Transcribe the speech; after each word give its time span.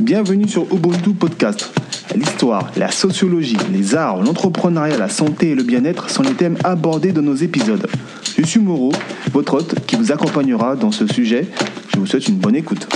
Bienvenue 0.00 0.48
sur 0.48 0.64
Ubuntu 0.74 1.14
Podcast. 1.14 1.72
L'histoire, 2.16 2.70
la 2.76 2.90
sociologie, 2.90 3.56
les 3.72 3.94
arts, 3.94 4.22
l'entrepreneuriat, 4.22 4.98
la 4.98 5.08
santé 5.08 5.50
et 5.50 5.54
le 5.54 5.62
bien-être 5.62 6.10
sont 6.10 6.22
les 6.22 6.34
thèmes 6.34 6.56
abordés 6.64 7.12
dans 7.12 7.22
nos 7.22 7.36
épisodes. 7.36 7.86
Je 8.36 8.44
suis 8.44 8.58
Moreau, 8.58 8.92
votre 9.32 9.54
hôte 9.54 9.86
qui 9.86 9.94
vous 9.96 10.10
accompagnera 10.10 10.74
dans 10.74 10.90
ce 10.90 11.06
sujet. 11.06 11.46
Je 11.92 11.98
vous 12.00 12.06
souhaite 12.06 12.26
une 12.28 12.36
bonne 12.36 12.56
écoute. 12.56 12.88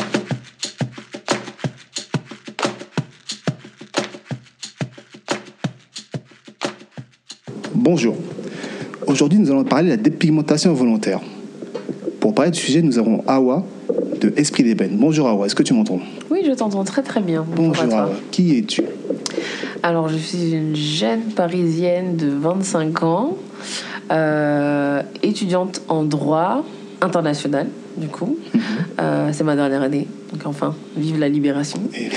Bonjour. 7.74 8.16
Aujourd'hui, 9.06 9.38
nous 9.38 9.50
allons 9.50 9.64
parler 9.64 9.84
de 9.84 9.90
la 9.90 9.96
dépigmentation 9.96 10.74
volontaire. 10.74 11.20
Pour 12.20 12.34
parler 12.34 12.50
du 12.50 12.58
sujet, 12.58 12.82
nous 12.82 12.98
avons 12.98 13.22
Awa 13.26 13.64
de 14.20 14.32
Esprit 14.36 14.62
d'Ébène. 14.64 14.96
Bonjour 14.98 15.28
Awa, 15.28 15.46
est-ce 15.46 15.54
que 15.54 15.62
tu 15.62 15.74
m'entends? 15.74 16.00
Oui, 16.30 16.40
je 16.46 16.52
t'entends 16.52 16.84
très 16.84 17.02
très 17.02 17.20
bien. 17.20 17.44
Bonjour, 17.56 17.84
à 17.84 17.86
toi. 17.88 17.98
Awa, 18.02 18.10
qui 18.30 18.56
es-tu? 18.58 18.82
Alors, 19.82 20.08
je 20.08 20.16
suis 20.16 20.52
une 20.52 20.74
jeune 20.74 21.20
parisienne 21.34 22.16
de 22.16 22.28
25 22.28 23.02
ans, 23.04 23.36
euh, 24.10 25.02
étudiante 25.22 25.82
en 25.88 26.02
droit 26.04 26.64
international, 27.00 27.68
du 27.96 28.08
coup. 28.08 28.36
Mhm. 28.54 28.60
Euh, 29.00 29.28
c'est 29.32 29.44
ma 29.44 29.54
dernière 29.54 29.82
année, 29.82 30.06
donc 30.32 30.42
enfin, 30.46 30.74
vive 30.96 31.18
la 31.18 31.28
libération. 31.28 31.80
Et- 31.96 32.08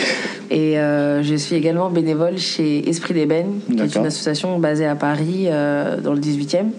Et 0.53 0.77
euh, 0.79 1.23
je 1.23 1.35
suis 1.35 1.55
également 1.55 1.89
bénévole 1.89 2.37
chez 2.37 2.89
Esprit 2.89 3.13
d'Ébène, 3.13 3.59
qui 3.69 3.79
est 3.81 3.95
une 3.95 4.05
association 4.05 4.59
basée 4.59 4.85
à 4.85 4.95
Paris, 4.95 5.45
euh, 5.47 6.01
dans 6.01 6.11
le 6.13 6.19
18e, 6.19 6.71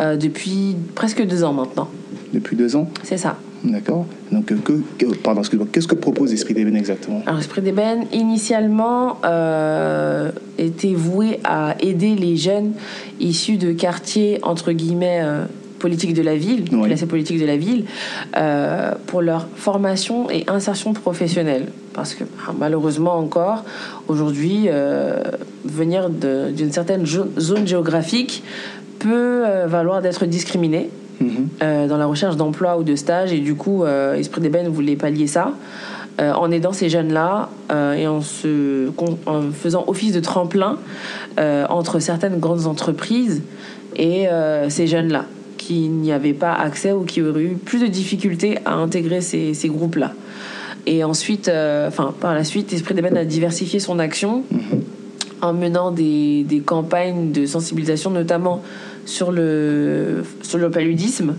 euh, 0.00 0.16
depuis 0.16 0.74
presque 0.96 1.24
deux 1.24 1.44
ans 1.44 1.52
maintenant. 1.52 1.88
Depuis 2.32 2.56
deux 2.56 2.74
ans? 2.74 2.88
C'est 3.04 3.16
ça. 3.18 3.36
D'accord. 3.62 4.06
Donc, 4.32 4.50
euh, 4.52 4.56
que, 4.64 4.72
que- 4.98 5.14
pardon, 5.16 5.40
excuse-moi, 5.40 5.68
qu'est-ce 5.70 5.86
que 5.88 5.94
propose 5.94 6.32
Esprit 6.32 6.54
d'Ébène 6.54 6.76
exactement 6.76 7.22
Alors, 7.26 7.40
Esprit 7.40 7.60
d'ébène, 7.60 8.06
initialement, 8.12 9.18
euh, 9.24 10.30
était 10.56 10.94
voué 10.94 11.40
à 11.44 11.74
aider 11.80 12.14
les 12.14 12.36
jeunes 12.36 12.72
issus 13.20 13.58
de 13.58 13.72
quartiers, 13.72 14.38
entre 14.42 14.72
guillemets, 14.72 15.20
euh, 15.22 15.44
politiques 15.78 16.14
de 16.14 16.22
la 16.22 16.36
ville, 16.36 16.64
Oui. 16.72 16.86
classés 16.88 17.06
politiques 17.06 17.40
de 17.40 17.44
la 17.46 17.56
ville, 17.58 17.84
euh, 18.36 18.92
pour 19.06 19.20
leur 19.20 19.46
formation 19.56 20.30
et 20.30 20.44
insertion 20.48 20.92
professionnelle. 20.94 21.66
Parce 21.92 22.14
que 22.14 22.24
ah, 22.46 22.52
malheureusement 22.58 23.16
encore, 23.16 23.64
aujourd'hui, 24.08 24.68
venir 25.64 26.08
d'une 26.10 26.70
certaine 26.72 27.04
zone 27.06 27.66
géographique 27.66 28.42
peut 28.98 29.42
valoir 29.66 30.00
d'être 30.02 30.24
discriminé 30.26 30.90
Mhm. 31.20 31.48
euh, 31.62 31.86
dans 31.86 31.98
la 31.98 32.06
recherche 32.06 32.36
d'emploi 32.36 32.78
ou 32.78 32.82
de 32.82 32.96
stage. 32.96 33.32
Et 33.32 33.40
du 33.40 33.54
coup, 33.54 33.84
euh, 33.84 34.14
Esprit 34.14 34.40
d'Ébène 34.40 34.68
voulait 34.68 34.96
pallier 34.96 35.26
ça 35.26 35.52
euh, 36.20 36.32
en 36.32 36.50
aidant 36.50 36.72
ces 36.72 36.88
jeunes-là 36.88 37.50
euh, 37.70 37.92
et 37.92 38.06
en, 38.06 38.22
se, 38.22 38.88
con- 38.90 39.18
en 39.26 39.50
faisant 39.52 39.84
office 39.86 40.12
de 40.12 40.20
tremplin 40.20 40.78
entre 41.68 42.00
certaines 42.00 42.38
grandes 42.38 42.66
entreprises 42.66 43.42
et 43.96 44.26
ces 44.68 44.86
jeunes-là 44.86 45.24
qui 45.56 45.88
n'y 45.88 46.12
avaient 46.12 46.34
pas 46.34 46.52
accès 46.52 46.92
ou 46.92 47.04
qui 47.04 47.22
auraient 47.22 47.42
eu 47.44 47.54
plus 47.54 47.80
de 47.80 47.86
difficultés 47.86 48.58
à 48.66 48.74
intégrer 48.74 49.20
ces, 49.22 49.54
ces 49.54 49.68
groupes-là. 49.68 50.12
Et 50.86 51.02
ensuite, 51.04 51.48
enfin, 51.88 52.12
par 52.20 52.34
la 52.34 52.44
suite, 52.44 52.72
Esprit 52.74 52.94
d'Ébène 52.94 53.16
a 53.16 53.24
diversifié 53.24 53.80
son 53.80 53.98
action 53.98 54.42
en 55.40 55.52
menant 55.54 55.90
des, 55.92 56.44
des 56.44 56.60
campagnes 56.60 57.32
de 57.32 57.46
sensibilisation, 57.46 58.10
notamment 58.10 58.62
sur 59.04 59.32
le, 59.32 60.22
sur 60.42 60.58
le 60.58 60.70
paludisme, 60.70 61.34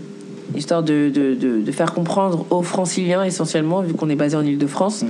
histoire 0.56 0.82
de, 0.82 1.08
de, 1.08 1.34
de, 1.34 1.60
de 1.62 1.72
faire 1.72 1.94
comprendre 1.94 2.46
aux 2.50 2.62
franciliens 2.62 3.24
essentiellement, 3.24 3.80
vu 3.80 3.94
qu'on 3.94 4.08
est 4.10 4.16
basé 4.16 4.36
en 4.36 4.44
Ile-de-France, 4.44 5.04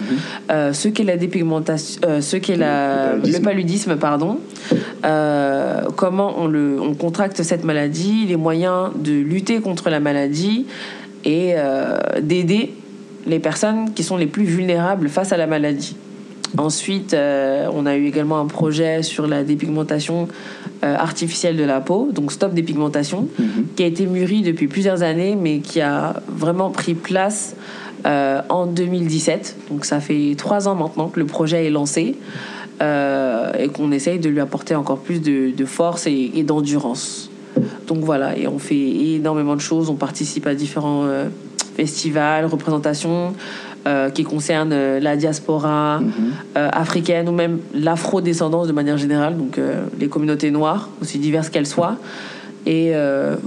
euh, 0.50 0.72
ce 0.72 0.89
qu'est 0.89 1.05
la 1.05 1.17
dépigmentation, 1.17 2.00
euh, 2.05 2.20
ce 2.20 2.36
qu'est 2.36 2.56
la, 2.56 3.14
Le 3.14 3.20
paludisme. 3.20 3.39
le 3.39 3.44
paludisme, 3.44 3.97
pardon, 3.97 4.39
euh, 5.05 5.81
comment 5.97 6.34
on, 6.39 6.47
le, 6.47 6.78
on 6.81 6.94
contracte 6.94 7.42
cette 7.42 7.64
maladie, 7.64 8.27
les 8.27 8.36
moyens 8.36 8.91
de 8.97 9.12
lutter 9.12 9.60
contre 9.60 9.91
la 9.91 10.00
maladie 10.00 10.66
et 11.25 11.54
d'aider 12.21 12.75
les 13.27 13.38
personnes 13.38 13.93
qui 13.94 14.03
sont 14.03 14.16
les 14.16 14.27
plus 14.27 14.43
vulnérables 14.43 15.09
face 15.09 15.32
à 15.32 15.37
la 15.37 15.47
maladie. 15.47 15.94
Ensuite, 16.59 17.15
euh, 17.15 17.69
on 17.73 17.87
a 17.87 17.97
eu 17.97 18.07
également 18.07 18.39
un 18.39 18.47
projet 18.47 19.03
sur 19.03 19.27
la 19.27 19.43
dépigmentation 19.43 20.29
euh, 20.85 20.95
artificielle 20.95 21.57
de 21.57 21.65
la 21.65 21.81
peau, 21.81 22.11
donc 22.13 22.33
Stop 22.33 22.53
Dépigmentation, 22.53 23.29
qui 23.77 23.83
a 23.83 23.87
été 23.87 24.07
mûri 24.07 24.43
depuis 24.43 24.69
plusieurs 24.69 25.03
années, 25.03 25.35
mais 25.35 25.61
qui 25.61 25.81
a 25.81 26.21
vraiment 26.29 26.71
pris 26.71 26.95
place 26.95 27.57
euh, 28.05 28.43
en 28.49 28.67
2017. 28.67 29.57
Donc 29.71 29.85
ça 29.87 30.01
fait 30.01 30.35
trois 30.37 30.69
ans 30.69 30.75
maintenant 30.75 31.09
que 31.09 31.21
le 31.21 31.27
projet 31.27 31.67
est 31.67 31.71
lancé 31.71 32.17
et 32.81 33.69
qu'on 33.69 33.93
essaye 33.93 34.19
de 34.19 34.29
lui 34.29 34.41
apporter 34.41 34.75
encore 34.75 34.99
plus 34.99 35.21
de, 35.21 35.53
de 35.57 35.65
force 35.65 36.09
et, 36.09 36.33
et 36.34 36.43
d'endurance. 36.43 37.31
Donc 37.87 37.99
voilà, 37.99 38.37
et 38.37 38.49
on 38.49 38.59
fait 38.59 39.15
énormément 39.15 39.55
de 39.55 39.61
choses, 39.61 39.89
on 39.89 39.95
participe 39.95 40.49
à 40.49 40.57
différents 40.57 41.07
festivals, 41.77 42.47
représentations 42.47 43.34
euh, 43.87 44.10
qui 44.10 44.25
concernent 44.25 44.72
euh, 44.72 45.00
la 45.00 45.16
diaspora 45.16 46.00
euh, 46.56 46.69
africaine 46.72 47.28
ou 47.28 47.32
même 47.32 47.59
l'afro-descendance 47.75 48.69
de 48.69 48.72
manière 48.72 48.98
générale, 48.98 49.37
donc 49.37 49.59
les 49.98 50.09
communautés 50.09 50.50
noires, 50.50 50.88
aussi 51.00 51.19
diverses 51.19 51.48
qu'elles 51.50 51.66
soient. 51.66 51.97
Et 52.65 52.92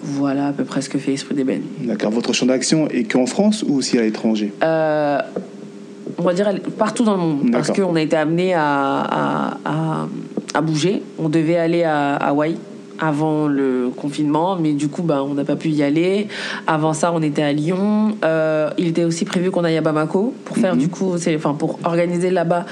voilà 0.03 0.47
à 0.47 0.51
peu 0.51 0.66
près 0.66 0.81
ce 0.81 0.90
que 0.90 0.97
fait 0.97 1.13
Esprit 1.13 1.35
d'Ébène. 1.35 1.62
D'accord. 1.81 2.12
Votre 2.12 2.34
champ 2.34 2.45
d'action 2.45 2.88
est 2.90 3.03
qu'en 3.09 3.25
France 3.25 3.63
ou 3.68 3.75
aussi 3.75 3.97
à 3.97 4.01
l'étranger? 4.01 4.51
On 4.62 6.24
va 6.24 6.34
dire 6.34 6.53
partout 6.78 7.03
dans 7.03 7.16
le 7.16 7.22
monde, 7.22 7.51
parce 7.51 7.72
qu'on 7.72 7.95
a 7.95 8.01
été 8.01 8.16
amené 8.16 8.53
à, 8.53 8.62
à, 8.63 9.57
à, 9.66 10.07
à 10.53 10.62
bouger. 10.62 11.01
On 11.18 11.29
devait 11.29 11.57
aller 11.57 11.84
à 11.84 12.16
Hawaï 12.16 12.57
avant 13.00 13.47
le 13.47 13.89
confinement, 13.95 14.57
mais 14.57 14.73
du 14.73 14.88
coup, 14.88 15.03
bah, 15.03 15.23
on 15.23 15.33
n'a 15.33 15.44
pas 15.44 15.56
pu 15.56 15.69
y 15.69 15.83
aller. 15.83 16.28
Avant 16.67 16.94
ça, 16.94 17.11
on 17.13 17.22
était 17.22 17.41
à 17.41 17.53
Lyon. 17.53 18.17
Euh, 18.23 18.69
il 18.78 18.88
était 18.88 19.03
aussi 19.03 19.25
prévu 19.25 19.51
qu'on 19.51 19.63
aille 19.63 19.78
à 19.78 19.81
Bamako 19.81 20.33
pour 20.45 20.57
faire 20.57 20.75
du 20.75 20.89
coup, 20.89 21.13
c'est, 21.17 21.35
enfin, 21.35 21.53
pour 21.53 21.79
organiser 21.83 22.29
là-bas 22.29 22.66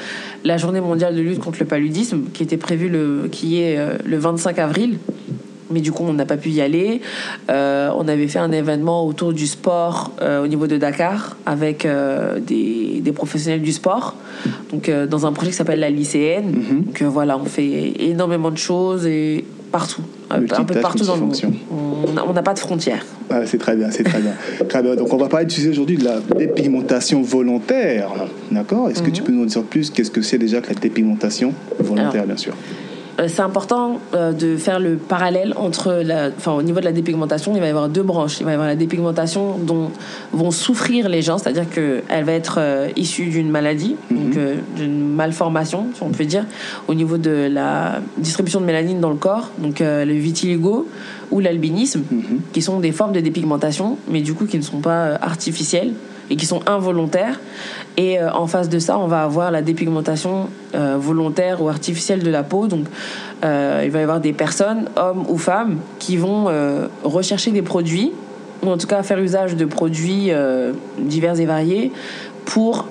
la 0.44 0.58
journée 0.58 0.82
mondiale 0.82 1.16
de 1.16 1.22
lutte 1.22 1.40
contre 1.40 1.58
le 1.60 1.66
paludisme, 1.66 2.24
qui 2.34 2.44
était 2.44 2.58
prévue 2.58 2.90
le, 2.90 3.30
qui 3.32 3.62
est 3.62 3.78
euh, 3.78 3.98
le 4.06 4.18
25 4.18 4.60
avril. 4.60 4.98
Mais 5.72 5.80
du 5.80 5.92
coup, 5.92 6.04
on 6.06 6.14
n'a 6.14 6.26
pas 6.26 6.38
pu 6.38 6.50
y 6.50 6.62
aller. 6.62 7.02
Euh, 7.50 7.90
on 7.98 8.08
avait 8.08 8.28
fait 8.28 8.38
un 8.38 8.52
événement 8.52 9.08
autour 9.08 9.34
du 9.34 9.48
sport 9.48 10.12
au 10.22 10.46
niveau 10.46 10.68
de 10.68 10.78
Dakar 10.78 11.36
avec 11.48 11.88
des, 12.46 13.00
des 13.02 13.12
professionnels 13.12 13.62
du 13.62 13.72
sport. 13.72 14.16
Donc, 14.72 14.92
dans 15.10 15.26
un 15.26 15.32
projet 15.32 15.50
qui 15.50 15.58
s'appelle 15.58 15.80
la 15.80 15.90
lycéenne. 15.90 16.52
Donc, 16.86 17.02
euh, 17.02 17.10
voilà, 17.10 17.38
on 17.38 17.46
fait 17.46 17.94
énormément 18.00 18.52
de 18.52 18.58
choses 18.58 19.06
et 19.06 19.46
partout. 19.74 20.04
Un, 20.30 20.42
peu 20.42 20.80
partout 20.80 21.04
dans 21.04 21.16
le 21.16 21.22
monde. 21.22 21.36
On 21.72 22.34
n'a- 22.34 22.44
pas 22.44 22.54
de 22.54 22.60
frontières. 22.60 23.04
Ah, 23.30 23.46
c'est 23.46 23.58
très 23.58 23.76
bien, 23.76 23.90
c'est 23.90 24.04
très 24.04 24.20
bien. 24.20 24.34
Très 24.70 24.84
bien. 24.84 24.96
Donc, 24.96 25.12
on 25.12 25.18
va 25.18 25.28
parler 25.28 25.48
du 25.48 25.56
sujet 25.56 25.70
aujourd'hui 25.70 25.98
de 25.98 26.06
la 26.06 26.20
dépigmentation 26.38 27.22
volontaire. 27.24 28.10
D'accord? 28.52 28.90
Est-ce 28.90 29.02
que 29.02 29.10
tu 29.10 29.24
peux 29.24 29.32
nous 29.32 29.44
en 29.44 29.46
dire 29.48 29.64
plus? 29.64 29.90
Qu'est-ce 29.90 30.12
que 30.12 30.22
c'est 30.22 30.38
déjà 30.38 30.62
que 30.62 30.70
la 30.70 30.80
dépigmentation 30.80 31.54
volontaire, 31.80 32.12
Alors, 32.12 32.26
bien 32.28 32.38
sûr? 32.38 32.54
C'est 33.28 33.42
important 33.42 34.00
euh, 34.14 34.32
de 34.32 34.58
faire 34.58 34.80
le 34.80 34.96
parallèle 34.96 35.54
entre, 35.56 36.02
la, 36.04 36.30
enfin, 36.36 36.54
au 36.54 36.64
niveau 36.64 36.80
de 36.80 36.86
la 36.86 36.92
dépigmentation, 36.92 37.54
il 37.56 37.60
va 37.60 37.68
y 37.68 37.70
avoir 37.70 37.90
deux 37.90 38.04
branches. 38.04 38.40
Il 38.40 38.46
va 38.46 38.52
y 38.52 38.54
avoir 38.54 38.68
la 38.68 38.76
dépigmentation 38.76 39.58
dont 39.58 39.92
vont 40.32 40.52
souffrir 40.52 41.10
les 41.10 41.22
gens, 41.22 41.38
c'est-à-dire 41.38 41.70
qu'elle 41.70 42.24
va 42.24 42.32
être 42.32 42.56
euh, 42.60 42.90
issue 42.96 43.28
d'une 43.28 43.50
maladie, 43.50 43.96
donc 44.10 44.38
euh, 44.38 44.56
d'une 44.76 45.14
malformation, 45.14 45.88
si 45.94 46.04
on 46.04 46.10
peut 46.10 46.26
dire, 46.26 46.46
au 46.88 46.94
niveau 46.94 47.18
de 47.18 47.50
la 47.52 48.02
distribution 48.18 48.60
de 48.60 48.66
mélanine 48.66 49.00
dans 49.00 49.10
le 49.10 49.16
corps, 49.16 49.50
donc 49.60 49.82
euh, 49.82 50.06
le 50.06 50.14
vitiligo 50.14 50.88
ou 51.32 51.40
l'albinisme, 51.40 52.04
qui 52.52 52.62
sont 52.62 52.80
des 52.80 52.92
formes 52.92 53.14
de 53.14 53.20
dépigmentation, 53.20 53.98
mais 54.10 54.22
du 54.22 54.34
coup 54.34 54.46
qui 54.46 54.58
ne 54.58 54.64
sont 54.64 54.80
pas 54.80 55.06
euh, 55.06 55.18
artificielles 55.22 55.94
et 56.30 56.36
qui 56.36 56.46
sont 56.46 56.62
involontaires. 56.68 57.40
Et 57.98 58.20
euh, 58.20 58.32
en 58.32 58.48
face 58.48 58.70
de 58.70 58.80
ça, 58.80 58.98
on 58.98 59.08
va 59.08 59.24
avoir 59.24 59.52
la 59.52 59.62
dépigmentation 59.62 60.50
euh, 60.76 60.98
volontaire 61.00 61.62
ou 61.62 61.70
artificielle 61.70 62.24
de 62.24 62.32
la 62.32 62.44
peau. 62.44 62.68
Donc, 62.68 62.86
euh, 63.44 63.82
il 63.84 63.92
va 63.92 64.00
y 64.00 64.04
avoir 64.04 64.20
des 64.20 64.34
personnes, 64.34 64.86
hommes 64.96 65.26
ou 65.28 65.38
femmes, 65.38 65.78
qui 66.00 66.18
vont 66.18 66.50
rechercher 67.04 67.52
des 67.52 67.62
produits, 67.62 68.12
ou 68.64 68.70
en 68.70 68.78
tout 68.78 68.88
cas 68.88 69.04
faire 69.04 69.20
usage 69.20 69.56
de 69.56 69.66
produits 69.66 70.32
divers 70.98 71.40
et 71.40 71.46
variés, 71.46 71.92
pour 72.46 72.88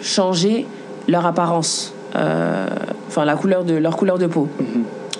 changer 0.00 0.66
leur 1.06 1.26
apparence, 1.26 1.92
enfin 2.14 3.24
la 3.24 3.34
couleur 3.34 3.64
de 3.64 3.74
leur 3.74 3.96
couleur 3.96 4.18
de 4.18 4.26
peau. 4.26 4.48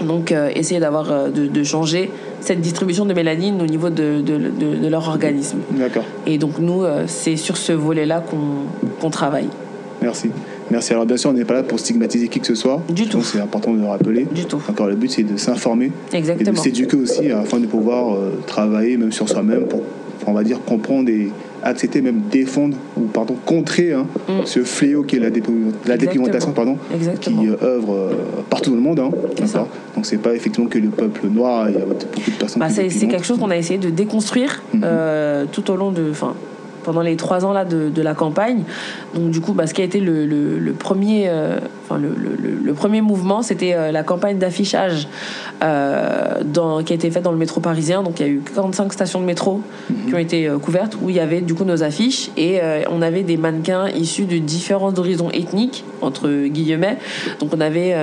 Donc, 0.01 0.33
euh, 0.33 0.51
essayer 0.55 0.81
d'avoir 0.81 1.31
de, 1.31 1.47
de 1.47 1.65
changer 1.65 2.11
cette 2.41 2.61
distribution 2.61 3.05
de 3.05 3.15
mélanine 3.15 3.61
au 3.61 3.67
niveau 3.67 3.91
de, 3.91 4.21
de, 4.21 4.37
de- 4.39 4.77
de 4.83 4.89
leur 4.89 5.09
organisme. 5.09 5.59
D'accord. 5.73 6.05
Et 6.27 6.39
donc 6.39 6.59
nous, 6.59 6.83
euh, 6.85 7.05
c'est 7.07 7.37
sur 7.37 7.57
ce 7.57 7.73
volet-là 7.73 8.21
qu'on 8.29 8.67
qu'on 9.01 9.11
travaille. 9.11 9.49
Merci. 10.03 10.31
Merci. 10.71 10.93
Alors, 10.93 11.07
bien 11.07 11.17
sûr, 11.17 11.31
on 11.31 11.33
n'est 11.33 11.45
pas 11.47 11.55
là 11.55 11.63
pour 11.63 11.81
stigmatiser 11.81 12.29
qui 12.29 12.41
que 12.41 12.47
ce 12.47 12.55
soit. 12.55 12.81
Du 12.91 13.05
Je 13.05 13.09
tout. 13.09 13.23
C'est 13.23 13.41
important 13.41 13.73
de 13.73 13.81
le 13.81 13.87
rappeler. 13.87 14.27
Du 14.31 14.45
tout. 14.45 14.61
D'accord. 14.69 14.87
Le 14.87 14.95
but, 14.97 15.11
c'est 15.11 15.23
de 15.23 15.37
s'informer 15.37 15.87
et 15.87 16.13
de 16.13 16.17
Exactement. 16.19 16.63
s'éduquer 16.63 16.97
aussi 16.97 17.31
afin 17.33 17.59
de 17.59 17.67
pouvoir 17.67 18.15
euh, 18.15 18.39
travailler 18.47 18.97
même 18.97 19.11
sur 19.11 19.29
soi-même 19.29 19.65
pour, 19.67 19.81
on 20.27 20.33
va 20.33 20.45
dire, 20.45 20.59
comprendre 20.65 21.09
et 21.09 21.31
accepter, 21.63 22.01
même 22.03 22.23
défendre, 22.31 22.77
ou 22.97 23.03
pardon, 23.03 23.35
contrer 23.47 23.93
hein, 23.93 24.07
Mm. 24.29 24.45
ce 24.45 24.61
fléau 24.65 25.03
qui 25.03 25.17
est 25.17 25.21
la, 25.21 25.31
la 25.87 25.97
dépigmentation, 25.97 26.53
pardon, 26.53 26.77
Exactement. 26.95 27.41
qui 27.43 27.49
euh, 27.49 27.57
œuvre 27.63 27.95
euh, 27.95 28.13
partout 28.51 28.71
dans 28.71 28.77
le 28.77 28.83
monde. 28.83 29.01
Hein, 29.01 29.11
d'accord 29.39 29.69
Donc 29.95 30.07
c'est 30.07 30.19
pas 30.19 30.35
effectivement 30.35 30.69
que 30.69 30.79
le 30.79 30.89
peuple 30.89 31.29
noir, 31.29 31.69
il 31.69 31.75
y 31.75 31.79
a 31.79 31.85
beaucoup 31.85 32.31
de 32.31 32.37
personnes 32.37 32.61
Bah, 32.61 32.69
c'est 32.71 32.89
quelque 32.89 33.25
chose 33.25 33.39
qu'on 33.39 33.51
a 33.51 33.57
essayé 33.57 33.79
de 33.79 33.91
déconstruire 33.91 34.63
Mhm. 34.75 34.81
euh, 34.85 35.45
tout 35.51 35.71
au 35.71 35.77
long 35.77 35.91
de, 35.93 36.11
enfin, 36.11 36.35
pendant 36.89 37.03
les 37.03 37.17
trois 37.17 37.45
ans 37.45 37.53
là 37.53 37.67
de, 37.67 37.91
de 37.91 38.03
la 38.03 38.15
campagne. 38.15 38.63
Donc 39.15 39.31
du 39.31 39.41
coup, 39.43 39.53
bah, 39.53 39.67
ce 39.67 39.75
qui 39.75 39.83
a 39.83 39.85
été 39.85 40.01
le, 40.01 40.25
le- 40.25 40.59
le 40.59 40.73
premier, 40.73 41.27
euh, 41.29 41.59
enfin 41.85 42.01
le, 42.01 42.73
premier 42.73 43.03
mouvement, 43.03 43.43
c'était 43.43 43.75
euh, 43.75 43.93
la 43.93 44.03
campagne 44.03 44.39
d'affichage 44.39 45.07
euh, 45.63 46.41
dans- 46.45 46.83
qui 46.83 46.93
a 46.93 46.97
été 46.97 47.11
faite 47.11 47.23
dans 47.25 47.33
le 47.33 47.37
métro 47.39 47.61
parisien. 47.61 48.03
Donc 48.03 48.21
il 48.21 48.27
y 48.27 48.29
a 48.29 48.33
eu 48.33 48.41
45 48.55 48.93
stations 48.93 49.21
de 49.21 49.27
métro 49.27 49.61
qui 50.07 50.15
ont 50.15 50.19
été 50.19 50.49
couvertes 50.63 50.97
où 51.03 51.11
il 51.11 51.17
y 51.17 51.21
avait 51.21 51.41
du 51.43 51.55
coup 51.55 51.65
nos 51.65 51.83
affiches 51.83 52.31
et 52.37 52.61
on 52.91 53.03
avait 53.03 53.23
des 53.23 53.37
mannequins 53.37 53.89
issus 53.89 54.25
de 54.25 54.39
différents 54.39 54.97
horizons 54.99 55.31
ethniques 55.31 55.85
entre 56.01 56.47
guillemets. 56.47 56.97
Donc 57.41 57.51
on 57.55 57.61
avait 57.61 57.95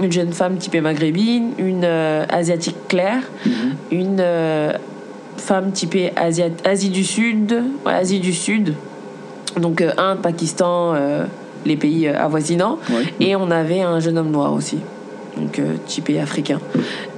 une 0.00 0.12
jeune 0.12 0.32
femme 0.32 0.56
typée 0.58 0.80
maghrébine, 0.80 1.50
une 1.58 1.84
asiatique 1.84 2.76
claire, 2.88 3.22
une 3.90 4.18
euh, 4.20 4.72
femme 4.72 4.80
typée 5.72 6.12
Asia- 6.16 6.48
Asie 6.64 6.90
du 6.90 7.04
Sud, 7.04 7.52
ouais, 7.86 7.92
Asie 7.92 8.20
du 8.20 8.32
Sud, 8.32 8.74
donc 9.60 9.80
euh, 9.80 9.92
Inde, 9.98 10.18
Pakistan, 10.22 10.94
euh, 10.94 11.24
les 11.66 11.76
pays 11.76 12.06
euh, 12.08 12.18
avoisinants, 12.18 12.78
Ouais. 12.90 13.04
et 13.20 13.36
on 13.36 13.50
avait 13.50 13.80
un 13.82 14.00
jeune 14.00 14.18
homme 14.18 14.30
noir 14.30 14.52
aussi, 14.52 14.78
donc 15.36 15.58
euh, 15.58 15.74
typé 15.86 16.20
africain. 16.20 16.60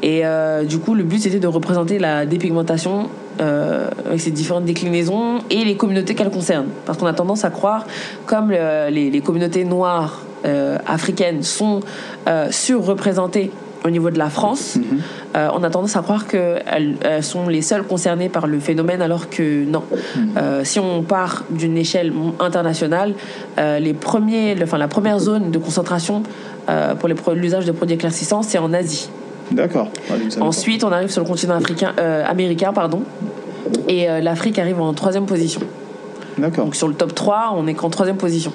Et 0.02 0.24
euh, 0.24 0.64
du 0.64 0.78
coup, 0.78 0.94
le 0.94 1.02
but 1.04 1.20
c'était 1.20 1.38
de 1.40 1.46
représenter 1.46 1.98
la 1.98 2.24
dépigmentation 2.26 3.08
euh, 3.40 3.88
avec 4.06 4.20
ses 4.20 4.30
différentes 4.30 4.64
déclinaisons 4.64 5.38
et 5.50 5.64
les 5.64 5.76
communautés 5.76 6.14
qu'elle 6.14 6.30
concerne, 6.30 6.66
parce 6.86 6.98
qu'on 6.98 7.06
a 7.06 7.12
tendance 7.14 7.44
à 7.44 7.50
croire, 7.50 7.86
comme 8.26 8.50
le- 8.50 8.88
les, 8.90 9.10
les 9.10 9.20
communautés 9.20 9.64
noires 9.64 10.22
africaines 10.86 11.44
sont 11.44 11.78
surreprésentées 12.50 13.52
au 13.84 13.90
niveau 13.90 14.10
de 14.10 14.18
la 14.18 14.30
France, 14.30 14.76
Mhm. 14.76 14.98
euh, 15.36 15.48
on 15.54 15.62
a 15.64 15.70
tendance 15.70 15.96
à 15.96 16.02
croire 16.02 16.26
qu'elles 16.28 16.96
elles 17.02 17.22
sont 17.22 17.48
les 17.48 17.62
seules 17.62 17.82
concernées 17.82 18.28
par 18.28 18.46
le 18.46 18.60
phénomène, 18.60 19.02
alors 19.02 19.28
que 19.28 19.64
non. 19.64 19.82
Euh, 20.36 20.62
si 20.64 20.78
on 20.78 21.02
part 21.02 21.44
d'une 21.50 21.76
échelle 21.76 22.12
internationale, 22.38 23.14
euh, 23.58 23.78
les 23.80 23.92
premiers, 23.94 24.54
le- 24.54 24.64
enfin, 24.64 24.78
la 24.78 24.88
première 24.88 25.18
zone 25.18 25.50
de 25.50 25.58
concentration 25.58 26.22
pour 27.00 27.08
l'usage 27.34 27.66
de 27.66 27.72
produits 27.72 27.94
éclaircissants, 27.96 28.42
c'est 28.42 28.58
en 28.58 28.72
Asie. 28.72 29.10
D'accord. 29.50 29.88
Ah. 30.10 30.14
Ensuite, 30.40 30.84
on 30.84 30.92
arrive 30.92 31.10
sur 31.10 31.22
le 31.22 31.28
continent 31.28 31.54
africain, 31.56 31.92
américain, 32.26 32.72
pardon, 32.72 33.02
et 33.88 34.06
l'Afrique 34.22 34.58
arrive 34.60 34.80
en 34.80 34.92
troisième 34.94 35.26
position. 35.26 35.60
D'accord. 36.38 36.66
Donc 36.66 36.76
sur 36.76 36.86
le 36.88 36.94
top 36.94 37.14
3, 37.14 37.52
on 37.56 37.66
est 37.66 37.74
qu'en 37.74 37.90
troisième 37.90 38.16
position. 38.16 38.52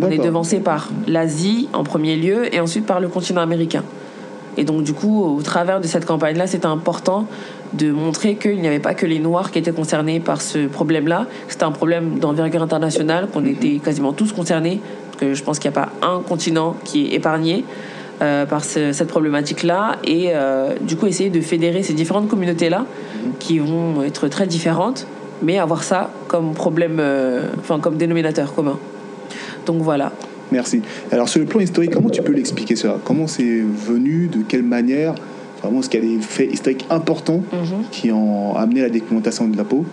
On 0.00 0.08
est 0.10 0.18
devancé 0.18 0.60
par 0.60 0.88
l'Asie 1.06 1.68
en 1.74 1.84
premier 1.84 2.16
lieu 2.16 2.52
et 2.54 2.58
ensuite 2.60 2.86
par 2.86 3.00
le 3.00 3.08
continent 3.08 3.42
américain. 3.42 3.82
Et 4.56 4.64
donc 4.64 4.82
du 4.82 4.92
coup, 4.92 5.22
au 5.24 5.42
travers 5.42 5.80
de 5.80 5.86
cette 5.86 6.04
campagne-là, 6.06 6.46
c'était 6.46 6.66
important 6.66 7.26
de 7.72 7.92
montrer 7.92 8.34
qu'il 8.34 8.60
n'y 8.60 8.66
avait 8.66 8.80
pas 8.80 8.94
que 8.94 9.06
les 9.06 9.18
Noirs 9.20 9.50
qui 9.52 9.58
étaient 9.58 9.72
concernés 9.72 10.18
par 10.20 10.42
ce 10.42 10.66
problème-là. 10.66 11.26
C'était 11.48 11.64
un 11.64 11.70
problème 11.70 12.18
d'envergure 12.18 12.62
internationale, 12.62 13.28
qu'on 13.32 13.44
était 13.44 13.78
quasiment 13.78 14.12
tous 14.12 14.32
concernés. 14.32 14.80
Que 15.18 15.34
je 15.34 15.42
pense 15.44 15.58
qu'il 15.58 15.70
n'y 15.70 15.76
a 15.76 15.82
pas 15.82 15.90
un 16.06 16.20
continent 16.20 16.76
qui 16.84 17.06
est 17.06 17.14
épargné 17.14 17.64
euh, 18.22 18.44
par 18.46 18.64
ce- 18.64 18.92
cette 18.92 19.08
problématique-là. 19.08 19.96
Et 20.04 20.30
euh, 20.34 20.74
du 20.80 20.96
coup, 20.96 21.06
essayer 21.06 21.30
de 21.30 21.40
fédérer 21.40 21.82
ces 21.82 21.92
différentes 21.94 22.28
communautés-là, 22.28 22.86
qui 23.38 23.58
vont 23.60 24.02
être 24.02 24.28
très 24.28 24.46
différentes, 24.46 25.06
mais 25.42 25.58
avoir 25.58 25.82
ça 25.84 26.10
comme 26.26 26.54
problème, 26.54 26.96
euh, 27.00 27.48
enfin 27.60 27.78
comme 27.78 27.96
dénominateur 27.96 28.52
commun. 28.54 28.78
Donc 29.66 29.80
voilà. 29.82 30.10
Merci. 30.52 30.82
Alors 31.12 31.28
sur 31.28 31.40
le 31.40 31.46
plan 31.46 31.60
historique, 31.60 31.90
comment 31.92 32.10
tu 32.10 32.22
peux 32.22 32.32
l'expliquer 32.32 32.76
cela 32.76 32.98
Comment 33.04 33.26
c'est 33.26 33.60
venu? 33.60 34.26
De 34.28 34.42
quelle 34.42 34.62
manière? 34.64 35.14
Vraiment, 35.62 35.80
est-ce 35.80 35.90
qu'il 35.90 36.02
y 36.04 36.14
a 36.14 36.16
des 36.16 36.22
faits 36.22 36.52
historiques 36.52 36.86
importants 36.90 37.42
Mhm. 37.52 37.84
qui 37.90 38.10
ont 38.12 38.56
amené 38.56 38.80
la 38.80 38.88
dépigmentation 38.88 39.46
de 39.46 39.56
la 39.56 39.64
peau? 39.64 39.84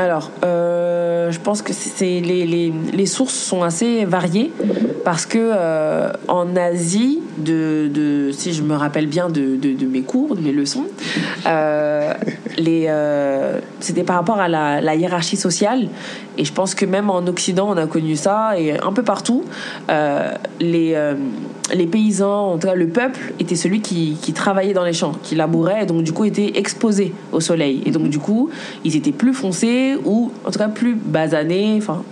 Alors, 0.00 0.30
euh, 0.44 1.30
je 1.30 1.38
pense 1.38 1.60
que 1.60 1.74
c'est 1.74 2.20
les, 2.20 2.46
les, 2.46 2.72
les 2.94 3.04
sources 3.04 3.34
sont 3.34 3.62
assez 3.62 4.06
variées 4.06 4.50
parce 5.04 5.26
que 5.26 5.36
euh, 5.38 6.10
en 6.26 6.56
Asie, 6.56 7.18
de, 7.36 7.90
de, 7.92 8.30
si 8.32 8.54
je 8.54 8.62
me 8.62 8.74
rappelle 8.76 9.06
bien 9.06 9.28
de, 9.28 9.56
de, 9.56 9.86
mes 9.86 10.00
cours, 10.00 10.36
de 10.36 10.40
mes 10.40 10.52
leçons, 10.52 10.86
euh, 11.46 12.14
c'était 13.80 14.02
par 14.02 14.16
rapport 14.16 14.40
à 14.40 14.48
la, 14.48 14.80
la 14.80 14.94
hiérarchie 14.94 15.36
sociale. 15.36 15.88
Et 16.38 16.46
je 16.46 16.52
pense 16.54 16.74
que 16.74 16.86
même 16.86 17.10
en 17.10 17.26
Occident, 17.26 17.68
on 17.68 17.76
a 17.76 17.86
connu 17.86 18.16
ça 18.16 18.58
et 18.58 18.80
un 18.80 18.92
peu 18.94 19.02
partout, 19.02 19.44
les, 20.60 20.96
les 21.74 21.86
paysans, 21.86 22.52
en 22.52 22.58
tout 22.58 22.66
cas 22.66 22.74
le 22.74 22.88
peuple, 22.88 23.32
était 23.38 23.56
celui 23.56 23.80
qui, 23.80 24.16
qui 24.20 24.32
travaillait 24.32 24.72
dans 24.72 24.84
les 24.84 24.92
champs, 24.92 25.12
qui 25.22 25.34
labourait 25.34 25.82
et 25.82 25.86
donc 25.86 26.02
du 26.02 26.12
coup 26.12 26.24
était 26.24 26.58
exposé 26.58 27.12
au 27.32 27.40
soleil. 27.40 27.82
Et 27.86 27.90
donc 27.90 28.08
du 28.08 28.18
coup, 28.18 28.50
ils 28.84 28.96
étaient 28.96 29.12
plus 29.12 29.34
foncés 29.34 29.89
ou 30.04 30.30
en 30.44 30.50
tout 30.50 30.58
cas 30.58 30.68
plus 30.68 30.94
basanés. 30.94 31.74
Enfin, 31.78 32.02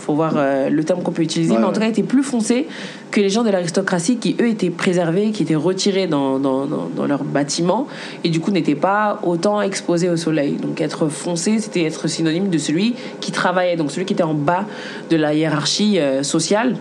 faut 0.00 0.14
voir 0.14 0.32
euh, 0.36 0.70
le 0.70 0.82
terme 0.82 1.02
qu'on 1.02 1.12
peut 1.12 1.22
utiliser, 1.22 1.52
Ouais, 1.52 1.58
mais 1.58 1.66
en 1.66 1.72
tout 1.72 1.80
cas 1.80 1.88
étaient 1.88 2.02
plus 2.02 2.22
foncés 2.22 2.66
que 3.10 3.20
les 3.20 3.28
gens 3.28 3.44
de 3.44 3.50
l'aristocratie 3.50 4.16
qui 4.16 4.36
eux 4.40 4.48
étaient 4.48 4.70
préservés, 4.70 5.30
qui 5.30 5.42
étaient 5.42 5.54
retirés 5.54 6.06
dans, 6.06 6.38
dans, 6.38 6.64
dans, 6.64 6.88
dans 6.94 7.06
leurs 7.06 7.24
bâtiments 7.24 7.86
et 8.24 8.30
du 8.30 8.40
coup 8.40 8.50
n'étaient 8.50 8.74
pas 8.74 9.20
autant 9.22 9.60
exposés 9.60 10.08
au 10.08 10.16
soleil. 10.16 10.52
Donc 10.54 10.80
être 10.80 11.08
foncé, 11.08 11.58
c'était 11.58 11.82
être 11.84 12.08
synonyme 12.08 12.48
de 12.48 12.58
celui 12.58 12.94
qui 13.20 13.30
travaillait, 13.30 13.76
donc 13.76 13.90
celui 13.90 14.06
qui 14.06 14.14
était 14.14 14.22
en 14.22 14.34
bas 14.34 14.64
de 15.10 15.16
la 15.16 15.34
hiérarchie 15.34 15.98
euh, 15.98 16.22
sociale. 16.22 16.76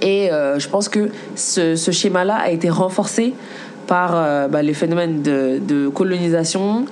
Et 0.00 0.32
euh, 0.32 0.58
je 0.58 0.68
pense 0.68 0.88
que 0.88 1.10
ce, 1.34 1.76
ce 1.76 1.90
schéma-là 1.90 2.36
a 2.36 2.50
été 2.50 2.68
renforcé 2.70 3.34
par 3.86 4.48
bah, 4.48 4.62
les 4.62 4.72
phénomènes 4.72 5.20
de, 5.20 5.60
de 5.68 5.88
colonisation 5.88 6.86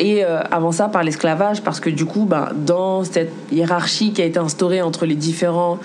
et 0.00 0.24
euh, 0.24 0.40
avant 0.50 0.72
ça 0.72 0.88
par 0.88 1.04
l'esclavage 1.04 1.60
parce 1.62 1.78
que 1.78 1.90
du 1.90 2.06
coup 2.06 2.24
bah, 2.24 2.50
dans 2.56 3.04
cette 3.04 3.32
hiérarchie 3.52 4.12
qui 4.12 4.22
a 4.22 4.24
été 4.24 4.38
instaurée 4.38 4.80
entre 4.82 5.04
les 5.04 5.14
différents 5.14 5.78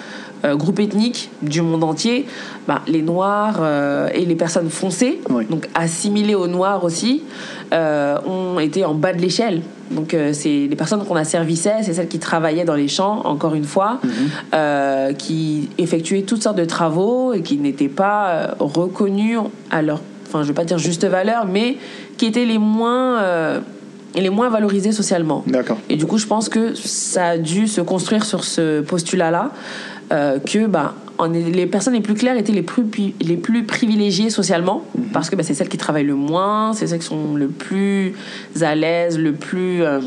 euh, 0.45 0.55
groupes 0.55 0.79
ethniques 0.79 1.29
du 1.41 1.61
monde 1.61 1.83
entier 1.83 2.25
bah, 2.65 2.81
les 2.87 3.01
noirs 3.01 3.57
euh, 3.59 4.07
et 4.13 4.25
les 4.25 4.35
personnes 4.35 4.69
foncées 4.69 5.19
Oui. 5.29 5.45
donc 5.49 5.67
assimilées 5.75 6.33
aux 6.35 6.47
noirs 6.47 6.83
aussi 6.83 7.23
ont 7.73 8.57
été 8.59 8.85
en 8.85 8.93
bas 8.93 9.11
de 9.11 9.19
l'échelle 9.19 9.61
donc 9.91 10.15
c'est 10.31 10.67
les 10.69 10.75
personnes 10.77 11.03
qu'on 11.03 11.17
asservissait 11.17 11.83
c'est 11.83 11.93
celles 11.93 12.07
qui 12.07 12.19
travaillaient 12.19 12.63
dans 12.63 12.75
les 12.75 12.87
champs 12.87 13.21
encore 13.25 13.53
une 13.53 13.65
fois 13.65 13.99
euh, 14.53 15.11
qui 15.11 15.69
effectuaient 15.77 16.21
toutes 16.21 16.41
sortes 16.41 16.57
de 16.57 16.63
travaux 16.63 17.33
et 17.33 17.41
qui 17.41 17.57
n'étaient 17.57 17.89
pas 17.89 18.55
reconnus 18.59 19.39
à 19.71 19.81
leur, 19.81 19.99
enfin 20.27 20.43
je 20.43 20.47
vais 20.47 20.53
pas 20.53 20.63
dire 20.63 20.77
juste 20.77 21.03
valeur, 21.05 21.45
mais 21.45 21.75
qui 22.17 22.27
étaient 22.27 22.45
les 22.45 22.57
moins, 22.59 23.19
euh, 24.17 24.21
les 24.21 24.29
moins 24.29 24.49
valorisés 24.49 24.91
socialement. 24.91 25.43
D'accord. 25.47 25.77
Et 25.89 25.95
du 25.97 26.05
coup, 26.05 26.17
je 26.17 26.27
pense 26.27 26.49
que 26.49 26.73
ça 26.75 27.25
a 27.29 27.37
dû 27.37 27.67
se 27.67 27.81
construire 27.81 28.25
sur 28.25 28.43
ce 28.43 28.81
postulat-là, 28.81 29.51
euh, 30.13 30.39
que 30.39 30.67
bah, 30.67 30.93
on 31.17 31.33
est- 31.33 31.49
les 31.49 31.65
personnes 31.65 31.93
les 31.93 32.01
plus 32.01 32.13
claires 32.13 32.37
étaient 32.37 32.51
les 32.53 32.61
plus, 32.61 32.83
pi- 32.83 33.15
les 33.21 33.37
plus 33.37 33.63
privilégiées 33.63 34.29
socialement, 34.29 34.83
parce 35.13 35.29
que 35.29 35.35
bah, 35.35 35.43
c'est 35.43 35.53
celles 35.53 35.69
qui 35.69 35.77
travaillent 35.77 36.03
le 36.05 36.15
moins, 36.15 36.73
c'est 36.73 36.87
celles 36.87 36.99
qui 36.99 37.05
sont 37.07 37.35
le 37.35 37.47
plus 37.47 38.13
à 38.61 38.75
l'aise, 38.75 39.17
le 39.17 39.33
plus, 39.33 39.81
euh, 39.83 39.99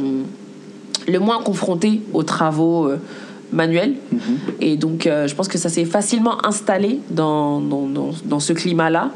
le 1.08 1.18
moins 1.18 1.42
confrontées 1.42 2.02
aux 2.12 2.22
travaux 2.22 2.86
euh, 2.86 2.98
manuels. 3.52 3.94
Et 4.60 4.76
donc, 4.76 5.06
euh, 5.06 5.26
je 5.26 5.34
pense 5.34 5.48
que 5.48 5.56
ça 5.56 5.70
s'est 5.70 5.86
facilement 5.86 6.44
installé 6.46 7.00
dans, 7.10 7.60
dans, 7.60 7.86
dans, 7.86 8.10
dans 8.26 8.40
ce 8.40 8.52
climat-là, 8.52 9.10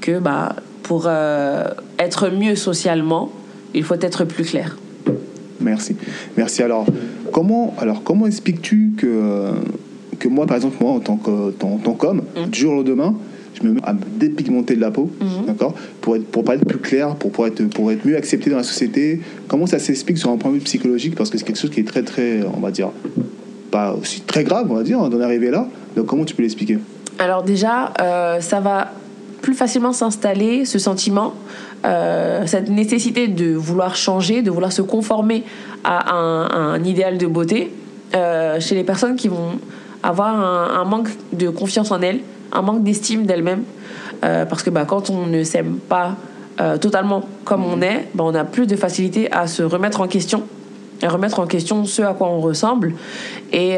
que 0.00 0.18
bah, 0.18 0.56
pour 0.82 1.04
euh, 1.06 1.68
être 1.98 2.28
mieux 2.28 2.56
socialement, 2.56 3.30
il 3.74 3.82
faut 3.84 3.94
être 4.00 4.24
plus 4.24 4.44
clair. 4.44 4.76
Merci. 5.60 5.96
Merci. 6.36 6.62
Alors, 6.62 6.86
comment, 7.32 7.74
alors, 7.78 8.02
comment 8.02 8.26
expliques-tu 8.26 8.92
que, 8.96 9.50
que 10.18 10.28
moi, 10.28 10.46
par 10.46 10.56
exemple, 10.56 10.76
moi, 10.80 10.92
en 10.92 11.00
tant 11.00 11.16
qu'homme, 11.16 12.22
Mm. 12.36 12.50
du 12.50 12.58
jour 12.60 12.72
au 12.72 12.76
lendemain, 12.76 13.14
je 13.54 13.66
me 13.66 13.72
mets 13.72 13.80
à 13.84 13.94
me 13.94 14.00
dépigmenter 14.18 14.76
de 14.76 14.80
la 14.82 14.90
peau, 14.90 15.10
Mhm. 15.20 15.46
d'accord, 15.46 15.74
pour 16.02 16.16
être, 16.16 16.26
pour 16.26 16.44
pas 16.44 16.56
être 16.56 16.66
plus 16.66 16.78
clair, 16.78 17.14
pour, 17.16 17.30
pour 17.32 17.46
être, 17.46 17.64
pour 17.70 17.90
être 17.90 18.04
mieux 18.06 18.16
accepté 18.16 18.50
dans 18.50 18.58
la 18.58 18.62
société? 18.62 19.20
Comment 19.48 19.66
ça 19.66 19.78
s'explique 19.78 20.18
sur 20.18 20.30
un 20.30 20.36
point 20.36 20.50
de 20.50 20.56
vue 20.56 20.62
psychologique? 20.62 21.14
Parce 21.14 21.30
que 21.30 21.38
c'est 21.38 21.44
quelque 21.44 21.58
chose 21.58 21.70
qui 21.70 21.80
est 21.80 21.84
très, 21.88 22.02
très, 22.02 22.40
on 22.54 22.60
va 22.60 22.70
dire, 22.70 22.90
pas 23.70 23.94
aussi 23.94 24.20
très 24.20 24.44
grave, 24.44 24.66
on 24.70 24.74
va 24.74 24.82
dire, 24.82 25.08
d'en 25.08 25.20
arriver 25.20 25.50
là. 25.50 25.66
Donc, 25.96 26.04
comment 26.06 26.24
tu 26.26 26.34
peux 26.34 26.42
l'expliquer? 26.42 26.78
Alors 27.18 27.42
déjà, 27.42 27.94
euh, 28.02 28.40
ça 28.42 28.60
va 28.60 28.92
plus 29.40 29.54
facilement 29.54 29.92
s'installer, 29.92 30.64
ce 30.64 30.78
sentiment, 30.78 31.34
euh, 31.84 32.46
cette 32.46 32.68
nécessité 32.68 33.28
de 33.28 33.54
vouloir 33.54 33.94
changer, 33.94 34.42
de 34.42 34.50
vouloir 34.50 34.72
se 34.72 34.82
conformer 34.82 35.44
à 35.84 36.14
un, 36.14 36.74
à 36.74 36.78
idéal 36.78 37.18
de 37.18 37.26
beauté 37.26 37.72
euh, 38.14 38.58
chez 38.60 38.74
les 38.74 38.82
personnes 38.82 39.16
qui 39.16 39.28
vont 39.28 39.60
avoir 40.02 40.34
un, 40.34 40.84
manque 40.84 41.08
de 41.32 41.48
confiance 41.48 41.90
en 41.90 42.00
elles, 42.00 42.20
un 42.52 42.62
manque 42.62 42.82
d'estime 42.82 43.24
d'elles-mêmes. 43.24 43.62
Euh, 44.24 44.46
parce 44.46 44.62
que 44.62 44.70
bah, 44.70 44.84
quand 44.86 45.10
on 45.10 45.26
ne 45.26 45.42
s'aime 45.42 45.78
pas 45.88 46.16
totalement 46.80 47.22
comme 47.44 47.66
on 47.66 47.82
est, 47.82 48.08
bah, 48.14 48.24
on 48.26 48.34
a 48.34 48.44
plus 48.44 48.66
de 48.66 48.76
facilité 48.76 49.30
à 49.30 49.46
se 49.46 49.62
remettre 49.62 50.00
en 50.00 50.08
question 50.08 50.44
et 51.02 51.06
remettre 51.06 51.38
en 51.38 51.46
question 51.46 51.84
ce 51.84 52.00
à 52.00 52.14
quoi 52.14 52.28
on 52.28 52.40
ressemble. 52.40 52.94
Et 53.52 53.76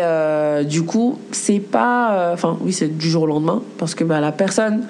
du 0.65 0.85
coup, 0.85 1.19
c'est 1.33 1.59
pas. 1.59 2.31
Enfin, 2.33 2.57
oui, 2.61 2.73
c'est 2.73 2.97
du 2.97 3.11
jour 3.11 3.25
au 3.25 3.27
lendemain, 3.27 3.63
parce 3.79 3.97
que 3.97 4.05
bah, 4.05 4.21
la 4.21 4.31
personne 4.31 4.85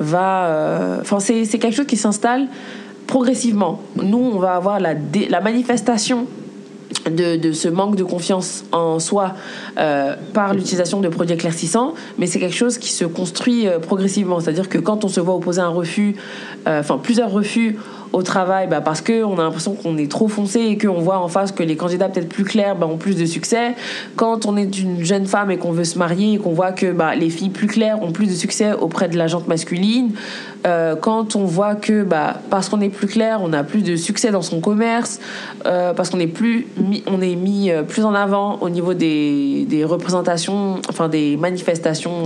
va. 0.00 0.46
euh, 0.46 0.98
Enfin, 1.00 1.20
c'est 1.20 1.44
c'est 1.44 1.58
quelque 1.58 1.76
chose 1.76 1.86
qui 1.86 1.96
s'installe 1.96 2.48
progressivement. 3.06 3.80
Nous, 3.96 4.18
on 4.18 4.38
va 4.38 4.54
avoir 4.54 4.78
la, 4.80 4.94
dé- 4.94 5.28
la 5.28 5.40
manifestation 5.40 6.26
de, 7.10 7.36
de 7.36 7.52
ce 7.52 7.68
manque 7.68 7.94
de 7.96 8.02
confiance 8.04 8.64
en 8.72 8.98
soi 8.98 9.34
euh, 9.78 10.14
par 10.34 10.54
l'utilisation 10.54 11.00
de 11.00 11.08
produits 11.08 11.34
éclaircissants, 11.34 11.94
mais 12.18 12.26
c'est 12.26 12.40
quelque 12.40 12.54
chose 12.56 12.78
qui 12.78 12.90
se 12.92 13.04
construit 13.04 13.66
euh, 13.68 13.78
progressivement. 13.78 14.40
C'est-à-dire 14.40 14.68
que 14.68 14.78
quand 14.78 15.04
on 15.04 15.08
se 15.08 15.20
voit 15.20 15.34
opposer 15.36 15.60
un 15.60 15.68
refus, 15.68 16.16
euh, 16.66 16.80
enfin 16.80 16.98
plusieurs 16.98 17.30
refus 17.30 17.78
au 18.12 18.22
travail, 18.22 18.66
bah, 18.68 18.80
parce 18.80 19.00
qu'on 19.00 19.38
a 19.38 19.42
l'impression 19.42 19.74
qu'on 19.74 19.96
est 19.96 20.10
trop 20.10 20.28
foncé 20.28 20.60
et 20.60 20.78
qu'on 20.78 21.00
voit 21.00 21.18
en 21.18 21.28
face 21.28 21.52
que 21.52 21.62
les 21.62 21.76
candidats 21.76 22.08
peut-être 22.08 22.28
plus 22.28 22.44
clairs 22.44 22.76
bah, 22.76 22.86
ont 22.86 22.96
plus 22.96 23.16
de 23.16 23.24
succès. 23.26 23.74
Quand 24.16 24.46
on 24.46 24.56
est 24.56 24.78
une 24.78 25.04
jeune 25.04 25.26
femme 25.26 25.50
et 25.50 25.58
qu'on 25.58 25.72
veut 25.72 25.84
se 25.84 25.98
marier 25.98 26.34
et 26.34 26.38
qu'on 26.38 26.52
voit 26.52 26.72
que 26.72 26.92
bah, 26.92 27.14
les 27.14 27.30
filles 27.30 27.50
plus 27.50 27.66
claires 27.66 28.02
ont 28.02 28.12
plus 28.12 28.26
de 28.26 28.34
succès 28.34 28.72
auprès 28.72 29.08
de 29.08 29.16
la 29.16 29.26
jante 29.26 29.48
masculine, 29.48 30.12
euh, 30.66 30.96
quand 30.96 31.36
on 31.36 31.44
voit 31.44 31.74
que 31.74 32.02
bah, 32.02 32.36
parce 32.50 32.68
qu'on 32.68 32.80
est 32.80 32.90
plus 32.90 33.06
clair, 33.06 33.40
on 33.42 33.52
a 33.52 33.64
plus 33.64 33.82
de 33.82 33.96
succès 33.96 34.30
dans 34.30 34.42
son 34.42 34.60
commerce, 34.60 35.20
euh, 35.66 35.94
parce 35.94 36.10
qu'on 36.10 36.20
est 36.20 36.26
plus 36.26 36.66
mis, 36.76 37.02
on 37.06 37.22
est 37.22 37.36
mis 37.36 37.70
euh, 37.70 37.82
plus 37.82 38.04
en 38.04 38.14
avant 38.14 38.58
au 38.60 38.68
niveau 38.68 38.92
des, 38.92 39.64
des 39.68 39.84
représentations, 39.84 40.80
enfin 40.88 41.08
des 41.08 41.36
manifestations 41.36 42.24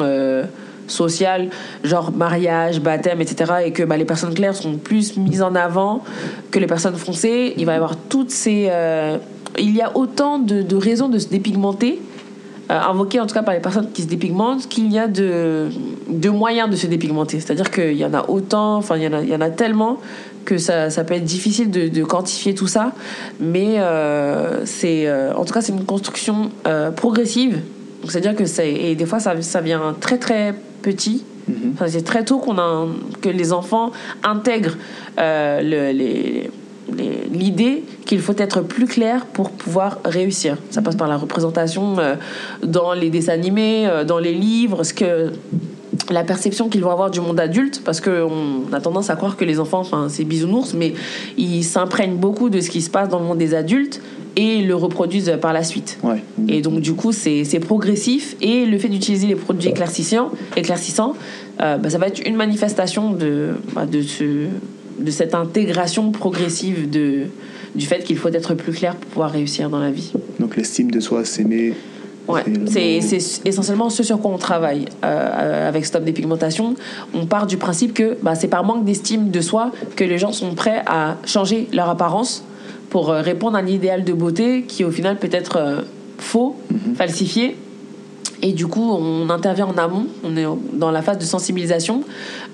sociales, 0.87 1.51
genre 1.83 2.13
mariage, 2.13 2.81
baptême, 2.81 3.21
etc., 3.21 3.53
et 3.67 3.73
que 3.73 3.83
bah, 3.83 3.97
les 3.97 4.05
personnes 4.05 4.35
claires 4.35 4.55
sont 4.55 4.77
plus 4.77 5.17
mises 5.17 5.43
en 5.43 5.55
avant 5.55 6.03
que 6.51 6.59
les 6.59 6.67
personnes 6.67 6.97
foncées, 6.97 7.55
il 7.57 7.67
va 7.67 7.73
y 7.73 7.77
avoir 7.77 7.97
toutes 7.97 8.31
ces... 8.31 8.69
euh, 8.71 9.19
il 9.59 9.75
y 9.75 9.83
a 9.83 9.97
autant 9.97 10.39
de, 10.39 10.63
de 10.63 10.77
raisons 10.77 11.09
de 11.09 11.19
se 11.19 11.29
dépigmenter, 11.29 12.01
euh, 12.71 12.81
invoquées 12.81 13.21
en 13.21 13.27
tout 13.27 13.35
cas 13.35 13.43
par 13.43 13.55
les 13.55 13.61
personnes 13.61 13.91
qui 13.93 14.03
se 14.03 14.09
dépigmentent, 14.09 14.69
qu'il 14.69 14.93
y 14.93 14.99
a 14.99 15.07
de, 15.07 15.69
de 16.09 16.29
moyens 16.31 16.69
de 16.71 16.77
se 16.77 16.87
dépigmenter. 16.87 17.39
C'est-à-dire 17.41 17.71
qu'il 17.71 17.97
y 17.97 18.05
en 18.05 18.15
a 18.15 18.29
autant, 18.29 18.77
enfin 18.77 18.97
il 18.97 19.05
y 19.05 19.07
en 19.07 19.13
a, 19.13 19.21
il 19.23 19.29
y 19.29 19.35
en 19.35 19.41
a 19.41 19.51
tellement 19.51 19.99
que 20.45 20.59
ça, 20.59 20.91
ça 20.91 21.05
peut 21.05 21.15
être 21.15 21.25
difficile 21.25 21.71
de, 21.71 21.89
de 21.89 22.05
quantifier 22.05 22.55
tout 22.55 22.67
ça, 22.67 22.93
mais 23.41 23.77
euh, 23.79 24.67
c'est 24.67 25.11
en 25.35 25.45
tout 25.45 25.55
cas 25.55 25.61
c'est 25.61 25.73
une 25.73 25.85
construction 25.85 26.51
progressive. 26.97 27.61
C'est-à-dire 28.09 28.35
que 28.35 28.45
et 28.61 28.95
des 28.95 29.07
fois 29.07 29.21
ça, 29.21 29.41
ça 29.41 29.61
vient 29.61 29.95
très 30.01 30.19
très 30.19 30.55
petit. 30.89 31.25
Enfin, 31.75 31.87
c'est 31.89 32.03
très 32.13 32.25
tôt 32.25 32.39
qu'on 32.39 32.59
a 32.59 32.87
que 33.21 33.29
les 33.29 33.53
enfants 33.53 33.91
intègrent 34.23 34.77
euh, 35.19 35.61
le- 35.61 35.93
les 35.99 36.51
les- 36.99 37.29
l'idée 37.33 37.83
qu'il 38.07 38.21
faut 38.21 38.37
être 38.37 38.61
plus 38.61 38.87
clair 38.87 39.25
pour 39.27 39.51
pouvoir 39.51 39.91
réussir. 40.05 40.59
Ça 40.71 40.83
passe 40.83 40.97
par 40.97 41.09
la 41.09 41.17
représentation 41.17 41.99
euh, 41.99 42.15
dans 42.63 42.93
les 42.93 43.09
dessins 43.11 43.33
animés, 43.33 43.87
euh, 43.87 44.05
dans 44.05 44.19
les 44.19 44.35
livres, 44.35 44.85
ce 44.85 44.93
que 44.93 45.33
la 46.11 46.25
perception 46.25 46.69
qu'ils 46.69 46.83
vont 46.83 46.91
avoir 46.91 47.11
du 47.11 47.21
monde 47.21 47.41
adulte, 47.41 47.81
parce 47.85 48.01
qu'on 48.03 48.65
a 48.73 48.81
tendance 48.81 49.09
à 49.09 49.17
croire 49.17 49.37
que 49.39 49.45
les 49.47 49.59
enfants, 49.61 49.81
enfin, 49.81 50.09
c'est 50.11 50.25
bisounours, 50.25 50.75
mais 50.75 50.93
ils 51.39 51.65
s'imprègnent 51.65 52.17
beaucoup 52.17 52.51
de 52.51 52.61
ce 52.61 52.69
qui 52.69 52.83
se 52.83 52.91
passe 52.91 53.09
dans 53.09 53.19
le 53.21 53.25
monde 53.25 53.39
des 53.39 53.55
adultes 53.55 54.03
et 54.37 54.63
le 54.63 54.75
reproduisent 54.75 55.39
par 55.41 55.53
la 55.53 55.63
suite. 55.63 55.99
Ouais. 56.03 56.23
Et 56.49 56.61
donc, 56.61 56.81
du 56.81 56.95
coup, 56.95 57.13
c'est 57.13 57.61
progressif. 57.61 58.37
Et 58.41 58.67
le 58.67 58.79
fait 58.79 58.89
d'utiliser 58.89 59.27
les 59.27 59.37
produits 59.37 59.69
éclaircissants, 59.69 60.31
éclaircissants 60.57 61.15
euh, 61.61 61.77
bah, 61.79 61.91
ça 61.91 61.99
va 61.99 62.09
être 62.09 62.27
une 62.27 62.37
manifestation 62.37 63.11
de, 63.11 63.55
bah, 63.75 63.87
de, 63.87 64.03
ce, 64.03 64.47
de 64.99 65.11
cette 65.11 65.35
intégration 65.35 66.11
progressive 66.11 66.91
de, 66.91 67.27
du 67.75 67.87
fait 67.87 68.03
qu'il 68.03 68.17
faut 68.17 68.29
être 68.29 68.55
plus 68.55 68.73
clair 68.73 68.97
pour 68.97 69.11
pouvoir 69.11 69.31
réussir 69.31 69.71
dans 69.71 69.79
la 69.79 69.91
vie. 69.91 70.13
Donc 70.41 70.57
l'estime 70.57 70.91
de 70.91 71.01
soi, 71.01 71.25
s'aimer. 71.25 71.75
Ouais, 72.27 72.43
c'est 72.67 73.01
essentiellement 73.45 73.91
ce 73.91 74.03
sur 74.03 74.19
quoi 74.19 74.31
on 74.31 74.39
travaille 74.39 74.87
euh, 75.05 75.69
avec 75.69 75.85
Stop 75.85 76.05
Dépigmentation. 76.05 76.75
On 77.13 77.27
part 77.27 77.47
du 77.47 77.59
principe 77.59 77.93
que 77.93 78.17
bah, 78.23 78.35
c'est 78.35 78.49
par 78.49 78.65
manque 78.65 78.85
d'estime 78.85 79.31
de 79.31 79.41
soi 79.43 79.71
que 79.95 80.05
les 80.05 80.17
gens 80.17 80.33
sont 80.33 80.55
prêts 80.55 80.83
à 80.87 81.19
changer 81.27 81.69
leur 81.73 81.89
apparence 81.91 82.43
pour 82.95 83.11
euh, 83.11 83.23
répondre 83.23 83.57
à 83.57 83.59
un 83.59 83.67
idéal 83.67 84.05
de 84.05 84.13
beauté 84.13 84.63
qui 84.69 84.85
au 84.85 84.93
final 84.93 85.19
peut 85.19 85.29
être 85.33 85.57
euh, 85.57 85.81
faux, 86.19 86.55
falsifié. 86.95 87.57
Et 88.41 88.53
du 88.53 88.69
coup, 88.69 88.89
on 88.89 89.29
intervient 89.31 89.67
en 89.67 89.77
amont, 89.79 90.07
on 90.23 90.37
est 90.37 90.47
dans 90.75 90.93
la 90.93 91.03
phase 91.03 91.19
de 91.19 91.25
sensibilisation 91.25 92.03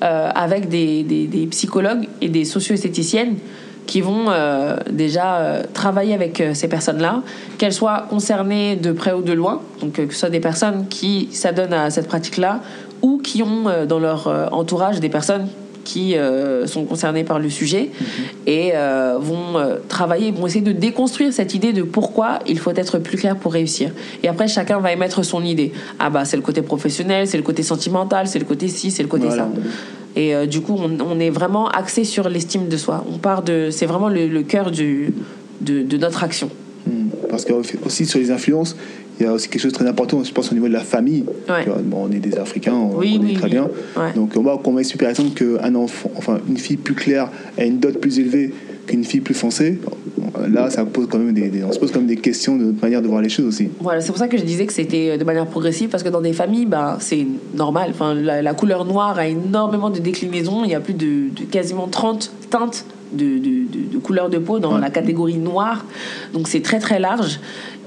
euh, 0.02 0.30
avec 0.34 0.70
des, 0.70 1.02
des- 1.02 1.26
des 1.26 1.46
psychologues 1.48 2.08
et 2.22 2.30
des 2.30 2.46
socio-esthéticiennes 2.46 3.34
qui 3.84 4.00
vont 4.00 4.30
euh, 4.30 4.76
déjà 4.90 5.36
euh, 5.40 5.62
travailler 5.74 6.14
avec 6.14 6.42
ces 6.54 6.68
personnes-là, 6.68 7.22
qu'elles 7.58 7.74
soient 7.74 8.06
concernées 8.08 8.76
de 8.76 8.92
près 8.92 9.12
ou 9.12 9.20
de 9.20 9.34
loin, 9.34 9.60
donc 9.82 9.92
que 9.92 10.14
ce 10.14 10.20
soit 10.20 10.30
des 10.30 10.40
personnes 10.40 10.86
qui 10.88 11.28
s'adonnent 11.32 11.74
à 11.74 11.90
cette 11.90 12.08
pratique-là 12.08 12.60
ou 13.02 13.18
qui 13.18 13.42
ont 13.42 13.64
dans 13.86 13.98
leur 13.98 14.48
entourage 14.52 15.00
des 15.00 15.10
personnes 15.10 15.48
qui 15.90 16.06
euh, 16.16 16.66
sont 16.74 16.84
concernées 16.84 17.24
par 17.24 17.38
le 17.44 17.50
sujet 17.60 17.84
et 18.46 18.66
euh, 18.74 19.16
vont 19.30 19.48
euh, 19.56 19.76
travailler, 19.88 20.30
vont 20.30 20.46
essayer 20.46 20.66
de 20.72 20.76
déconstruire 20.86 21.32
cette 21.32 21.52
idée 21.58 21.72
de 21.80 21.82
pourquoi 21.96 22.30
il 22.52 22.58
faut 22.62 22.74
être 22.82 22.98
plus 22.98 23.18
clair 23.22 23.34
pour 23.42 23.52
réussir. 23.60 23.88
Et 24.22 24.28
après, 24.28 24.48
chacun 24.48 24.78
va 24.84 24.92
émettre 24.92 25.24
son 25.24 25.42
idée. 25.54 25.70
Ah 25.98 26.08
bah 26.14 26.24
c'est 26.24 26.36
le 26.42 26.42
côté 26.48 26.62
professionnel, 26.62 27.26
c'est 27.26 27.40
le 27.42 27.42
côté 27.50 27.62
sentimental, 27.72 28.22
c'est 28.30 28.38
le 28.38 28.44
côté 28.52 28.68
ci, 28.68 28.86
c'est 28.94 29.02
le 29.02 29.08
côté 29.08 29.26
Voilà. 29.26 29.44
ça. 29.44 29.60
Et 30.16 30.28
euh, 30.34 30.46
du 30.54 30.60
coup, 30.60 30.76
on, 30.78 30.90
on 31.12 31.18
est 31.20 31.30
vraiment 31.40 31.66
axé 31.68 32.04
sur 32.04 32.28
l'estime 32.28 32.68
de 32.68 32.76
soi. 32.76 33.04
On 33.12 33.18
part 33.18 33.42
de, 33.42 33.68
c'est 33.76 33.86
vraiment 33.86 34.08
le, 34.08 34.26
le 34.28 34.42
cœur 34.42 34.70
du, 34.70 35.12
de, 35.60 35.82
de 35.82 35.96
notre 36.04 36.22
action. 36.28 36.50
Hmm. 36.86 37.08
Parce 37.30 37.44
que 37.44 37.52
aussi 37.86 38.06
sur 38.06 38.18
les 38.18 38.30
influences, 38.30 38.76
il 39.20 39.26
y 39.26 39.28
a 39.28 39.32
aussi 39.32 39.48
quelque 39.48 39.60
chose 39.62 39.72
de 39.72 39.76
très 39.76 39.86
important, 39.86 40.24
je 40.24 40.32
pense, 40.32 40.50
au 40.50 40.54
niveau 40.54 40.66
de 40.68 40.72
la 40.72 40.80
famille. 40.80 41.24
Ouais. 41.48 41.64
Bon, 41.84 42.06
on 42.08 42.10
est 42.12 42.18
des 42.20 42.36
Africains, 42.38 42.74
on 42.74 42.96
Oui, 42.96 43.16
connaît 43.18 43.28
oui, 43.30 43.34
très 43.34 43.44
oui. 43.44 43.50
bien. 43.50 43.68
Ouais. 43.96 44.12
Donc 44.14 44.32
on 44.36 44.42
voit 44.42 44.58
qu'on 44.58 44.72
met 44.72 44.84
super 44.84 45.10
exemple 45.10 45.30
qu'un 45.34 45.74
enfant, 45.74 46.10
enfin 46.16 46.38
une 46.48 46.56
fille 46.56 46.76
plus 46.78 46.94
claire 46.94 47.28
a 47.58 47.64
une 47.64 47.78
dot 47.78 47.98
plus 48.00 48.18
élevée 48.18 48.52
qu'une 48.86 49.04
fille 49.04 49.20
plus 49.20 49.34
foncée. 49.34 49.78
Là, 50.48 50.70
ça 50.70 50.84
pose 50.86 51.06
quand 51.10 51.18
même 51.18 51.32
des, 51.34 51.48
des- 51.48 51.62
on 51.64 51.70
se 51.70 51.78
pose 51.78 51.92
quand 51.92 51.98
même 51.98 52.08
des 52.08 52.16
questions 52.16 52.56
de 52.56 52.64
notre 52.64 52.80
manière 52.80 53.02
de 53.02 53.08
voir 53.08 53.20
les 53.20 53.28
choses 53.28 53.44
aussi. 53.44 53.68
Voilà, 53.80 54.00
c'est 54.00 54.08
pour 54.08 54.16
ça 54.18 54.26
que 54.26 54.38
je 54.38 54.42
disais 54.42 54.64
que 54.66 54.72
c'était 54.72 55.18
de 55.18 55.24
manière 55.24 55.46
progressive, 55.46 55.90
parce 55.90 56.02
que 56.02 56.08
dans 56.08 56.22
des 56.22 56.32
familles, 56.32 56.66
bah, 56.66 56.96
c'est 56.98 57.26
normal. 57.54 57.90
Enfin, 57.90 58.14
la, 58.14 58.40
la 58.40 58.54
couleur 58.54 58.84
noire 58.86 59.18
a 59.18 59.26
énormément 59.28 59.90
de 59.90 59.98
déclinaisons. 59.98 60.64
Il 60.64 60.70
y 60.70 60.74
a 60.74 60.80
plus 60.80 60.94
de, 60.94 61.28
de 61.34 61.44
quasiment 61.50 61.88
30 61.88 62.32
teintes 62.48 62.84
de, 63.12 63.24
de, 63.38 63.38
de- 63.38 64.28
de 64.30 64.38
peau 64.38 64.58
dans 64.58 64.74
Ouais. 64.74 64.80
la 64.80 64.90
catégorie 64.90 65.36
noire. 65.38 65.84
Donc 66.32 66.48
c'est 66.48 66.60
très 66.62 66.78
très 66.78 66.98
large. 66.98 67.38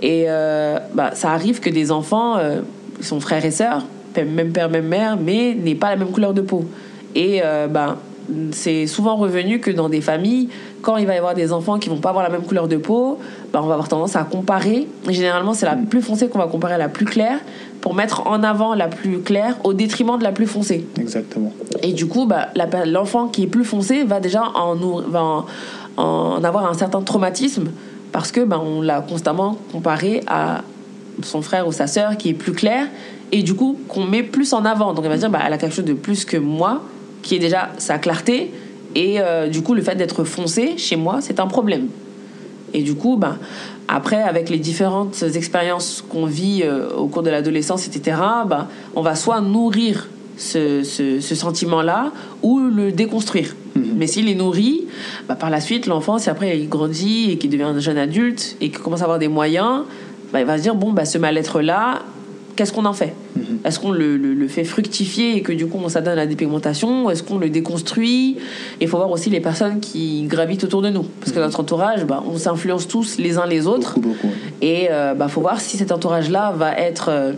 Et 0.03 0.25
euh, 0.27 0.77
bah, 0.93 1.11
ça 1.13 1.31
arrive 1.31 1.61
que 1.61 1.69
des 1.69 1.89
enfants, 1.89 2.37
euh, 2.37 2.59
sont 2.99 3.19
frères 3.21 3.43
et 3.45 3.51
sœurs, 3.51 3.83
même 4.15 4.51
père, 4.51 4.69
même 4.69 4.87
mère, 4.87 5.17
mais 5.17 5.55
n'aient 5.55 5.75
pas 5.75 5.89
la 5.89 5.95
même 5.95 6.11
couleur 6.11 6.33
de 6.33 6.41
peau. 6.41 6.65
Et 7.15 7.39
euh, 7.41 7.67
bah, 7.67 7.97
c'est 8.51 8.85
souvent 8.85 9.15
revenu 9.15 9.59
que 9.59 9.71
dans 9.71 9.87
des 9.87 10.01
familles, 10.01 10.49
quand 10.81 10.97
il 10.97 11.07
va 11.07 11.15
y 11.15 11.17
avoir 11.17 11.35
des 11.35 11.53
enfants 11.53 11.79
qui 11.79 11.89
vont 11.89 11.97
pas 11.97 12.09
avoir 12.09 12.23
la 12.23 12.29
même 12.29 12.43
couleur 12.43 12.67
de 12.67 12.75
peau, 12.75 13.17
bah, 13.53 13.61
on 13.63 13.67
va 13.67 13.73
avoir 13.73 13.87
tendance 13.87 14.17
à 14.17 14.23
comparer. 14.23 14.87
Généralement, 15.09 15.53
c'est 15.53 15.65
la 15.65 15.77
plus 15.77 16.01
foncée 16.01 16.27
qu'on 16.27 16.39
va 16.39 16.47
comparer 16.47 16.73
à 16.73 16.77
la 16.77 16.89
plus 16.89 17.05
claire 17.05 17.39
pour 17.79 17.93
mettre 17.95 18.27
en 18.27 18.43
avant 18.43 18.75
la 18.75 18.89
plus 18.89 19.19
claire 19.21 19.55
au 19.63 19.73
détriment 19.73 20.17
de 20.17 20.23
la 20.23 20.33
plus 20.33 20.47
foncée. 20.47 20.85
Exactement. 20.99 21.53
Et 21.81 21.93
du 21.93 22.07
coup, 22.07 22.25
bah, 22.25 22.49
l'enfant 22.85 23.29
qui 23.29 23.43
est 23.43 23.47
plus 23.47 23.65
foncé 23.65 24.03
va 24.03 24.19
déjà 24.19 24.43
en, 24.53 24.75
nourr- 24.75 25.03
va 25.07 25.23
en, 25.23 25.45
en 25.97 26.43
avoir 26.43 26.69
un 26.69 26.73
certain 26.73 27.01
traumatisme 27.01 27.69
parce 28.13 28.31
que 28.31 28.39
bah, 28.39 28.61
on 28.63 28.81
l'a 28.81 29.01
constamment 29.01 29.57
comparé 29.73 30.21
à 30.27 30.61
son 31.21 31.41
frère 31.41 31.67
ou 31.67 31.73
sa 31.73 31.87
sœur 31.87 32.15
qui 32.15 32.29
est 32.29 32.33
plus 32.33 32.53
clair 32.53 32.87
et 33.33 33.43
du 33.43 33.55
coup 33.55 33.77
qu'on 33.89 34.05
met 34.05 34.23
plus 34.23 34.53
en 34.53 34.63
avant. 34.63 34.93
Donc 34.93 35.03
elle 35.03 35.11
va 35.11 35.17
dire 35.17 35.29
bah, 35.29 35.39
elle 35.45 35.51
a 35.51 35.57
quelque 35.57 35.75
chose 35.75 35.83
de 35.83 35.93
plus 35.93 36.23
que 36.23 36.37
moi 36.37 36.83
qui 37.23 37.35
est 37.35 37.39
déjà 37.39 37.69
sa 37.77 37.97
clarté 37.97 38.53
et 38.95 39.19
euh, 39.19 39.49
du 39.49 39.61
coup 39.61 39.73
le 39.73 39.81
fait 39.81 39.95
d'être 39.95 40.23
foncé 40.23 40.77
chez 40.77 40.95
moi 40.95 41.17
c'est 41.19 41.41
un 41.41 41.47
problème. 41.47 41.87
Et 42.75 42.81
du 42.81 42.95
coup, 42.95 43.17
ben, 43.17 43.37
après, 43.87 44.23
avec 44.23 44.49
les 44.49 44.57
différentes 44.57 45.21
expériences 45.35 46.03
qu'on 46.09 46.25
vit 46.25 46.63
euh, 46.63 46.89
au 46.95 47.05
cours 47.05 47.21
de 47.21 47.29
l'adolescence, 47.29 47.85
etc., 47.85 48.17
ben, 48.47 48.67
on 48.95 49.03
va 49.03 49.13
soit 49.13 49.41
nourrir 49.41 50.09
ce, 50.37 50.81
ce, 50.81 51.19
ce 51.19 51.35
sentiment-là 51.35 52.11
ou 52.41 52.59
le 52.59 52.91
déconstruire. 52.91 53.55
Mais 53.75 54.07
s'il 54.07 54.29
est 54.29 54.35
nourri, 54.35 54.85
ben, 55.27 55.35
par 55.35 55.49
la 55.49 55.59
suite, 55.59 55.87
l'enfant, 55.87 56.17
si 56.19 56.29
après 56.29 56.57
il 56.59 56.69
grandit 56.69 57.31
et 57.31 57.37
qu'il 57.37 57.49
devient 57.49 57.63
un 57.63 57.79
jeune 57.79 57.97
adulte 57.97 58.55
et 58.61 58.69
qu'il 58.69 58.79
commence 58.79 59.01
à 59.01 59.05
avoir 59.05 59.19
des 59.19 59.27
moyens, 59.27 59.81
ben, 60.31 60.39
il 60.39 60.45
va 60.45 60.57
se 60.57 60.63
dire 60.63 60.75
bon, 60.75 60.91
ben, 60.91 61.05
ce 61.05 61.17
mal-être-là, 61.17 61.99
qu'est-ce 62.55 62.71
qu'on 62.71 62.85
en 62.85 62.93
fait? 62.93 63.13
Est-ce 63.65 63.79
qu'on 63.79 63.91
le, 63.91 64.17
le- 64.17 64.33
le 64.33 64.47
fait 64.47 64.63
fructifier 64.63 65.37
et 65.37 65.41
que 65.41 65.51
du 65.53 65.65
coup 65.67 65.79
on 65.83 65.89
s'adonne 65.89 66.13
à 66.13 66.15
la 66.15 66.27
dépigmentation 66.27 67.09
Est-ce 67.09 67.23
qu'on 67.23 67.37
le 67.37 67.49
déconstruit? 67.49 68.37
Il 68.79 68.87
faut 68.87 68.97
voir 68.97 69.09
aussi 69.09 69.29
les 69.29 69.39
personnes 69.39 69.79
qui 69.79 70.23
gravitent 70.23 70.63
autour 70.65 70.81
de 70.81 70.89
nous. 70.89 71.03
Parce 71.19 71.31
que 71.31 71.39
notre 71.39 71.59
entourage, 71.59 72.05
bah, 72.05 72.23
on 72.29 72.37
s'influence 72.37 72.87
tous 72.87 73.17
les 73.17 73.37
uns 73.37 73.47
les 73.47 73.65
autres. 73.65 73.95
Beaucoup, 73.99 74.09
beaucoup. 74.15 74.27
ouais. 74.27 74.67
Et 74.67 74.83
il 74.85 75.17
bah, 75.17 75.27
faut 75.29 75.41
voir 75.41 75.59
si 75.61 75.77
cet 75.77 75.91
entourage-là 75.91 76.53
va 76.55 76.77
être 76.77 77.07
euh, 77.09 77.31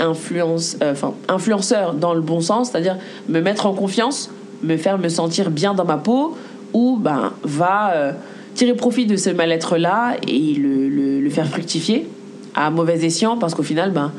influence, 0.00 0.76
euh, 0.82 0.94
influenceur 1.28 1.94
dans 1.94 2.14
le 2.14 2.20
bon 2.20 2.40
sens, 2.40 2.70
c'est-à-dire 2.70 2.96
me 3.28 3.40
mettre 3.40 3.66
en 3.66 3.74
confiance, 3.74 4.30
me 4.62 4.76
faire 4.76 4.98
me 4.98 5.08
sentir 5.08 5.50
bien 5.50 5.74
dans 5.74 5.84
ma 5.84 5.96
peau, 5.96 6.36
ou 6.72 6.98
ben, 7.00 7.32
va 7.42 7.92
euh, 7.92 8.12
tirer 8.54 8.74
profit 8.74 9.06
de 9.06 9.16
ce 9.16 9.30
mal-être-là 9.30 10.16
et 10.26 10.54
le, 10.54 10.88
le, 10.88 11.30
faire 11.30 11.46
fructifier 11.46 12.06
à 12.54 12.70
mauvais 12.70 13.04
escient 13.04 13.36
parce 13.36 13.54
qu'au 13.54 13.62
final, 13.62 13.92
ben, 13.92 14.12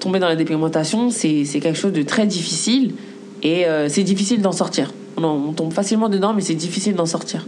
tomber 0.00 0.18
dans 0.18 0.28
la 0.28 0.36
dépigmentation, 0.36 1.10
c'est 1.10 1.44
quelque 1.44 1.78
chose 1.78 1.92
de 1.92 2.02
très 2.02 2.26
difficile 2.26 2.94
et 3.42 3.66
euh, 3.66 3.88
c'est 3.88 4.02
difficile 4.02 4.42
d'en 4.42 4.52
sortir. 4.52 4.92
On, 5.16 5.24
on 5.24 5.52
tombe 5.52 5.72
facilement 5.72 6.08
dedans, 6.08 6.32
mais 6.34 6.42
c'est 6.42 6.54
difficile 6.54 6.94
d'en 6.94 7.06
sortir. 7.06 7.46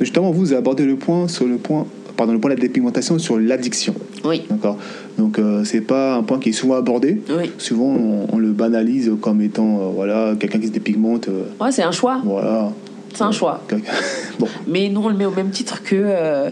Justement, 0.00 0.30
vous 0.30 0.52
abordé 0.52 0.84
le 0.84 0.96
point 0.96 1.28
sur 1.28 1.46
le 1.46 1.56
point, 1.56 1.86
pardon, 2.18 2.34
le 2.34 2.38
point 2.40 2.50
de 2.50 2.56
la 2.56 2.60
dépigmentation 2.60 3.18
sur 3.18 3.38
l'addiction. 3.38 3.94
Oui, 4.24 4.42
D'accord. 4.50 4.76
Donc 5.16 5.38
euh, 5.38 5.64
c'est 5.64 5.80
pas 5.80 6.16
un 6.16 6.22
point 6.22 6.38
qui 6.38 6.50
est 6.50 6.52
souvent 6.52 6.74
abordé. 6.74 7.22
oui. 7.30 7.50
Souvent 7.56 7.86
on, 7.86 8.26
on 8.30 8.38
le 8.38 8.50
banalise 8.52 9.10
comme 9.22 9.40
étant 9.40 9.80
euh, 9.80 9.86
voilà 9.94 10.34
quelqu'un 10.38 10.58
qui 10.58 10.66
se 10.66 10.72
dépigmente. 10.72 11.28
euh, 11.28 11.44
Ouais, 11.60 11.72
c'est 11.72 11.82
un 11.84 11.92
choix. 11.92 12.20
voilà. 12.24 12.70
C'est 13.14 13.22
un 13.22 13.32
choix. 13.32 13.62
Quelqu'un- 13.68 13.92
bon. 14.38 14.48
Mais 14.66 14.90
nous, 14.90 15.00
on 15.02 15.08
le 15.08 15.16
met 15.16 15.24
au 15.24 15.30
même 15.30 15.48
titre 15.50 15.82
que 15.82 15.96
euh, 15.96 16.50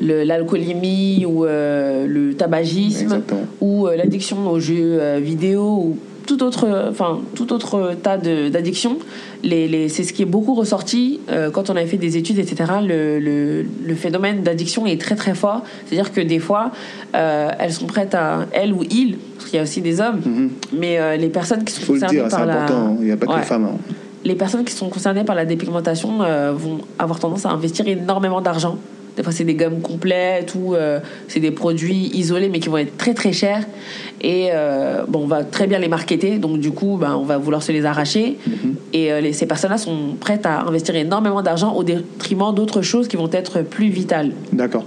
l'alcoolémie 0.00 1.24
ou 1.26 1.44
euh, 1.44 2.06
le 2.06 2.34
tabagisme 2.34 3.04
Exactement. 3.04 3.40
ou 3.60 3.86
euh, 3.86 3.96
l'addiction 3.96 4.46
aux 4.50 4.60
jeux 4.60 4.98
euh, 5.00 5.20
vidéo 5.22 5.62
ou 5.62 5.98
tout 6.26 6.42
autre, 6.42 6.88
enfin, 6.90 7.20
tout 7.34 7.52
autre 7.52 7.92
tas 8.02 8.16
d'addictions. 8.18 8.98
Les, 9.42 9.68
les, 9.68 9.88
c'est 9.88 10.04
ce 10.04 10.12
qui 10.12 10.22
est 10.22 10.26
beaucoup 10.26 10.54
ressorti 10.54 11.20
euh, 11.30 11.50
quand 11.50 11.68
on 11.70 11.76
avait 11.76 11.86
fait 11.86 11.98
des 11.98 12.16
études, 12.16 12.38
etc. 12.38 12.72
Le, 12.82 13.18
le, 13.20 13.64
le 13.86 13.94
phénomène 13.94 14.42
d'addiction 14.42 14.86
est 14.86 15.00
très 15.00 15.16
très 15.16 15.34
fort. 15.34 15.62
C'est-à-dire 15.86 16.12
que 16.12 16.20
des 16.20 16.38
fois, 16.38 16.70
euh, 17.14 17.50
elles 17.58 17.72
sont 17.72 17.86
prêtes 17.86 18.14
à, 18.14 18.46
elles 18.52 18.72
ou 18.72 18.82
ils, 18.84 19.16
parce 19.36 19.50
qu'il 19.50 19.56
y 19.56 19.60
a 19.60 19.62
aussi 19.62 19.80
des 19.82 20.00
hommes, 20.00 20.20
Mhm. 20.24 20.50
mais 20.72 20.98
euh, 20.98 21.16
les 21.16 21.28
personnes 21.28 21.64
qui 21.64 21.72
sont 21.74 21.82
Faut 21.82 21.94
le 21.94 22.00
concernées 22.00 22.20
dire, 22.22 22.28
par 22.30 22.46
la... 22.46 22.62
important. 22.64 22.96
Il 23.00 23.06
n'y 23.06 23.12
a 23.12 23.16
pas 23.16 23.26
que 23.26 23.32
Ouais 23.32 23.38
les 23.38 23.44
femmes. 23.44 23.64
hein. 23.66 23.78
les 24.24 24.34
personnes 24.34 24.64
qui 24.64 24.72
sont 24.72 24.88
concernées 24.88 25.24
par 25.24 25.34
la 25.36 25.44
dépigmentation 25.44 26.18
vont 26.54 26.78
avoir 26.98 27.18
tendance 27.18 27.44
à 27.44 27.50
investir 27.50 27.86
énormément 27.86 28.40
d'argent. 28.40 28.78
Des 29.16 29.22
fois, 29.22 29.32
c'est 29.32 29.44
des 29.44 29.54
gammes 29.54 29.80
complètes 29.80 30.54
ou 30.56 30.74
euh, 30.74 30.98
c'est 31.28 31.38
des 31.40 31.52
produits 31.52 32.10
isolés 32.14 32.48
mais 32.48 32.58
qui 32.58 32.68
vont 32.68 32.78
être 32.78 32.96
très 32.96 33.14
très 33.14 33.32
chers. 33.32 33.64
Et 34.20 34.48
euh, 34.52 35.04
bon, 35.06 35.20
on 35.20 35.26
va 35.26 35.44
très 35.44 35.66
bien 35.66 35.78
les 35.78 35.88
marketer, 35.88 36.38
donc 36.38 36.58
du 36.58 36.70
coup, 36.72 36.96
ben, 36.96 37.14
on 37.14 37.22
va 37.24 37.38
vouloir 37.38 37.62
se 37.62 37.70
les 37.72 37.84
arracher. 37.84 38.38
Et 38.92 39.12
euh, 39.12 39.20
les- 39.20 39.32
ces 39.32 39.46
personnes-là 39.46 39.78
sont 39.78 40.16
prêtes 40.18 40.46
à 40.46 40.62
investir 40.62 40.96
énormément 40.96 41.42
d'argent 41.42 41.74
au 41.74 41.84
détriment 41.84 42.52
d'autres 42.54 42.82
choses 42.82 43.06
qui 43.06 43.16
vont 43.16 43.30
être 43.32 43.62
plus 43.62 43.88
vitales. 43.88 44.32
D'accord. 44.52 44.84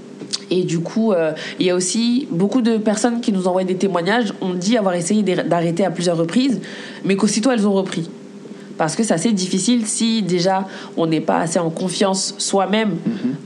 Et 0.49 0.63
du 0.63 0.79
coup, 0.79 1.13
il 1.59 1.65
y 1.65 1.69
a 1.69 1.75
aussi 1.75 2.25
beaucoup 2.31 2.61
de 2.61 2.77
personnes 2.77 3.19
qui 3.19 3.33
nous 3.33 3.47
envoient 3.49 3.65
des 3.65 3.75
témoignages. 3.75 4.33
On 4.41 4.53
dit 4.53 4.77
avoir 4.77 4.93
essayé 4.95 5.21
d'ar- 5.21 5.43
d'arrêter 5.45 5.83
à 5.83 5.91
plusieurs 5.91 6.15
reprises, 6.17 6.61
mais 7.03 7.15
qu'aussitôt 7.17 7.51
elles 7.51 7.67
ont 7.67 7.73
repris. 7.73 8.09
Parce 8.77 8.95
que 8.95 9.03
c'est 9.03 9.13
assez 9.13 9.31
difficile 9.31 9.85
si 9.85 10.21
déjà 10.21 10.67
on 10.95 11.07
n'est 11.07 11.21
pas 11.21 11.39
assez 11.39 11.59
en 11.59 11.69
confiance 11.69 12.35
soi-même 12.37 12.97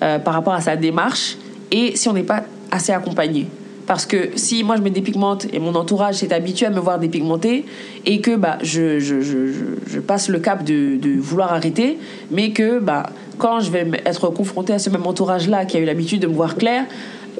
euh, 0.03 0.19
par 0.19 0.33
rapport 0.33 0.53
à 0.53 0.61
sa 0.61 0.75
démarche 0.75 1.37
et 1.71 1.95
si 1.95 2.09
on 2.09 2.13
n'est 2.13 2.23
pas 2.23 2.43
assez 2.69 2.91
accompagné. 2.91 3.47
Parce 3.87 4.05
que 4.05 4.29
si 4.35 4.63
moi 4.63 4.75
je 4.77 4.81
me 4.81 4.89
dépigmente 4.89 5.47
et 5.51 5.59
mon 5.59 5.75
entourage 5.75 6.15
s'est 6.15 6.33
habitué 6.33 6.65
à 6.65 6.69
me 6.69 6.79
voir 6.79 6.99
dépigmenter 6.99 7.65
et 8.05 8.21
que 8.21 8.35
bah, 8.35 8.57
je, 8.61 8.99
je, 8.99 9.21
je, 9.21 9.47
je, 9.47 9.65
je 9.87 9.99
passe 9.99 10.29
le 10.29 10.39
cap 10.39 10.63
de, 10.63 10.97
de 10.97 11.19
vouloir 11.19 11.53
arrêter, 11.53 11.97
mais 12.29 12.51
que 12.51 12.79
bah, 12.79 13.09
quand 13.37 13.59
je 13.59 13.71
vais 13.71 13.89
être 14.05 14.29
confronté 14.29 14.71
à 14.71 14.79
ce 14.79 14.89
même 14.89 15.05
entourage-là 15.05 15.65
qui 15.65 15.77
a 15.77 15.79
eu 15.79 15.85
l'habitude 15.85 16.21
de 16.21 16.27
me 16.27 16.33
voir 16.33 16.55
clair, 16.55 16.85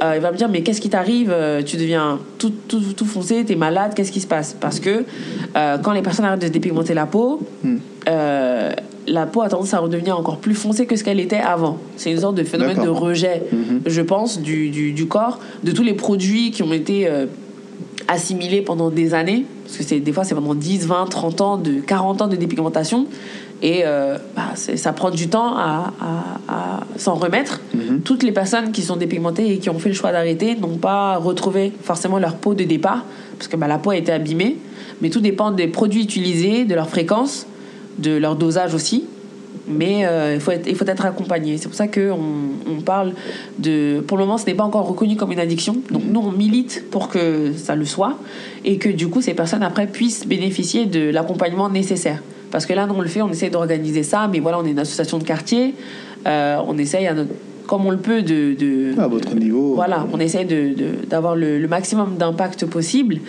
euh, 0.04 0.14
il 0.16 0.22
va 0.22 0.32
me 0.32 0.38
dire 0.38 0.50
mais 0.50 0.62
qu'est-ce 0.64 0.82
qui 0.82 0.90
t'arrive 0.90 1.32
Euh, 1.32 1.62
Tu 1.64 1.78
deviens 1.78 2.20
tout, 2.38 2.52
tout, 2.68 2.82
tout 2.96 3.06
foncé, 3.06 3.44
t'es 3.46 3.56
malade, 3.56 3.94
qu'est-ce 3.96 4.12
qui 4.12 4.22
se 4.22 4.28
passe? 4.28 4.56
Parce 4.60 4.80
que 4.80 5.04
euh, 5.56 5.78
quand 5.78 5.92
les 5.92 6.02
personnes 6.02 6.26
arrêtent 6.26 6.42
de 6.42 6.48
dépigmenter 6.48 6.94
la 6.94 7.06
peau, 7.06 7.40
euh, 8.10 8.72
la 9.08 9.26
peau 9.26 9.42
a 9.42 9.50
tendance 9.50 9.74
à 9.74 9.80
redevenir 9.80 10.18
encore 10.18 10.38
plus 10.38 10.56
foncée 10.56 10.86
que 10.86 10.96
ce 10.96 11.04
qu'elle 11.04 11.20
était 11.20 11.38
avant. 11.38 11.78
C'est 11.98 12.12
une 12.12 12.20
sorte 12.20 12.36
de 12.36 12.44
phénomène 12.44 12.82
de 12.82 12.90
rejet, 12.90 13.44
je 13.86 14.02
pense, 14.02 14.40
du, 14.40 14.70
du, 14.70 14.92
du 14.94 15.08
corps, 15.08 15.40
de 15.64 15.72
tous 15.72 15.84
les 15.84 15.94
produits 15.94 16.52
qui 16.52 16.62
ont 16.64 16.72
été 16.74 17.10
assimilés 18.08 18.62
pendant 18.62 18.90
des 18.90 19.14
années. 19.14 19.46
Parce 19.66 19.78
que 19.90 19.96
des 19.96 20.14
fois, 20.14 20.24
c'est 20.24 20.36
pendant 20.36 20.54
10, 20.54 20.86
20, 20.86 21.06
30 21.06 21.42
ans, 21.42 21.58
de 21.58 21.80
40 21.80 22.22
ans 22.22 22.28
de 22.28 22.36
dépigmentation. 22.36 23.08
Et 23.64 23.82
euh, 23.86 24.18
bah, 24.36 24.56
ça 24.56 24.92
prend 24.94 25.12
du 25.12 25.28
temps 25.28 25.56
à, 25.56 25.94
à- 26.02 26.54
à 26.54 26.80
s'en 26.98 27.14
remettre. 27.16 27.62
Toutes 28.04 28.24
les 28.24 28.32
personnes 28.32 28.72
qui 28.72 28.82
sont 28.82 28.96
dépigmentées 28.96 29.54
et 29.54 29.58
qui 29.60 29.70
ont 29.70 29.78
fait 29.78 29.90
le 29.90 29.96
choix 29.96 30.12
d'arrêter 30.12 30.56
n'ont 30.56 30.78
pas 30.78 31.18
retrouvé 31.18 31.72
forcément 31.84 32.18
leur 32.18 32.36
peau 32.36 32.54
de 32.56 32.64
départ, 32.64 33.06
parce 33.38 33.48
que 33.48 33.58
bah, 33.58 33.68
la 33.68 33.78
peau 33.78 33.92
a 33.92 33.98
été 33.98 34.12
abîmée. 34.12 34.58
Mais 35.02 35.10
tout 35.10 35.20
dépend 35.22 35.52
des 35.52 35.68
produits 35.68 36.04
utilisés, 36.04 36.66
de 36.66 36.74
leur 36.76 36.90
fréquence, 36.90 37.46
de 38.00 38.12
leur 38.18 38.36
dosage 38.36 38.74
aussi. 38.74 39.06
Mais 39.68 40.06
euh, 40.06 40.34
il, 40.36 40.42
faut 40.42 40.52
être, 40.52 40.68
il 40.68 40.76
faut 40.76 40.86
être 40.88 41.06
accompagné. 41.06 41.58
C'est 41.58 41.68
pour 41.68 41.76
ça 41.76 41.88
qu'on 41.88 42.18
on 42.68 42.82
parle 42.82 43.14
de. 43.60 44.04
Pour 44.08 44.18
le 44.18 44.24
moment, 44.26 44.40
ce 44.40 44.46
n'est 44.48 44.56
pas 44.56 44.64
encore 44.64 44.88
reconnu 44.88 45.16
comme 45.16 45.32
une 45.32 45.40
addiction. 45.40 45.76
Donc 45.92 46.02
nous, 46.10 46.20
on 46.20 46.32
milite 46.32 46.86
pour 46.90 47.10
que 47.10 47.54
ça 47.56 47.76
le 47.76 47.86
soit 47.86 48.18
et 48.66 48.78
que 48.78 48.90
du 48.90 49.08
coup, 49.08 49.22
ces 49.22 49.36
personnes 49.36 49.62
après 49.62 49.86
puissent 49.86 50.26
bénéficier 50.26 50.88
de 50.88 51.12
l'accompagnement 51.12 51.70
nécessaire. 51.70 52.22
Parce 52.52 52.66
que 52.66 52.74
là, 52.74 52.86
nous, 52.86 52.94
on 52.96 53.02
le 53.02 53.08
fait, 53.08 53.22
on 53.22 53.30
essaie 53.30 53.50
d'organiser 53.50 54.04
ça, 54.04 54.28
mais 54.32 54.40
voilà, 54.40 54.60
on 54.60 54.66
est 54.66 54.72
une 54.72 54.80
association 54.80 55.18
de 55.18 55.24
quartier. 55.24 55.74
Euh, 56.28 56.58
on 56.68 56.78
essaye, 56.78 57.08
à 57.08 57.14
notre- 57.14 57.32
comme 57.68 57.86
on 57.86 57.92
le 57.92 57.98
peut, 57.98 58.22
de. 58.22 58.54
de 58.54 59.00
À 59.00 59.08
votre 59.08 59.34
niveau. 59.36 59.76
voilà, 59.76 60.06
on 60.12 60.20
essaie 60.20 60.44
de- 60.46 60.74
de- 60.76 61.06
d'avoir 61.10 61.36
le, 61.36 61.58
le 61.60 61.68
maximum 61.68 62.18
d'impact 62.18 62.66
possible, 62.66 63.20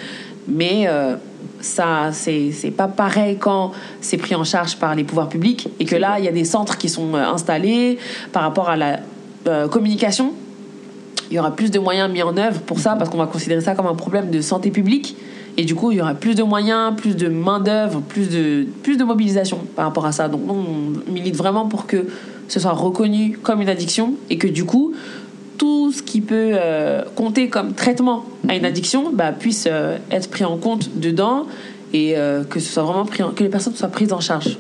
mais 0.49 0.85
euh, 0.89 1.15
ça, 1.61 2.11
c'est 2.13 2.51
c'est 2.51 2.73
pas 2.73 2.89
pareil 2.89 3.37
quand 3.39 3.71
c'est 4.01 4.17
pris 4.17 4.35
en 4.35 4.43
charge 4.45 4.77
par 4.77 4.95
les 4.97 5.05
pouvoirs 5.05 5.29
publics 5.29 5.69
et 5.79 5.85
que 5.85 5.95
là, 5.95 6.19
il 6.19 6.25
y 6.25 6.29
a 6.29 6.33
des 6.33 6.45
centres 6.45 6.77
qui 6.77 6.89
sont 6.89 7.15
euh, 7.15 7.25
installés 7.25 7.99
par 8.33 8.43
rapport 8.43 8.69
à 8.69 8.77
la 8.77 8.99
euh, 9.47 9.69
communication. 9.69 10.33
Il 11.31 11.37
y 11.37 11.39
aura 11.39 11.55
plus 11.55 11.71
de 11.71 11.79
moyens 11.79 12.11
mis 12.13 12.23
en 12.23 12.37
œuvre 12.37 12.61
pour 12.61 12.81
ça 12.81 12.97
parce 12.99 13.09
qu'on 13.11 13.19
va 13.19 13.27
considérer 13.27 13.61
ça 13.61 13.75
comme 13.77 13.87
un 13.87 13.95
problème 13.95 14.31
de 14.31 14.41
santé 14.41 14.71
publique. 14.71 15.17
Et 15.59 15.65
du 15.65 15.75
coup, 15.75 15.91
il 15.93 15.99
y 15.99 16.01
aura 16.01 16.15
plus 16.15 16.35
de 16.35 16.43
moyens, 16.43 16.95
plus 16.97 17.15
de 17.17 17.29
main-d'œuvre, 17.29 18.01
plus 18.01 18.29
de, 18.31 18.67
plus 18.83 18.97
de 18.97 19.05
mobilisation 19.05 19.59
par 19.77 19.87
rapport 19.87 20.07
à 20.07 20.12
ça. 20.12 20.29
Donc, 20.29 20.41
on 20.49 21.11
milite 21.12 21.37
vraiment 21.37 21.67
pour 21.67 21.87
que 21.87 22.07
ce 22.49 22.59
soit 22.61 22.73
reconnu 22.73 23.38
comme 23.43 23.61
une 23.61 23.69
addiction 23.69 24.15
et 24.31 24.38
que 24.38 24.47
du 24.49 24.65
coup, 24.65 24.93
tout 25.59 25.93
ce 25.93 26.03
qui 26.03 26.21
peut 26.23 26.53
euh, 26.55 27.03
compter 27.15 27.49
comme 27.49 27.75
traitement 27.75 28.25
à 28.49 28.57
une 28.57 28.65
addiction 28.65 29.11
bah, 29.12 29.33
puisse 29.33 29.67
euh, 29.71 29.99
être 30.11 30.31
pris 30.31 30.45
en 30.45 30.57
compte 30.57 30.91
dedans 30.99 31.47
et 31.93 32.17
euh, 32.17 32.43
que 32.45 32.59
ce 32.59 32.73
soit 32.73 32.83
vraiment 32.83 33.05
pris 33.05 33.23
en- 33.23 33.31
que 33.31 33.45
les 33.45 33.51
personnes 33.51 33.75
soient 33.75 33.88
prises 33.88 34.12
en 34.12 34.21
charge. 34.21 34.59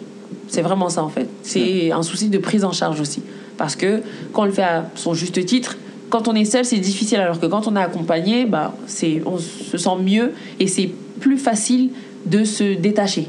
C'est 0.48 0.62
vraiment 0.62 0.90
ça 0.90 1.02
en 1.02 1.08
fait. 1.08 1.28
C'est 1.42 1.90
un 1.90 2.02
souci 2.02 2.28
de 2.28 2.36
prise 2.38 2.64
en 2.64 2.72
charge 2.72 3.00
aussi. 3.00 3.22
Parce 3.56 3.74
que 3.76 4.02
quand 4.32 4.42
on 4.42 4.44
le 4.44 4.52
fait 4.52 4.62
à 4.62 4.84
son 4.94 5.14
juste 5.14 5.44
titre, 5.46 5.76
quand 6.12 6.28
on 6.28 6.34
est 6.34 6.44
seul, 6.44 6.64
c'est 6.64 6.78
difficile, 6.78 7.18
alors 7.18 7.40
que 7.40 7.46
quand 7.46 7.66
on 7.66 7.74
est 7.74 7.80
accompagné, 7.80 8.44
bah, 8.44 8.74
c'est, 8.86 9.22
on 9.24 9.38
se 9.38 9.78
sent 9.78 9.96
mieux 10.04 10.32
et 10.60 10.66
c'est 10.66 10.90
plus 11.20 11.38
facile 11.38 11.88
de 12.26 12.44
se 12.44 12.74
détacher 12.74 13.28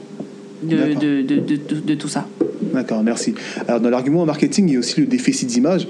de, 0.61 0.75
D'accord. 0.77 1.01
de, 1.01 1.21
de, 1.21 1.35
de- 1.39 1.55
de- 1.55 1.79
de 1.79 1.95
tout 1.95 2.07
ça. 2.09 2.27
D'accord, 2.73 3.01
merci. 3.03 3.33
Alors, 3.67 3.79
dans 3.79 3.89
l'argument 3.89 4.25
marketing, 4.25 4.67
il 4.67 4.73
y 4.73 4.75
a 4.75 4.79
aussi 4.79 4.99
le 4.99 5.07
déficit 5.07 5.47
d'image. 5.47 5.87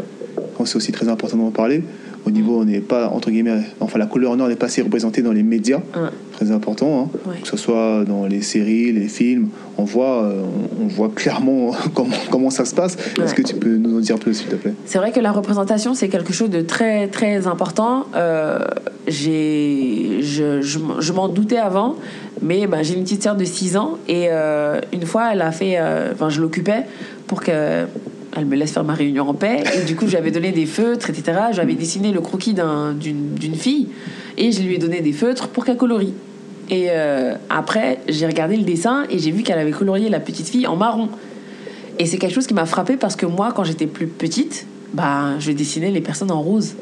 C'est 0.65 0.75
aussi 0.77 0.91
très 0.93 1.09
important 1.09 1.37
d'en 1.37 1.51
parler. 1.51 1.83
Au 2.25 2.31
niveau, 2.31 2.61
on 2.61 2.65
n'est 2.65 2.79
pas, 2.79 3.09
entre 3.09 3.31
guillemets, 3.31 3.61
enfin, 3.81 3.99
la 3.99 4.05
couleur 4.05 4.35
noire 4.37 4.47
n'est 4.47 4.55
pas 4.55 4.67
assez 4.67 4.81
représentée 4.81 5.21
dans 5.21 5.33
les 5.33 5.43
médias. 5.43 5.79
Ouais. 5.95 6.09
Très 6.31 6.51
important. 6.51 7.09
hein. 7.13 7.19
Ouais. 7.29 7.35
Que 7.41 7.47
ce 7.47 7.57
soit 7.57 8.05
dans 8.07 8.25
les 8.25 8.41
séries, 8.41 8.91
les 8.93 9.07
films. 9.09 9.49
On 9.77 9.83
voit, 9.83 10.23
euh, 10.23 10.41
on 10.81 10.87
voit 10.87 11.09
clairement 11.13 11.71
comment, 11.93 12.15
comment 12.31 12.49
ça 12.49 12.63
se 12.65 12.73
passe. 12.73 12.95
Est-ce 13.21 13.33
que 13.33 13.41
tu 13.41 13.55
peux 13.55 13.75
nous 13.75 13.97
en 13.97 13.99
dire 13.99 14.17
plus, 14.19 14.35
s'il 14.35 14.47
te 14.47 14.55
plaît? 14.55 14.73
C'est 14.85 14.97
vrai 14.99 15.11
que 15.11 15.19
la 15.19 15.31
représentation, 15.33 15.93
c'est 15.95 16.07
quelque 16.07 16.31
chose 16.31 16.49
de 16.49 16.61
très, 16.61 17.07
très 17.07 17.45
important. 17.47 18.05
Euh, 18.15 18.59
j'ai, 19.23 20.19
je, 20.21 20.61
je, 20.61 20.79
m'en- 20.79 21.01
je 21.01 21.13
m'en 21.13 21.27
doutais 21.27 21.57
avant, 21.57 21.95
mais 22.41 22.67
bah, 22.67 22.83
j'ai 22.83 22.95
une 22.95 23.03
petite 23.03 23.23
sœur 23.23 23.35
de 23.35 23.45
6 23.45 23.77
ans 23.77 23.97
et 24.07 24.27
euh, 24.29 24.79
une 24.91 25.05
fois, 25.05 25.29
elle 25.33 25.41
a 25.41 25.51
fait. 25.51 25.77
Enfin, 26.13 26.29
je 26.29 26.41
l'occupais 26.41 26.83
pour 27.27 27.41
que. 27.41 27.85
Elle 28.35 28.45
me 28.45 28.55
laisse 28.55 28.71
faire 28.71 28.83
ma 28.83 28.93
réunion 28.93 29.29
en 29.29 29.33
paix. 29.33 29.63
Et 29.77 29.85
du 29.85 29.95
coup, 29.95 30.07
j'avais 30.07 30.31
donné 30.31 30.51
des 30.51 30.65
feutres, 30.65 31.09
etc. 31.09 31.39
J'avais 31.51 31.75
dessiné 31.75 32.11
le 32.11 32.19
croquis 32.21 32.53
d'un- 32.53 32.93
d'une 32.93 33.55
fille. 33.55 33.89
Et 34.37 34.51
je 34.51 34.61
lui 34.63 34.75
ai 34.75 34.77
donné 34.79 35.01
des 35.01 35.11
feutres 35.13 35.49
pour 35.49 35.65
qu'elle 35.65 35.77
colorie. 35.77 36.13
Et 36.69 36.87
euh, 36.89 37.35
après, 37.49 37.99
j'ai 38.07 38.25
regardé 38.25 38.55
le 38.57 38.63
dessin 38.63 39.03
et 39.09 39.19
j'ai 39.19 39.31
vu 39.31 39.43
qu'elle 39.43 39.59
avait 39.59 39.71
colorié 39.71 40.09
la 40.09 40.19
petite 40.19 40.47
fille 40.49 40.65
en 40.65 40.75
marron. 40.75 41.09
Et 41.99 42.05
c'est 42.07 42.17
quelque 42.17 42.33
chose 42.33 42.47
qui 42.47 42.53
m'a 42.55 42.65
frappé 42.65 42.97
parce 42.97 43.15
que 43.15 43.25
moi, 43.27 43.51
quand 43.55 43.63
j'étais 43.63 43.85
plus 43.85 44.07
petite, 44.07 44.65
bah, 44.93 45.31
je 45.39 45.51
dessinais 45.51 45.91
les 45.91 46.01
personnes 46.01 46.31
en 46.31 46.41
rose. 46.41 46.73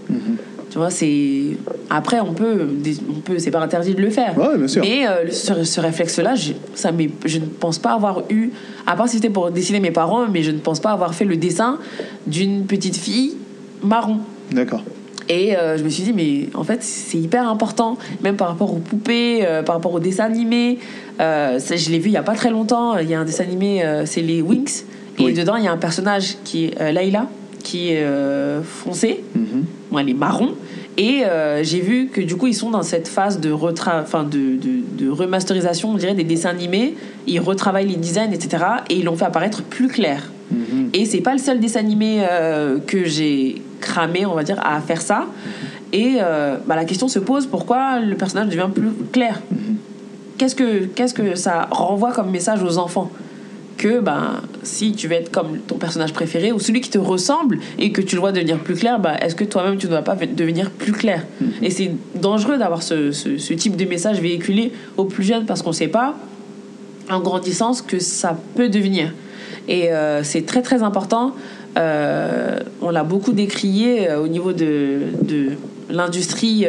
Tu 0.72 0.78
vois, 0.78 0.90
c'est. 0.90 1.58
Après, 1.90 2.22
on 2.22 2.34
peut. 2.34 2.68
On 3.10 3.20
peut 3.20 3.38
c'est 3.40 3.52
pas 3.52 3.60
interdit 3.60 3.94
de 3.94 4.02
le 4.02 4.10
faire. 4.10 4.38
Ouais, 4.38 4.58
bien 4.58 4.68
sûr. 4.70 4.82
Mais 4.82 5.06
euh, 5.06 5.30
ce, 5.30 5.64
ce 5.66 5.82
réflexe-là, 5.82 6.34
je, 6.36 6.54
ça 6.76 6.92
je 7.26 7.38
ne 7.40 7.46
pense 7.46 7.78
pas 7.78 7.92
avoir 7.92 8.24
eu. 8.30 8.52
À 8.88 8.96
part 8.96 9.08
si 9.10 9.18
c'était 9.18 9.30
pour 9.30 9.52
dessiner 9.52 9.82
mes 9.82 9.92
parents, 9.92 10.28
mais 10.28 10.44
je 10.44 10.52
ne 10.52 10.60
pense 10.60 10.80
pas 10.80 10.92
avoir 10.92 11.14
fait 11.14 11.26
le 11.26 11.36
dessin 11.36 11.78
d'une 12.26 12.66
petite 12.66 12.96
fille 12.96 13.36
marron. 13.84 14.20
D'accord. 14.52 14.82
Et 15.28 15.56
euh, 15.56 15.78
je 15.78 15.84
me 15.84 15.90
suis 15.90 16.04
dit, 16.04 16.14
mais 16.14 16.48
en 16.56 16.64
fait, 16.64 16.82
c'est 16.84 17.18
hyper 17.18 17.48
important, 17.50 17.98
même 18.24 18.36
par 18.38 18.48
rapport 18.50 18.74
aux 18.74 18.80
poupées, 18.80 19.46
euh, 19.46 19.64
par 19.64 19.76
rapport 19.76 19.94
aux 19.94 20.00
dessins 20.00 20.26
animés. 20.26 20.80
Euh, 21.20 21.60
ça, 21.60 21.76
je 21.76 21.90
l'ai 21.90 22.00
vu 22.00 22.10
il 22.10 22.14
y 22.14 22.18
a 22.18 22.24
pas 22.24 22.34
très 22.36 22.50
longtemps. 22.50 22.98
Il 22.98 23.10
y 23.10 23.14
a 23.14 23.20
un 23.20 23.26
dessin 23.26 23.44
animé, 23.44 23.84
c'est 24.06 24.22
les 24.22 24.42
Winx. 24.42 24.86
Et 25.20 25.26
Oui. 25.26 25.34
dedans, 25.34 25.58
il 25.58 25.66
y 25.66 25.68
a 25.68 25.72
un 25.72 25.78
personnage 25.78 26.38
qui 26.46 26.66
est 26.68 26.92
Layla, 26.94 27.28
qui 27.62 27.92
est 27.92 28.04
euh, 28.04 28.62
foncée. 28.62 29.24
Mhm. 29.36 29.66
Bon, 29.92 30.00
elle 30.00 30.10
est 30.10 30.14
marron. 30.14 30.52
Et 30.98 31.24
euh, 31.24 31.64
j'ai 31.64 31.80
vu 31.80 32.08
que 32.08 32.22
du 32.22 32.36
coup, 32.36 32.48
ils 32.48 32.54
sont 32.54 32.70
dans 32.70 32.84
cette 32.84 33.08
phase 33.08 33.40
de, 33.40 33.52
retra... 33.52 34.04
de, 34.04 34.58
de, 34.58 34.82
de 34.98 35.10
remasterisation, 35.10 35.90
on 35.90 35.96
dirait, 35.96 36.14
des 36.14 36.24
dessins 36.24 36.50
animés. 36.50 36.96
Ils 37.28 37.40
retravaillent 37.40 37.88
les 37.88 37.96
designs, 37.96 38.32
etc. 38.34 38.64
Et 38.90 38.96
ils 38.96 39.06
l'ont 39.06 39.16
fait 39.16 39.26
apparaître 39.26 39.64
plus 39.64 39.88
clair. 39.88 40.32
Mhm. 40.52 40.90
Et 40.94 41.06
c'est 41.06 41.22
pas 41.22 41.34
le 41.34 41.40
seul 41.40 41.60
dessin 41.60 41.80
animé 41.80 42.24
euh, 42.30 42.80
que 42.86 43.06
j'ai 43.06 43.62
cramé, 43.80 44.26
on 44.26 44.36
va 44.36 44.44
dire, 44.44 44.60
à 44.64 44.80
faire 44.82 45.02
ça. 45.02 45.26
Et 45.94 46.18
euh, 46.20 46.58
bah, 46.68 46.76
la 46.76 46.86
question 46.86 47.08
se 47.08 47.20
pose 47.20 47.48
pourquoi 47.48 48.00
le 48.00 48.16
personnage 48.16 48.48
devient 48.48 48.70
plus 48.74 48.90
clair? 49.12 49.42
Que 50.58 50.86
qu'est-ce 50.86 51.14
que 51.14 51.36
ça 51.36 51.68
renvoie 51.70 52.14
comme 52.14 52.32
message 52.32 52.64
aux 52.64 52.80
enfants? 52.80 53.12
Que 53.82 54.00
ben 54.00 54.42
si 54.64 54.92
tu 54.94 55.08
veux 55.08 55.16
être 55.16 55.32
comme 55.32 55.58
ton 55.68 55.76
personnage 55.76 56.14
préféré 56.14 56.52
ou 56.52 56.60
celui 56.60 56.82
qui 56.82 56.90
te 56.92 57.00
ressemble 57.00 57.58
et 57.80 57.92
que 57.92 58.02
tu 58.02 58.16
le 58.16 58.22
vois 58.22 58.32
devenir 58.32 58.60
plus 58.60 58.76
clair, 58.76 59.00
bah, 59.00 59.16
est-ce 59.22 59.36
que 59.36 59.44
toi-même 59.44 59.78
tu 59.78 59.88
ne 59.88 59.92
dois 59.92 60.04
pas 60.04 60.16
devenir 60.16 60.70
plus 60.70 60.92
clair? 60.92 61.26
Et 61.64 61.72
c'est 61.72 61.92
dangereux 62.16 62.58
d'avoir 62.58 62.84
ce, 62.84 63.12
ce, 63.12 63.38
ce 63.38 63.54
type 63.54 63.76
de 63.76 63.86
message 63.86 64.20
véhiculé 64.22 64.72
aux 64.98 65.06
plus 65.06 65.24
jeunes 65.24 65.46
parce 65.46 65.62
qu'on 65.64 65.72
ne 65.72 65.76
sait 65.76 65.88
pas 65.88 66.16
en 67.10 67.20
grandissant 67.22 67.74
ce 67.74 67.82
que 67.82 67.98
ça 68.00 68.38
peut 68.56 68.70
devenir. 68.70 69.12
Et 69.68 69.92
euh, 69.92 70.24
c'est 70.24 70.46
très 70.46 70.62
très 70.62 70.84
important. 70.84 71.34
Euh, 71.78 72.60
on 72.82 72.90
l'a 72.92 73.04
beaucoup 73.04 73.34
décrié 73.34 74.10
euh, 74.10 74.22
au 74.22 74.28
niveau 74.28 74.54
de, 74.54 75.00
de 75.24 75.52
l'industrie 75.90 76.66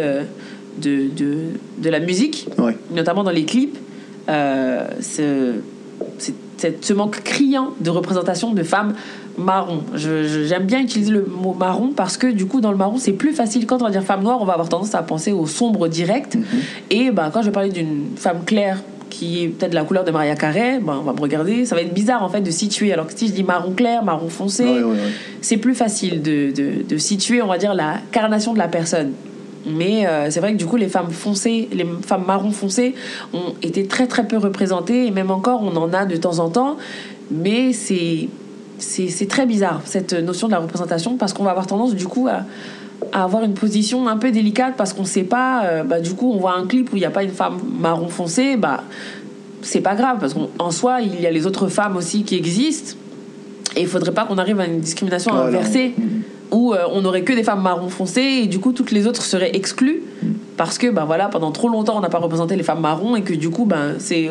de, 0.81 1.09
de, 1.15 1.35
de 1.79 1.91
la 1.91 2.01
musique, 2.01 2.49
Ouais. 2.59 2.77
notamment 2.91 3.23
dans 3.23 3.31
les 3.31 3.45
clips. 3.45 3.77
Ce, 4.29 4.79
c'est- 5.01 5.53
c'est- 6.19 6.35
ce 6.59 6.93
manque 6.93 7.23
criant 7.23 7.71
de 7.81 7.91
représentation 7.91 8.53
de 8.53 8.63
femmes 8.63 8.95
marron. 9.39 9.83
J'aime 9.95 10.65
bien 10.65 10.81
utiliser 10.81 11.11
le 11.11 11.25
mot 11.25 11.55
marron 11.55 11.93
parce 11.97 12.17
que 12.17 12.27
du 12.27 12.47
coup 12.47 12.61
dans 12.61 12.71
le 12.71 12.77
marron 12.77 12.99
c'est 12.99 13.13
plus 13.13 13.33
facile 13.33 13.67
quand 13.67 13.81
on 13.81 13.85
va 13.87 13.91
dire 13.91 14.03
femme 14.03 14.23
noire 14.23 14.39
on 14.41 14.45
va 14.45 14.53
avoir 14.53 14.69
tendance 14.69 14.95
à 14.95 15.03
penser 15.03 15.33
au 15.33 15.47
sombre 15.47 15.89
direct 15.89 16.37
et 16.91 17.11
ben 17.11 17.31
quand 17.33 17.41
je 17.41 17.47
vais 17.47 17.53
parler 17.53 17.71
d'une 17.71 18.09
femme 18.17 18.45
claire 18.45 18.79
qui 19.09 19.45
est 19.45 19.49
peut-être 19.49 19.73
de 19.73 19.75
la 19.77 19.85
couleur 19.85 20.05
de 20.05 20.11
Maria 20.11 20.35
Carey, 20.35 20.81
ben, 20.83 20.97
on 20.99 21.03
va 21.03 21.13
me 21.13 21.21
regarder, 21.21 21.67
ça 21.67 21.75
va 21.75 21.83
être 21.83 21.93
bizarre 21.93 22.23
en 22.23 22.31
fait 22.31 22.41
de 22.41 22.51
situer. 22.51 22.95
Alors 22.95 23.07
que 23.07 23.13
si 23.15 23.29
je 23.29 23.33
dis 23.33 23.45
marron 23.45 23.73
clair, 23.73 24.03
marron 24.03 24.31
foncé, 24.31 24.65
Ouais, 24.65 24.71
ouais, 24.79 24.83
ouais. 24.85 24.97
c'est 25.43 25.59
plus 25.59 25.75
facile 25.75 26.23
de, 26.23 26.51
de, 26.51 26.83
de 26.89 26.97
situer, 26.97 27.43
on 27.43 27.47
va 27.47 27.59
dire, 27.59 27.75
la 27.75 27.97
carnation 28.11 28.55
de 28.55 28.59
la 28.59 28.69
personne. 28.69 29.13
Mais 29.67 30.07
euh, 30.07 30.31
c'est 30.31 30.41
vrai 30.41 30.53
que 30.53 30.59
du 30.59 30.67
coup, 30.67 30.77
les 30.77 30.89
femmes 30.89 31.11
foncées, 31.11 31.69
les 31.73 31.87
femmes 32.05 32.25
marron 32.27 32.51
foncées 32.51 32.95
ont 33.33 33.55
été 33.63 33.87
très 33.87 34.07
très 34.07 34.27
peu 34.27 34.37
représentées, 34.37 35.07
et 35.07 35.11
même 35.11 35.31
encore, 35.31 35.63
on 35.63 35.77
en 35.77 35.93
a 35.93 36.05
de 36.05 36.17
temps 36.17 36.39
en 36.39 36.49
temps. 36.49 36.77
Mais 37.31 37.73
c'est 37.73 38.29
c'est 38.79 39.09
c'est 39.09 39.27
très 39.27 39.47
bizarre, 39.47 39.81
cette 39.85 40.13
notion 40.13 40.49
de 40.49 40.53
la 40.53 40.59
représentation, 40.59 41.17
parce 41.17 41.33
qu'on 41.33 41.45
va 41.45 41.51
avoir 41.51 41.67
tendance 41.67 41.95
du 41.95 42.07
coup 42.07 42.29
à, 42.29 42.43
à 43.13 43.25
avoir 43.25 43.45
une 43.45 43.55
position 43.55 44.09
un 44.09 44.17
peu 44.17 44.31
délicate, 44.31 44.75
parce 44.77 44.93
qu'on 44.93 45.05
sait 45.05 45.25
pas, 45.25 45.65
euh, 45.65 45.85
bah, 45.85 46.01
du 46.01 46.15
coup, 46.15 46.33
on 46.33 46.39
voit 46.39 46.57
un 46.57 46.67
clip 46.67 46.93
où 46.93 46.97
il 46.97 47.01
n'y 47.01 47.07
a 47.07 47.11
pas 47.11 47.23
une 47.23 47.31
femme 47.31 47.59
marron 47.81 48.09
foncé, 48.09 48.57
bah, 48.57 48.83
c'est 49.63 49.81
pas 49.81 49.95
grave, 49.95 50.19
parce 50.21 50.35
qu'en 50.35 50.71
soi, 50.71 51.01
il 51.01 51.21
y 51.21 51.27
a 51.27 51.31
les 51.31 51.47
autres 51.47 51.69
femmes 51.69 51.97
aussi 51.97 52.25
qui 52.25 52.37
existent. 52.37 52.97
Et 53.77 53.83
il 53.83 53.87
faudrait 53.87 54.13
pas 54.13 54.25
qu'on 54.25 54.37
arrive 54.37 54.61
à 54.61 54.67
une 54.67 54.81
discrimination 54.81 55.33
Voilà. 55.33 55.61
Où 56.53 56.73
euh, 56.75 56.79
on 56.93 57.01
n'aurait 57.03 57.23
que 57.23 57.33
des 57.33 57.43
femmes 57.43 57.63
marron 57.63 57.89
foncé 57.89 58.21
et 58.21 58.47
du 58.47 58.59
coup 58.61 58.73
toutes 58.73 58.91
les 58.93 59.07
autres 59.07 59.23
seraient 59.23 59.57
exclues 59.57 60.03
parce 60.57 60.79
que 60.79 60.89
bah 60.91 61.05
voilà 61.07 61.29
pendant 61.29 61.51
trop 61.51 61.69
longtemps 61.69 61.97
on 61.97 62.01
n'a 62.01 62.09
pas 62.11 62.19
représenté 62.19 62.57
les 62.57 62.63
femmes 62.63 62.81
marron 62.81 63.17
et 63.17 63.23
que 63.23 63.33
du 63.33 63.49
coup 63.51 63.65
ben 63.65 63.95
c'est 63.99 64.31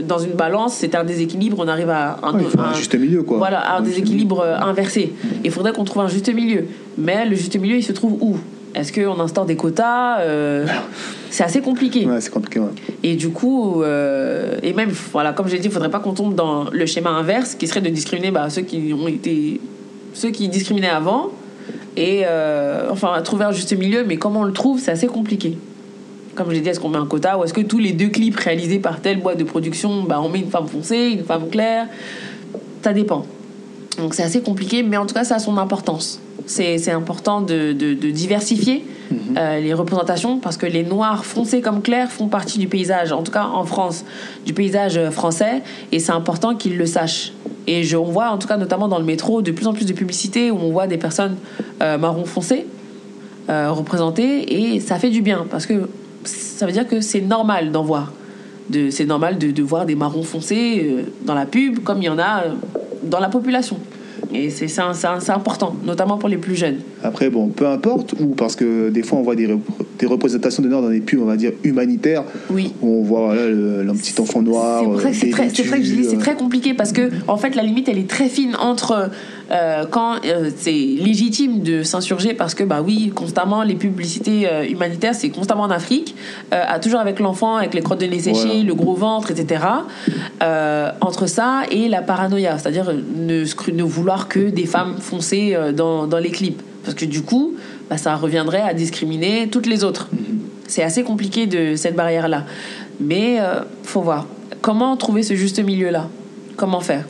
dans 0.00 0.18
une 0.18 0.32
balance 0.32 0.74
c'est 0.74 0.94
un 0.94 1.04
déséquilibre 1.04 1.56
on 1.58 1.68
arrive 1.68 1.90
à 1.90 2.18
un, 2.22 2.34
Ouais, 2.34 2.44
un 2.58 2.62
un- 2.62 2.74
juste 2.74 2.94
milieu, 2.94 3.22
quoi. 3.22 3.38
voilà 3.38 3.58
à 3.60 3.78
un 3.78 3.80
déséquilibre 3.82 4.40
euh, 4.40 4.56
inversé. 4.58 5.12
Il 5.44 5.50
faudrait 5.50 5.72
qu'on 5.72 5.84
trouve 5.84 6.02
un 6.02 6.08
juste 6.08 6.32
milieu. 6.32 6.66
Mais 6.98 7.26
le 7.26 7.34
juste 7.36 7.58
milieu 7.58 7.76
il 7.76 7.82
se 7.82 7.92
trouve 7.92 8.16
où? 8.22 8.36
Est-ce 8.74 8.90
qu'on 8.90 9.20
instaure 9.20 9.44
des 9.44 9.54
quotas? 9.56 10.20
Euh, 10.20 10.66
c'est 11.30 11.44
assez 11.44 11.60
compliqué. 11.60 12.06
Ouais, 12.06 12.20
c'est 12.22 12.30
compliqué, 12.30 12.58
ouais. 12.58 12.68
et 13.02 13.16
du 13.16 13.28
coup, 13.28 13.82
euh, 13.82 14.56
et 14.62 14.72
même, 14.72 14.88
voilà, 15.12 15.34
comme 15.34 15.46
j'ai 15.46 15.58
dit, 15.58 15.66
il 15.68 15.70
faudrait 15.70 15.90
pas 15.90 15.98
qu'on 15.98 16.14
tombe 16.14 16.34
dans 16.34 16.64
le 16.70 16.86
schéma 16.86 17.10
inverse, 17.10 17.54
qui 17.54 17.66
serait 17.66 17.82
de 17.82 17.90
discriminer 17.90 18.30
bah, 18.30 18.48
ceux 18.48 18.62
qui 18.62 18.94
ont 18.98 19.08
été, 19.08 19.60
ceux 20.14 20.30
qui 20.30 20.48
discriminaient 20.48 20.88
avant, 20.88 21.28
et 21.96 22.22
euh, 22.24 22.88
enfin 22.90 23.20
trouver 23.22 23.44
un 23.44 23.52
juste 23.52 23.76
milieu. 23.76 24.04
Mais 24.04 24.16
comment 24.16 24.40
on 24.40 24.44
le 24.44 24.52
trouve, 24.52 24.80
c'est 24.80 24.90
assez 24.90 25.06
compliqué. 25.06 25.58
Comme 26.34 26.48
je 26.48 26.54
l'ai 26.54 26.60
dit, 26.60 26.68
est-ce 26.70 26.80
qu'on 26.80 26.88
met 26.88 26.98
un 26.98 27.06
quota 27.06 27.38
ou 27.38 27.44
est-ce 27.44 27.52
que 27.52 27.60
tous 27.60 27.78
les 27.78 27.92
deux 27.92 28.08
clips 28.08 28.36
réalisés 28.36 28.78
par 28.78 29.00
telle 29.00 29.20
boîte 29.20 29.38
de 29.38 29.44
production, 29.44 30.02
bah, 30.04 30.20
on 30.22 30.28
met 30.30 30.38
une 30.40 30.50
femme 30.50 30.66
foncée, 30.66 31.10
une 31.18 31.24
femme 31.24 31.48
claire? 31.50 31.86
Ça 32.82 32.92
dépend. 32.92 33.26
Donc 33.98 34.14
c'est 34.14 34.22
assez 34.22 34.40
compliqué, 34.40 34.82
mais 34.82 34.96
en 34.96 35.04
tout 35.04 35.14
cas, 35.14 35.24
ça 35.24 35.34
a 35.34 35.38
son 35.38 35.58
importance. 35.58 36.20
C'est 36.46 36.90
important 36.90 37.40
de, 37.40 37.72
de- 37.72 37.94
de 37.94 38.10
diversifier 38.10 38.84
euh, 39.36 39.60
les 39.60 39.74
représentations 39.74 40.38
parce 40.38 40.56
que 40.56 40.66
les 40.66 40.82
noirs 40.82 41.24
foncés 41.24 41.60
comme 41.60 41.82
clairs 41.82 42.10
font 42.10 42.26
partie 42.26 42.58
du 42.58 42.66
paysage, 42.66 43.12
en 43.12 43.22
tout 43.22 43.30
cas 43.30 43.44
en 43.44 43.64
France, 43.64 44.04
du 44.44 44.52
paysage 44.52 44.96
euh, 44.96 45.10
français, 45.10 45.62
et 45.92 46.00
c'est 46.00 46.10
important 46.12 46.56
qu'ils 46.56 46.76
le 46.78 46.86
sachent. 46.86 47.32
Et 47.66 47.84
je, 47.84 47.96
on 47.96 48.04
voit 48.04 48.30
en 48.30 48.38
tout 48.38 48.48
cas 48.48 48.56
notamment 48.56 48.88
dans 48.88 48.98
le 48.98 49.04
métro 49.04 49.42
de 49.42 49.52
plus 49.52 49.66
en 49.66 49.72
plus 49.72 49.86
de 49.86 49.92
publicités 49.92 50.50
où 50.50 50.56
on 50.56 50.72
voit 50.72 50.86
des 50.86 50.98
personnes 50.98 51.36
euh, 51.80 51.98
marron 51.98 52.24
foncé 52.24 52.66
euh, 53.48 53.70
représentées 53.70 54.74
et 54.74 54.80
ça 54.80 54.98
fait 54.98 55.10
du 55.10 55.22
bien 55.22 55.46
parce 55.50 55.66
que 55.66 55.88
ça 56.24 56.66
veut 56.66 56.72
dire 56.72 56.86
que 56.86 57.00
c'est 57.00 57.20
normal 57.20 57.72
d'en 57.72 57.82
voir. 57.82 58.12
C'est 58.90 59.06
normal 59.06 59.38
de, 59.38 59.50
de 59.50 59.62
voir 59.62 59.86
des 59.86 59.94
marrons 59.94 60.22
foncés 60.22 60.82
euh, 60.84 61.02
dans 61.26 61.34
la 61.34 61.46
pub 61.46 61.80
comme 61.80 61.98
il 61.98 62.06
y 62.06 62.08
en 62.08 62.18
a 62.18 62.44
dans 63.02 63.20
la 63.20 63.28
population. 63.28 63.78
Et 64.34 64.50
c'est 64.50 64.66
important, 65.30 65.76
notamment 65.84 66.18
pour 66.18 66.28
les 66.28 66.36
plus 66.38 66.54
jeunes. 66.56 66.76
Après, 67.02 67.30
bon, 67.30 67.48
peu 67.48 67.66
importe, 67.66 68.14
ou 68.20 68.28
parce 68.28 68.56
que 68.56 68.88
des 68.90 69.02
fois 69.02 69.18
on 69.18 69.22
voit 69.22 69.34
des, 69.36 69.46
rep- 69.46 69.60
des 69.98 70.06
représentations 70.06 70.62
de 70.62 70.68
Nord 70.68 70.82
dans 70.82 70.90
des 70.90 71.00
pubs, 71.00 71.20
on 71.20 71.26
va 71.26 71.36
dire 71.36 71.52
humanitaires, 71.64 72.24
Oui. 72.50 72.72
où 72.82 73.00
on 73.00 73.02
voit 73.02 73.20
voilà, 73.26 73.48
le, 73.48 73.82
le 73.82 73.92
petit 73.94 74.14
enfant 74.20 74.42
noir. 74.42 74.82
C'est 74.96 75.02
ça 75.02 75.08
que 75.10 75.14
c'est 75.16 75.26
euh, 75.28 75.30
très, 75.32 75.48
c'est 75.50 75.62
vrai 75.64 75.78
que 75.78 75.84
je 75.84 75.90
dis 75.90 75.96
dévêtu, 75.96 76.10
c'est 76.10 76.16
euh, 76.16 76.20
très 76.20 76.34
compliqué 76.34 76.74
parce 76.74 76.92
que 76.92 77.10
en 77.28 77.36
fait 77.36 77.54
la 77.54 77.62
limite 77.62 77.88
elle 77.88 77.98
est 77.98 78.08
très 78.08 78.28
fine 78.28 78.56
entre 78.60 78.92
euh, 78.92 79.06
quand 79.90 80.16
euh, 80.24 80.50
c'est 80.56 80.70
légitime 80.72 81.60
de 81.62 81.82
s'insurger 81.82 82.32
parce 82.32 82.54
que 82.54 82.64
bah 82.64 82.80
oui 82.82 83.10
constamment 83.14 83.62
les 83.62 83.74
publicités 83.74 84.48
euh, 84.50 84.64
humanitaires 84.66 85.14
c'est 85.14 85.28
constamment 85.28 85.64
en 85.64 85.70
Afrique 85.70 86.14
euh, 86.54 86.62
à 86.66 86.78
toujours 86.78 87.00
avec 87.00 87.20
l'enfant 87.20 87.56
avec 87.56 87.74
les 87.74 87.82
crottes 87.82 88.00
de 88.00 88.06
nez 88.06 88.18
séchées 88.20 88.46
Voilà. 88.48 88.62
le 88.64 88.74
gros 88.74 88.94
ventre 88.94 89.30
etc 89.30 89.64
Euh, 90.42 90.90
entre 91.00 91.26
ça 91.26 91.62
et 91.70 91.88
la 91.88 92.02
paranoïa 92.02 92.58
c'est-à-dire 92.58 92.88
euh, 92.88 93.00
ne, 93.16 93.44
ne 93.72 93.82
vouloir 93.82 94.26
que 94.28 94.48
des 94.50 94.66
femmes 94.66 94.96
foncées 94.98 95.54
euh, 95.54 95.70
dans, 95.72 96.06
dans 96.06 96.18
les 96.18 96.30
clips. 96.30 96.60
Parce 96.84 96.94
que 96.96 97.04
du 97.04 97.22
coup 97.22 97.54
bah, 97.90 97.96
ça 97.98 98.16
reviendrait 98.16 98.62
à 98.62 98.74
discriminer 98.74 99.48
toutes 99.48 99.66
les 99.66 99.84
autres. 99.84 100.08
C'est 100.66 100.82
assez 100.82 101.02
compliqué 101.04 101.46
de 101.46 101.76
cette 101.76 101.94
barrière 101.94 102.26
là 102.28 102.44
mais 103.00 103.38
euh, 103.40 103.60
faut 103.84 104.00
voir. 104.00 104.26
Comment 104.62 104.96
trouver 104.96 105.22
ce 105.22 105.34
juste 105.34 105.62
milieu 105.62 105.90
là 105.90 106.08
comment 106.56 106.80
faire? 106.80 107.04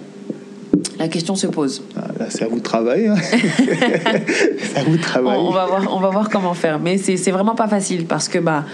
La 1.03 1.09
question 1.09 1.35
se 1.35 1.47
pose 1.49 1.83
ah, 1.97 2.07
là, 2.19 2.27
c'est 2.29 2.45
à 2.45 2.49
vous 2.49 2.59
de 2.59 2.63
travailler. 2.63 3.09
hein. 3.09 3.17
c'est 3.23 4.79
à 4.79 4.83
vous 4.85 4.93
de 4.93 4.99
on, 4.99 5.03
travailler. 5.03 5.39
on 5.41 5.51
va 5.51 5.67
voir 5.67 5.89
on 5.97 6.01
va 6.01 6.11
voir 6.11 6.29
comment 6.31 6.55
faire 6.55 6.79
mais 6.79 6.97
c'est 6.99 7.31
vraiment 7.31 7.55
pas 7.55 7.69
facile 7.69 8.07
parce 8.07 8.29
que 8.29 8.39
bah 8.39 8.65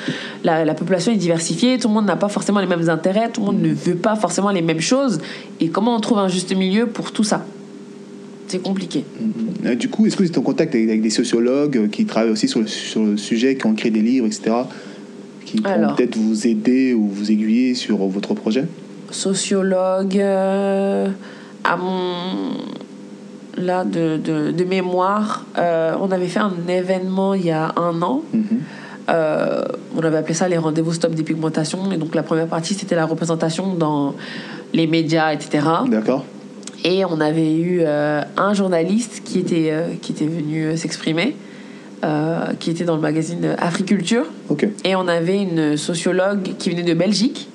la, 0.44 0.64
la 0.64 0.74
population 0.74 1.10
est 1.12 1.16
diversifiée 1.16 1.78
tout 1.78 1.88
le 1.88 1.94
monde 1.94 2.06
n'a 2.06 2.16
pas 2.16 2.28
forcément 2.28 2.60
les 2.60 2.66
mêmes 2.66 2.88
intérêts 2.88 3.30
tout 3.30 3.40
le 3.40 3.46
monde 3.46 3.62
ne 3.62 3.72
veut 3.72 3.94
pas 3.96 4.14
forcément 4.16 4.50
les 4.50 4.62
mêmes 4.62 4.80
choses 4.80 5.20
et 5.60 5.68
comment 5.68 5.94
on 5.96 6.00
trouve 6.00 6.18
un 6.18 6.28
juste 6.28 6.54
milieu 6.54 6.86
pour 6.86 7.12
tout 7.12 7.24
ça? 7.24 7.44
C'est 8.46 8.62
compliqué 8.62 9.04
Euh, 9.66 9.74
Du 9.74 9.88
coup, 9.90 10.06
est-ce 10.06 10.16
que 10.16 10.22
vous 10.22 10.28
êtes 10.30 10.38
en 10.38 10.42
contact 10.42 10.74
avec, 10.74 10.88
avec 10.88 11.02
des 11.02 11.10
sociologues 11.10 11.76
euh, 11.76 11.88
qui 11.88 12.06
travaillent 12.06 12.30
aussi 12.32 12.48
sur 12.48 12.60
le, 12.60 12.66
sur 12.66 13.02
le 13.04 13.16
sujet, 13.18 13.56
qui 13.56 13.66
ont 13.66 13.74
créé 13.74 13.90
des 13.90 14.00
livres, 14.00 14.26
etc., 14.26 14.56
qui 15.44 15.60
pourront 15.60 15.94
peut-être 15.94 16.16
vous 16.16 16.46
aider 16.46 16.94
ou 16.94 17.08
vous 17.08 17.30
aiguiller 17.30 17.74
sur 17.74 17.98
votre 17.98 18.32
projet? 18.32 18.64
Sociologue 19.10 20.18
euh, 20.18 21.08
à 21.68 21.76
mon 21.76 22.56
là 23.56 23.84
de, 23.84 24.16
de, 24.16 24.50
de 24.50 24.64
mémoire 24.64 25.44
euh, 25.58 25.94
on 26.00 26.10
avait 26.10 26.28
fait 26.28 26.40
un 26.40 26.52
événement 26.68 27.34
il 27.34 27.46
y 27.46 27.50
a 27.50 27.72
un 27.76 28.00
an. 28.02 28.22
Mhm. 28.32 28.44
Euh, 29.10 29.62
on 29.96 30.00
avait 30.00 30.18
appelé 30.18 30.34
ça 30.34 30.48
les 30.48 30.58
rendez-vous 30.58 30.92
stop 30.92 31.14
des 31.14 31.22
pigmentations. 31.22 31.90
Et 31.92 31.96
donc 31.96 32.14
la 32.14 32.22
première 32.22 32.46
partie 32.46 32.74
c'était 32.74 32.96
la 32.96 33.06
représentation 33.06 33.74
dans 33.74 34.14
les 34.72 34.86
médias 34.86 35.32
etc 35.32 35.66
D'accord. 35.88 36.24
Et 36.84 37.04
on 37.04 37.20
avait 37.20 37.54
eu 37.54 37.80
euh, 37.82 38.22
un 38.36 38.54
journaliste 38.54 39.22
qui 39.24 39.38
était 39.40 39.72
qui 40.00 40.12
était 40.12 40.26
venu 40.26 40.76
s'exprimer 40.76 41.36
qui 42.60 42.70
était 42.70 42.84
dans 42.84 42.94
le 42.94 43.02
magazine 43.02 43.56
Africulture. 43.58 44.24
Ok. 44.48 44.68
et 44.84 44.94
on 44.94 45.08
avait 45.08 45.42
une 45.42 45.76
sociologue 45.76 46.54
qui 46.58 46.70
venait 46.70 46.84
de 46.84 46.94
Belgique. 46.94 47.48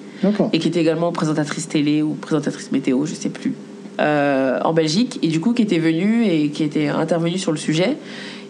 Et 0.53 0.59
qui 0.59 0.67
était 0.69 0.79
également 0.79 1.11
présentatrice 1.11 1.67
télé 1.67 2.01
ou 2.01 2.13
présentatrice 2.13 2.71
météo, 2.71 3.05
je 3.05 3.13
sais 3.13 3.29
plus, 3.29 3.53
euh, 3.99 4.59
en 4.63 4.73
Belgique, 4.73 5.19
et 5.21 5.27
du 5.27 5.39
coup 5.39 5.53
qui 5.53 5.61
était 5.61 5.79
venue 5.79 6.25
et 6.25 6.49
qui 6.49 6.63
était 6.63 6.87
intervenue 6.87 7.37
sur 7.37 7.51
le 7.51 7.57
sujet 7.57 7.97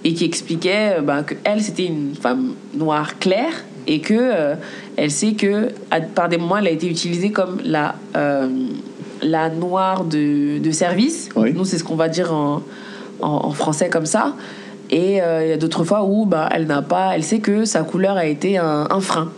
et 0.03 0.13
qui 0.13 0.25
expliquait 0.25 0.97
bah, 1.03 1.23
que 1.23 1.35
elle 1.43 1.61
c'était 1.61 1.85
une 1.85 2.13
femme 2.15 2.53
noire 2.75 3.19
claire 3.19 3.53
et 3.87 3.99
que 3.99 4.13
euh, 4.17 4.55
elle 4.95 5.11
sait 5.11 5.33
que 5.33 5.69
à- 5.91 6.01
par 6.01 6.29
des 6.29 6.37
moments 6.37 6.57
elle 6.57 6.67
a 6.67 6.71
été 6.71 6.87
utilisée 6.87 7.31
comme 7.31 7.57
la 7.63 7.95
euh, 8.15 8.47
la 9.21 9.49
noire 9.49 10.03
de, 10.05 10.59
de 10.59 10.71
service. 10.71 11.29
Oui. 11.35 11.53
Nous 11.53 11.65
c'est 11.65 11.77
ce 11.77 11.83
qu'on 11.83 11.95
va 11.95 12.09
dire 12.09 12.33
en 12.33 12.61
en, 13.21 13.27
en 13.45 13.51
français 13.51 13.89
comme 13.89 14.05
ça. 14.05 14.35
Et 14.89 15.13
il 15.13 15.47
y 15.49 15.51
a 15.51 15.57
d'autres 15.57 15.83
fois 15.85 16.03
où 16.03 16.25
bah, 16.25 16.47
elle 16.51 16.67
n'a 16.67 16.83
pas, 16.83 17.15
elle 17.15 17.23
sait 17.23 17.39
que 17.39 17.65
sa 17.65 17.81
couleur 17.83 18.15
a 18.15 18.25
été 18.27 18.57
un, 18.59 18.85
un 18.91 18.99
frein. 18.99 19.31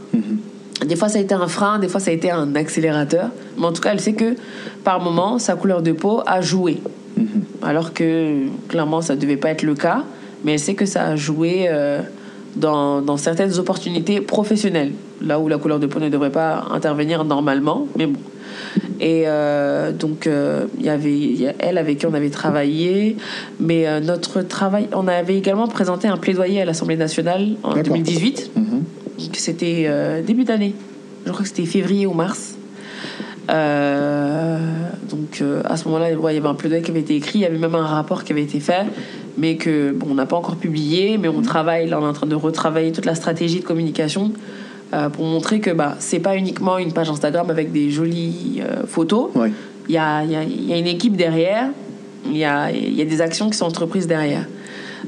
Des 0.83 0.95
fois, 0.95 1.07
ça 1.07 1.19
a 1.19 1.21
été 1.21 1.33
un 1.33 1.47
frein, 1.47 1.79
des 1.79 1.87
fois, 1.87 1.99
ça 1.99 2.11
a 2.11 2.13
été 2.13 2.31
un 2.31 2.53
accélérateur. 2.55 3.29
Mais 3.57 3.65
en 3.65 3.71
tout 3.71 3.81
cas, 3.81 3.91
elle 3.93 4.01
sait 4.01 4.13
que 4.13 4.35
par 4.83 4.99
moment, 4.99 5.39
sa 5.39 5.55
couleur 5.55 5.81
de 5.81 5.91
peau 5.91 6.21
a 6.25 6.41
joué. 6.41 6.81
Alors 7.61 7.93
que 7.93 8.47
clairement, 8.67 9.01
ça 9.01 9.15
ne 9.15 9.21
devait 9.21 9.37
pas 9.37 9.49
être 9.49 9.63
le 9.63 9.73
cas. 9.73 10.03
Mais 10.43 10.53
elle 10.53 10.59
sait 10.59 10.75
que 10.75 10.85
ça 10.85 11.05
a 11.05 11.15
joué 11.15 11.65
euh, 11.69 12.01
dans, 12.55 13.01
dans 13.01 13.17
certaines 13.17 13.57
opportunités 13.57 14.19
professionnelles. 14.21 14.91
Là 15.21 15.39
où 15.39 15.47
la 15.47 15.57
couleur 15.57 15.79
de 15.79 15.87
peau 15.87 15.99
ne 15.99 16.09
devrait 16.09 16.31
pas 16.31 16.65
intervenir 16.71 17.23
normalement. 17.23 17.87
Mais 17.97 18.05
bon. 18.05 18.19
Et 18.99 19.23
euh, 19.25 19.91
donc, 19.91 20.27
euh, 20.27 20.65
il 20.77 20.85
y 20.85 20.89
avait 20.89 21.17
il 21.17 21.41
y 21.41 21.47
a 21.47 21.53
elle 21.59 21.77
avec 21.77 21.99
qui 21.99 22.05
on 22.05 22.13
avait 22.13 22.29
travaillé. 22.29 23.15
Mais 23.59 24.01
notre 24.01 24.41
travail, 24.41 24.87
on 24.93 25.07
avait 25.07 25.37
également 25.37 25.67
présenté 25.67 26.09
un 26.09 26.17
plaidoyer 26.17 26.61
à 26.61 26.65
l'Assemblée 26.65 26.97
nationale 26.97 27.55
en 27.63 27.69
D'accord. 27.69 27.83
2018. 27.93 28.51
Mhm. 28.55 28.83
C'était 29.33 29.85
euh, 29.87 30.21
début 30.21 30.43
d'année. 30.43 30.73
Je 31.25 31.31
crois 31.31 31.43
que 31.43 31.47
c'était 31.47 31.65
février 31.65 32.05
ou 32.05 32.13
mars. 32.13 32.55
Euh, 33.49 34.57
donc 35.09 35.39
euh, 35.41 35.61
à 35.65 35.77
ce 35.77 35.85
moment-là, 35.85 36.13
ouais, 36.13 36.33
il 36.33 36.35
y 36.35 36.39
avait 36.39 36.47
un 36.47 36.55
plaidoyer 36.55 36.83
qui 36.83 36.91
avait 36.91 37.01
été 37.01 37.15
écrit, 37.15 37.39
il 37.39 37.41
y 37.43 37.45
avait 37.45 37.57
même 37.57 37.75
un 37.75 37.85
rapport 37.85 38.23
qui 38.23 38.31
avait 38.31 38.41
été 38.41 38.59
fait, 38.59 38.85
mais 39.37 39.55
que 39.55 39.91
bon, 39.91 40.07
on 40.11 40.13
n'a 40.15 40.25
pas 40.25 40.35
encore 40.35 40.55
publié, 40.55 41.17
mais 41.17 41.27
on 41.27 41.41
travaille, 41.41 41.87
là 41.87 41.99
on 41.99 42.03
est 42.03 42.09
en 42.09 42.13
train 42.13 42.27
de 42.27 42.35
retravailler 42.35 42.91
toute 42.91 43.05
la 43.05 43.15
stratégie 43.15 43.59
de 43.59 43.65
communication 43.65 44.31
euh, 44.93 45.09
pour 45.09 45.25
montrer 45.25 45.59
que 45.59 45.69
bah, 45.69 45.95
c'est 45.99 46.19
pas 46.19 46.35
uniquement 46.35 46.77
une 46.79 46.91
page 46.91 47.09
Instagram 47.09 47.49
avec 47.49 47.71
des 47.71 47.91
jolies 47.91 48.61
photos. 48.87 49.29
Ouais. 49.35 49.51
Il 49.87 49.93
y 49.93 49.97
a, 49.99 50.23
y, 50.23 50.35
a, 50.35 50.43
y 50.43 50.73
a 50.73 50.77
une 50.77 50.87
équipe 50.87 51.15
derrière, 51.15 51.69
il 52.25 52.37
y 52.37 52.45
a, 52.45 52.71
y 52.71 53.01
a 53.01 53.05
des 53.05 53.21
actions 53.21 53.51
qui 53.51 53.57
sont 53.57 53.65
entreprises 53.65 54.07
derrière. 54.07 54.47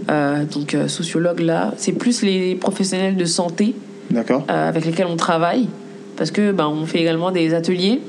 Donc 0.08 0.78
sociologue 0.88 1.40
là, 1.40 1.74
c'est 1.78 1.94
plus 1.94 2.22
les 2.22 2.54
professionnels 2.54 3.16
de 3.16 3.26
santé 3.26 3.74
D'accord. 4.12 4.44
euh, 4.50 4.70
avec 4.70 4.86
lesquels 4.86 5.08
on 5.10 5.16
travaille 5.18 5.68
parce 6.16 6.32
que 6.32 6.52
ben, 6.52 6.68
on 6.68 6.86
fait 6.86 7.00
également 7.00 7.32
des 7.32 7.54
ateliers 7.54 8.02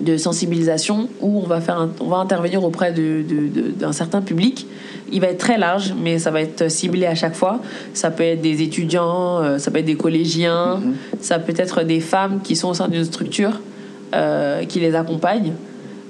de 0.00 0.16
sensibilisation 0.16 1.08
où 1.20 1.40
on 1.42 1.46
va 1.46 1.60
faire 1.60 1.78
un- 1.78 1.90
on 2.00 2.06
va 2.08 2.16
intervenir 2.18 2.62
auprès 2.64 2.92
de, 2.92 3.22
de- 3.22 3.48
de- 3.48 3.70
d'un 3.70 3.92
certain 3.92 4.20
public. 4.22 4.66
Il 5.12 5.20
va 5.20 5.28
être 5.28 5.38
très 5.38 5.56
large 5.58 5.94
mais 6.02 6.18
ça 6.18 6.30
va 6.30 6.40
être 6.40 6.68
ciblé 6.70 7.06
à 7.06 7.14
chaque 7.14 7.34
fois. 7.36 7.60
Ça 7.92 8.10
peut 8.10 8.24
être 8.24 8.40
des 8.40 8.62
étudiants 8.62 9.40
euh, 9.42 9.58
ça 9.58 9.70
peut 9.70 9.78
être 9.78 9.84
des 9.84 9.96
collégiens 9.96 10.80
ça 11.20 11.38
peut 11.38 11.54
être 11.56 11.82
des 11.84 12.00
femmes 12.00 12.40
qui 12.42 12.56
sont 12.56 12.68
au 12.68 12.74
sein 12.74 12.88
d'une 12.88 13.04
structure 13.04 13.60
euh, 14.14 14.64
qui 14.64 14.80
les 14.80 14.94
accompagnent. 14.94 15.52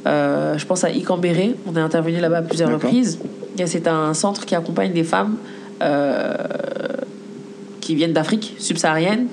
Euh, 0.07 0.59
je 0.59 0.66
pense 0.66 0.85
à 0.85 0.90
Icambéré 0.90 1.55
on 1.66 1.77
est 1.77 1.81
intervenu 1.81 2.20
là-bas 2.20 2.38
à 2.38 2.42
plusieurs 2.42 2.70
reprises. 2.73 3.18
C'est 3.66 3.87
un 3.87 4.14
centre 4.14 4.44
qui 4.47 4.55
accompagne 4.55 4.92
des 4.92 5.05
femmes 5.05 5.37
euh, 5.83 6.35
qui 7.85 7.94
viennent 7.94 8.12
d'Afrique 8.14 8.55
subsaharienne 8.59 9.27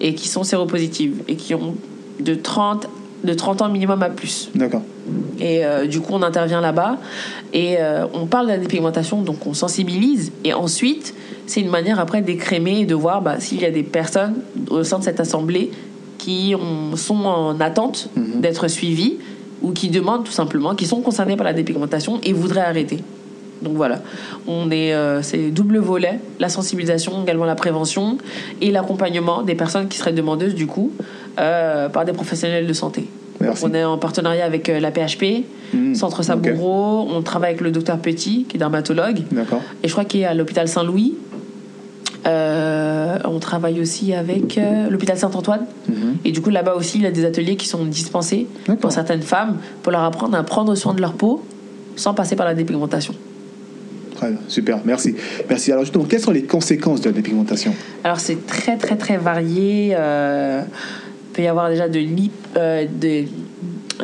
et 0.00 0.14
qui 0.14 0.28
sont 0.28 0.44
séropositives 0.44 1.22
et 1.28 1.34
qui 1.36 1.54
ont 1.54 1.74
de 2.20 2.34
30, 2.34 2.86
de 3.24 3.34
30 3.34 3.62
ans 3.62 3.68
minimum 3.68 4.02
à 4.02 4.10
plus. 4.10 4.48
D'accord. 4.54 4.82
Et 5.40 5.64
euh, 5.64 5.86
du 5.86 6.00
coup, 6.00 6.12
on 6.14 6.22
intervient 6.22 6.60
là-bas 6.60 6.98
et 7.52 7.76
euh, 7.78 8.06
on 8.14 8.26
parle 8.26 8.46
de 8.46 8.52
la 8.52 8.58
dépigmentation, 8.58 9.22
donc 9.22 9.46
on 9.46 9.54
sensibilise. 9.54 10.32
Et 10.44 10.52
ensuite, 10.54 11.14
c'est 11.46 11.60
une 11.60 11.68
manière 11.70 11.98
après 12.00 12.22
d'écrémer 12.22 12.80
et 12.80 12.86
de 12.86 12.94
voir 12.94 13.22
bah, 13.22 13.36
s'il 13.40 13.60
y 13.60 13.64
a 13.66 13.70
des 13.70 13.82
personnes 13.82 14.34
au 14.70 14.82
sein 14.84 14.98
de 15.00 15.04
cette 15.04 15.20
assemblée 15.20 15.70
qui 16.18 16.54
ont- 16.54 16.96
sont 16.96 17.24
en 17.24 17.60
attente 17.60 18.08
d'être 18.16 18.68
suivies 18.68 19.16
ou 19.62 19.72
qui 19.72 19.88
demandent 19.90 20.24
tout 20.24 20.32
simplement, 20.32 20.74
qui 20.74 20.86
sont 20.86 21.00
concernés 21.00 21.36
par 21.36 21.44
la 21.46 21.52
dépigmentation 21.52 22.20
et 22.22 22.32
voudraient 22.32 22.60
arrêter. 22.72 22.98
Donc 23.62 23.74
voilà, 23.74 24.00
on 24.46 24.70
est, 24.70 24.92
euh, 24.94 25.22
c'est 25.22 25.50
double 25.50 25.78
volet, 25.78 26.18
la 26.40 26.48
sensibilisation, 26.48 27.22
également 27.22 27.46
la 27.46 27.54
prévention 27.54 28.18
et 28.60 28.70
l'accompagnement 28.70 29.42
des 29.42 29.54
personnes 29.54 29.88
qui 29.88 29.96
seraient 29.98 30.12
demandeuses 30.12 30.54
du 30.54 30.66
coup 30.66 30.92
euh, 31.38 31.88
par 31.88 32.04
des 32.04 32.12
professionnels 32.12 32.66
de 32.66 32.72
santé. 32.72 33.06
Merci. 33.40 33.64
On 33.66 33.74
est 33.74 33.84
en 33.84 33.98
partenariat 33.98 34.44
avec 34.44 34.68
euh, 34.68 34.80
la 34.80 34.90
PHP, 34.90 35.44
Mhm. 35.72 35.94
Centre 35.96 36.22
Saboureau, 36.22 37.08
on 37.10 37.22
travaille 37.22 37.50
avec 37.50 37.60
le 37.60 37.70
docteur 37.72 37.98
Petit, 37.98 38.44
qui 38.48 38.56
est 38.56 38.58
dermatologue, 38.58 39.22
D'accord. 39.32 39.62
et 39.82 39.88
je 39.88 39.92
crois 39.92 40.04
qu'il 40.04 40.20
est 40.20 40.24
à 40.24 40.32
l'hôpital 40.34 40.68
Saint-Louis. 40.68 41.14
Euh, 42.26 43.18
on 43.24 43.38
travaille 43.38 43.80
aussi 43.80 44.12
avec 44.12 44.58
euh, 44.58 44.88
l'hôpital 44.90 45.16
Saint-Antoine. 45.16 45.66
Mhm. 45.88 46.16
Et 46.24 46.32
du 46.32 46.40
coup, 46.40 46.50
là-bas 46.50 46.74
aussi, 46.74 46.98
il 46.98 47.04
y 47.04 47.06
a 47.06 47.10
des 47.12 47.24
ateliers 47.24 47.56
qui 47.56 47.68
sont 47.68 47.84
dispensés 47.84 48.46
pour 48.80 48.90
certaines 48.90 49.22
femmes 49.22 49.58
pour 49.82 49.92
leur 49.92 50.02
apprendre 50.02 50.36
à 50.36 50.42
prendre 50.42 50.74
soin 50.74 50.92
de 50.94 51.00
leur 51.00 51.12
peau 51.12 51.42
sans 51.94 52.14
passer 52.14 52.34
par 52.36 52.46
la 52.46 52.54
dépigmentation. 52.54 53.14
Très 54.16 54.30
bien. 54.30 54.38
Super. 54.48 54.78
Merci. 54.84 55.14
Merci. 55.48 55.72
Alors 55.72 55.84
justement, 55.84 56.04
quelles 56.04 56.20
sont 56.20 56.30
les 56.32 56.42
conséquences 56.44 57.00
de 57.02 57.06
la 57.10 57.12
dépigmentation? 57.12 57.74
Alors, 58.04 58.18
c'est 58.20 58.46
très, 58.46 58.76
très, 58.76 58.96
très 58.96 59.16
varié. 59.18 59.90
Euh, 59.96 60.62
il 60.64 61.32
peut 61.34 61.42
y 61.42 61.46
avoir 61.48 61.68
déjà 61.68 61.88
de 61.88 61.98
l'hyp- 61.98 62.32
euh, 62.56 62.86
de- 62.86 63.24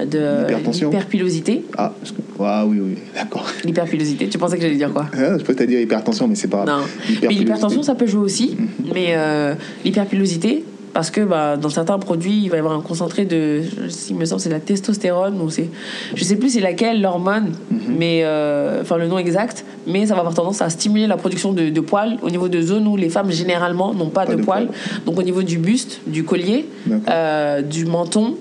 de 0.06 0.46
l'hyperpilosité. 0.72 1.64
Ah, 1.76 1.92
ah 2.40 2.64
oui, 2.66 2.78
oui. 2.80 2.94
D'accord. 3.14 3.46
L'hyperpilosité, 3.64 4.26
tu 4.28 4.38
pensais 4.38 4.56
que 4.56 4.62
j'allais 4.62 4.76
dire 4.76 4.92
quoi? 4.92 5.06
Ah, 5.14 5.38
je 5.38 5.44
peux 5.44 5.54
te 5.54 5.62
dire 5.64 5.80
hypertension, 5.80 6.26
mais 6.28 6.34
c'est 6.34 6.48
pas. 6.48 6.64
Non. 6.64 6.78
Mais 7.22 7.28
l'hypertension, 7.28 7.82
ça 7.82 7.94
peut 7.94 8.06
jouer 8.06 8.22
aussi. 8.22 8.56
Mais 8.94 9.08
euh, 9.16 9.54
l'hyperpilosité, 9.84 10.64
parce 10.92 11.10
que 11.10 11.20
bah, 11.22 11.56
dans 11.56 11.68
certains 11.70 11.98
produits, 11.98 12.40
il 12.44 12.48
va 12.50 12.56
y 12.56 12.58
avoir 12.60 12.74
un 12.74 12.80
concentré 12.80 13.24
de. 13.24 13.62
Il 14.10 14.16
me 14.16 14.24
semble 14.24 14.40
c'est 14.40 14.50
la 14.50 14.60
testostérone, 14.60 15.40
ou 15.40 15.48
c'est. 15.50 15.68
Je 16.14 16.24
sais 16.24 16.36
plus 16.36 16.50
c'est 16.50 16.60
laquelle, 16.60 17.00
l'hormone, 17.00 17.52
mais. 17.88 18.20
euh, 18.24 18.80
Enfin, 18.82 18.96
le 18.96 19.06
nom 19.06 19.18
exact. 19.18 19.64
Mais 19.86 20.06
ça 20.06 20.14
va 20.14 20.20
avoir 20.20 20.34
tendance 20.34 20.60
à 20.62 20.70
stimuler 20.70 21.06
la 21.06 21.16
production 21.16 21.52
de, 21.52 21.68
de 21.70 21.80
poils 21.80 22.16
au 22.22 22.30
niveau 22.30 22.48
de 22.48 22.60
zones 22.60 22.86
où 22.86 22.96
les 22.96 23.08
femmes, 23.08 23.30
généralement, 23.30 23.94
n'ont 23.94 24.10
pas, 24.10 24.26
Pas 24.26 24.32
de, 24.32 24.38
de 24.38 24.42
poils. 24.44 24.66
poils. 24.66 24.78
Donc, 25.06 25.18
au 25.18 25.22
niveau 25.22 25.42
du 25.42 25.58
buste, 25.58 26.00
du 26.06 26.24
collier, 26.24 26.68
euh, 27.08 27.62
du 27.62 27.84
menton, 27.86 28.36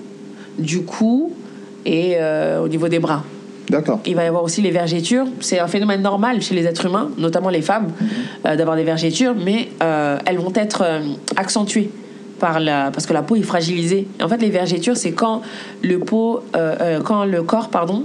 du 0.58 0.82
cou 0.82 1.32
et 1.86 2.14
euh, 2.16 2.60
au 2.62 2.68
niveau 2.68 2.88
des 2.88 2.98
bras. 2.98 3.24
D'accord. 3.70 4.00
Il 4.06 4.14
va 4.16 4.24
y 4.24 4.26
avoir 4.26 4.42
aussi 4.44 4.60
les 4.62 4.70
vergetures. 4.72 5.26
C'est 5.40 5.58
un 5.58 5.68
phénomène 5.68 6.02
normal 6.02 6.42
chez 6.42 6.54
les 6.54 6.66
êtres 6.66 6.86
humains, 6.86 7.10
notamment 7.18 7.48
les 7.48 7.62
femmes, 7.62 7.88
euh, 8.46 8.56
d'avoir 8.56 8.76
des 8.76 8.84
vergetures, 8.84 9.34
mais 9.34 9.68
euh, 9.82 10.18
elles 10.26 10.38
vont 10.38 10.52
être 10.54 10.82
euh, 10.84 11.00
accentuées 11.36 11.90
par 12.42 12.58
la, 12.58 12.90
parce 12.90 13.06
que 13.06 13.12
la 13.12 13.22
peau 13.22 13.36
est 13.36 13.42
fragilisée. 13.42 14.08
En 14.20 14.28
fait, 14.28 14.38
les 14.42 14.50
vergetures, 14.50 14.96
c'est 14.96 15.12
quand 15.12 15.42
le 15.80 16.00
peau, 16.00 16.40
euh, 16.56 16.74
euh, 16.80 17.00
quand 17.00 17.24
le 17.24 17.42
corps, 17.44 17.68
pardon, 17.68 18.02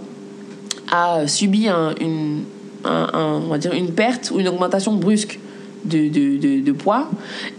a 0.91 1.25
subi 1.27 1.67
un- 1.67 1.95
une, 1.99 2.43
un- 2.85 3.09
un- 3.13 3.41
on 3.45 3.49
va 3.49 3.57
dire 3.57 3.73
une 3.73 3.89
perte 3.91 4.31
ou 4.31 4.39
une 4.39 4.47
augmentation 4.47 4.93
brusque 4.93 5.39
de, 5.85 6.07
de, 6.07 6.37
de- 6.37 6.59
de 6.63 6.71
poids 6.71 7.09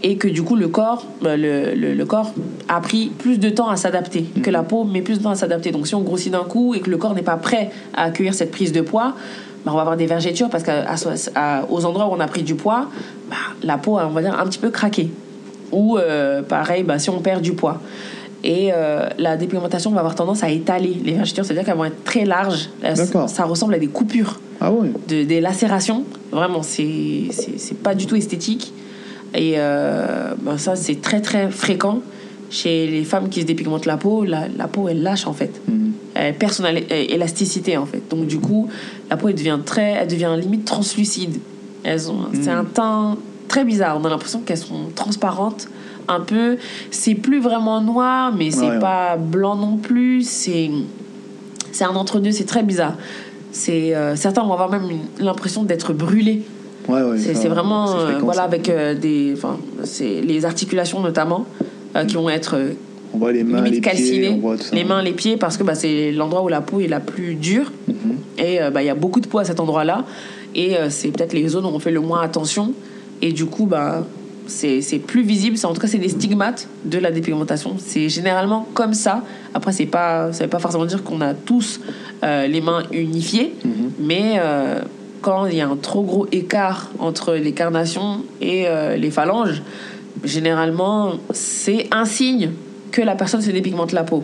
et 0.03 0.15
que 0.15 0.29
du 0.29 0.41
coup 0.41 0.55
le 0.55 0.69
corps, 0.69 1.05
euh, 1.25 1.35
le, 1.35 1.75
le- 1.75 1.93
le 1.95 2.05
corps 2.05 2.31
a 2.69 2.79
pris 2.79 3.07
plus 3.17 3.39
de 3.39 3.49
temps 3.49 3.67
à 3.69 3.75
s'adapter, 3.75 4.23
que 4.41 4.49
la 4.49 4.63
peau 4.63 4.85
met 4.85 5.01
plus 5.01 5.17
de 5.19 5.23
temps 5.23 5.31
à 5.31 5.35
s'adapter. 5.35 5.71
Donc 5.71 5.85
si 5.85 5.95
on 5.95 6.01
grossit 6.01 6.31
d'un 6.31 6.45
coup 6.45 6.73
et 6.75 6.79
que 6.79 6.89
le 6.89 6.97
corps 6.97 7.13
n'est 7.13 7.21
pas 7.33 7.35
prêt 7.37 7.71
à 7.93 8.03
accueillir 8.03 8.33
cette 8.33 8.51
prise 8.51 8.71
de 8.71 8.81
poids, 8.81 9.15
bah, 9.65 9.71
on 9.73 9.75
va 9.75 9.81
avoir 9.81 9.97
des 9.97 10.05
vergetures 10.05 10.49
parce 10.49 10.63
qu'aux 10.63 11.85
endroits 11.85 12.07
où 12.07 12.13
on 12.13 12.19
a 12.21 12.27
pris 12.27 12.43
du 12.43 12.55
poids, 12.55 12.87
bah, 13.29 13.35
la 13.63 13.77
peau 13.77 13.97
a, 13.97 14.05
on 14.07 14.11
va 14.11 14.21
dire, 14.21 14.39
un 14.39 14.45
petit 14.45 14.59
peu 14.59 14.69
craqué. 14.69 15.09
Ou 15.71 15.97
euh, 15.97 16.41
pareil, 16.41 16.83
bah, 16.83 16.99
si 16.99 17.09
on 17.09 17.19
perd 17.19 17.41
du 17.41 17.53
poids. 17.53 17.81
Et 18.43 18.69
euh, 18.71 19.09
la 19.17 19.35
dépigmentation 19.35 19.91
va 19.91 19.99
avoir 19.99 20.15
tendance 20.15 20.43
à 20.43 20.49
étaler 20.49 20.95
les 21.03 21.13
vergetures, 21.13 21.43
c'est-à-dire 21.43 21.65
qu'elles 21.65 21.75
vont 21.75 21.85
être 21.85 22.03
très 22.05 22.23
larges. 22.25 22.69
D'accord. 22.81 23.27
Ça 23.29 23.43
ressemble 23.43 23.73
à 23.73 23.79
des 23.79 23.87
coupures 23.87 24.39
Ah 24.61 24.71
de, 25.09 25.23
des 25.23 25.41
lacérations. 25.41 26.05
Vraiment, 26.31 26.63
c'est 26.63 27.27
pas 27.83 27.95
du 27.95 28.05
tout 28.05 28.15
esthétique. 28.15 28.73
Et 29.35 29.55
euh, 29.57 30.33
ben 30.41 30.57
ça, 30.57 30.75
c'est 30.75 31.01
très 31.01 31.21
très 31.21 31.51
fréquent 31.51 31.99
chez 32.49 32.87
les 32.87 33.03
femmes 33.03 33.29
qui 33.29 33.41
se 33.41 33.45
dépigmentent 33.45 33.85
la 33.85 33.97
peau. 33.97 34.23
La, 34.23 34.47
la 34.57 34.67
peau, 34.67 34.87
elle 34.87 35.03
lâche 35.03 35.27
en 35.27 35.33
fait. 35.33 35.61
Mhm. 35.67 35.91
Elle 36.15 36.33
perd 36.35 36.53
son 36.53 36.63
éla- 36.63 36.91
élasticité 36.91 37.77
en 37.77 37.85
fait. 37.85 38.01
Donc 38.09 38.25
du 38.25 38.39
coup, 38.39 38.69
la 39.09 39.17
peau, 39.17 39.27
elle 39.27 39.35
devient 39.35 39.59
très, 39.65 39.91
elle 40.01 40.07
devient 40.07 40.33
limite 40.39 40.65
translucide. 40.65 41.37
Elles 41.83 42.09
ont, 42.09 42.27
c'est 42.41 42.49
un 42.49 42.63
teint 42.65 43.17
très 43.49 43.65
bizarre. 43.65 43.97
On 44.01 44.05
a 44.05 44.09
l'impression 44.09 44.39
qu'elles 44.39 44.57
sont 44.57 44.85
transparentes. 44.95 45.67
Un 46.07 46.21
peu, 46.21 46.57
c'est 46.89 47.13
plus 47.15 47.39
vraiment 47.39 47.81
noir, 47.81 48.33
mais 48.35 48.49
c'est 48.49 48.61
Ouais, 48.61 48.69
ouais. 48.71 48.79
pas 48.79 49.17
blanc 49.17 49.55
non 49.55 49.75
plus. 49.77 50.23
C'est 50.23 50.71
c'est 51.71 51.83
un 51.83 51.95
entre-deux, 51.95 52.31
c'est 52.31 52.45
très 52.45 52.63
bizarre. 52.63 52.93
C'est 53.51 53.95
euh, 53.95 54.15
certains 54.15 54.43
vont 54.43 54.53
avoir 54.53 54.69
même 54.71 54.87
l'impression 55.19 55.63
d'être 55.63 55.93
brûlés. 55.93 56.41
Ouais, 56.87 57.01
ouais. 57.03 57.17
C'est 57.19 57.47
vraiment 57.47 57.91
euh, 57.91 58.05
fréquent, 58.07 58.25
voilà 58.25 58.39
ça. 58.39 58.43
avec 58.45 58.69
euh, 58.69 58.95
des 58.95 59.33
enfin 59.37 59.57
c'est 59.83 60.21
les 60.21 60.45
articulations 60.45 60.99
notamment 61.01 61.45
euh, 61.95 62.05
qui 62.05 62.15
vont 62.15 62.29
être 62.29 62.55
On 63.13 63.19
voit 63.19 63.31
les 63.31 63.43
mains, 63.43 63.57
limite 63.57 63.73
les 63.75 63.81
pieds, 63.81 63.91
calcinées, 63.91 64.29
on 64.29 64.39
voit 64.39 64.57
tout 64.57 64.63
ça. 64.63 64.75
les 64.75 64.83
mains, 64.83 65.03
les 65.03 65.13
pieds 65.13 65.37
parce 65.37 65.57
que 65.57 65.63
bah, 65.63 65.75
c'est 65.75 66.11
l'endroit 66.11 66.41
où 66.41 66.47
la 66.47 66.61
peau 66.61 66.79
est 66.79 66.87
la 66.87 66.99
plus 66.99 67.35
dure 67.35 67.71
Mhm. 67.87 67.95
et 68.39 68.59
euh, 68.61 68.71
bah, 68.71 68.81
il 68.81 68.85
y 68.87 68.89
a 68.89 68.95
beaucoup 68.95 69.19
de 69.19 69.27
peau 69.27 69.37
à 69.37 69.45
cet 69.45 69.59
endroit-là 69.59 70.05
et 70.55 70.75
c'est 70.89 71.09
peut-être 71.09 71.33
les 71.33 71.47
zones 71.47 71.65
où 71.65 71.69
on 71.69 71.77
fait 71.79 71.91
le 71.91 71.99
moins 71.99 72.21
attention 72.21 72.73
et 73.21 73.31
du 73.33 73.45
coup 73.45 73.65
bah 73.65 74.05
c'est 74.47 74.81
plus 75.05 75.21
visible, 75.21 75.57
en 75.63 75.73
tout 75.73 75.79
cas 75.79 75.87
c'est 75.87 75.99
des 75.99 76.09
stigmates 76.09 76.67
de 76.83 76.97
la 76.97 77.11
dépigmentation. 77.11 77.75
C'est 77.77 78.09
généralement 78.09 78.67
comme 78.73 78.93
ça. 78.95 79.23
Après 79.53 79.71
c'est 79.71 79.85
pas 79.85 80.33
ça 80.33 80.45
veut 80.45 80.49
pas 80.49 80.57
forcément 80.59 80.85
dire 80.85 81.03
qu'on 81.03 81.21
a 81.21 81.35
tous 81.35 81.79
euh, 82.23 82.47
les 82.47 82.59
mains 82.61 82.83
unifiées, 82.91 83.53
Mhm. 83.63 83.91
mais 83.99 84.37
euh, 84.39 84.79
quand 85.21 85.45
il 85.45 85.55
y 85.55 85.61
a 85.61 85.67
un 85.67 85.75
trop 85.75 86.01
gros 86.01 86.25
écart 86.31 86.89
entre 86.97 87.35
les 87.35 87.51
carnations 87.51 88.23
et 88.41 88.67
euh, 88.67 88.95
les 88.95 89.11
phalanges, 89.11 89.61
généralement, 90.23 91.13
c'est 91.31 91.87
un 91.91 92.05
signe 92.05 92.51
que 92.91 93.01
la 93.01 93.15
personne 93.15 93.41
se 93.41 93.51
dépigmente 93.51 93.91
la 93.91 94.03
peau. 94.03 94.23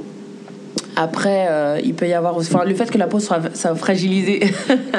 Après, 0.96 1.48
euh, 1.50 1.80
il 1.84 1.94
peut 1.94 2.08
y 2.08 2.14
avoir 2.14 2.38
enfin, 2.38 2.64
le 2.66 2.74
fait 2.74 2.90
que 2.90 2.98
la 2.98 3.08
peau 3.08 3.20
soit, 3.20 3.56
soit 3.56 3.76
fragilisée. 3.76 4.42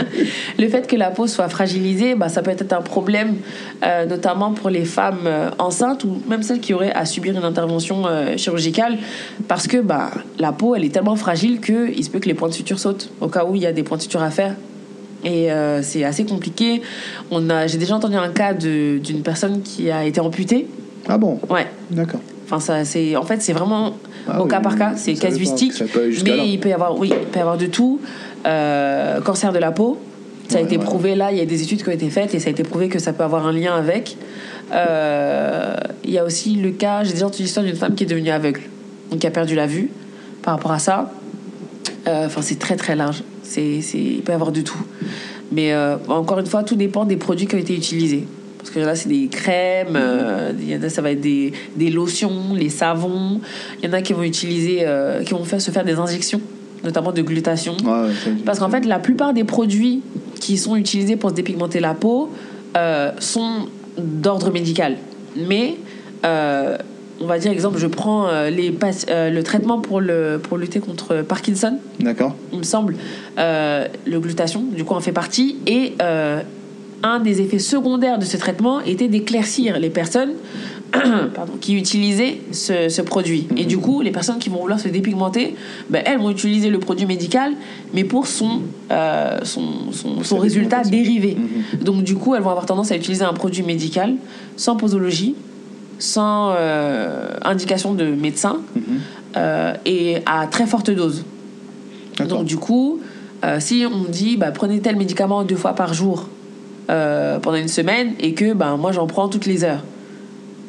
le 0.59 0.69
fait 0.69 0.87
que 0.87 0.97
la 0.97 1.11
peau 1.11 1.27
soit 1.27 1.49
fragilisée, 1.49 2.15
bah, 2.15 2.29
ça 2.29 2.43
peut 2.43 2.51
être 2.51 2.73
un 2.73 2.83
problème, 2.83 3.37
euh, 3.85 4.05
notamment 4.05 4.53
pour 4.53 4.69
les 4.69 4.85
femmes 4.85 5.27
euh, 5.27 5.51
enceintes 5.59 6.05
ou 6.05 6.21
même 6.29 6.43
celles 6.43 6.61
qui 6.61 6.75
auraient 6.75 6.93
à 6.93 7.07
subir 7.07 7.37
une 7.37 7.45
intervention 7.45 8.05
chirurgicale, 8.37 8.99
parce 9.49 9.67
que 9.67 9.79
bah, 9.79 10.11
la 10.39 10.53
peau, 10.53 10.75
elle 10.75 10.85
est 10.85 10.93
tellement 10.93 11.17
fragile 11.17 11.61
qu'il 11.61 12.05
se 12.05 12.11
peut 12.11 12.19
que 12.19 12.29
les 12.29 12.35
points 12.35 12.49
de 12.49 12.55
suture 12.55 12.79
sautent, 12.79 13.11
au 13.21 13.29
cas 13.29 13.45
où 13.45 13.55
il 13.55 13.63
y 13.63 13.67
a 13.67 13.73
des 13.73 13.83
points 13.83 13.97
de 13.97 14.03
suture 14.03 14.23
à 14.23 14.31
faire. 14.31 14.55
Et 15.25 15.49
c'est 15.83 16.05
assez 16.05 16.25
compliqué. 16.25 16.83
On 17.31 17.51
a, 17.51 17.67
j'ai 17.67 17.79
déjà 17.79 17.97
entendu 17.97 18.17
un 18.17 18.29
cas 18.29 18.53
d'une 18.53 19.23
personne 19.25 19.63
qui 19.63 19.91
a 19.91 20.05
été 20.05 20.21
amputée. 20.21 20.69
Ah 21.09 21.19
bon? 21.19 21.41
Ouais. 21.49 21.67
D'accord. 21.91 22.21
Enfin, 22.45 22.61
ça, 22.61 22.85
c'est, 22.85 23.17
en 23.17 23.25
fait, 23.25 23.43
c'est 23.43 23.53
vraiment 23.53 23.95
Ah 24.29 24.41
au 24.41 24.45
oui, 24.45 24.51
cas 24.51 24.61
par 24.61 24.77
cas, 24.77 24.93
c'est 24.97 25.15
casuistique. 25.15 25.73
Mais 26.25 26.37
là. 26.37 26.43
il 26.45 26.59
peut 26.61 26.69
y 26.69 26.73
avoir, 26.73 26.99
oui, 26.99 27.11
il 27.11 27.27
peut 27.27 27.39
y 27.39 27.43
avoir 27.43 27.57
de 27.59 27.67
tout. 27.67 28.01
Euh, 28.47 29.21
cancer 29.21 29.53
de 29.53 29.59
la 29.59 29.73
peau, 29.73 29.99
ça 30.49 30.59
a 30.59 30.61
Ouais, 30.61 30.67
été 30.67 30.79
ouais. 30.79 30.85
prouvé 30.85 31.15
là. 31.15 31.33
Il 31.33 31.39
y 31.39 31.41
a 31.41 31.45
des 31.47 31.63
études 31.63 31.83
qui 31.83 31.89
ont 31.89 31.93
été 31.93 32.11
faites 32.11 32.35
et 32.35 32.39
ça 32.39 32.49
a 32.49 32.51
été 32.51 32.63
prouvé 32.63 32.89
que 32.89 32.99
ça 32.99 33.13
peut 33.13 33.25
avoir 33.25 33.47
un 33.47 33.53
lien 33.53 33.75
avec. 33.75 34.17
Euh, 34.73 35.75
il 36.05 36.11
y 36.11 36.19
a 36.19 36.25
aussi 36.25 36.55
le 36.57 36.71
cas, 36.71 37.05
j'ai 37.05 37.13
déjà 37.13 37.27
entendu 37.27 37.43
l'histoire 37.45 37.65
d'une 37.65 37.77
femme 37.77 37.95
qui 37.95 38.05
est 38.05 38.07
devenue 38.07 38.31
aveugle, 38.31 38.63
donc 39.11 39.21
qui 39.21 39.27
a 39.27 39.31
perdu 39.31 39.55
la 39.55 39.67
vue 39.67 39.91
par 40.43 40.55
rapport 40.55 40.73
à 40.73 40.79
ça. 40.79 41.11
Euh, 42.09 42.27
Enfin, 42.27 42.43
c'est 42.43 42.59
très 42.59 42.77
très 42.77 42.95
large. 42.97 43.23
C'est, 43.43 43.81
c'est, 43.81 43.99
il 43.99 44.23
peut 44.23 44.33
y 44.33 44.35
avoir 44.35 44.53
de 44.53 44.61
tout. 44.61 44.85
Mais 45.53 45.73
euh, 45.73 45.97
encore 46.09 46.39
une 46.41 46.47
fois, 46.47 46.63
tout 46.65 46.75
dépend 46.77 47.05
des 47.05 47.17
produits 47.17 47.47
qui 47.47 47.55
ont 47.55 47.59
été 47.59 47.75
utilisés. 47.75 48.27
Parce 48.67 48.75
que 48.75 48.81
là, 48.81 48.97
c'est 48.97 49.09
des 49.09 49.29
crèmes, 49.29 49.95
euh, 49.95 50.51
il 50.59 50.69
y 50.69 50.77
en 50.77 50.83
a, 50.83 50.89
ça 50.89 51.01
va 51.01 51.13
être 51.13 51.21
des, 51.21 51.53
des 51.77 51.89
lotions, 51.89 52.53
les 52.53 52.69
savons. 52.69 53.41
Il 53.81 53.89
y 53.89 53.89
en 53.89 53.93
a 53.93 54.03
qui 54.03 54.13
vont 54.13 54.25
utiliser, 54.25 54.79
euh, 54.81 55.23
qui 55.23 55.35
vont 55.35 55.45
faire, 55.45 55.61
se 55.61 55.71
faire 55.71 55.85
des 55.85 55.95
injections, 55.95 56.41
notamment 56.83 57.13
de 57.13 57.23
glutation. 57.23 57.77
Ouais, 57.85 58.09
Parce 58.45 58.59
qu'en 58.59 58.69
fait, 58.69 58.85
la 58.85 58.99
plupart 58.99 59.33
des 59.35 59.45
produits 59.45 60.03
qui 60.41 60.57
sont 60.57 60.75
utilisés 60.75 61.15
pour 61.15 61.31
se 61.31 61.37
dépigmenter 61.37 61.79
la 61.79 61.95
peau 61.95 62.33
euh, 62.77 63.13
sont 63.21 63.69
d'ordre 63.97 64.51
médical. 64.51 64.97
Mais, 65.37 65.77
on 67.21 67.27
va 67.27 67.39
dire, 67.39 67.51
exemple, 67.51 67.79
je 67.79 67.87
prends 67.87 68.29
euh, 68.29 68.51
les, 68.51 68.75
euh, 69.09 69.31
le 69.31 69.43
traitement 69.43 69.81
pour, 69.81 70.01
le, 70.01 70.41
pour 70.43 70.59
lutter 70.59 70.81
contre 70.81 71.23
Parkinson 71.23 71.79
D'accord. 72.01 72.35
il 72.53 72.59
me 72.59 72.65
semble, 72.65 72.97
euh, 73.39 73.87
le 74.07 74.21
glutation, 74.21 74.63
du 74.63 74.85
coup, 74.85 74.95
en 74.95 75.01
fait 75.01 75.13
partie. 75.13 75.57
Et 75.67 75.95
un 77.03 77.21
des 77.21 77.41
effets 77.41 77.59
secondaires 77.59 78.19
de 78.19 78.25
ce 78.25 78.37
traitement 78.37 78.81
était 78.81 79.09
d'éclaircir 79.09 79.79
les 79.79 79.91
personnes 79.91 80.33
pardon, 81.35 81.55
qui 81.61 81.75
utilisaient 81.75 82.39
ce, 82.53 82.89
ce 82.89 83.03
produit. 83.03 83.49
Et 83.57 83.65
du 83.65 83.77
coup, 83.79 84.01
les 84.03 84.11
personnes 84.13 84.39
qui 84.39 84.49
vont 84.49 84.61
vouloir 84.61 84.81
se 84.81 84.89
dépigmenter, 84.89 85.55
ben, 85.91 86.03
elles 86.07 86.19
vont 86.19 86.31
utiliser 86.31 86.71
le 86.71 86.79
produit 86.79 87.07
médical, 87.07 87.53
mais 87.93 88.05
pour 88.05 88.27
son, 88.27 88.63
euh, 88.91 89.39
son, 89.43 89.93
son, 89.93 90.23
son 90.23 90.37
Sa 90.37 90.43
résultat 90.43 90.83
dérivé. 90.83 91.37
Donc, 91.83 92.03
du 92.03 92.15
coup, 92.15 92.35
elles 92.35 92.43
vont 92.43 92.51
avoir 92.51 92.67
tendance 92.67 92.93
à 92.93 92.97
utiliser 92.97 93.25
un 93.25 93.33
produit 93.35 93.63
médical 93.63 94.15
sans 94.57 94.77
posologie, 94.77 95.35
sans 95.99 96.55
euh, 96.57 97.31
indication 97.43 97.95
de 97.95 98.05
médecin 98.07 98.59
Mhm. 98.75 98.83
euh, 99.37 99.75
et 99.85 100.19
à 100.25 100.47
très 100.47 100.67
forte 100.67 100.91
dose. 100.91 101.25
Donc 102.29 102.47
du 102.47 102.57
coup, 102.57 103.01
si 103.59 103.85
on 103.91 104.05
dit 104.11 104.37
bah, 104.39 104.51
prenez 104.51 104.81
tel 104.81 104.97
médicament 104.97 105.45
deux 105.45 105.57
fois 105.57 105.75
par 105.75 105.93
jour 105.93 106.29
euh, 106.91 107.39
pendant 107.39 107.57
une 107.57 107.69
semaine 107.69 108.13
et 108.21 108.35
que 108.35 108.53
bah, 108.53 108.77
moi 108.79 108.93
j'en 108.93 109.07
prends 109.07 109.29
toutes 109.29 109.47
les 109.47 109.65
heures, 109.65 109.83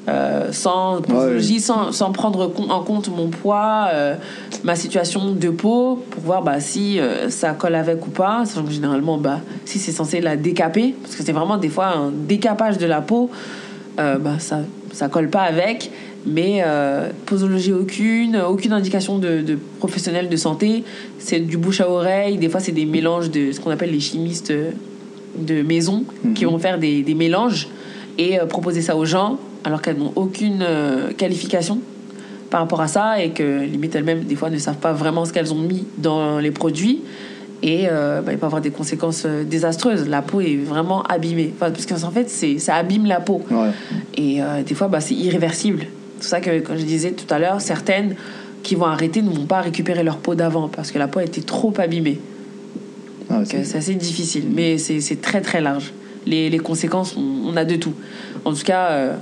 euh, 0.08 0.54
sans 0.54 1.02
posologie, 1.02 1.60
sans, 1.60 1.92
sans 1.92 2.14
prendre 2.14 2.50
en 2.70 2.82
compte 2.82 3.10
mon 3.10 3.28
poids, 3.28 3.90
euh, 3.94 4.16
ma 4.64 4.76
situation 4.76 5.32
de 5.32 5.50
peau, 5.50 6.02
pour 6.10 6.24
voir 6.24 6.44
bah, 6.44 6.62
si 6.62 6.98
euh, 6.98 7.30
ça 7.30 7.52
colle 7.52 7.76
avec 7.76 8.08
ou 8.08 8.10
pas. 8.10 8.46
Sachant 8.46 8.64
que 8.64 8.72
généralement, 8.72 9.18
bah, 9.18 9.42
si 9.66 9.80
c'est 9.80 9.92
censé 9.92 10.22
la 10.22 10.38
décaper, 10.38 10.96
parce 11.02 11.16
que 11.16 11.24
c'est 11.24 11.34
vraiment 11.34 11.58
des 11.58 11.68
fois 11.68 11.88
un 11.88 12.12
décapage 12.12 12.78
de 12.78 12.86
la 12.86 13.02
peau, 13.02 13.30
bah, 13.98 14.40
ça 14.40 14.60
ça 14.94 15.10
colle 15.10 15.30
pas 15.30 15.42
avec. 15.42 15.92
Mais 16.26 16.64
posologie 17.26 17.74
aucune, 17.74 18.38
aucune 18.38 18.74
indication 18.74 19.18
de, 19.18 19.42
de 19.42 19.58
professionnel 19.80 20.30
de 20.30 20.36
santé. 20.36 20.84
C'est 21.20 21.40
du 21.40 21.58
bouche 21.58 21.82
à 21.82 21.90
oreille. 21.90 22.38
Des 22.38 22.50
fois, 22.50 22.60
c'est 22.60 22.72
des 22.74 22.86
mélanges 22.86 23.30
de 23.30 23.52
ce 23.52 23.60
qu'on 23.60 23.72
appelle 23.72 23.92
les 23.92 24.00
chimistes 24.00 24.54
de 25.38 25.62
maison 25.62 26.04
qui 26.36 26.46
vont 26.46 26.58
faire 26.58 26.80
des, 26.80 27.04
des 27.04 27.14
mélanges 27.14 27.68
et 28.18 28.40
euh, 28.40 28.46
proposer 28.46 28.82
ça 28.82 28.96
aux 28.96 29.06
gens 29.06 29.38
alors 29.64 29.82
qu'elles 29.82 29.98
n'ont 29.98 30.14
aucune 30.16 30.62
euh, 30.62 31.12
qualification 31.12 31.80
par 32.50 32.62
rapport 32.62 32.80
à 32.82 32.88
ça 32.88 33.22
et 33.22 33.32
que 33.32 33.64
limite 33.64 33.96
elles-mêmes 33.96 34.24
des 34.24 34.36
fois 34.36 34.50
ne 34.50 34.58
savent 34.58 34.78
pas 34.78 34.94
vraiment 34.94 35.26
ce 35.26 35.34
qu'elles 35.34 35.54
ont 35.54 35.60
mis 35.60 35.86
dans 35.98 36.40
les 36.40 36.52
produits 36.52 37.02
et 37.64 37.88
euh, 37.90 38.22
bah, 38.22 38.32
il 38.32 38.38
peut 38.38 38.46
avoir 38.46 38.62
des 38.62 38.70
conséquences 38.70 39.24
euh, 39.26 39.44
désastreuses. 39.44 40.08
La 40.08 40.22
peau 40.22 40.42
est 40.42 40.56
vraiment 40.56 41.02
abîmée. 41.04 41.52
Enfin, 41.56 41.72
parce 41.72 41.86
qu'en 41.86 42.12
fait, 42.12 42.30
ça 42.30 42.76
abîme 42.76 43.08
la 43.08 43.20
peau. 43.20 43.42
Ouais. 43.50 43.72
Et 44.16 44.40
des 44.66 44.76
fois, 44.76 44.88
bah, 44.88 45.02
c'est 45.02 45.16
irréversible. 45.16 45.88
C'est 46.20 46.20
pour 46.20 46.24
ça 46.30 46.40
que, 46.40 46.60
comme 46.60 46.78
je 46.78 46.84
disais 46.84 47.12
tout 47.12 47.32
à 47.34 47.40
l'heure, 47.40 47.60
certaines 47.60 48.16
qui 48.64 48.76
vont 48.76 48.86
arrêter 48.86 49.22
ne 49.22 49.30
vont 49.32 49.46
pas 49.46 49.62
récupérer 49.62 50.04
leur 50.04 50.18
peau 50.18 50.36
d'avant 50.36 50.68
parce 50.68 50.92
que 50.92 51.00
la 51.00 51.08
peau 51.08 51.20
a 51.20 51.24
été 51.24 51.42
trop 51.42 51.74
abîmée. 51.78 52.20
Ah, 53.30 53.40
euh, 53.40 53.44
c'est- 53.46 53.64
c'est 53.64 53.78
assez 53.78 53.94
difficile, 53.96 54.44
mais 54.54 54.78
c'est 54.78 55.02
c'est 55.02 55.22
très 55.22 55.42
très 55.42 55.62
large. 55.62 55.94
Les, 56.26 56.50
les 56.50 56.60
conséquences, 56.60 57.16
on, 57.18 57.50
on 57.54 57.58
a 57.58 57.66
de 57.66 57.76
tout. 57.76 57.94
En 58.46 58.54
tout 58.54 58.64
cas, 58.64 58.90
euh, 58.92 59.16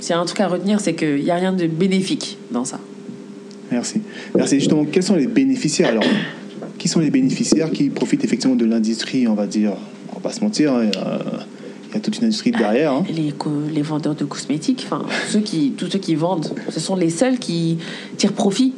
s'il 0.00 0.10
y 0.10 0.12
a 0.12 0.20
un 0.20 0.24
truc 0.24 0.40
à 0.40 0.48
retenir, 0.48 0.80
c'est 0.80 0.94
qu'il 0.94 1.22
n'y 1.24 1.30
a 1.30 1.36
rien 1.36 1.52
de 1.52 1.66
bénéfique 1.66 2.38
dans 2.50 2.64
ça. 2.64 2.78
Merci. 3.72 4.00
Merci. 4.36 4.60
Justement, 4.60 4.84
quels 4.84 5.02
sont 5.02 5.16
les 5.16 5.26
bénéficiaires? 5.26 5.88
Alors 5.88 6.04
Qui 6.78 6.88
sont 6.88 7.00
les 7.00 7.10
bénéficiaires 7.10 7.70
qui 7.70 7.88
profitent 7.88 8.24
effectivement 8.24 8.56
de 8.56 8.64
l'industrie, 8.66 9.26
on 9.26 9.34
va 9.34 9.46
dire 9.46 9.72
On 10.10 10.16
va 10.16 10.20
pas 10.20 10.32
se 10.32 10.40
mentir, 10.42 10.72
hein, 10.74 10.90
euh, 10.96 11.18
il 11.88 11.94
y 11.94 11.96
a 11.96 12.00
toute 12.00 12.18
une 12.18 12.24
industrie 12.24 12.50
derrière. 12.50 12.92
hein. 12.92 13.04
Les, 13.14 13.32
co- 13.32 13.62
les 13.72 13.80
vendeurs 13.82 14.14
de 14.14 14.24
cosmétiques, 14.24 14.82
enfin, 14.86 15.02
ceux 15.30 15.40
qui, 15.40 15.70
tous 15.76 15.88
ceux 15.88 15.98
qui 15.98 16.14
vendent, 16.14 16.48
ce 16.70 16.80
sont 16.80 16.94
les 16.96 17.10
seuls 17.10 17.38
qui 17.38 17.78
tirent 18.18 18.32
profit 18.34 18.72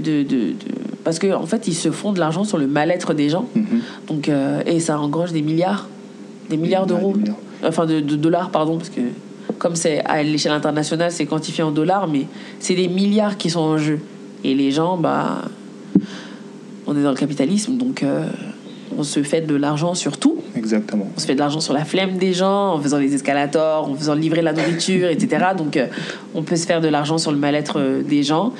de. 0.00 0.22
de, 0.22 0.24
de- 0.24 0.54
parce 1.04 1.18
qu'en 1.18 1.42
en 1.42 1.46
fait, 1.46 1.68
ils 1.68 1.74
se 1.74 1.90
font 1.90 2.12
de 2.12 2.18
l'argent 2.18 2.44
sur 2.44 2.58
le 2.58 2.66
mal-être 2.66 3.14
des 3.14 3.28
gens. 3.28 3.46
Mhm. 3.54 3.80
Donc, 4.06 4.28
euh, 4.28 4.62
et 4.66 4.80
ça 4.80 4.98
engrange 4.98 5.32
des 5.32 5.42
milliards, 5.42 5.88
des 6.50 6.56
milliards 6.56 6.86
d'euros, 6.86 7.14
enfin 7.64 7.86
de, 7.86 8.00
de 8.00 8.16
dollars, 8.16 8.50
pardon, 8.50 8.76
parce 8.76 8.90
que 8.90 9.00
comme 9.58 9.76
c'est 9.76 10.00
à 10.04 10.22
l'échelle 10.22 10.52
internationale, 10.52 11.12
c'est 11.12 11.26
quantifié 11.26 11.62
en 11.62 11.70
dollars, 11.70 12.08
mais 12.08 12.26
c'est 12.58 12.74
des 12.74 12.88
milliards 12.88 13.36
qui 13.36 13.50
sont 13.50 13.60
en 13.60 13.78
jeu. 13.78 14.00
Et 14.44 14.54
les 14.54 14.72
gens, 14.72 14.96
bah, 14.96 15.42
on 16.86 16.96
est 16.96 17.02
dans 17.02 17.10
le 17.10 17.16
capitalisme, 17.16 17.76
donc 17.76 18.02
euh, 18.02 18.26
on 18.98 19.04
se 19.04 19.22
fait 19.22 19.42
de 19.42 19.54
l'argent 19.54 19.94
sur 19.94 20.18
tout. 20.18 20.38
Exactement. 20.56 21.08
On 21.16 21.20
se 21.20 21.26
fait 21.26 21.34
de 21.34 21.38
l'argent 21.38 21.60
sur 21.60 21.74
la 21.74 21.84
flemme 21.84 22.18
des 22.18 22.32
gens, 22.32 22.74
en 22.74 22.80
faisant 22.80 22.98
les 22.98 23.14
escalators, 23.14 23.88
en 23.88 23.94
faisant 23.94 24.14
livrer 24.14 24.42
la 24.42 24.52
nourriture, 24.52 25.08
etc. 25.08 25.46
Donc, 25.56 25.76
euh, 25.76 25.86
on 26.34 26.42
peut 26.42 26.56
se 26.56 26.66
faire 26.66 26.80
de 26.80 26.88
l'argent 26.88 27.18
sur 27.18 27.30
le 27.30 27.38
mal-être 27.38 28.02
des 28.02 28.22
gens. 28.22 28.52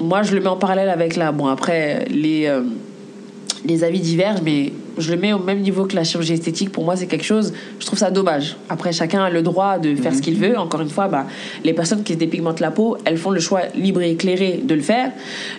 Moi, 0.00 0.22
je 0.22 0.34
le 0.34 0.40
mets 0.40 0.48
en 0.48 0.56
parallèle 0.56 0.88
avec 0.88 1.16
la. 1.16 1.32
Bon, 1.32 1.46
après, 1.46 2.04
les, 2.10 2.46
euh, 2.46 2.62
les 3.64 3.84
avis 3.84 4.00
divergent, 4.00 4.42
mais 4.44 4.72
je 4.98 5.12
le 5.12 5.18
mets 5.18 5.32
au 5.32 5.38
même 5.38 5.60
niveau 5.60 5.84
que 5.86 5.96
la 5.96 6.04
chirurgie 6.04 6.34
esthétique. 6.34 6.70
Pour 6.70 6.84
moi, 6.84 6.96
c'est 6.96 7.06
quelque 7.06 7.24
chose. 7.24 7.52
Je 7.78 7.86
trouve 7.86 7.98
ça 7.98 8.10
dommage. 8.10 8.56
Après, 8.68 8.92
chacun 8.92 9.24
a 9.24 9.30
le 9.30 9.42
droit 9.42 9.78
de 9.78 9.94
faire 9.96 10.14
ce 10.14 10.22
qu'il 10.22 10.36
veut. 10.36 10.58
Encore 10.58 10.80
une 10.80 10.88
fois, 10.88 11.08
bah, 11.08 11.26
les 11.64 11.72
personnes 11.72 12.02
qui 12.02 12.14
se 12.14 12.18
dépigmentent 12.18 12.60
la 12.60 12.70
peau, 12.70 12.96
elles 13.04 13.18
font 13.18 13.30
le 13.30 13.40
choix 13.40 13.62
libre 13.74 14.02
et 14.02 14.12
éclairé 14.12 14.60
de 14.62 14.74
le 14.74 14.82
faire. 14.82 15.12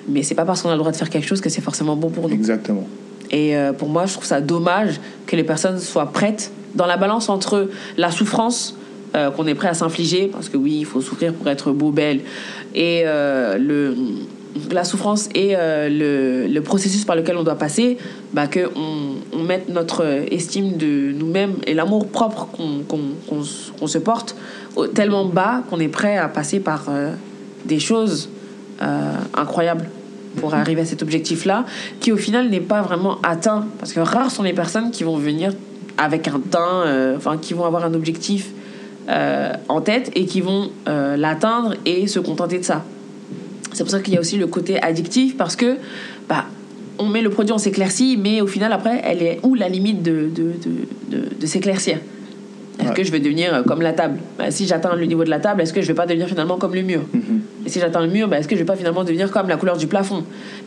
Mais 0.08 0.24
c'est 0.24 0.36
pas 0.36 0.46
parce 0.46 0.62
qu'on 0.62 0.70
a 0.70 0.74
le 0.74 0.80
droit 0.80 0.92
de 0.92 0.98
faire 0.98 1.10
quelque 1.10 1.28
chose 1.28 1.42
que 1.42 1.50
c'est 1.50 1.62
forcément 1.62 1.96
bon 1.96 2.10
pour 2.10 2.30
nous. 2.30 2.36
Exactement. 2.36 2.88
Et 3.32 3.56
euh, 3.56 3.74
pour 3.74 3.90
moi, 3.90 4.06
je 4.06 4.14
trouve 4.14 4.26
ça 4.26 4.42
dommage 4.42 5.00
que 5.26 5.36
les 5.36 5.44
personnes 5.44 5.80
soient 5.80 6.12
prêtes 6.12 6.52
dans 6.76 6.86
la 6.86 6.98
balance 6.98 7.30
entre 7.30 7.70
la 7.98 8.12
souffrance 8.12 8.78
euh, 9.16 9.32
qu'on 9.32 9.48
est 9.48 9.56
prêt 9.56 9.70
à 9.70 9.74
s'infliger, 9.74 10.28
parce 10.28 10.50
que 10.50 10.58
oui, 10.58 10.78
il 10.80 10.86
faut 10.86 11.02
souffrir 11.02 11.34
pour 11.34 11.48
être 11.48 11.72
beau, 11.72 11.92
belle, 11.92 12.20
et 12.74 13.04
euh, 13.06 13.58
le, 13.58 13.96
la 14.72 14.84
souffrance 14.84 15.30
et 15.34 15.56
euh, 15.56 15.90
le, 15.90 16.48
le 16.54 16.62
processus 16.62 17.06
par 17.06 17.16
lequel 17.16 17.38
on 17.38 17.44
doit 17.44 17.56
passer, 17.56 17.98
bah, 18.34 18.48
qu'on 18.48 19.16
on 19.34 19.44
mette 19.44 19.70
notre 19.70 20.04
estime 20.32 20.78
de 20.78 21.12
nous-mêmes 21.12 21.56
et 21.66 21.74
l'amour 21.74 22.08
propre 22.08 22.48
qu'on 22.56 23.42
s- 23.42 23.72
qu'on 23.80 23.88
se 23.88 23.98
porte 23.98 24.36
tellement 24.94 25.26
bas 25.26 25.64
qu'on 25.70 25.80
est 25.80 25.88
prêt 25.88 26.18
à 26.18 26.28
passer 26.28 26.60
par 26.60 26.86
des 27.66 27.80
choses 27.80 28.30
incroyables 29.34 29.90
pour 30.38 30.54
arriver 30.54 30.82
à 30.82 30.86
cet 30.86 31.02
objectif-là, 31.02 31.64
qui 32.02 32.12
au 32.12 32.18
final 32.18 32.50
n'est 32.50 32.60
pas 32.60 32.82
vraiment 32.82 33.20
atteint. 33.24 33.66
Parce 33.80 33.94
que 33.94 34.02
rares 34.02 34.32
sont 34.32 34.44
les 34.44 34.52
personnes 34.52 34.92
qui 34.92 35.06
vont 35.06 35.18
venir 35.18 35.54
avec 35.98 36.28
un 36.28 36.42
teint, 36.42 36.84
euh, 36.86 37.16
enfin, 37.16 37.38
qui 37.38 37.54
vont 37.54 37.64
avoir 37.64 37.86
un 37.86 37.94
objectif 37.94 38.52
euh, 39.10 39.54
en 39.70 39.82
tête 39.82 40.12
et 40.16 40.26
qui 40.26 40.42
vont 40.42 40.70
euh, 40.88 41.16
l'atteindre 41.18 41.76
et 41.86 42.08
se 42.08 42.20
contenter 42.20 42.60
de 42.60 42.64
ça. 42.64 42.84
C'est 43.74 43.84
pour 43.84 43.92
ça 43.92 44.00
qu'il 44.00 44.14
y 44.14 44.18
a 44.18 44.20
aussi 44.20 44.38
le 44.38 44.48
côté 44.48 44.82
addictif, 44.82 45.36
parce 45.38 45.56
que 45.56 45.76
bah, 46.30 46.46
on 46.98 47.08
met 47.08 47.22
le 47.22 47.30
produit, 47.30 47.52
on 47.54 47.58
s'éclaircit, 47.58 48.18
mais 48.18 48.40
au 48.42 48.48
final, 48.48 48.72
après, 48.72 49.02
elle 49.04 49.22
est 49.22 49.40
où 49.44 49.54
la 49.54 49.68
limite 49.70 50.02
de, 50.02 50.30
de, 50.34 50.54
de, 50.54 51.18
de, 51.18 51.24
de 51.40 51.46
s'éclaircir? 51.46 51.98
Est-ce 52.78 52.90
Ouais. 52.90 52.94
que 52.94 53.04
je 53.06 53.12
vais 53.12 53.22
devenir 53.22 53.54
euh, 53.54 53.64
comme 53.64 53.82
la 53.82 53.94
table? 53.94 54.20
Bah, 54.38 54.52
Si 54.52 54.66
j'atteins 54.68 54.96
le 54.96 55.06
niveau 55.06 55.24
de 55.24 55.30
la 55.30 55.40
table, 55.40 55.62
est-ce 55.62 55.72
que 55.72 55.82
je 55.82 55.88
vais 55.88 55.94
pas 55.94 56.06
devenir 56.06 56.28
finalement 56.28 56.58
comme 56.58 56.74
le 56.76 56.82
mur? 56.82 57.02
Et 57.66 57.70
si 57.70 57.80
j'atteins 57.80 58.02
le 58.02 58.12
mur, 58.12 58.28
bah, 58.28 58.38
est-ce 58.40 58.50
que 58.50 58.56
je 58.56 58.60
vais 58.62 58.66
pas 58.66 58.76
finalement 58.76 59.04
devenir 59.06 59.32
comme 59.32 59.48
la 59.48 59.56
couleur 59.56 59.78
du 59.78 59.88
plafond? 59.88 60.24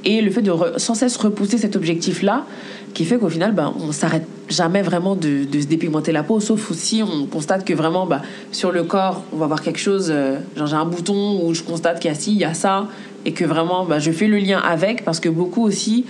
Et 0.07 0.23
le 0.23 0.31
fait 0.31 0.41
de 0.41 0.51
sans 0.79 0.95
cesse 0.95 1.17
repousser 1.19 1.59
cet 1.59 1.77
objectif-là, 1.77 2.47
qui 2.95 3.05
fait 3.05 3.19
qu'au 3.19 3.29
final, 3.29 3.53
bah, 3.53 3.73
on 3.79 3.93
s'arrête 3.93 4.27
jamais 4.49 4.83
vraiment 4.83 5.15
de, 5.15 5.45
de 5.45 5.61
se 5.61 5.67
dépigmenter 5.67 6.13
la 6.13 6.23
peau, 6.23 6.41
sauf 6.41 6.73
si 6.73 7.03
on 7.03 7.27
constate 7.27 7.65
que 7.65 7.75
vraiment, 7.75 8.07
bah, 8.07 8.23
sur 8.53 8.73
le 8.73 8.85
corps, 8.85 9.25
on 9.33 9.37
va 9.37 9.45
avoir 9.45 9.63
quelque 9.63 9.79
chose, 9.79 10.09
euh, 10.11 10.39
genre 10.57 10.67
j'ai 10.67 10.77
un 10.77 10.85
bouton 10.85 11.41
où 11.45 11.55
je 11.55 11.63
constate 11.63 12.01
qu'il 12.01 12.11
y 12.11 12.15
a 12.15 12.17
ci, 12.17 12.33
il 12.33 12.39
y 12.39 12.45
a 12.45 12.55
ça, 12.55 12.89
et 13.25 13.33
que 13.33 13.45
vraiment, 13.45 13.85
bah, 13.85 13.99
je 13.99 14.11
fais 14.11 14.27
le 14.27 14.39
lien 14.39 14.59
avec, 14.59 15.05
parce 15.05 15.21
que 15.21 15.29
beaucoup 15.29 15.63
aussi 15.63 16.07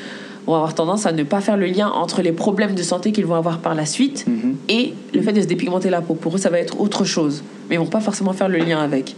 vont 0.47 0.55
avoir 0.55 0.75
tendance 0.75 1.05
à 1.05 1.13
ne 1.13 1.23
pas 1.25 1.41
faire 1.41 1.57
le 1.57 1.67
lien 1.67 1.89
entre 1.89 2.23
les 2.23 2.33
problèmes 2.33 2.75
de 2.75 2.83
santé 2.83 3.13
qu'ils 3.13 3.27
vont 3.27 3.35
avoir 3.35 3.59
par 3.59 3.75
la 3.75 3.85
suite 3.85 4.25
et 4.69 4.95
le 5.13 5.21
fait 5.21 5.35
de 5.35 5.43
se 5.43 5.47
dépigmenter 5.47 5.91
la 5.91 6.01
peau. 6.01 6.15
Pour 6.15 6.35
eux, 6.35 6.39
ça 6.39 6.49
va 6.49 6.59
être 6.59 6.81
autre 6.81 7.05
chose, 7.05 7.43
mais 7.69 7.77
ils 7.77 7.79
vont 7.79 7.87
pas 7.87 8.01
forcément 8.01 8.33
faire 8.33 8.49
le 8.49 8.59
lien 8.59 8.79
avec. 8.79 9.15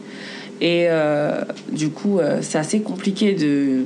Et 0.61 0.86
euh, 0.88 1.42
du 1.72 1.90
coup, 1.90 2.18
euh, 2.18 2.38
c'est 2.42 2.58
assez 2.58 2.80
compliqué 2.80 3.34
de, 3.34 3.84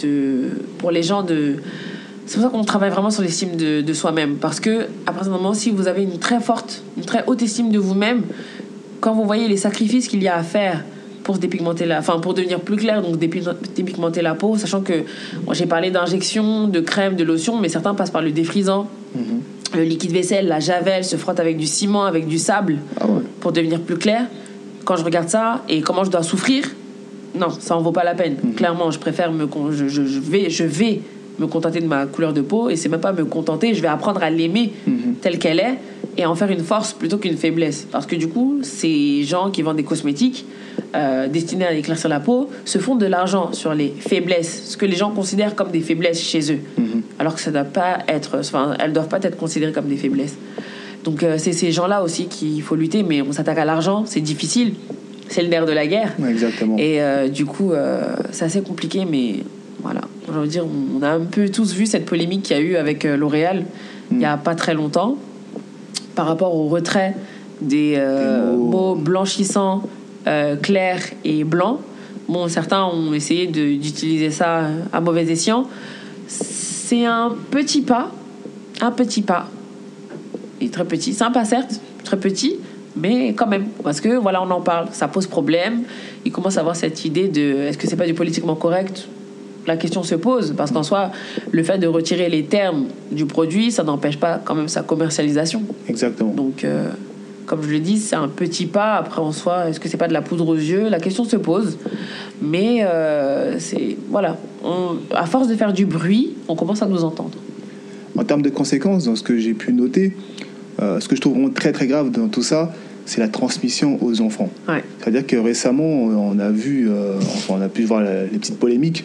de, 0.00 0.50
pour 0.78 0.90
les 0.90 1.02
gens 1.02 1.22
de. 1.22 1.56
C'est 2.26 2.34
pour 2.40 2.44
ça 2.44 2.48
qu'on 2.50 2.64
travaille 2.64 2.90
vraiment 2.90 3.10
sur 3.10 3.22
l'estime 3.22 3.56
de, 3.56 3.80
de 3.82 3.92
soi-même. 3.92 4.36
Parce 4.36 4.58
que, 4.60 4.86
à 5.06 5.12
partir 5.12 5.24
du 5.24 5.30
moment, 5.38 5.52
si 5.54 5.70
vous 5.70 5.88
avez 5.88 6.02
une 6.02 6.18
très 6.18 6.40
forte, 6.40 6.82
une 6.96 7.04
très 7.04 7.22
haute 7.26 7.42
estime 7.42 7.70
de 7.70 7.78
vous-même, 7.78 8.22
quand 9.00 9.12
vous 9.14 9.24
voyez 9.24 9.46
les 9.48 9.58
sacrifices 9.58 10.08
qu'il 10.08 10.22
y 10.22 10.28
a 10.28 10.36
à 10.36 10.42
faire 10.42 10.82
pour 11.22 11.36
se 11.36 11.40
dépigmenter 11.40 11.84
la, 11.86 11.98
enfin 11.98 12.18
pour 12.20 12.34
devenir 12.34 12.60
plus 12.60 12.76
clair, 12.76 13.02
donc 13.02 13.16
dépi- 13.18 13.42
dépigmenter 13.76 14.20
la 14.22 14.34
peau, 14.34 14.56
sachant 14.58 14.80
que 14.82 15.02
j'ai 15.52 15.66
parlé 15.66 15.90
d'injections, 15.90 16.68
de 16.68 16.80
crème, 16.80 17.14
de 17.16 17.24
lotion, 17.24 17.58
mais 17.58 17.68
certains 17.68 17.94
passent 17.94 18.10
par 18.10 18.22
le 18.22 18.30
défrisant, 18.30 18.88
le 19.74 19.82
liquide 19.82 20.12
vaisselle, 20.12 20.48
la 20.48 20.60
javel, 20.60 21.04
se 21.04 21.16
frottent 21.16 21.40
avec 21.40 21.56
du 21.56 21.66
ciment, 21.66 22.04
avec 22.04 22.26
du 22.28 22.38
sable 22.38 22.76
Ah 23.00 23.06
ouais. 23.06 23.22
pour 23.40 23.52
devenir 23.52 23.80
plus 23.80 23.96
clair. 23.96 24.26
Quand 24.84 24.96
je 24.96 25.04
regarde 25.04 25.28
ça 25.28 25.62
et 25.68 25.80
comment 25.80 26.04
je 26.04 26.10
dois 26.10 26.22
souffrir, 26.22 26.64
non, 27.34 27.48
ça 27.58 27.76
en 27.76 27.80
vaut 27.80 27.90
pas 27.92 28.04
la 28.04 28.14
peine. 28.14 28.36
Clairement, 28.56 28.90
je 28.90 28.98
préfère 28.98 29.32
me, 29.32 29.46
je- 29.72 29.88
je 29.88 30.20
vais, 30.20 30.50
je 30.50 30.64
vais 30.64 31.00
me 31.38 31.46
contenter 31.46 31.80
de 31.80 31.86
ma 31.86 32.06
couleur 32.06 32.32
de 32.32 32.40
peau 32.40 32.70
et 32.70 32.76
c'est 32.76 32.88
même 32.88 33.00
pas 33.00 33.12
me 33.12 33.24
contenter. 33.24 33.74
Je 33.74 33.82
vais 33.82 33.88
apprendre 33.88 34.22
à 34.22 34.30
l'aimer 34.30 34.72
telle 35.20 35.38
qu'elle 35.38 35.60
est 35.60 35.78
et 36.16 36.26
en 36.26 36.34
faire 36.34 36.50
une 36.50 36.62
force 36.62 36.92
plutôt 36.92 37.18
qu'une 37.18 37.36
faiblesse. 37.36 37.86
Parce 37.90 38.06
que 38.06 38.16
du 38.16 38.28
coup, 38.28 38.58
ces 38.62 39.24
gens 39.24 39.50
qui 39.50 39.62
vendent 39.62 39.76
des 39.76 39.84
cosmétiques 39.84 40.46
euh, 40.94 41.28
destinés 41.28 41.66
à 41.66 41.72
éclaircir 41.72 42.08
la 42.08 42.20
peau 42.20 42.50
se 42.64 42.78
font 42.78 42.94
de 42.94 43.06
l'argent 43.06 43.52
sur 43.52 43.74
les 43.74 43.92
faiblesses, 43.98 44.64
ce 44.66 44.76
que 44.76 44.86
les 44.86 44.96
gens 44.96 45.10
considèrent 45.10 45.54
comme 45.54 45.70
des 45.70 45.80
faiblesses 45.80 46.22
chez 46.22 46.52
eux, 46.52 46.60
alors 47.18 47.34
que 47.34 47.40
ça 47.40 47.50
doit 47.50 47.64
pas 47.64 47.98
être, 48.06 48.38
enfin, 48.40 48.74
elles 48.78 48.92
doivent 48.92 49.08
pas 49.08 49.18
être 49.22 49.36
considérées 49.36 49.72
comme 49.72 49.88
des 49.88 49.96
faiblesses. 49.96 50.36
Donc 51.04 51.22
euh, 51.22 51.36
c'est 51.38 51.52
ces 51.52 51.70
gens-là 51.70 52.02
aussi 52.02 52.26
qu'il 52.26 52.62
faut 52.62 52.74
lutter, 52.74 53.02
mais 53.02 53.22
on 53.22 53.30
s'attaque 53.30 53.58
à 53.58 53.64
l'argent, 53.64 54.04
c'est 54.06 54.20
difficile, 54.20 54.74
c'est 55.28 55.42
le 55.42 55.48
nerf 55.48 55.66
de 55.66 55.72
la 55.72 55.86
guerre. 55.86 56.14
Ouais, 56.18 56.30
exactement. 56.30 56.76
Et 56.78 57.00
euh, 57.00 57.28
du 57.28 57.44
coup, 57.44 57.72
euh, 57.72 58.16
c'est 58.32 58.46
assez 58.46 58.62
compliqué, 58.62 59.04
mais 59.04 59.36
voilà. 59.82 60.00
Je 60.26 60.32
veux 60.32 60.46
dire, 60.46 60.64
on 60.66 61.02
a 61.02 61.10
un 61.10 61.20
peu 61.20 61.48
tous 61.48 61.74
vu 61.74 61.86
cette 61.86 62.06
polémique 62.06 62.44
qu'il 62.44 62.56
y 62.56 62.60
a 62.60 62.62
eu 62.62 62.76
avec 62.76 63.04
euh, 63.04 63.16
L'Oréal 63.16 63.64
il 64.10 64.18
n'y 64.18 64.24
a 64.24 64.36
pas 64.36 64.54
très 64.54 64.74
longtemps 64.74 65.16
par 66.14 66.26
rapport 66.26 66.54
au 66.54 66.68
retrait 66.68 67.14
des, 67.60 67.94
euh, 67.96 68.50
Des 68.50 68.56
mots. 68.56 68.70
mots 68.70 68.94
blanchissants, 68.94 69.82
euh, 70.26 70.56
clairs 70.56 71.02
et 71.24 71.44
blancs. 71.44 71.80
Bon, 72.28 72.48
certains 72.48 72.84
ont 72.84 73.12
essayé 73.12 73.46
d'utiliser 73.46 74.30
ça 74.30 74.58
euh, 74.58 74.80
à 74.92 75.00
mauvais 75.00 75.30
escient. 75.30 75.66
C'est 76.26 77.04
un 77.04 77.34
petit 77.50 77.82
pas, 77.82 78.10
un 78.80 78.90
petit 78.90 79.22
pas. 79.22 79.48
Est 80.60 80.72
très 80.72 80.84
petit, 80.84 81.12
sympa 81.12 81.44
certes, 81.44 81.80
très 82.04 82.16
petit, 82.16 82.56
mais 82.96 83.34
quand 83.34 83.46
même, 83.46 83.66
parce 83.82 84.00
que 84.00 84.16
voilà, 84.16 84.42
on 84.42 84.50
en 84.50 84.60
parle, 84.60 84.88
ça 84.92 85.08
pose 85.08 85.26
problème. 85.26 85.82
Il 86.24 86.32
commence 86.32 86.56
à 86.56 86.60
avoir 86.60 86.76
cette 86.76 87.04
idée 87.04 87.28
de 87.28 87.64
est-ce 87.64 87.76
que 87.76 87.86
c'est 87.86 87.96
pas 87.96 88.06
du 88.06 88.14
politiquement 88.14 88.54
correct 88.54 89.08
La 89.66 89.76
question 89.76 90.02
se 90.02 90.14
pose, 90.14 90.54
parce 90.56 90.70
qu'en 90.72 90.82
soi, 90.82 91.10
le 91.50 91.62
fait 91.62 91.78
de 91.78 91.86
retirer 91.86 92.28
les 92.28 92.44
termes 92.44 92.84
du 93.10 93.24
produit, 93.26 93.70
ça 93.72 93.82
n'empêche 93.82 94.18
pas 94.18 94.40
quand 94.44 94.54
même 94.54 94.68
sa 94.68 94.82
commercialisation. 94.82 95.62
Exactement. 95.88 96.32
Donc, 96.34 96.64
euh, 96.64 96.88
comme 97.46 97.62
je 97.62 97.70
le 97.70 97.78
dis, 97.78 97.98
c'est 97.98 98.16
un 98.16 98.28
petit 98.28 98.66
pas. 98.66 98.94
Après, 98.96 99.20
en 99.20 99.32
soi, 99.32 99.68
est-ce 99.68 99.80
que 99.80 99.88
c'est 99.88 99.96
pas 99.96 100.08
de 100.08 100.12
la 100.12 100.22
poudre 100.22 100.48
aux 100.48 100.54
yeux? 100.54 100.88
La 100.90 100.98
question 101.00 101.24
se 101.24 101.36
pose. 101.36 101.78
Mais 102.42 102.80
euh, 102.84 103.58
c'est. 103.58 103.96
Voilà. 104.10 104.36
On- 104.62 104.96
à 105.14 105.24
force 105.26 105.48
de 105.48 105.54
faire 105.54 105.72
du 105.72 105.86
bruit, 105.86 106.34
on 106.48 106.56
commence 106.56 106.82
à 106.82 106.86
nous 106.86 107.04
entendre. 107.04 107.38
En 108.18 108.24
termes 108.24 108.42
de 108.42 108.50
conséquences, 108.50 109.04
dans 109.06 109.16
ce 109.16 109.22
que 109.22 109.38
j'ai 109.38 109.54
pu 109.54 109.72
noter, 109.72 110.12
euh, 110.82 111.00
ce 111.00 111.08
que 111.08 111.16
je 111.16 111.20
trouve 111.20 111.34
vraiment 111.34 111.50
très 111.50 111.72
très 111.72 111.86
grave 111.86 112.10
dans 112.10 112.28
tout 112.28 112.42
ça, 112.42 112.72
c'est 113.06 113.20
la 113.20 113.28
transmission 113.28 113.98
aux 114.02 114.20
enfants. 114.20 114.50
Ouais. 114.68 114.82
C'est-à-dire 115.00 115.26
que 115.26 115.36
récemment, 115.36 115.84
on 115.84 116.38
a 116.38 116.50
vu, 116.50 116.88
euh, 116.88 117.16
enfin, 117.18 117.54
on 117.58 117.60
a 117.62 117.68
pu 117.68 117.82
voir 117.84 118.00
la- 118.00 118.22
les 118.24 118.38
petites 118.38 118.58
polémiques 118.58 119.04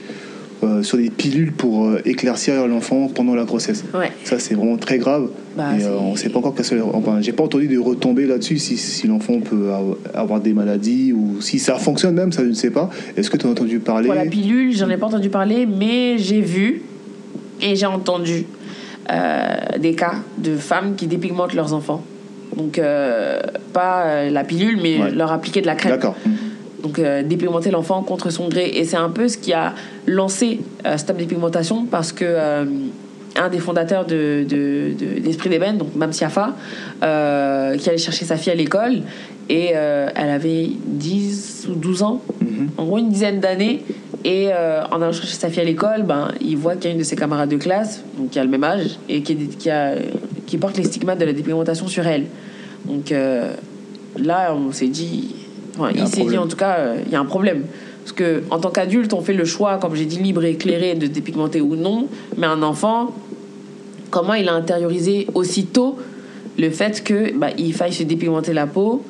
euh, 0.64 0.84
sur 0.84 0.98
des 0.98 1.10
pilules 1.10 1.54
pour 1.54 1.86
euh, 1.88 2.02
éclaircir 2.06 2.68
l'enfant 2.68 3.08
pendant 3.14 3.34
la 3.36 3.46
grossesse. 3.46 3.84
Ouais. 3.94 4.12
Ça, 4.26 4.40
c'est 4.40 4.56
vraiment 4.56 4.78
très 4.78 4.98
grave. 4.98 5.30
Bah, 5.56 5.70
et 5.80 5.84
euh, 5.84 5.98
on 6.00 6.12
ne 6.14 6.18
sait 6.18 6.30
pas 6.30 6.40
encore 6.40 6.54
soit- 6.62 6.78
Enfin, 6.94 7.20
j'ai 7.22 7.32
pas 7.32 7.44
entendu 7.44 7.68
de 7.68 7.78
retomber 7.80 8.26
là-dessus 8.26 8.58
si, 8.58 8.78
si 8.78 9.08
l'enfant 9.08 9.40
peut 9.40 9.72
av- 9.72 9.98
avoir 10.14 10.40
des 10.42 10.54
maladies 10.54 11.14
ou 11.14 11.42
si 11.42 11.60
ça 11.60 11.76
fonctionne 11.76 12.16
même, 12.16 12.32
ça 12.32 12.44
je 12.44 12.50
ne 12.50 12.54
sais 12.54 12.72
pas. 12.72 12.90
Est-ce 13.16 13.30
que 13.30 13.38
tu 13.38 13.48
as 13.48 13.50
entendu 13.50 13.80
parler? 13.80 14.08
Pour 14.08 14.16
la 14.16 14.26
pilule, 14.26 14.76
j'en 14.76 14.90
ai 14.90 14.98
pas 14.98 15.06
entendu 15.08 15.30
parler, 15.30 15.66
mais 15.66 16.18
j'ai 16.18 16.42
vu 16.42 16.82
et 17.62 17.76
j'ai 17.76 17.86
entendu 17.86 18.46
des 19.80 19.96
cas 19.96 20.14
de 20.38 20.56
femmes 20.56 20.94
qui 20.96 21.08
dépigmentent 21.08 21.54
leurs 21.56 21.74
enfants. 21.74 22.04
Donc, 22.56 22.80
pas 23.74 24.30
la 24.30 24.44
pilule, 24.44 24.78
mais 24.82 24.98
Ouais. 25.00 25.12
leur 25.12 25.32
appliquer 25.32 25.62
de 25.62 25.66
la 25.68 25.76
crème. 25.76 25.94
D'accord. 25.94 26.16
Donc, 26.84 26.98
euh, 27.00 27.24
dépigmenter 27.24 27.72
l'enfant 27.72 28.02
contre 28.04 28.30
son 28.30 28.48
gré. 28.48 28.70
Et 28.76 28.86
c'est 28.86 28.98
un 28.98 29.10
peu 29.10 29.28
ce 29.28 29.38
qui 29.38 29.54
a 29.54 29.74
lancé 30.08 30.60
euh, 30.86 30.98
Stop 30.98 31.18
Dépigmentation 31.18 31.86
parce 31.86 32.12
que 32.14 32.24
euh, 32.26 32.66
un 33.36 33.50
des 33.50 33.60
fondateurs 33.60 34.06
de, 34.06 34.46
de- 34.48 34.94
de- 34.98 35.50
d'Ébène, 35.50 35.78
donc 35.78 35.96
Mam 35.96 36.12
Siafa, 36.14 36.56
euh, 37.04 37.76
qui 37.78 37.90
allait 37.90 37.98
chercher 37.98 38.26
sa 38.26 38.38
fille 38.38 38.52
à 38.52 38.56
l'école 38.56 39.02
et 39.50 39.72
euh, 39.76 40.08
elle 40.16 40.30
avait 40.30 40.70
10 40.86 41.68
ou 41.70 41.76
12 41.76 42.04
ans, 42.04 42.22
en 42.78 42.86
gros 42.86 42.98
une 42.98 43.10
dizaine 43.10 43.40
d'années. 43.40 43.84
Et 44.26 44.50
en 44.92 45.02
allant 45.02 45.14
chercher 45.14 45.36
sa 45.38 45.48
fille 45.50 45.62
à 45.62 45.64
l'école, 45.64 46.04
ben, 46.04 46.28
il 46.42 46.58
voit 46.58 46.76
qu'il 46.76 46.86
y 46.86 46.88
a 46.90 46.92
une 46.92 46.98
de 47.00 47.06
ses 47.06 47.16
camarades 47.16 47.48
de 47.50 47.56
classe, 47.56 48.04
donc 48.18 48.32
qui 48.32 48.40
a 48.40 48.44
le 48.44 48.50
même 48.50 48.66
âge, 48.66 49.00
et 49.08 49.22
qui, 49.22 49.36
qui, 49.48 49.70
a, 49.70 49.94
qui 50.46 50.58
porte 50.58 50.76
les 50.76 50.84
stigmates 50.84 51.20
de 51.20 51.26
la 51.26 51.32
dépigmentation 51.32 51.88
sur 51.88 52.06
elle. 52.06 52.26
Donc 52.86 53.14
là, 54.18 54.54
on 54.54 54.74
s'est 54.74 54.88
dit, 54.88 55.36
enfin, 55.80 55.92
Il 55.96 56.08
s'est 56.08 56.26
dit 56.26 56.38
en 56.38 56.48
tout 56.48 56.58
cas, 56.58 56.78
euh, 56.78 56.98
il 57.06 57.12
y 57.12 57.16
a 57.16 57.20
un 57.20 57.26
problème. 57.26 57.66
Parce 58.04 58.14
que 58.14 58.44
en 58.50 58.60
tant 58.60 58.72
qu'adulte, 58.72 59.14
on 59.14 59.22
fait 59.22 59.34
le 59.34 59.46
choix, 59.46 59.78
comme 59.78 59.96
j'ai 59.96 60.06
dit, 60.06 60.18
libre 60.18 60.44
et 60.44 60.52
éclairé 60.52 60.96
de 60.96 61.08
dépigmenter 61.08 61.62
ou 61.62 61.76
non. 61.76 62.08
Mais 62.38 62.48
un 62.48 62.64
enfant, 62.64 63.14
comment 64.10 64.34
il 64.34 64.50
a 64.50 64.54
intériorisé 64.54 65.28
aussitôt 65.34 65.98
le 66.58 66.70
fait 66.70 67.04
que 67.04 67.38
bah, 67.38 67.50
il 67.58 67.74
faille 67.74 67.94
se 67.94 68.04
dépigmenter 68.04 68.54
la 68.54 68.68
peau 68.68 69.04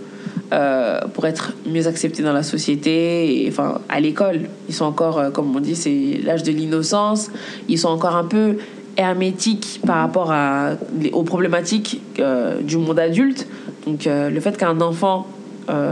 euh, 0.52 1.00
pour 1.14 1.26
être 1.26 1.54
mieux 1.66 1.88
accepté 1.88 2.24
dans 2.24 2.34
la 2.34 2.44
société 2.44 3.44
et 3.44 3.50
enfin 3.50 3.82
à 3.90 4.00
l'école? 4.00 4.42
Ils 4.68 4.76
sont 4.76 4.86
encore 4.86 5.20
euh, 5.20 5.30
comme 5.30 5.56
on 5.56 5.60
dit 5.60 5.76
c'est 5.76 6.20
l'âge 6.24 6.44
de 6.44 6.52
l'innocence 6.52 7.32
ils 7.68 7.78
sont 7.78 7.90
encore 7.90 8.16
un 8.16 8.24
peu 8.24 8.58
hermétiques 8.98 9.80
par 9.86 9.98
rapport 9.98 10.32
à, 10.32 10.72
aux 11.14 11.24
problématiques 11.24 12.02
euh, 12.20 12.62
du 12.62 12.78
monde 12.78 13.00
adulte 13.00 13.48
donc 13.86 14.06
le 14.06 14.40
fait 14.40 14.58
qu'un 14.58 14.82
enfant 14.82 15.28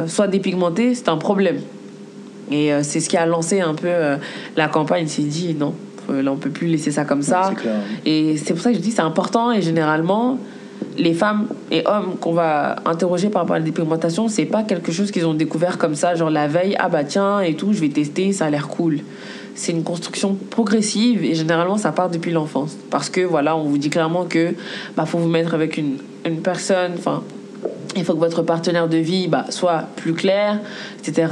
soit 0.07 0.28
dépigmenté 0.28 0.95
c'est 0.95 1.09
un 1.09 1.17
problème 1.17 1.59
et 2.51 2.73
euh, 2.73 2.82
c'est 2.84 2.99
ce 2.99 3.09
qui 3.09 3.17
a 3.17 3.25
lancé 3.25 3.59
un 3.61 3.73
peu 3.73 3.88
euh, 3.88 4.17
la 4.55 4.67
campagne 4.67 5.03
il 5.03 5.09
s'est 5.09 5.21
dit 5.23 5.55
non 5.55 5.73
euh, 6.09 6.21
là 6.21 6.32
on 6.32 6.38
peut 6.38 6.49
plus 6.49 6.67
laisser 6.67 6.91
ça 6.91 7.03
comme 7.03 7.21
ça 7.21 7.47
C'est 7.49 7.61
clair. 7.61 7.75
et 8.05 8.38
c'est 8.38 8.53
pour 8.53 8.61
ça 8.61 8.71
que 8.71 8.78
je 8.78 8.82
dis 8.82 8.91
c'est 8.91 9.01
important 9.01 9.51
et 9.51 9.61
généralement 9.61 10.38
les 10.97 11.13
femmes 11.13 11.47
et 11.71 11.84
hommes 11.86 12.15
qu'on 12.19 12.34
va 12.34 12.78
interroger 12.86 13.30
par 13.30 13.43
rapport 13.43 13.55
à 13.55 13.59
la 13.59 13.65
dépigmentation, 13.65 14.28
c'est 14.28 14.45
pas 14.45 14.63
quelque 14.63 14.91
chose 14.91 15.11
qu'ils 15.11 15.25
ont 15.25 15.34
découvert 15.34 15.78
comme 15.78 15.95
ça, 15.95 16.15
genre 16.15 16.30
la 16.30 16.47
veille, 16.47 16.75
ah 16.80 16.89
bah 16.89 17.03
tiens 17.03 17.39
et 17.39 17.55
tout, 17.55 17.73
je 17.73 17.80
vais 17.82 17.89
tester, 17.89 18.32
ça 18.32 18.45
a 18.45 18.49
l'air 18.49 18.67
cool. 18.67 18.99
C'est 19.55 19.71
une 19.71 19.84
construction 19.84 20.36
progressive 20.49 21.23
et 21.23 21.34
généralement 21.34 21.78
ça 21.78 21.91
part 21.91 22.09
depuis 22.09 22.32
l'enfance. 22.32 22.78
Parce 22.91 23.09
que 23.09 23.21
voilà, 23.21 23.55
on 23.57 23.63
vous 23.63 23.78
dit 23.78 23.89
clairement 23.89 24.25
que 24.25 24.53
bah 24.95 25.05
faut 25.05 25.17
vous 25.17 25.30
mettre 25.30 25.55
avec 25.55 25.78
une, 25.78 25.97
une 26.25 26.41
personne, 26.41 26.93
enfin 26.97 27.23
il 27.97 28.05
faut 28.05 28.13
que 28.13 28.19
votre 28.19 28.41
partenaire 28.43 28.87
de 28.87 28.97
vie 28.97 29.27
bah, 29.27 29.45
soit 29.49 29.83
plus 29.95 30.13
clair, 30.13 30.59
etc. 30.99 31.27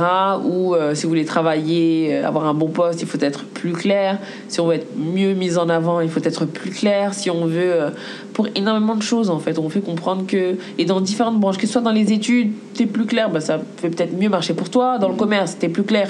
Ou 0.45 0.73
euh, 0.75 0.95
si 0.95 1.03
vous 1.03 1.09
voulez 1.09 1.25
travailler, 1.25 2.15
euh, 2.15 2.27
avoir 2.27 2.45
un 2.45 2.53
bon 2.53 2.67
poste, 2.69 3.01
il 3.01 3.07
faut 3.07 3.19
être 3.21 3.45
plus 3.45 3.73
clair. 3.73 4.17
Si 4.47 4.59
on 4.59 4.67
veut 4.67 4.75
être 4.75 4.87
mieux 4.97 5.33
mis 5.33 5.57
en 5.57 5.69
avant, 5.69 6.01
il 6.01 6.09
faut 6.09 6.23
être 6.23 6.45
plus 6.45 6.71
clair. 6.71 7.13
Si 7.13 7.29
on 7.29 7.45
veut, 7.45 7.73
euh, 7.73 7.89
pour 8.33 8.47
énormément 8.55 8.95
de 8.95 9.01
choses 9.03 9.29
en 9.29 9.39
fait, 9.39 9.59
on 9.59 9.69
fait 9.69 9.81
comprendre 9.81 10.25
que, 10.27 10.55
et 10.77 10.85
dans 10.85 10.99
différentes 11.01 11.39
branches, 11.39 11.57
que 11.57 11.67
ce 11.67 11.73
soit 11.73 11.81
dans 11.81 11.91
les 11.91 12.11
études, 12.11 12.51
t'es 12.73 12.85
plus 12.85 13.05
clair, 13.05 13.29
bah, 13.29 13.39
ça 13.39 13.59
fait 13.77 13.89
peut-être 13.89 14.17
mieux 14.17 14.29
marcher 14.29 14.53
pour 14.53 14.69
toi. 14.69 14.97
Dans 14.97 15.09
le 15.09 15.15
commerce, 15.15 15.57
t'es 15.57 15.69
plus 15.69 15.83
clair, 15.83 16.09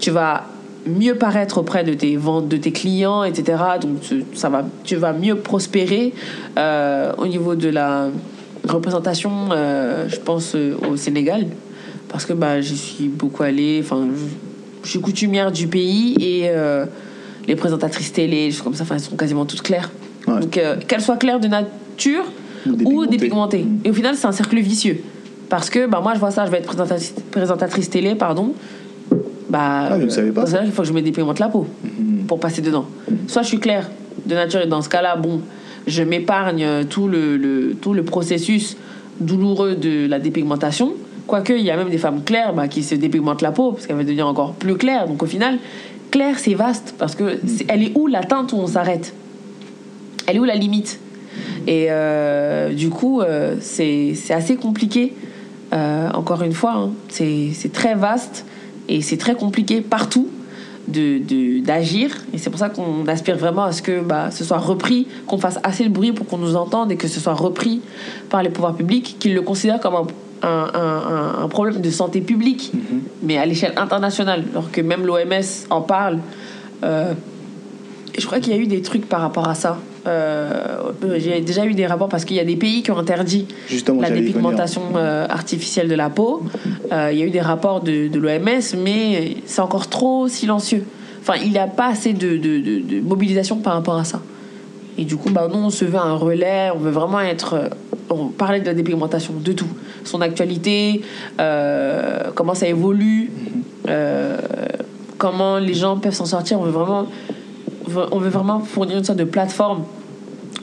tu 0.00 0.10
vas 0.10 0.44
mieux 0.84 1.14
paraître 1.14 1.58
auprès 1.58 1.84
de 1.84 1.94
tes 1.94 2.16
ventes, 2.16 2.48
de 2.48 2.56
tes 2.56 2.72
clients, 2.72 3.22
etc. 3.22 3.56
Donc 3.80 4.00
tu- 4.00 4.24
ça 4.34 4.48
va, 4.48 4.64
tu 4.82 4.96
vas 4.96 5.12
mieux 5.12 5.36
prospérer 5.36 6.12
au 7.18 7.26
niveau 7.28 7.54
de 7.54 7.68
la 7.68 8.08
représentation, 8.68 9.30
euh, 9.52 10.08
je 10.08 10.16
pense, 10.16 10.54
euh, 10.54 10.74
au 10.90 10.96
Sénégal. 10.96 11.46
Parce 12.08 12.26
que 12.26 12.32
bah, 12.32 12.60
j'y 12.60 12.76
suis 12.76 13.08
beaucoup 13.08 13.42
allée. 13.42 13.80
Enfin, 13.82 14.06
je- 14.14 14.84
je 14.84 14.90
suis 14.90 15.00
coutumière 15.00 15.50
du 15.52 15.66
pays 15.66 16.14
et 16.20 16.48
euh, 16.48 16.84
les 17.46 17.56
présentatrices 17.56 18.12
télé, 18.12 18.46
des 18.46 18.50
choses 18.52 18.62
comme 18.62 18.74
ça, 18.74 18.84
elles 18.90 19.00
sont 19.00 19.16
quasiment 19.16 19.44
toutes 19.46 19.62
claires. 19.62 19.90
Ouais. 20.26 20.40
Donc 20.40 20.58
qu'elles 20.86 21.00
soient 21.00 21.16
claires 21.16 21.40
de 21.40 21.48
nature 21.48 22.24
Ou 22.84 23.06
dépigmentées. 23.06 23.66
Et 23.84 23.90
au 23.90 23.94
final, 23.94 24.14
c'est 24.16 24.26
un 24.26 24.32
cercle 24.32 24.58
vicieux. 24.60 25.00
Parce 25.48 25.68
que 25.70 25.86
bah, 25.86 26.00
moi, 26.02 26.12
je 26.14 26.20
vois 26.20 26.30
ça, 26.30 26.46
je 26.46 26.50
vais 26.50 26.58
être 26.58 26.66
présentatrice, 26.66 27.14
présentatrice 27.30 27.90
télé, 27.90 28.14
pardon. 28.14 28.52
Bah, 29.50 29.88
Ah, 29.90 29.98
je 30.00 30.04
ne 30.04 30.10
savais 30.10 30.30
pas 30.30 30.42
dans 30.42 30.46
ça. 30.46 30.52
ce 30.52 30.56
cas-là, 30.58 30.66
il 30.66 30.72
faut 30.72 30.82
que 30.82 30.88
je 30.88 30.92
me 30.92 31.02
dépigmente 31.02 31.38
la 31.38 31.48
peau 31.48 31.66
Mhm. 31.84 32.24
pour 32.26 32.38
passer 32.40 32.62
dedans. 32.62 32.86
Soit 33.26 33.42
je 33.42 33.48
suis 33.48 33.58
claire 33.60 33.90
de 34.26 34.34
nature 34.34 34.60
et 34.60 34.66
dans 34.66 34.80
ce 34.82 34.88
cas-là, 34.88 35.16
bon, 35.16 35.40
je 35.86 36.02
m'épargne 36.02 36.84
tout 36.88 37.08
le, 37.08 37.74
tout 37.80 37.94
le 37.94 38.02
processus 38.04 38.76
douloureux 39.20 39.74
de 39.74 40.06
la 40.06 40.18
dépigmentation. 40.18 40.94
Quoique, 41.26 41.52
il 41.52 41.62
y 41.64 41.70
a 41.70 41.76
même 41.76 41.90
des 41.90 41.98
femmes 41.98 42.22
claires 42.24 42.52
bah, 42.54 42.68
qui 42.68 42.82
se 42.82 42.94
dépigmentent 42.94 43.42
la 43.42 43.52
peau 43.52 43.72
parce 43.72 43.86
qu'elle 43.86 43.96
va 43.96 44.04
devenir 44.04 44.26
encore 44.26 44.54
plus 44.54 44.76
claire. 44.76 45.06
Donc 45.06 45.22
au 45.22 45.26
final, 45.26 45.58
claire, 46.10 46.38
c'est 46.38 46.54
vaste 46.54 46.94
parce 46.98 47.14
que 47.14 47.38
c'est- 47.46 47.66
elle 47.68 47.82
est 47.82 47.92
où 47.94 48.06
la 48.06 48.22
teinte 48.22 48.52
où 48.52 48.56
on 48.56 48.66
s'arrête? 48.66 49.14
Elle 50.26 50.36
est 50.36 50.40
où 50.40 50.44
la 50.44 50.56
limite? 50.56 50.98
Et 51.66 51.86
euh, 51.90 52.72
du 52.72 52.90
coup, 52.90 53.20
euh, 53.20 53.56
c'est 53.60 54.14
assez 54.30 54.56
compliqué. 54.56 55.14
Euh, 55.72 56.10
encore 56.12 56.42
une 56.42 56.52
fois, 56.52 56.74
hein. 56.74 56.90
c'est 57.08 57.72
très 57.72 57.94
vaste 57.94 58.44
et 58.88 59.00
c'est 59.00 59.16
très 59.16 59.34
compliqué 59.34 59.80
partout 59.80 60.28
de 60.88 61.18
de- 61.18 61.60
d'agir. 61.64 62.10
et 62.34 62.38
c'est 62.38 62.50
pour 62.50 62.58
ça 62.58 62.68
qu'on 62.68 63.06
aspire 63.06 63.36
vraiment 63.36 63.64
à 63.64 63.72
ce 63.72 63.82
que 63.82 64.00
bah, 64.00 64.30
ce 64.30 64.44
soit 64.44 64.58
repris, 64.58 65.06
qu'on 65.26 65.38
fasse 65.38 65.58
assez 65.62 65.84
de 65.84 65.88
bruit 65.90 66.12
pour 66.12 66.26
qu'on 66.26 66.38
nous 66.38 66.56
entende 66.56 66.90
et 66.92 66.96
que 66.96 67.08
ce 67.08 67.20
soit 67.20 67.34
repris 67.34 67.80
par 68.30 68.42
les 68.42 68.50
pouvoirs 68.50 68.74
publics, 68.74 69.16
qu'ils 69.18 69.34
le 69.34 69.42
considèrent 69.42 69.80
comme 69.80 69.94
un, 69.94 70.48
un, 70.48 71.42
un- 71.44 71.48
problème 71.48 71.80
de 71.80 71.90
santé 71.90 72.20
publique, 72.20 72.72
mais 73.22 73.38
à 73.38 73.46
l'échelle 73.46 73.74
internationale, 73.76 74.42
alors 74.52 74.70
que 74.72 74.80
même 74.80 75.06
l'OMS 75.06 75.66
en 75.70 75.80
parle. 75.82 76.18
Euh, 76.82 77.12
et 78.14 78.20
je 78.20 78.26
crois 78.26 78.40
qu'il 78.40 78.52
y 78.52 78.56
a 78.56 78.58
eu 78.58 78.66
des 78.66 78.82
trucs 78.82 79.08
par 79.08 79.20
rapport 79.20 79.48
à 79.48 79.54
ça. 79.54 79.78
Euh, 80.06 80.92
J'ai 81.18 81.40
déjà 81.40 81.64
eu 81.64 81.74
des 81.74 81.86
rapports 81.86 82.08
parce 82.08 82.24
qu'il 82.24 82.36
y 82.36 82.40
a 82.40 82.44
des 82.44 82.56
pays 82.56 82.82
qui 82.82 82.90
ont 82.90 82.98
interdit 82.98 83.46
Justement, 83.68 84.00
la 84.00 84.10
dépigmentation 84.10 84.82
euh, 84.96 85.26
artificielle 85.28 85.88
de 85.88 85.94
la 85.94 86.10
peau. 86.10 86.42
Euh, 86.92 87.10
il 87.12 87.18
y 87.18 87.22
a 87.22 87.26
eu 87.26 87.30
des 87.30 87.40
rapports 87.40 87.80
de, 87.80 88.08
de 88.08 88.18
l'OMS, 88.18 88.76
mais 88.82 89.36
c'est 89.46 89.60
encore 89.60 89.88
trop 89.88 90.26
silencieux. 90.28 90.84
Enfin, 91.20 91.34
il 91.42 91.50
n'y 91.52 91.58
a 91.58 91.68
pas 91.68 91.86
assez 91.88 92.12
de, 92.14 92.36
de- 92.36 92.58
de- 92.58 92.80
de 92.80 93.00
mobilisation 93.00 93.56
par 93.58 93.74
rapport 93.74 93.96
à 93.96 94.04
ça. 94.04 94.20
Et 94.98 95.04
du 95.04 95.16
coup, 95.16 95.30
bah, 95.30 95.48
nous, 95.50 95.58
on 95.60 95.70
se 95.70 95.84
veut 95.84 95.98
un 95.98 96.14
relais, 96.16 96.70
on 96.74 96.78
veut 96.78 96.90
vraiment 96.90 97.20
être. 97.20 97.70
On 98.10 98.26
parler 98.26 98.60
de 98.60 98.66
la 98.66 98.74
dépigmentation, 98.74 99.32
de 99.42 99.52
tout. 99.52 99.68
Son 100.04 100.20
actualité, 100.20 101.00
euh, 101.40 102.24
comment 102.34 102.54
ça 102.54 102.66
évolue, 102.66 103.30
euh, 103.88 104.36
comment 105.16 105.58
les 105.58 105.72
gens 105.74 105.96
peuvent 105.96 106.12
s'en 106.12 106.26
sortir. 106.26 106.60
On 106.60 106.64
veut 106.64 106.70
vraiment, 106.72 107.06
on 108.10 108.18
veut 108.18 108.28
vraiment 108.30 108.60
fournir 108.60 108.98
une 108.98 109.04
sorte 109.04 109.18
de 109.18 109.24
plateforme 109.24 109.84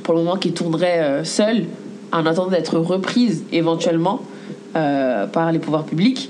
pour 0.04 0.14
le 0.16 0.22
moment 0.22 0.38
qui 0.38 0.52
tournerait 0.52 1.00
euh, 1.00 1.24
seule 1.24 1.66
en 2.12 2.26
attendant 2.26 2.50
d'être 2.50 2.78
reprise 2.80 3.44
éventuellement 3.52 4.22
euh, 4.76 5.28
par 5.28 5.52
les 5.52 5.60
pouvoirs 5.60 5.84
publics. 5.84 6.30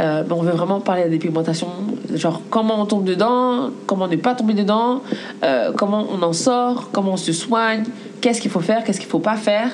Euh, 0.00 0.22
mais 0.26 0.32
on 0.32 0.40
veut 0.42 0.52
vraiment 0.52 0.80
parler 0.80 1.02
de 1.02 1.06
la 1.08 1.12
dépigmentation, 1.12 1.66
genre 2.14 2.40
comment 2.48 2.80
on 2.80 2.86
tombe 2.86 3.04
dedans, 3.04 3.70
comment 3.86 4.08
ne 4.08 4.16
pas 4.16 4.34
tomber 4.34 4.54
dedans, 4.54 5.02
euh, 5.44 5.72
comment 5.76 6.06
on 6.10 6.22
en 6.22 6.32
sort, 6.32 6.88
comment 6.92 7.14
on 7.14 7.16
se 7.18 7.32
soigne, 7.32 7.82
qu'est-ce 8.22 8.40
qu'il 8.40 8.50
faut 8.50 8.60
faire, 8.60 8.82
qu'est-ce 8.84 9.00
qu'il 9.00 9.10
faut 9.10 9.18
pas 9.18 9.36
faire. 9.36 9.70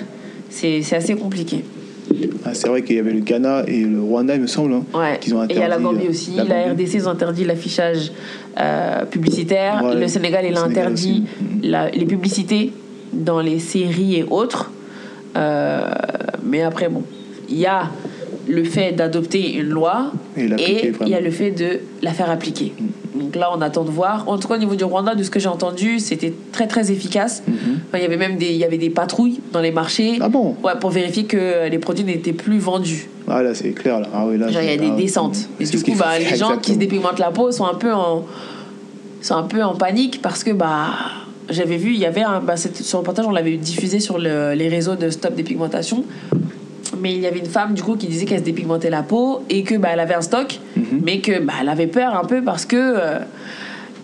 C'est 0.50 0.80
assez 0.94 1.14
compliqué. 1.14 1.64
Ah, 2.44 2.54
c'est 2.54 2.68
vrai 2.68 2.82
qu'il 2.82 2.96
y 2.96 2.98
avait 2.98 3.12
le 3.12 3.20
Ghana 3.20 3.64
et 3.68 3.82
le 3.82 4.00
Rwanda, 4.02 4.34
il 4.34 4.40
me 4.40 4.46
semble, 4.46 4.72
hein, 4.74 4.82
Ouais. 4.94 5.18
qu'ils 5.20 5.34
ont 5.34 5.40
Et 5.42 5.44
interdit. 5.44 5.54
il 5.54 5.60
y 5.60 5.64
a 5.64 5.68
la 5.68 5.78
Gambie 5.78 6.08
aussi. 6.08 6.30
la 6.36 6.44
La, 6.44 6.68
Gambie. 6.68 6.84
RDC, 6.84 6.94
ils 6.94 7.08
ont 7.08 7.12
interdit 7.12 7.44
l'affichage 7.44 8.10
euh, 8.58 9.04
publicitaire. 9.04 9.82
Ouais, 9.84 9.94
le 9.94 10.08
Sénégal, 10.08 10.44
il 10.46 10.52
le 10.52 10.58
interdit 10.58 11.24
la- 11.62 11.90
les 11.90 12.04
publicités 12.06 12.72
dans 13.12 13.40
les 13.40 13.58
séries 13.58 14.16
et 14.16 14.24
autres. 14.28 14.70
Euh, 15.36 15.90
mais 16.42 16.62
après, 16.62 16.88
bon, 16.88 17.02
il 17.48 17.58
y 17.58 17.66
a 17.66 17.90
le 18.48 18.64
fait 18.64 18.92
d'adopter 18.92 19.54
une 19.54 19.68
loi 19.70 20.12
Et 20.36 20.42
il 20.44 21.08
y 21.08 21.14
a. 21.14 21.20
Mm. 21.20 21.24
le 21.24 21.30
fait 21.30 21.50
de 21.50 21.80
la 22.02 22.12
faire 22.12 22.30
appliquer. 22.30 22.72
Donc 23.14 23.34
là, 23.34 23.50
on 23.56 23.60
attend 23.60 23.82
de 23.84 23.90
voir. 23.90 24.28
En 24.28 24.38
tout 24.38 24.46
cas, 24.46 24.54
au 24.54 24.58
niveau 24.58 24.74
du 24.76 24.84
Rwanda, 24.84 25.14
de 25.14 25.22
ce 25.22 25.30
que 25.30 25.40
j'ai 25.40 25.48
entendu, 25.48 25.98
c'était 25.98 26.32
très 26.52 26.66
très 26.66 26.90
efficace. 26.92 27.42
Enfin, 27.48 27.98
il 27.98 28.02
y 28.02 28.04
avait 28.04 28.16
même 28.18 28.36
des, 28.36 28.46
il 28.50 28.56
y 28.56 28.64
avait 28.64 28.78
des 28.78 28.90
patrouilles 28.90 29.40
dans 29.52 29.60
les 29.60 29.72
marchés 29.72 30.12
Mm-hmm. 30.18 30.22
Ah 30.22 30.28
bon? 30.28 30.54
Ouais, 30.62 30.72
pour 30.80 30.90
vérifier 30.90 31.24
que 31.24 31.68
les 31.68 31.78
produits 31.78 32.04
n'étaient 32.04 32.32
plus 32.34 32.58
vendus. 32.58 33.08
Ah 33.28 33.42
là, 33.42 33.54
c'est 33.54 33.70
clair, 33.70 34.00
là. 34.00 34.08
Ah 34.14 34.24
oui, 34.26 34.38
là. 34.38 34.48
Genre, 34.48 34.62
il 34.62 34.68
y 34.68 34.72
a 34.72 34.76
des 34.76 34.90
descentes. 35.02 35.36
c'est 35.58 35.74
Et 35.74 35.76
du 35.78 35.82
coup, 35.82 35.94
bah, 35.98 36.18
les 36.18 36.36
gens 36.36 36.58
qui 36.58 36.74
se 36.74 36.78
dépigmentent 36.78 37.18
la 37.18 37.30
peau 37.30 37.50
sont 37.50 37.64
un 37.66 37.74
peu 37.74 37.92
en, 37.92 38.24
sont 39.22 39.34
un 39.34 39.42
peu 39.44 39.62
en 39.64 39.74
panique 39.74 40.20
parce 40.22 40.44
que 40.44 40.52
bah, 40.52 40.88
j'avais 41.48 41.76
vu, 41.78 41.94
il 41.94 41.98
y 41.98 42.06
avait 42.06 42.22
un, 42.22 42.40
bah, 42.40 42.56
ce 42.56 42.96
reportage, 42.96 43.24
on 43.26 43.30
l'avait 43.30 43.56
diffusé 43.56 43.98
sur 43.98 44.18
le- 44.18 44.52
les 44.54 44.68
réseaux 44.68 44.94
de 44.94 45.10
Stop 45.10 45.34
Dépigmentation. 45.34 46.04
Mais 47.00 47.12
il 47.14 47.20
y 47.20 47.26
avait 47.26 47.38
une 47.38 47.46
femme 47.46 47.74
du 47.74 47.82
coup 47.82 47.96
qui 47.96 48.06
disait 48.06 48.24
qu'elle 48.24 48.38
se 48.40 48.44
dépigmentait 48.44 48.90
la 48.90 49.02
peau 49.02 49.42
et 49.50 49.62
que 49.62 49.74
bah, 49.76 49.88
elle 49.92 50.00
avait 50.00 50.14
un 50.14 50.20
stock, 50.22 50.58
Mhm. 50.76 51.00
mais 51.04 51.20
que 51.20 51.40
bah, 51.40 51.54
elle 51.60 51.68
avait 51.68 51.86
peur 51.86 52.14
un 52.14 52.24
peu 52.24 52.42
parce 52.42 52.64
que 52.66 52.76
euh, 52.76 53.18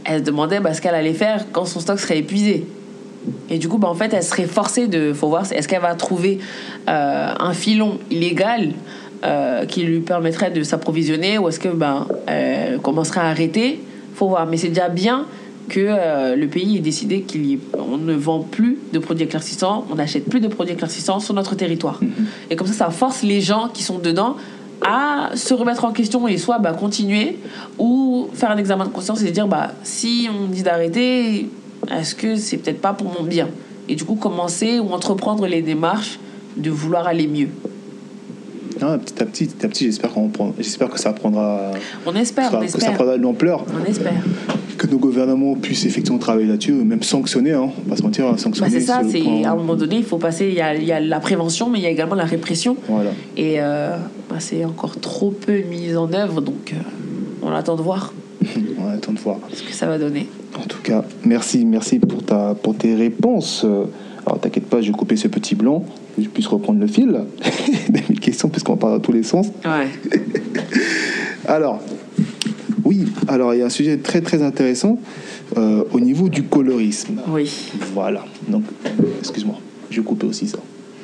elle 0.05 0.21
se 0.21 0.25
demandait 0.25 0.61
bah, 0.61 0.75
ce 0.75 0.81
qu'elle 0.81 0.95
allait 0.95 1.13
faire 1.15 1.47
quand 1.53 1.65
son 1.65 1.81
stock 1.81 1.99
serait 2.01 2.19
épuisé. 2.19 2.67
Et 3.51 3.59
du 3.59 3.69
coup, 3.69 3.79
bah, 3.79 3.89
en 3.89 3.95
fait, 3.95 4.13
elle 4.15 4.23
serait 4.23 4.47
forcée 4.47 4.89
de. 4.89 5.13
faut 5.13 5.29
voir, 5.29 5.45
est-ce 5.53 5.69
qu'elle 5.69 5.81
va 5.83 5.95
trouver 5.95 6.39
euh, 6.89 7.33
un 7.39 7.53
filon 7.53 7.99
illégal 8.11 8.71
euh, 9.25 9.65
qui 9.67 9.83
lui 9.85 10.01
permettrait 10.01 10.51
de 10.51 10.63
s'approvisionner 10.65 11.39
ou 11.39 11.49
est-ce 11.49 11.61
que 11.61 11.69
ben, 11.69 12.09
elle 12.27 12.79
commencerait 12.81 13.21
à 13.21 13.27
arrêter? 13.27 13.81
Faut 14.15 14.29
voir. 14.29 14.47
Mais 14.47 14.57
c'est 14.57 14.69
déjà 14.69 14.89
bien 14.89 15.27
que 15.73 15.81
euh, 15.81 16.37
le 16.37 16.47
pays 16.47 16.77
ait 16.77 16.81
décidé 16.81 17.23
qu'il 17.23 17.45
y 17.47 17.55
ait- 17.55 17.59
on 17.93 17.97
ne 17.97 18.15
vend 18.15 18.41
plus 18.41 18.79
de 18.93 18.99
produits 18.99 19.25
éclaircissants, 19.25 19.87
on 19.91 19.95
n'achète 19.97 20.27
plus 20.29 20.41
de 20.41 20.49
produits 20.49 20.75
éclaircissants 20.75 21.21
sur 21.21 21.35
notre 21.35 21.55
territoire. 21.57 21.99
Et 22.51 22.57
comme 22.57 22.67
ça, 22.67 22.75
ça 22.85 22.91
force 22.91 23.23
les 23.23 23.41
gens 23.41 23.69
qui 23.73 23.83
sont 23.83 23.99
dedans 23.99 24.37
à 24.85 25.31
se 25.35 25.55
remettre 25.55 25.85
en 25.85 25.93
question 25.93 26.27
et 26.29 26.37
soit 26.37 26.59
bah, 26.59 26.73
continuer 26.73 27.39
ou 27.79 28.29
faire 28.35 28.51
un 28.51 28.57
examen 28.59 28.85
de 28.85 28.91
conscience 28.91 29.23
et 29.23 29.29
se 29.29 29.33
dire 29.33 29.47
bah, 29.49 29.73
si 29.83 30.29
on 30.33 30.49
me 30.49 30.53
dit 30.55 30.63
d'arrêter, 30.63 31.49
est-ce 31.91 32.15
que 32.15 32.37
c'est 32.37 32.59
peut-être 32.59 32.81
pas 32.81 32.93
pour 32.93 33.09
mon 33.19 33.25
bien? 33.27 33.49
Et 33.89 33.95
du 33.95 34.05
coup, 34.05 34.15
commencer 34.17 34.79
ou 34.79 34.91
entreprendre 34.93 35.47
les 35.47 35.63
démarches 35.63 36.19
de 36.57 36.71
vouloir 36.71 37.07
aller 37.07 37.27
mieux. 37.27 37.49
Ah, 38.83 38.99
petit 38.99 39.23
à 39.23 39.27
petit, 39.27 39.47
petit 39.47 39.65
à 39.67 39.69
petit, 39.69 39.85
j'espère 39.87 40.11
qu'on 40.11 40.29
prend, 40.29 40.53
j'espère 40.59 40.91
que 40.91 40.99
ça 40.99 41.13
prendra, 41.13 41.71
On 42.05 42.15
espère, 42.15 42.51
on 42.55 42.61
que 42.61 42.67
ça 42.67 42.79
espère. 42.79 42.95
prendra 42.95 43.17
de 43.17 43.23
l'ampleur, 43.23 43.65
On 43.81 43.85
espère. 43.89 44.13
que 44.77 44.87
nos 44.89 44.99
gouvernements 44.99 45.55
puissent 45.55 45.85
effectivement 45.87 46.19
travailler 46.19 46.47
là-dessus, 46.49 46.73
même 46.73 47.03
sanctionner, 47.03 47.53
hein, 47.53 47.71
on 47.79 47.83
va 47.89 47.91
pas 47.91 47.97
se 47.97 48.03
mentir, 48.03 48.31
Bah, 48.31 48.37
sanctionner. 48.39 48.71
c'est 48.71 48.81
ça, 48.81 49.03
c'est 49.09 49.45
à 49.45 49.53
un 49.53 49.57
moment 49.57 49.77
donné, 49.77 49.97
il 49.99 50.05
faut 50.05 50.19
passer. 50.19 50.49
Il 50.49 50.55
y 50.55 50.61
a, 50.61 50.75
il 50.75 50.85
y 50.85 50.93
a 50.93 50.99
la 51.01 51.21
prévention, 51.21 51.69
mais 51.71 51.79
il 51.79 51.83
y 51.83 51.87
a 51.87 51.91
également 51.91 52.17
la 52.17 52.25
répression. 52.25 52.77
Voilà. 52.89 53.11
Et 53.37 53.61
euh, 53.61 53.97
bah, 54.29 54.37
c'est 54.41 54.65
encore 54.65 54.99
trop 55.01 55.31
peu 55.31 55.61
mis 55.71 55.95
en 55.97 56.13
œuvre, 56.13 56.41
donc 56.41 56.73
euh, 56.73 56.77
on 57.43 57.51
attend 57.53 57.77
de 57.77 57.83
voir 57.83 58.13
On 58.79 58.89
attend 58.89 59.13
de 59.13 59.19
voir. 59.21 59.39
ce 59.53 59.63
que 59.63 59.73
ça 59.73 59.87
va 59.87 59.99
donner. 59.99 60.27
En 60.59 60.67
tout 60.67 60.81
cas, 60.83 61.05
merci, 61.25 61.65
merci 61.65 61.99
pour, 62.01 62.25
ta, 62.25 62.55
pour 62.61 62.77
tes 62.77 62.95
réponses. 62.97 63.65
Alors, 64.27 64.41
t'inquiète 64.41 64.67
pas, 64.67 64.81
je 64.81 64.89
vais 64.89 64.93
couper 64.97 65.17
ce 65.17 65.29
petit 65.29 65.55
blanc, 65.55 65.85
que 66.17 66.23
je 66.23 66.29
puisse 66.29 66.47
reprendre 66.47 66.81
le 66.81 66.87
fil 66.87 67.25
des 67.89 68.03
mille 68.09 68.21
questions, 68.21 68.49
puisqu'on 68.49 68.77
parle 68.77 68.95
dans 68.95 69.01
tous 69.01 69.13
les 69.13 69.23
sens. 69.23 69.49
Ouais. 69.65 69.89
Alors, 71.47 71.81
oui, 72.85 73.07
alors 73.29 73.55
il 73.55 73.61
y 73.61 73.63
a 73.63 73.67
un 73.67 73.71
sujet 73.71 73.97
très 73.97 74.21
très 74.21 74.43
intéressant 74.43 74.99
euh, 75.57 75.85
au 75.93 76.01
niveau 76.01 76.29
du 76.29 76.45
colorisme. 76.45 77.21
Oui. 77.29 77.51
Voilà, 77.95 78.25
donc, 78.49 78.65
excuse-moi, 79.21 79.59
je 79.91 80.01
vais 80.01 80.07
couper 80.07 80.27
aussi 80.27 80.47
ça. 80.47 80.59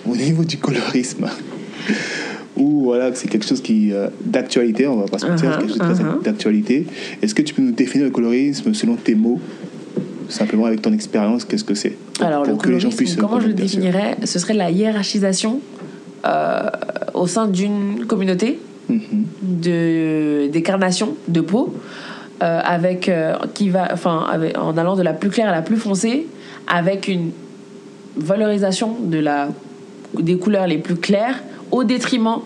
Au 0.09 0.17
niveau 0.17 0.45
du 0.45 0.59
colorisme, 0.59 1.27
ou 2.57 2.85
voilà, 2.85 3.15
c'est 3.15 3.29
quelque 3.29 3.47
chose 3.47 3.61
qui 3.61 3.93
euh, 3.93 4.09
d'actualité, 4.25 4.87
on 4.87 4.97
va 4.97 5.07
pas 5.07 5.19
se 5.19 5.27
mentir, 5.27 5.53
c'est 5.53 5.59
quelque 5.59 5.69
chose 5.69 5.79
de 5.79 5.95
très 5.95 6.05
Uh-huh, 6.05 6.19
uh-huh. 6.19 6.25
d'actualité. 6.25 6.87
Est-ce 7.21 7.35
que 7.35 7.43
tu 7.43 7.55
peux 7.55 7.63
nous 7.63 7.73
définir 7.73 8.07
le 8.07 8.13
colorisme 8.13 8.75
selon 8.75 8.97
tes 8.97 9.15
mots, 9.15 9.41
simplement 10.29 10.67
avec 10.67 10.83
ton 10.83 10.93
expérience, 10.93 11.45
qu'est-ce 11.45 11.65
que 11.65 11.75
c'est 11.75 11.97
Alors, 12.21 12.45
le 12.45 12.51
Pour 12.53 12.63
que 12.63 12.69
les 12.69 12.75
gens 12.81 12.89
colorisme, 12.91 12.97
puissent 13.05 13.17
comment 13.17 13.41
je 13.41 13.47
le 13.49 13.55
définirais 13.55 14.17
Ce 14.25 14.39
serait 14.39 14.55
la 14.55 14.71
hiérarchisation 14.71 15.61
euh, 16.27 16.63
au 17.15 17.27
sein 17.27 17.47
d'une 17.47 18.05
communauté 18.07 18.59
Mhm. 18.91 19.25
de 19.43 20.49
décarnation 20.51 21.15
de 21.29 21.43
peau 21.43 21.75
euh, 22.43 22.61
avec 22.65 23.09
euh, 23.11 23.35
qui 23.53 23.69
va 23.69 23.89
enfin 23.93 24.25
avec- 24.33 24.57
en 24.57 24.77
allant 24.79 24.97
de 24.97 25.03
la 25.03 25.13
plus 25.13 25.29
claire 25.29 25.49
à 25.51 25.53
la 25.53 25.61
plus 25.61 25.77
foncée 25.77 26.27
avec 26.67 27.07
une 27.09 27.31
valorisation 28.17 28.97
de 29.05 29.19
la 29.19 29.49
des 30.19 30.39
couleurs 30.39 30.67
les 30.67 30.79
plus 30.79 30.97
claires 30.97 31.43
au 31.71 31.85
détriment 31.85 32.39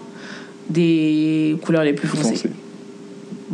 des 0.68 1.56
couleurs 1.64 1.84
les 1.84 1.92
plus 1.92 2.08
foncées. 2.08 2.30
Foncé. 2.34 2.50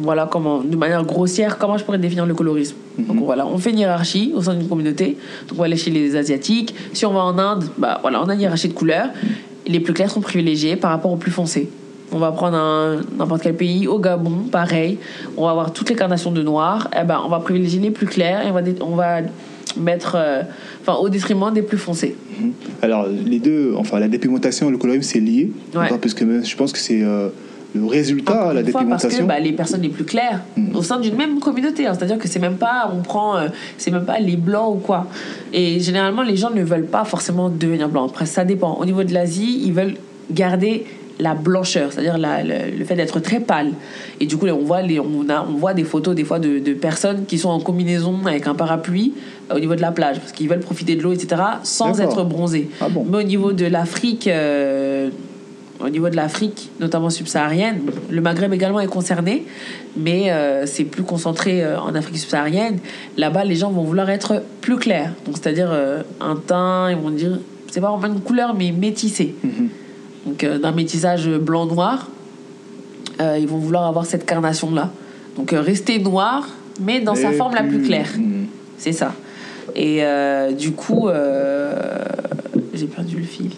Voilà 0.00 0.28
comment, 0.30 0.60
de 0.60 0.76
manière 0.76 1.04
grossière, 1.04 1.58
comment 1.58 1.76
je 1.76 1.84
pourrais 1.84 1.98
définir 1.98 2.26
le 2.26 2.34
colorisme. 2.34 2.76
Donc 2.98 3.18
voilà, 3.24 3.46
on 3.46 3.58
fait 3.58 3.70
une 3.70 3.78
hiérarchie 3.78 4.32
au 4.34 4.42
sein 4.42 4.54
d'une 4.54 4.68
communauté. 4.68 5.16
Donc 5.48 5.58
on 5.58 5.60
va 5.60 5.64
aller 5.64 5.76
chez 5.76 5.90
les 5.90 6.16
Asiatiques. 6.16 6.74
Si 6.92 7.04
on 7.04 7.12
va 7.12 7.20
en 7.20 7.38
Inde, 7.38 7.64
bah 7.78 7.98
voilà, 8.00 8.22
on 8.22 8.28
a 8.28 8.34
une 8.34 8.40
hiérarchie 8.40 8.68
de 8.68 8.74
couleurs. 8.74 9.08
Les 9.66 9.80
plus 9.80 9.92
clairs 9.92 10.10
sont 10.10 10.20
privilégiés 10.20 10.76
par 10.76 10.90
rapport 10.90 11.12
aux 11.12 11.16
plus 11.16 11.30
foncés. 11.30 11.68
On 12.10 12.18
va 12.18 12.32
prendre 12.32 13.02
n'importe 13.18 13.42
quel 13.42 13.54
pays, 13.54 13.86
au 13.86 13.98
Gabon, 13.98 14.44
pareil. 14.50 14.98
On 15.36 15.44
va 15.44 15.50
avoir 15.50 15.72
toutes 15.72 15.90
les 15.90 15.96
carnations 15.96 16.32
de 16.32 16.42
noir. 16.42 16.88
Eh 16.98 17.04
ben, 17.04 17.20
on 17.24 17.28
va 17.28 17.40
privilégier 17.40 17.80
les 17.80 17.90
plus 17.90 18.06
clairs 18.06 18.46
et 18.46 18.50
on 18.50 18.54
va, 18.54 18.62
on 18.80 18.96
va 18.96 19.20
mettre, 19.76 20.16
euh, 20.18 20.42
enfin, 20.80 20.94
au 20.94 21.10
détriment 21.10 21.52
des 21.52 21.60
plus 21.60 21.76
foncés. 21.76 22.16
Alors, 22.80 23.06
les 23.06 23.38
deux, 23.40 23.74
enfin, 23.76 24.00
la 24.00 24.08
dépigmentation 24.08 24.68
et 24.68 24.70
le 24.70 24.78
colorisme, 24.78 25.02
c'est 25.02 25.20
lié. 25.20 25.50
Ouais. 25.74 25.88
Parce 26.00 26.14
que 26.14 26.42
je 26.42 26.56
pense 26.56 26.72
que 26.72 26.78
c'est 26.78 27.02
euh, 27.02 27.28
le 27.74 27.84
résultat, 27.86 28.32
Encore 28.32 28.54
la 28.54 28.62
parce 28.62 28.66
que 28.72 28.72
dépigmentation. 28.78 29.26
bah, 29.26 29.38
les 29.40 29.52
personnes 29.52 29.82
les 29.82 29.88
plus 29.90 30.04
claires 30.04 30.40
Mhm. 30.56 30.74
au 30.76 30.82
sein 30.82 30.98
d'une 30.98 31.14
même 31.16 31.38
communauté, 31.38 31.86
hein, 31.86 31.92
c'est-à-dire 31.94 32.18
que 32.18 32.26
c'est 32.26 32.38
même 32.38 32.56
pas, 32.56 32.90
on 32.96 33.02
prend, 33.02 33.36
euh, 33.36 33.48
c'est 33.76 33.90
même 33.90 34.04
pas 34.06 34.18
les 34.18 34.36
blancs 34.36 34.76
ou 34.76 34.78
quoi. 34.78 35.06
Et 35.52 35.78
généralement, 35.80 36.22
les 36.22 36.36
gens 36.36 36.50
ne 36.50 36.62
veulent 36.62 36.86
pas 36.86 37.04
forcément 37.04 37.48
devenir 37.50 37.88
blancs. 37.88 38.08
Après, 38.10 38.26
ça 38.26 38.44
dépend. 38.44 38.74
Au 38.80 38.84
niveau 38.86 39.04
de 39.04 39.12
l'Asie, 39.12 39.62
ils 39.66 39.72
veulent 39.72 39.94
garder 40.30 40.86
la 41.20 41.34
blancheur, 41.34 41.92
c'est-à-dire 41.92 42.16
le, 42.16 42.78
le 42.78 42.84
fait 42.84 42.94
d'être 42.94 43.18
très 43.20 43.40
pâle. 43.40 43.72
Et 44.20 44.26
du 44.26 44.36
coup, 44.36 44.46
on 44.46 44.64
voit, 44.64 44.82
les, 44.82 45.00
on, 45.00 45.28
a, 45.28 45.44
on 45.48 45.56
voit 45.56 45.74
des 45.74 45.82
photos 45.84 46.14
des 46.14 46.22
fois 46.24 46.38
de, 46.38 46.60
de 46.60 46.74
personnes 46.74 47.24
qui 47.26 47.38
sont 47.38 47.48
en 47.50 47.58
combinaison 47.58 48.14
avec 48.24 48.46
un 48.46 48.54
parapluie 48.54 49.14
euh, 49.50 49.56
au 49.56 49.58
niveau 49.58 49.74
de 49.74 49.80
la 49.80 49.90
plage, 49.90 50.20
parce 50.20 50.30
qu'ils 50.32 50.48
veulent 50.48 50.60
profiter 50.60 50.94
de 50.94 51.02
l'eau, 51.02 51.12
etc., 51.12 51.42
sans 51.64 52.00
être 52.00 52.22
bronzés. 52.24 52.70
Ah 52.80 52.88
bon 52.88 53.04
Mais 53.10 53.18
au 53.18 53.22
niveau 53.24 53.52
de 53.52 53.66
l'Afrique, 53.66 54.28
euh, 54.28 55.10
au 55.80 55.88
niveau 55.88 56.08
de 56.08 56.16
l'Afrique, 56.16 56.70
notamment 56.80 57.10
subsaharienne, 57.10 57.82
le 58.10 58.20
Maghreb 58.20 58.52
également 58.52 58.80
est 58.80 58.88
concerné, 58.88 59.44
mais 59.96 60.30
euh, 60.30 60.66
c'est 60.66 60.84
plus 60.84 61.04
concentré 61.04 61.62
euh, 61.62 61.80
en 61.80 61.94
Afrique 61.94 62.18
subsaharienne. 62.18 62.78
Là-bas, 63.16 63.44
les 63.44 63.54
gens 63.54 63.70
vont 63.70 63.84
vouloir 63.84 64.10
être 64.10 64.42
plus 64.60 64.76
clairs. 64.76 65.12
Donc, 65.24 65.36
c'est-à-dire 65.36 65.68
euh, 65.70 66.02
un 66.20 66.36
teint, 66.36 66.90
ils 66.90 66.96
vont 66.96 67.10
dire, 67.10 67.38
c'est 67.70 67.80
pas 67.80 67.94
vraiment 67.94 68.14
une 68.14 68.20
couleur, 68.20 68.54
mais 68.54 68.72
métissé. 68.72 69.34
Mhm. 69.42 69.68
Donc, 70.26 70.44
d'un 70.44 70.72
métissage 70.72 71.28
blanc-noir, 71.28 72.08
ils 73.20 73.48
vont 73.48 73.56
vouloir 73.56 73.86
avoir 73.86 74.04
cette 74.04 74.26
carnation-là. 74.26 74.90
Donc, 75.36 75.52
rester 75.52 75.98
noir, 75.98 76.46
mais 76.80 77.00
dans 77.00 77.14
sa 77.14 77.32
forme 77.32 77.54
la 77.54 77.62
plus 77.62 77.82
claire. 77.82 78.10
Mhm. 78.16 78.46
C'est 78.76 78.92
ça. 78.92 79.14
Et 79.74 80.02
du 80.58 80.72
coup, 80.72 81.08
j'ai 82.74 82.86
perdu 82.86 83.16
le 83.16 83.24
fil. 83.24 83.50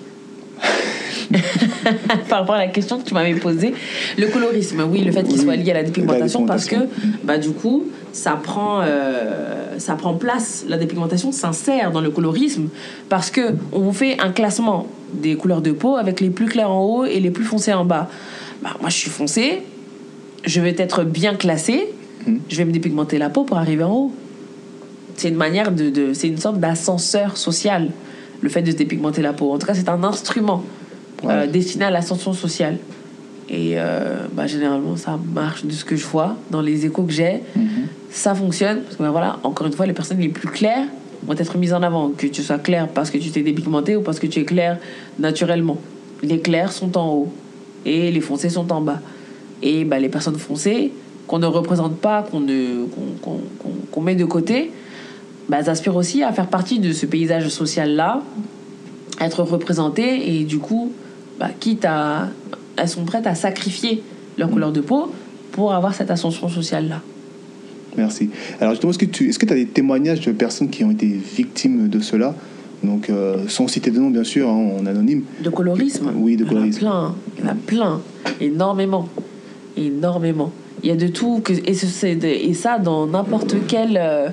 Par 2.29 2.41
rapport 2.41 2.55
à 2.57 2.59
la 2.59 2.69
question 2.69 2.99
que 2.99 3.05
tu 3.05 3.15
m'avais 3.15 3.35
posée, 3.35 3.75
le 4.19 4.27
colorisme, 4.29 4.83
oui, 4.91 5.03
le 5.03 5.13
fait 5.13 5.23
qu'il 5.23 5.39
Oui, 5.39 5.45
soit 5.45 5.57
lié 5.57 5.71
à 5.71 5.75
la 5.75 5.83
dépigmentation, 5.85 6.41
la 6.43 6.47
parce 6.47 6.67
que, 6.67 6.77
bah, 7.25 7.39
du 7.39 7.51
coup, 7.51 7.85
ça 8.13 8.33
prend, 8.33 8.81
euh, 8.83 9.79
ça 9.79 9.95
prend 9.95 10.15
place, 10.15 10.65
la 10.69 10.77
dépigmentation 10.77 11.33
s'insère 11.33 11.93
dans 11.93 12.01
le 12.01 12.11
colorisme, 12.11 12.69
parce 13.09 13.31
que 13.31 13.55
on 13.73 13.81
vous 13.81 13.93
fait 13.93 14.19
un 14.21 14.31
classement 14.31 14.87
des 15.15 15.37
couleurs 15.37 15.63
de 15.63 15.73
peau 15.73 15.97
avec 15.97 16.21
les 16.21 16.31
plus 16.31 16.47
clairs 16.47 16.71
en 16.71 16.85
haut 16.85 17.05
et 17.05 17.21
les 17.21 17.31
plus 17.31 17.45
foncés 17.45 17.73
en 17.73 17.85
bas. 17.85 18.09
Bah, 18.63 18.71
moi, 18.81 18.91
je 18.91 18.97
suis 18.97 19.11
foncé, 19.11 19.63
je 20.45 20.61
vais 20.61 20.75
être 20.79 21.05
bien 21.05 21.35
classé, 21.35 21.89
Mhm. 22.27 22.41
je 22.51 22.57
vais 22.57 22.65
me 22.67 22.73
dépigmenter 22.73 23.17
la 23.19 23.31
peau 23.31 23.45
pour 23.45 23.57
arriver 23.57 23.83
en 23.85 23.93
haut. 23.93 24.13
C'est 25.17 25.29
une 25.31 25.37
manière 25.37 25.73
de, 25.73 25.89
de- 25.91 26.13
c'est 26.13 26.29
une 26.29 26.37
sorte 26.39 26.59
d'ascenseur 26.61 27.37
social, 27.39 27.89
le 28.43 28.49
fait 28.51 28.61
de 28.63 28.71
se 28.71 28.77
dépigmenter 28.77 29.23
la 29.23 29.33
peau. 29.33 29.53
En 29.53 29.59
tout 29.59 29.67
cas, 29.67 29.75
c'est 29.75 29.89
un 29.89 30.03
instrument 30.05 30.63
Ouais. 31.23 31.49
destiné 31.49 31.85
à 31.87 31.91
l'ascension 31.91 32.33
sociale. 32.33 32.79
Et 33.49 33.73
euh, 33.75 34.27
bah, 34.33 34.47
généralement, 34.47 34.97
ça 34.97 35.19
marche 35.35 35.65
de 35.65 35.73
ce 35.73 35.85
que 35.85 35.97
je 35.97 36.07
vois 36.07 36.37
dans 36.51 36.61
les 36.63 36.87
échos 36.87 37.03
que 37.03 37.13
j'ai. 37.13 37.43
Mhm. 37.57 37.69
Ça 38.11 38.35
fonctionne 38.35 38.83
parce 38.83 38.97
que 38.97 39.03
bah, 39.03 39.11
voilà, 39.11 39.39
encore 39.43 39.67
une 39.67 39.73
fois, 39.73 39.87
les 39.87 39.93
personnes 39.93 40.21
les 40.21 40.29
plus 40.29 40.49
claires 40.49 40.87
vont 41.27 41.35
être 41.35 41.59
mises 41.59 41.75
en 41.75 41.83
avant. 41.83 42.11
Que 42.11 42.27
tu 42.29 42.43
sois 42.43 42.59
clair 42.59 42.87
parce 42.89 43.11
que 43.11 43.19
tu 43.19 43.31
t'es 43.31 43.43
dépigmenté 43.43 43.97
ou 43.97 44.03
parce 44.03 44.21
que 44.21 44.27
tu 44.27 44.39
es 44.41 44.45
clair 44.45 44.79
naturellement. 45.19 45.79
Les 46.23 46.39
clairs 46.39 46.71
sont 46.73 46.97
en 46.97 47.09
haut 47.13 47.33
et 47.85 48.11
les 48.13 48.21
foncés 48.21 48.51
sont 48.51 48.71
en 48.73 48.81
bas. 48.81 49.01
Et 49.63 49.85
bah, 49.85 49.99
les 49.99 50.09
personnes 50.09 50.39
foncées 50.39 50.93
qu'on 51.27 51.39
ne 51.39 51.47
représente 51.47 51.97
pas, 51.97 52.23
qu'on 52.23 52.41
ne- 52.41 52.87
met 54.03 54.15
de 54.15 54.25
côté, 54.25 54.71
bah, 55.49 55.59
elles 55.61 55.71
aspirent 55.71 55.97
aussi 55.97 56.23
à 56.23 56.33
faire 56.33 56.47
partie 56.47 56.79
de 56.79 56.93
ce 56.93 57.05
paysage 57.07 57.49
social-là, 57.49 58.23
être 59.21 59.43
représentées 59.43 60.37
et 60.37 60.45
du 60.45 60.59
coup, 60.59 60.93
bah, 61.41 61.49
quitte 61.59 61.85
à. 61.87 62.29
Elles 62.77 62.89
sont 62.89 63.05
prêtes 63.05 63.27
à 63.27 63.35
sacrifier 63.35 64.03
leur 64.39 64.49
couleur 64.51 64.71
de 64.73 64.81
peau 64.81 65.13
pour 65.53 65.73
avoir 65.75 65.95
cette 65.95 66.11
ascension 66.11 66.49
sociale-là. 66.49 67.01
Merci. 67.97 68.31
Alors 68.61 68.73
justement, 68.75 68.91
est-ce 68.91 68.99
que 68.99 69.05
tu 69.07 69.29
est-ce 69.29 69.39
que 69.39 69.51
as 69.53 69.57
des 69.57 69.67
témoignages 69.67 70.21
de 70.21 70.31
personnes 70.33 70.71
qui 70.71 70.85
ont 70.85 70.91
été 70.93 71.07
victimes 71.09 71.89
de 71.89 71.99
cela? 72.01 72.35
Donc, 72.85 73.11
euh, 73.11 73.47
sans 73.49 73.69
citer 73.69 73.91
de 73.91 73.99
nom, 73.99 74.09
bien 74.09 74.25
sûr, 74.25 74.49
hein, 74.49 74.71
en 74.81 74.87
anonyme. 74.87 75.25
De 75.45 75.51
colorisme 75.51 76.13
Oui, 76.17 76.37
de 76.37 76.45
Il 76.45 76.47
y 76.47 76.49
en 76.49 76.49
a 76.49 76.55
colorisme. 76.55 76.79
plein, 76.79 77.15
il 77.37 77.45
y 77.45 77.47
en 77.47 77.51
a 77.51 77.55
plein, 77.55 78.01
énormément, 78.41 79.09
énormément. 79.77 80.53
Il 80.83 80.89
y 80.89 80.93
a 80.93 80.97
de 80.97 81.09
tout, 81.09 81.41
que, 81.45 81.53
et, 81.53 81.75
ce- 81.75 81.87
c'est 81.87 82.15
de- 82.15 82.27
et 82.27 82.55
ça 82.55 82.79
dans 82.79 83.07
n'importe 83.07 83.55
quel 83.69 83.99
euh, 84.01 84.29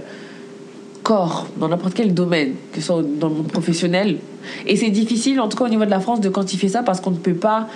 corps, 1.11 1.47
dans 1.57 1.69
n'importe 1.69 1.93
quel 1.93 2.13
domaine, 2.13 2.51
que 2.73 2.81
ce 2.81 2.87
soit 2.87 3.01
dans 3.21 3.29
le 3.29 3.35
monde 3.35 3.47
professionnel. 3.47 4.17
Et 4.65 4.75
c'est 4.75 4.89
difficile, 4.89 5.39
en 5.39 5.47
tout 5.47 5.57
cas 5.57 5.63
au 5.63 5.69
niveau 5.69 5.85
de 5.85 5.89
la 5.89 6.01
France, 6.01 6.19
de 6.19 6.27
quantifier 6.27 6.67
ça 6.67 6.83
parce 6.83 6.99
qu'on 6.99 7.11
ne 7.11 7.15
peut 7.27 7.33
pas, 7.49 7.67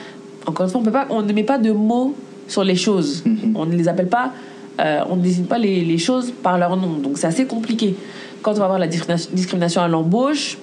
encore 0.45 0.65
une 0.65 0.71
fois, 0.71 0.81
on, 0.81 0.83
peut 0.83 0.91
pas, 0.91 1.07
on 1.09 1.21
ne 1.21 1.31
met 1.31 1.43
pas 1.45 1.57
de 1.57 1.71
mots 1.71 2.13
sur 2.49 2.63
les 2.65 2.75
choses. 2.75 3.23
Mhm. 3.25 3.55
On 3.55 3.65
ne 3.65 3.75
les 3.75 3.87
appelle 3.87 4.09
pas, 4.09 4.33
euh, 4.81 4.99
on 5.09 5.15
ne 5.15 5.21
désigne 5.21 5.45
pas 5.45 5.57
les, 5.57 5.81
les 5.85 5.97
choses 5.97 6.33
par 6.43 6.57
leur 6.57 6.75
nom. 6.75 6.97
Donc 6.97 7.17
c'est 7.17 7.27
assez 7.27 7.45
compliqué. 7.45 7.95
Quand 8.41 8.51
on 8.51 8.59
va 8.59 8.65
avoir 8.65 8.79
la 8.79 8.87
discrimination, 8.87 9.81
à 9.81 9.87
l'embauche, 9.87 10.57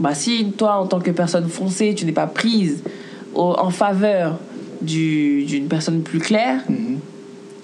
bah, 0.00 0.14
si 0.14 0.46
toi, 0.58 0.80
en 0.82 0.86
tant 0.86 0.98
que 0.98 1.12
personne 1.12 1.48
foncée, 1.48 1.94
tu 1.94 2.04
n'es 2.06 2.12
pas 2.12 2.26
prise 2.26 2.82
au- 3.34 3.54
en 3.56 3.70
faveur 3.70 4.38
du- 4.82 5.44
d'une 5.44 5.68
personne 5.68 6.00
plus 6.02 6.18
claire, 6.18 6.60
Mhm. 6.68 6.98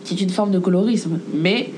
c'est 0.04 0.20
une 0.20 0.30
forme 0.30 0.52
de 0.52 0.60
colorisme. 0.60 1.18
Mais 1.34 1.70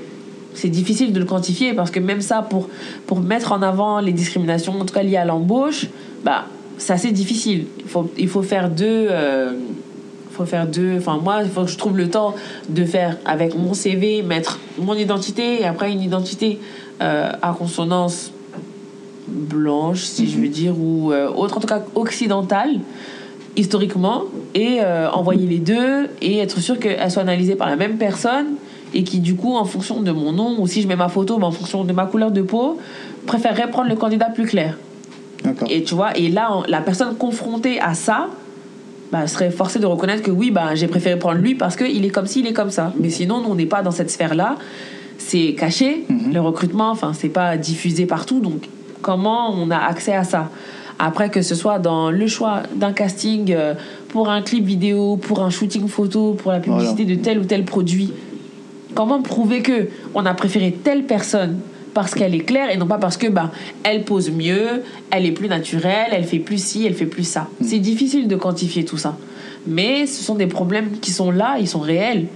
c'est 0.54 0.68
difficile 0.68 1.12
de 1.12 1.18
le 1.18 1.24
quantifier 1.24 1.72
parce 1.72 1.90
que 1.90 2.00
même 2.00 2.20
ça, 2.20 2.42
pour, 2.42 2.68
pour 3.06 3.20
mettre 3.20 3.52
en 3.52 3.62
avant 3.62 4.00
les 4.00 4.12
discriminations, 4.12 4.80
en 4.80 4.84
tout 4.84 4.94
cas 4.94 5.02
liées 5.02 5.16
à 5.16 5.24
l'embauche, 5.24 5.86
bah, 6.24 6.46
c'est 6.78 6.92
assez 6.92 7.12
difficile. 7.12 7.66
Il 7.78 7.88
faut, 7.88 8.10
il 8.18 8.28
faut 8.28 8.42
faire 8.42 8.70
deux. 8.70 9.06
euh, 9.10 9.52
faut 10.32 10.46
faire 10.46 10.66
deux. 10.66 10.96
Enfin, 10.96 11.18
moi, 11.22 11.40
il 11.44 11.50
faut 11.50 11.64
que 11.64 11.70
je 11.70 11.78
trouve 11.78 11.96
le 11.96 12.08
temps 12.08 12.34
de 12.68 12.84
faire 12.84 13.18
avec 13.24 13.54
mon 13.56 13.74
CV, 13.74 14.22
mettre 14.22 14.58
mon 14.78 14.94
identité 14.94 15.60
et 15.60 15.64
après 15.64 15.92
une 15.92 16.00
identité 16.00 16.58
euh, 17.00 17.30
à 17.40 17.52
consonance 17.52 18.32
blanche, 19.28 20.00
si 20.00 20.28
je 20.28 20.38
veux 20.38 20.48
dire, 20.48 20.78
ou 20.78 21.12
euh, 21.12 21.28
autre, 21.28 21.56
en 21.56 21.60
tout 21.60 21.66
cas 21.66 21.82
occidentale, 21.94 22.80
historiquement, 23.56 24.24
et 24.54 24.78
euh, 24.80 25.10
envoyer 25.10 25.46
les 25.46 25.58
deux 25.58 26.08
et 26.20 26.38
être 26.38 26.60
sûr 26.60 26.78
qu'elles 26.78 27.10
soient 27.10 27.22
analysées 27.22 27.54
par 27.56 27.68
la 27.68 27.76
même 27.76 27.98
personne 27.98 28.54
et 28.94 29.04
qui, 29.04 29.20
du 29.20 29.34
coup, 29.34 29.54
en 29.56 29.64
fonction 29.64 30.00
de 30.02 30.10
mon 30.12 30.32
nom, 30.32 30.56
ou 30.60 30.66
si 30.66 30.82
je 30.82 30.88
mets 30.88 30.96
ma 30.96 31.08
photo, 31.08 31.38
mais 31.38 31.44
en 31.44 31.50
fonction 31.50 31.84
de 31.84 31.92
ma 31.92 32.06
couleur 32.06 32.30
de 32.30 32.42
peau, 32.42 32.78
préférerait 33.26 33.70
prendre 33.70 33.88
le 33.88 33.96
candidat 33.96 34.26
plus 34.26 34.46
clair. 34.46 34.76
Et 35.68 35.82
tu 35.82 35.94
vois, 35.94 36.16
et 36.16 36.28
là, 36.28 36.50
on- 36.56 36.62
la 36.68 36.80
personne 36.80 37.16
confrontée 37.16 37.80
à 37.80 37.94
ça, 37.94 38.28
bah, 39.10 39.26
serait 39.26 39.50
forcée 39.50 39.78
de 39.80 39.86
reconnaître 39.86 40.22
que 40.22 40.30
oui, 40.30 40.50
bah, 40.50 40.74
j'ai 40.74 40.86
préféré 40.86 41.18
prendre 41.18 41.38
lui 41.40 41.54
parce 41.54 41.76
qu'il 41.76 42.04
est 42.04 42.10
comme 42.10 42.26
ci, 42.26 42.40
il 42.40 42.46
est 42.46 42.52
comme 42.52 42.70
ça. 42.70 42.92
Mais 42.98 43.10
sinon, 43.10 43.40
nous, 43.42 43.50
on 43.50 43.54
n'est 43.54 43.66
pas 43.66 43.82
dans 43.82 43.90
cette 43.90 44.10
sphère-là. 44.10 44.56
C'est 45.18 45.54
caché, 45.54 46.04
Mhm. 46.08 46.32
le 46.32 46.40
recrutement, 46.40 46.90
enfin, 46.90 47.12
c'est 47.12 47.28
pas 47.28 47.56
diffusé 47.56 48.06
partout. 48.06 48.40
Donc, 48.40 48.68
comment 49.02 49.52
on 49.54 49.70
a 49.70 49.76
accès 49.78 50.14
à 50.14 50.24
ça? 50.24 50.50
Après, 50.98 51.30
que 51.30 51.42
ce 51.42 51.54
soit 51.54 51.78
dans 51.78 52.10
le 52.10 52.26
choix 52.26 52.62
d'un 52.76 52.92
casting 52.92 53.52
euh, 53.52 53.74
pour 54.08 54.28
un 54.30 54.42
clip 54.42 54.64
vidéo, 54.64 55.16
pour 55.16 55.42
un 55.42 55.50
shooting 55.50 55.88
photo, 55.88 56.34
pour 56.34 56.52
la 56.52 56.60
publicité 56.60 57.04
de 57.04 57.14
tel 57.16 57.38
ou 57.40 57.44
tel 57.44 57.64
produit, 57.64 58.12
comment 58.94 59.22
prouver 59.22 59.62
que 59.62 59.88
on 60.14 60.24
a 60.26 60.34
préféré 60.34 60.76
telle 60.82 61.04
personne 61.04 61.60
parce 61.94 62.14
qu'elle 62.14 62.34
est 62.34 62.40
claire 62.40 62.70
et 62.70 62.76
non 62.76 62.86
pas 62.86 62.98
parce 62.98 63.16
que 63.16 63.26
bah 63.26 63.50
elle 63.82 64.04
pose 64.04 64.30
mieux, 64.30 64.82
elle 65.10 65.26
est 65.26 65.32
plus 65.32 65.48
naturelle, 65.48 66.08
elle 66.12 66.24
fait 66.24 66.38
plus 66.38 66.62
ci, 66.62 66.86
elle 66.86 66.94
fait 66.94 67.06
plus 67.06 67.24
ça. 67.24 67.48
C'est 67.60 67.78
difficile 67.78 68.28
de 68.28 68.36
quantifier 68.36 68.84
tout 68.84 68.96
ça. 68.96 69.16
Mais 69.66 70.06
ce 70.06 70.22
sont 70.22 70.34
des 70.34 70.46
problèmes 70.46 70.98
qui 71.00 71.10
sont 71.10 71.30
là, 71.30 71.56
ils 71.60 71.68
sont 71.68 71.80
réels. 71.80 72.26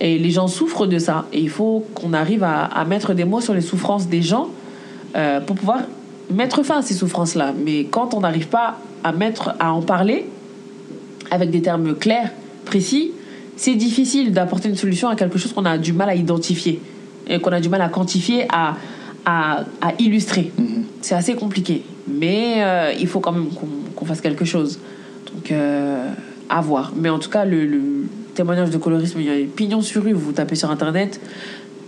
Et 0.00 0.18
les 0.18 0.30
gens 0.30 0.46
souffrent 0.46 0.86
de 0.86 0.98
ça. 0.98 1.26
Et 1.32 1.40
il 1.40 1.50
faut 1.50 1.84
qu'on 1.94 2.12
arrive 2.12 2.44
à, 2.44 2.64
à 2.64 2.84
mettre 2.84 3.14
des 3.14 3.24
mots 3.24 3.40
sur 3.40 3.54
les 3.54 3.60
souffrances 3.60 4.06
des 4.06 4.22
gens 4.22 4.48
euh, 5.16 5.40
pour 5.40 5.56
pouvoir 5.56 5.80
mettre 6.30 6.62
fin 6.62 6.78
à 6.78 6.82
ces 6.82 6.94
souffrances-là. 6.94 7.54
Mais 7.64 7.84
quand 7.84 8.14
on 8.14 8.20
n'arrive 8.20 8.48
pas 8.48 8.78
à, 9.02 9.12
mettre, 9.12 9.54
à 9.58 9.72
en 9.72 9.82
parler 9.82 10.26
avec 11.30 11.50
des 11.50 11.62
termes 11.62 11.94
clairs, 11.94 12.30
précis, 12.64 13.12
c'est 13.58 13.74
difficile 13.74 14.32
d'apporter 14.32 14.68
une 14.70 14.76
solution 14.76 15.08
à 15.08 15.16
quelque 15.16 15.36
chose 15.38 15.52
qu'on 15.52 15.64
a 15.66 15.76
du 15.76 15.92
mal 15.92 16.08
à 16.08 16.14
identifier 16.14 16.80
et 17.28 17.38
qu'on 17.40 17.50
a 17.52 17.60
du 17.60 17.68
mal 17.68 17.82
à 17.82 17.88
quantifier, 17.90 18.46
à, 18.48 18.76
à, 19.26 19.64
à 19.82 19.92
illustrer. 19.98 20.50
Mhm. 20.56 20.84
C'est 21.02 21.14
assez 21.14 21.34
compliqué. 21.34 21.82
Mais 22.08 22.62
euh, 22.62 22.92
il 22.98 23.06
faut 23.06 23.20
quand 23.20 23.32
même 23.32 23.48
qu'on 23.48 23.66
qu'on 23.94 24.04
fasse 24.06 24.20
quelque 24.22 24.44
chose. 24.46 24.78
Donc, 25.34 25.50
euh, 25.50 26.08
à 26.48 26.60
voir. 26.62 26.92
Mais 26.96 27.10
en 27.10 27.18
tout 27.18 27.28
cas, 27.28 27.44
le, 27.44 27.66
le- 27.66 28.06
témoignages 28.34 28.70
de 28.70 28.78
colorisme, 28.78 29.18
il 29.20 29.26
y 29.26 29.30
a 29.30 29.46
pignon 29.54 29.80
sur 29.82 30.04
rue, 30.04 30.12
vous 30.12 30.30
tapez 30.32 30.54
sur 30.54 30.70
internet, 30.70 31.20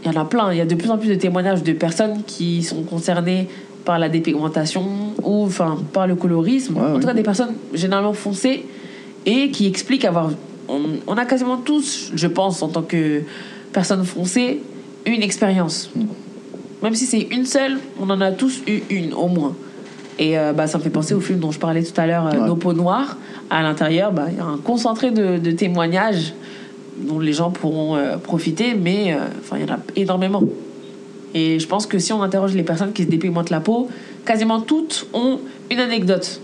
il 0.05 0.11
y 0.12 0.14
en 0.16 0.21
a 0.21 0.25
plein. 0.25 0.53
Il 0.53 0.59
y 0.59 0.61
a 0.61 0.66
de 0.66 0.75
plus 0.75 0.91
en 0.91 0.99
plus 0.99 1.09
de 1.09 1.14
témoignages 1.14 1.62
de 1.62 1.73
personnes 1.73 2.25
qui 2.27 2.62
sont 2.64 2.83
concernées 2.83 3.49
par 3.85 3.99
la 4.01 4.09
dépigmentation 4.09 4.85
ou 5.23 5.45
enfin 5.45 5.79
par 5.93 6.07
le 6.09 6.16
colorisme. 6.16 6.77
Ouais, 6.77 6.91
en 6.97 6.99
tout 7.01 7.07
cas, 7.07 7.14
des 7.14 7.23
personnes 7.23 7.55
généralement 7.73 8.12
foncées 8.12 8.64
et 9.25 9.51
qui 9.53 9.66
expliquent 9.68 10.05
avoir. 10.05 10.33
On, 10.71 10.83
on 11.07 11.14
a 11.16 11.25
quasiment 11.25 11.57
tous, 11.57 12.12
je 12.14 12.27
pense, 12.27 12.62
en 12.62 12.68
tant 12.68 12.83
que 12.83 13.23
personne 13.73 14.05
foncée, 14.05 14.61
une 15.07 15.23
expérience. 15.23 15.91
Même 16.83 16.95
si 16.95 17.07
c'est 17.07 17.21
une 17.31 17.45
seule, 17.45 17.79
on 18.01 18.09
en 18.11 18.21
a 18.21 18.33
tous 18.33 18.62
eu 18.66 18.83
une 18.91 19.12
au 19.12 19.27
moins. 19.27 19.55
Et 20.18 20.39
euh, 20.39 20.53
bah, 20.53 20.66
ça 20.66 20.79
me 20.79 20.83
fait 20.83 20.91
penser 20.91 21.14
au 21.14 21.21
film 21.21 21.39
dont 21.39 21.51
je 21.51 21.59
parlais 21.59 21.83
tout 21.83 21.99
à 21.99 22.07
l'heure, 22.07 22.27
euh, 22.27 22.39
Ouais. 22.39 22.47
Nos 22.47 22.57
peaux 22.57 22.73
noires. 22.73 23.16
À 23.49 23.62
l'intérieur, 23.62 24.12
bah, 24.12 24.27
il 24.31 24.37
y 24.37 24.41
a 24.41 24.45
un 24.45 24.59
concentré 24.59 25.11
de, 25.11 25.39
de 25.39 25.51
témoignages 25.51 26.35
dont 26.99 27.18
les 27.18 27.33
gens 27.33 27.51
pourront 27.51 27.97
euh, 27.97 28.16
profiter, 28.16 28.75
mais 28.75 29.12
euh, 29.12 29.18
enfin, 29.41 29.57
il 29.59 29.66
y 29.66 29.71
en 29.71 29.75
a 29.75 29.79
énormément. 29.97 30.43
Et 31.35 31.59
je 31.59 31.66
pense 31.66 31.87
que 31.87 31.99
si 31.99 32.12
on 32.12 32.23
interroge 32.23 32.55
les 32.55 32.62
personnes 32.62 32.93
qui 32.93 33.05
se 33.05 33.09
dépigmentent 33.09 33.51
la 33.51 33.61
peau, 33.61 33.89
quasiment 34.27 34.61
toutes 34.61 35.07
ont 35.12 35.41
une 35.71 35.79
anecdote 35.79 36.41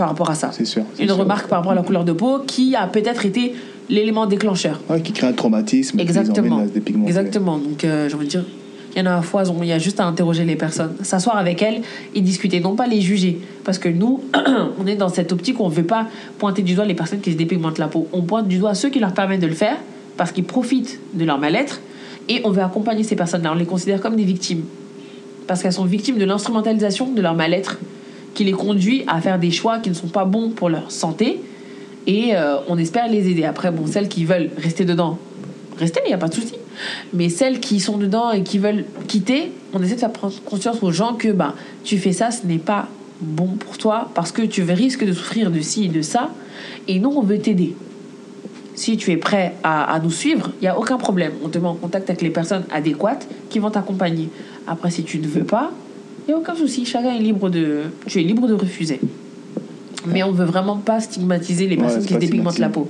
par 0.00 0.08
rapport 0.08 0.30
à 0.30 0.34
ça. 0.34 0.48
C'est 0.50 0.64
sûr. 0.64 0.82
Une 0.98 1.08
sûr. 1.08 1.16
remarque 1.18 1.46
par 1.46 1.58
rapport 1.58 1.72
à 1.72 1.74
la 1.74 1.82
couleur 1.82 2.04
de 2.04 2.12
peau 2.12 2.38
qui 2.46 2.74
a 2.74 2.86
peut-être 2.86 3.26
été 3.26 3.52
l'élément 3.90 4.24
déclencheur. 4.24 4.80
Ouais, 4.88 5.02
qui 5.02 5.12
crée 5.12 5.26
un 5.26 5.34
traumatisme. 5.34 6.00
Exactement. 6.00 6.64
Exactement. 7.06 7.58
Donc, 7.58 7.84
euh, 7.84 8.08
j'ai 8.08 8.14
envie 8.14 8.24
de 8.24 8.30
dire, 8.30 8.44
il 8.94 8.98
y 8.98 9.02
en 9.02 9.10
a 9.10 9.16
à 9.16 9.20
foison. 9.20 9.56
Il 9.60 9.68
y 9.68 9.72
a 9.72 9.78
juste 9.78 10.00
à 10.00 10.06
interroger 10.06 10.46
les 10.46 10.56
personnes, 10.56 10.94
s'asseoir 11.02 11.36
avec 11.36 11.60
elles 11.60 11.82
et 12.14 12.22
discuter, 12.22 12.60
non 12.60 12.76
pas 12.76 12.86
les 12.86 13.02
juger. 13.02 13.40
Parce 13.62 13.76
que 13.76 13.90
nous, 13.90 14.22
on 14.80 14.86
est 14.86 14.96
dans 14.96 15.10
cette 15.10 15.32
optique 15.32 15.60
où 15.60 15.64
on 15.64 15.68
ne 15.68 15.74
veut 15.74 15.82
pas 15.82 16.06
pointer 16.38 16.62
du 16.62 16.74
doigt 16.74 16.86
les 16.86 16.94
personnes 16.94 17.20
qui 17.20 17.32
se 17.32 17.36
dépigmentent 17.36 17.78
la 17.78 17.88
peau. 17.88 18.08
On 18.14 18.22
pointe 18.22 18.48
du 18.48 18.56
doigt 18.56 18.74
ceux 18.74 18.88
qui 18.88 19.00
leur 19.00 19.12
permettent 19.12 19.42
de 19.42 19.48
le 19.48 19.52
faire 19.52 19.76
parce 20.16 20.32
qu'ils 20.32 20.44
profitent 20.44 20.98
de 21.12 21.26
leur 21.26 21.38
mal-être 21.38 21.82
et 22.30 22.40
on 22.44 22.52
veut 22.52 22.62
accompagner 22.62 23.02
ces 23.02 23.16
personnes-là. 23.16 23.52
On 23.52 23.58
les 23.58 23.66
considère 23.66 24.00
comme 24.00 24.16
des 24.16 24.24
victimes. 24.24 24.64
Parce 25.46 25.62
qu'elles 25.62 25.74
sont 25.74 25.84
victimes 25.84 26.16
de 26.16 26.24
l'instrumentalisation 26.24 27.12
de 27.12 27.20
leur 27.20 27.34
mal-être 27.34 27.76
qui 28.34 28.44
les 28.44 28.52
conduit 28.52 29.04
à 29.06 29.20
faire 29.20 29.38
des 29.38 29.50
choix 29.50 29.78
qui 29.78 29.90
ne 29.90 29.94
sont 29.94 30.08
pas 30.08 30.24
bons 30.24 30.50
pour 30.50 30.68
leur 30.68 30.90
santé 30.90 31.40
et 32.06 32.34
euh, 32.34 32.56
on 32.68 32.78
espère 32.78 33.08
les 33.08 33.28
aider. 33.28 33.44
Après, 33.44 33.70
bon, 33.70 33.86
celles 33.86 34.08
qui 34.08 34.24
veulent 34.24 34.50
rester 34.56 34.84
dedans, 34.84 35.18
rester, 35.78 36.00
il 36.04 36.08
n'y 36.08 36.14
a 36.14 36.18
pas 36.18 36.28
de 36.28 36.34
souci. 36.34 36.54
Mais 37.12 37.28
celles 37.28 37.60
qui 37.60 37.80
sont 37.80 37.98
dedans 37.98 38.30
et 38.30 38.42
qui 38.42 38.58
veulent 38.58 38.84
quitter, 39.06 39.52
on 39.72 39.82
essaie 39.82 39.94
de 39.94 40.00
faire 40.00 40.12
prendre 40.12 40.34
conscience 40.44 40.82
aux 40.82 40.92
gens 40.92 41.14
que 41.14 41.28
bah, 41.28 41.54
tu 41.84 41.98
fais 41.98 42.12
ça, 42.12 42.30
ce 42.30 42.46
n'est 42.46 42.58
pas 42.58 42.88
bon 43.20 43.48
pour 43.48 43.76
toi 43.76 44.10
parce 44.14 44.32
que 44.32 44.42
tu 44.42 44.62
risques 44.62 45.04
de 45.04 45.12
souffrir 45.12 45.50
de 45.50 45.60
ci 45.60 45.84
et 45.84 45.88
de 45.88 46.02
ça. 46.02 46.30
Et 46.88 46.98
nous, 46.98 47.10
on 47.10 47.22
veut 47.22 47.38
t'aider. 47.38 47.74
Si 48.74 48.96
tu 48.96 49.10
es 49.10 49.18
prêt 49.18 49.54
à, 49.62 49.92
à 49.92 50.00
nous 50.00 50.10
suivre, 50.10 50.52
il 50.60 50.62
n'y 50.62 50.68
a 50.68 50.78
aucun 50.78 50.96
problème. 50.96 51.32
On 51.44 51.48
te 51.48 51.58
met 51.58 51.66
en 51.66 51.74
contact 51.74 52.08
avec 52.08 52.22
les 52.22 52.30
personnes 52.30 52.64
adéquates 52.72 53.28
qui 53.50 53.58
vont 53.58 53.70
t'accompagner. 53.70 54.30
Après, 54.66 54.90
si 54.90 55.04
tu 55.04 55.18
ne 55.18 55.26
veux 55.26 55.44
pas, 55.44 55.70
n'y 56.30 56.36
a 56.36 56.38
aucun 56.38 56.54
souci. 56.54 56.84
Chacun 56.84 57.14
est 57.14 57.18
libre 57.18 57.48
de. 57.50 57.82
Tu 58.06 58.20
es 58.20 58.22
libre 58.22 58.46
de 58.46 58.54
refuser. 58.54 59.00
Mais 60.06 60.22
on 60.22 60.32
veut 60.32 60.44
vraiment 60.44 60.76
pas 60.76 61.00
stigmatiser 61.00 61.66
les 61.66 61.76
personnes 61.76 62.04
qui 62.04 62.14
se 62.14 62.18
dépigmentent 62.18 62.58
la 62.58 62.70
peau. 62.70 62.88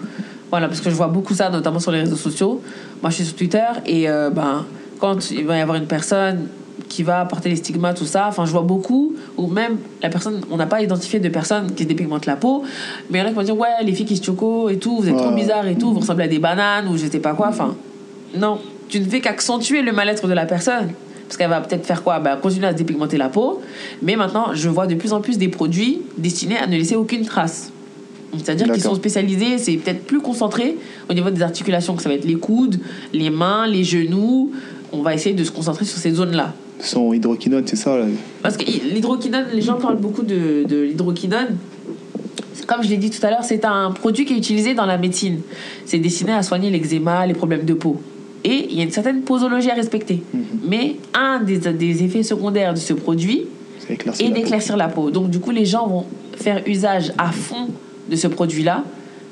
Voilà, 0.51 0.69
parce 0.69 0.81
que 0.81 0.91
je 0.91 0.95
vois 0.95 1.09
beaucoup 1.09 1.35
ça, 1.35 1.49
notamment 1.51 1.79
sur 1.79 1.93
les 1.93 2.01
réseaux 2.01 2.17
sociaux. 2.17 2.61
Moi, 3.03 3.11
je 3.11 3.17
suis 3.17 3.25
sur 3.25 3.37
Twitter 3.37 3.67
et 3.87 4.09
euh, 4.09 4.31
ben, 4.31 4.65
quand 4.99 5.31
il 5.31 5.45
va 5.45 5.57
y 5.57 5.61
avoir 5.61 5.77
une 5.77 5.87
personne 5.87 6.49
qui 6.89 7.03
va 7.05 7.25
porter 7.25 7.49
les 7.49 7.57
stigmas, 7.57 7.95
tout 7.95 8.05
ça, 8.05 8.27
enfin, 8.29 8.45
je 8.45 8.51
vois 8.51 8.63
beaucoup, 8.63 9.15
ou 9.37 9.47
même 9.47 9.77
la 10.03 10.09
personne, 10.09 10.41
on 10.51 10.57
n'a 10.57 10.67
pas 10.67 10.83
identifié 10.83 11.21
de 11.21 11.29
personnes 11.29 11.73
qui 11.73 11.85
se 11.85 11.89
dépigmentent 11.89 12.27
la 12.27 12.37
peau, 12.37 12.65
mais 13.09 13.19
il 13.19 13.23
y 13.23 13.25
en 13.25 13.27
a 13.27 13.29
qui 13.31 13.37
vont 13.37 13.43
dire, 13.43 13.57
ouais, 13.57 13.69
les 13.85 13.93
filles 13.93 14.07
qui 14.07 14.17
se 14.17 14.25
choco 14.25 14.69
et 14.69 14.79
tout, 14.79 14.97
vous 14.97 15.09
êtes 15.09 15.17
trop 15.17 15.31
bizarres 15.31 15.69
et 15.69 15.77
tout, 15.77 15.93
vous 15.93 16.01
ressemblez 16.01 16.25
à 16.25 16.29
des 16.29 16.41
bananes 16.41 16.89
ou 16.89 16.97
je 16.97 17.07
sais 17.07 17.21
pas 17.21 17.35
quoi. 17.35 17.49
Enfin, 17.49 17.77
non, 18.37 18.59
tu 18.89 18.99
ne 19.01 19.05
fais 19.05 19.21
qu'accentuer 19.21 19.83
le 19.83 19.93
mal-être 19.93 20.27
de 20.27 20.33
la 20.33 20.47
personne. 20.47 20.91
Parce 21.31 21.37
qu'elle 21.37 21.51
va 21.51 21.61
peut-être 21.61 21.87
faire 21.87 22.03
quoi? 22.03 22.19
Ben, 22.19 22.37
Continuer 22.37 22.67
à 22.67 22.73
se 22.73 22.77
dépigmenter 22.77 23.17
la 23.17 23.29
peau. 23.29 23.63
Mais 24.03 24.17
maintenant, 24.17 24.49
je 24.53 24.69
vois 24.69 24.89
de 24.89 24.97
plus 24.97 25.13
en 25.13 25.21
plus 25.21 25.39
des 25.39 25.47
produits 25.47 26.03
destinés 26.19 26.59
à 26.59 26.67
ne 26.67 26.77
laisser 26.77 26.97
aucune 26.97 27.25
trace. 27.25 27.71
C'est-à-dire 28.37 28.67
qu'ils 28.73 28.83
sont 28.83 28.97
spécialisés, 28.97 29.57
c'est 29.59 29.77
peut-être 29.77 30.03
plus 30.07 30.21
concentré 30.21 30.77
au 31.09 31.15
niveau 31.15 31.31
des 31.31 31.43
articulations, 31.43 31.95
que 31.95 32.03
ça 32.03 32.09
va 32.09 32.17
être 32.17 32.25
les 32.25 32.35
coudes, 32.35 32.81
les 33.13 33.31
mains, 33.31 33.69
les 33.69 33.85
genoux. 33.85 34.51
On 34.91 35.03
va 35.03 35.15
essayer 35.15 35.37
de 35.37 35.45
se 35.45 35.53
concentrer 35.53 35.85
sur 35.85 35.99
ces 35.99 36.11
zones-là. 36.11 36.53
Son 36.81 37.13
hydroquinone, 37.13 37.63
c'est 37.65 37.77
ça 37.77 37.97
là? 37.97 38.07
Parce 38.43 38.57
que 38.57 38.65
l'hydroquinone, 38.65 39.47
les 39.55 39.63
gens 39.63 39.75
parlent 39.77 39.99
beaucoup 40.01 40.25
de, 40.25 40.65
de 40.69 40.81
l'hydroquinone. 40.81 41.59
Comme 42.67 42.83
je 42.83 42.89
l'ai 42.89 42.97
dit 42.97 43.11
tout 43.11 43.25
à 43.25 43.31
l'heure, 43.31 43.45
c'est 43.45 43.65
un 43.65 43.93
produit 43.93 44.25
qui 44.25 44.35
est 44.35 44.39
utilisé 44.39 44.75
dans 44.75 44.87
la 44.87 44.99
médecine. 44.99 45.43
C'est 45.87 45.99
destiné 45.99 46.33
à 46.33 46.43
soigner 46.43 46.71
l'eczéma, 46.71 47.25
les 47.25 47.35
problèmes 47.35 47.65
de 47.65 47.75
peau. 47.75 48.01
Et 48.45 48.69
il 48.71 48.77
y 48.77 48.81
a 48.81 48.85
une 48.85 48.91
certaine 48.91 49.23
posologie 49.23 49.71
à 49.71 49.75
respecter. 49.75 50.23
Mais 50.65 50.97
un 51.15 51.41
des, 51.41 51.59
des 51.59 52.05
effets 52.05 52.23
secondaires 52.23 52.75
de 52.75 52.79
ce 52.79 52.93
produit 52.93 53.47
est 53.89 54.31
d'éclaircir 54.31 54.77
la 54.77 54.89
peau. 54.89 55.11
Donc 55.11 55.31
du 55.31 55.41
coup, 55.41 55.51
les 55.51 55.67
gens 55.67 55.87
vont 55.87 56.05
faire 56.37 56.63
usage 56.67 57.13
à 57.19 57.31
fond 57.33 57.69
de 58.09 58.17
ce 58.17 58.29
produit-là 58.29 58.85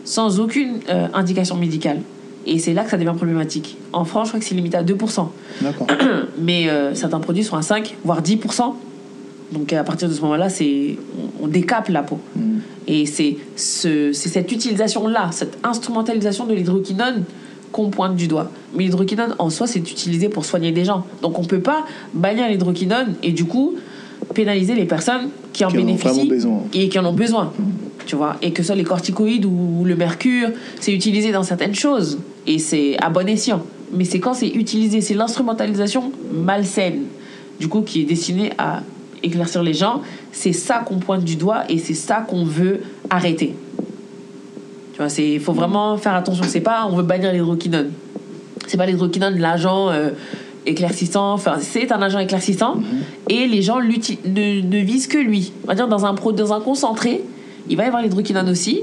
sans 0.05 0.41
aucune 0.41 0.81
euh, 0.89 1.07
indication 1.15 1.57
médicale. 1.57 2.01
Et 2.47 2.59
c'est 2.59 2.73
là 2.73 2.83
que 2.85 2.91
ça 2.91 2.97
devient 2.97 3.13
problématique. 3.15 3.77
En 3.93 4.05
France, 4.05 4.29
je 4.29 4.31
crois 4.33 4.41
que 4.41 4.47
c'est 4.47 4.55
limité 4.55 4.77
à 4.79 4.83
2%. 4.83 5.29
D'accord. 5.61 5.87
Mais 6.39 6.69
euh, 6.69 6.95
certains 6.95 7.21
produits 7.21 7.45
sont 7.45 7.57
à 7.57 7.63
5, 7.63 7.97
voire 8.05 8.23
10%. 8.23 8.75
Donc 9.53 9.73
à 9.73 9.85
partir 9.85 10.09
de 10.09 10.15
ce 10.15 10.21
moment-là, 10.23 10.49
c'est 10.49 10.97
on, 11.41 11.45
on 11.45 11.49
décape 11.49 11.89
la 11.89 12.03
peau. 12.03 12.19
Mm. 12.37 12.59
Et 12.87 13.07
c'est 13.07 13.37
ce, 13.57 14.13
c'est 14.13 14.29
cette 14.29 14.51
utilisation-là, 14.51 15.29
cette 15.33 15.59
instrumentalisation 15.63 16.47
de 16.47 16.55
l'hydroquinone 16.55 17.25
qu'on 17.73 17.91
pointe 17.91 18.16
du 18.16 18.29
doigt. 18.29 18.51
Mais 18.75 18.85
l'hydroquinone 18.85 19.35
en 19.39 19.51
soi, 19.51 19.66
c'est 19.66 19.79
utilisé 19.79 20.29
pour 20.29 20.45
soigner 20.45 20.73
des 20.73 20.85
gens. 20.85 21.05
Donc 21.23 21.39
on 21.39 21.45
peut 21.45 21.61
pas 21.61 21.85
bannir 22.14 22.49
l'hydroquinone 22.49 23.14
et 23.23 23.33
du 23.33 23.45
coup 23.45 23.77
pénaliser 24.35 24.75
les 24.75 24.85
personnes 24.85 25.31
qui 25.53 25.64
en 25.64 25.69
Qui 25.69 25.77
bénéficient 25.79 26.31
et 26.75 26.89
qui 26.89 26.99
en 26.99 27.05
ont 27.05 27.12
besoin. 27.12 27.53
Tu 28.07 28.16
vois, 28.16 28.37
et 28.41 28.53
que 28.53 28.62
ce 28.62 28.69
soit 28.69 28.77
les 28.77 28.85
corticoïdes 28.85 29.45
ou 29.45 29.85
le 29.85 29.95
mercure, 29.95 30.49
c'est 30.81 30.95
utilisé 30.95 31.31
dans 31.31 31.43
certaines 31.43 31.75
choses 31.75 32.19
et 32.47 32.59
c'est 32.59 32.97
à 32.99 33.11
bon 33.11 33.29
escient. 33.29 33.62
Mais 33.93 34.05
c'est 34.05 34.21
quand 34.21 34.35
c'est 34.35 34.49
utilisé, 34.49 35.01
c'est 35.01 35.14
l'instrumentalisation 35.14 36.12
malsaine, 36.33 37.03
du 37.61 37.69
coup, 37.69 37.83
qui 37.83 38.03
est 38.03 38.05
destinée 38.05 38.53
à 38.59 38.83
éclaircir 39.23 39.62
les 39.62 39.75
gens. 39.75 40.03
C'est 40.33 40.53
ça 40.53 40.79
qu'on 40.79 40.99
pointe 40.99 41.25
du 41.25 41.37
doigt 41.37 41.64
et 41.69 41.79
c'est 41.79 41.95
ça 41.95 42.25
qu'on 42.27 42.45
veut 42.45 42.81
arrêter. 43.11 43.55
Tu 44.99 45.05
vois, 45.05 45.12
il 45.24 45.38
faut 45.38 45.53
vraiment 45.53 45.96
faire 45.96 46.14
attention. 46.14 46.44
C'est 46.49 46.61
pas, 46.61 46.84
on 46.90 46.96
veut 46.96 47.05
bannir 47.05 47.32
l'hydroquinone. 47.32 47.92
C'est 48.66 48.76
pas 48.76 48.86
l'hydroquinone, 48.86 49.38
l'agent 49.38 49.90
euh, 49.90 50.11
éclaircissant. 50.66 51.34
Enfin, 51.34 51.59
c'est 51.61 51.92
un 51.92 52.03
agent 52.03 52.18
éclaircissant 52.18 52.78
et 53.28 53.46
les 53.46 53.62
gens 53.62 53.78
ne, 53.78 54.61
ne 54.61 54.78
visent 54.78 55.07
que 55.07 55.18
lui. 55.18 55.53
On 55.62 55.68
va 55.68 55.76
dire 55.76 55.86
dans 55.86 56.05
un 56.05 56.14
pro, 56.14 56.32
dans 56.32 56.53
un 56.53 56.61
concentré, 56.61 57.22
il 57.70 57.76
va 57.76 57.84
y 57.84 57.86
avoir 57.86 58.03
l'hydroquinone 58.03 58.49
aussi. 58.49 58.80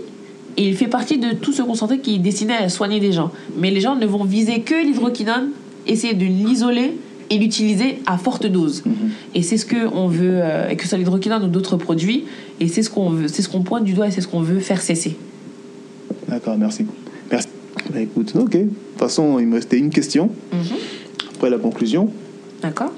Et 0.55 0.69
il 0.69 0.77
fait 0.77 0.87
partie 0.87 1.17
de 1.17 1.33
tout 1.33 1.51
ce 1.51 1.61
concentré 1.61 1.99
qui 1.99 2.15
est 2.15 2.19
destiné 2.19 2.53
à 2.53 2.69
soigner 2.69 3.01
des 3.01 3.11
gens. 3.11 3.31
Mais 3.57 3.69
les 3.69 3.81
gens 3.81 3.97
ne 3.97 4.05
vont 4.05 4.23
viser 4.23 4.61
que 4.61 4.85
l'hydroquinone, 4.85 5.49
essayer 5.85 6.13
de 6.13 6.23
l'isoler 6.23 6.97
et 7.29 7.37
l'utiliser 7.37 7.99
à 8.05 8.17
forte 8.17 8.45
dose. 8.45 8.83
Et 9.33 9.41
c'est 9.41 9.57
ce 9.57 9.65
qu'on 9.65 10.07
veut, 10.07 10.39
euh, 10.41 10.73
que 10.75 10.83
ce 10.83 10.89
soit 10.89 10.97
l'hydroquinone 10.97 11.43
ou 11.43 11.47
d'autres 11.47 11.75
produits, 11.75 12.23
et 12.61 12.69
c'est 12.69 12.83
ce 12.83 12.89
qu'on 12.89 13.09
veut, 13.09 13.27
c'est 13.27 13.41
ce 13.41 13.49
qu'on 13.49 13.63
pointe 13.63 13.83
du 13.83 13.91
doigt 13.91 14.07
et 14.07 14.11
c'est 14.11 14.21
ce 14.21 14.29
qu'on 14.29 14.39
veut 14.39 14.59
faire 14.59 14.81
cesser. 14.81 15.17
D'accord, 16.27 16.57
merci. 16.57 16.85
Merci. 17.31 17.47
Bah, 17.91 17.99
écoute, 18.01 18.33
ok. 18.35 18.51
De 18.51 18.57
toute 18.63 18.73
façon, 18.99 19.39
il 19.39 19.47
me 19.47 19.55
restait 19.55 19.77
une 19.77 19.89
question. 19.89 20.29
Après 21.35 21.49
la 21.49 21.57
conclusion. 21.57 22.09
D'accord 22.61 22.91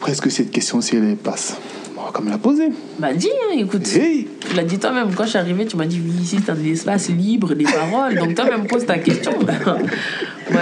Presque 0.00 0.30
cette 0.30 0.50
question-ci, 0.50 0.96
elle 0.96 1.16
passe. 1.16 1.56
On 1.96 2.02
va 2.04 2.10
quand 2.12 2.22
même 2.22 2.32
la 2.32 2.38
poser. 2.38 2.68
Bah 2.98 3.12
dis, 3.14 3.28
hein, 3.28 3.56
écoute. 3.58 3.86
Hey 3.96 4.26
Tu 4.40 4.56
l'as 4.56 4.64
dit 4.64 4.78
toi-même, 4.78 5.14
quand 5.14 5.24
je 5.24 5.30
suis 5.30 5.38
arrivée, 5.38 5.64
tu 5.66 5.76
m'as 5.76 5.86
dit 5.86 6.00
oui, 6.04 6.12
ici, 6.22 6.36
t'as 6.44 6.54
de 6.54 6.62
l'espace 6.62 7.08
libre, 7.08 7.54
des 7.54 7.64
paroles, 7.64 8.16
donc 8.16 8.34
toi-même 8.34 8.66
pose 8.66 8.84
ta 8.84 8.98
question. 8.98 9.32
ouais, 10.50 10.56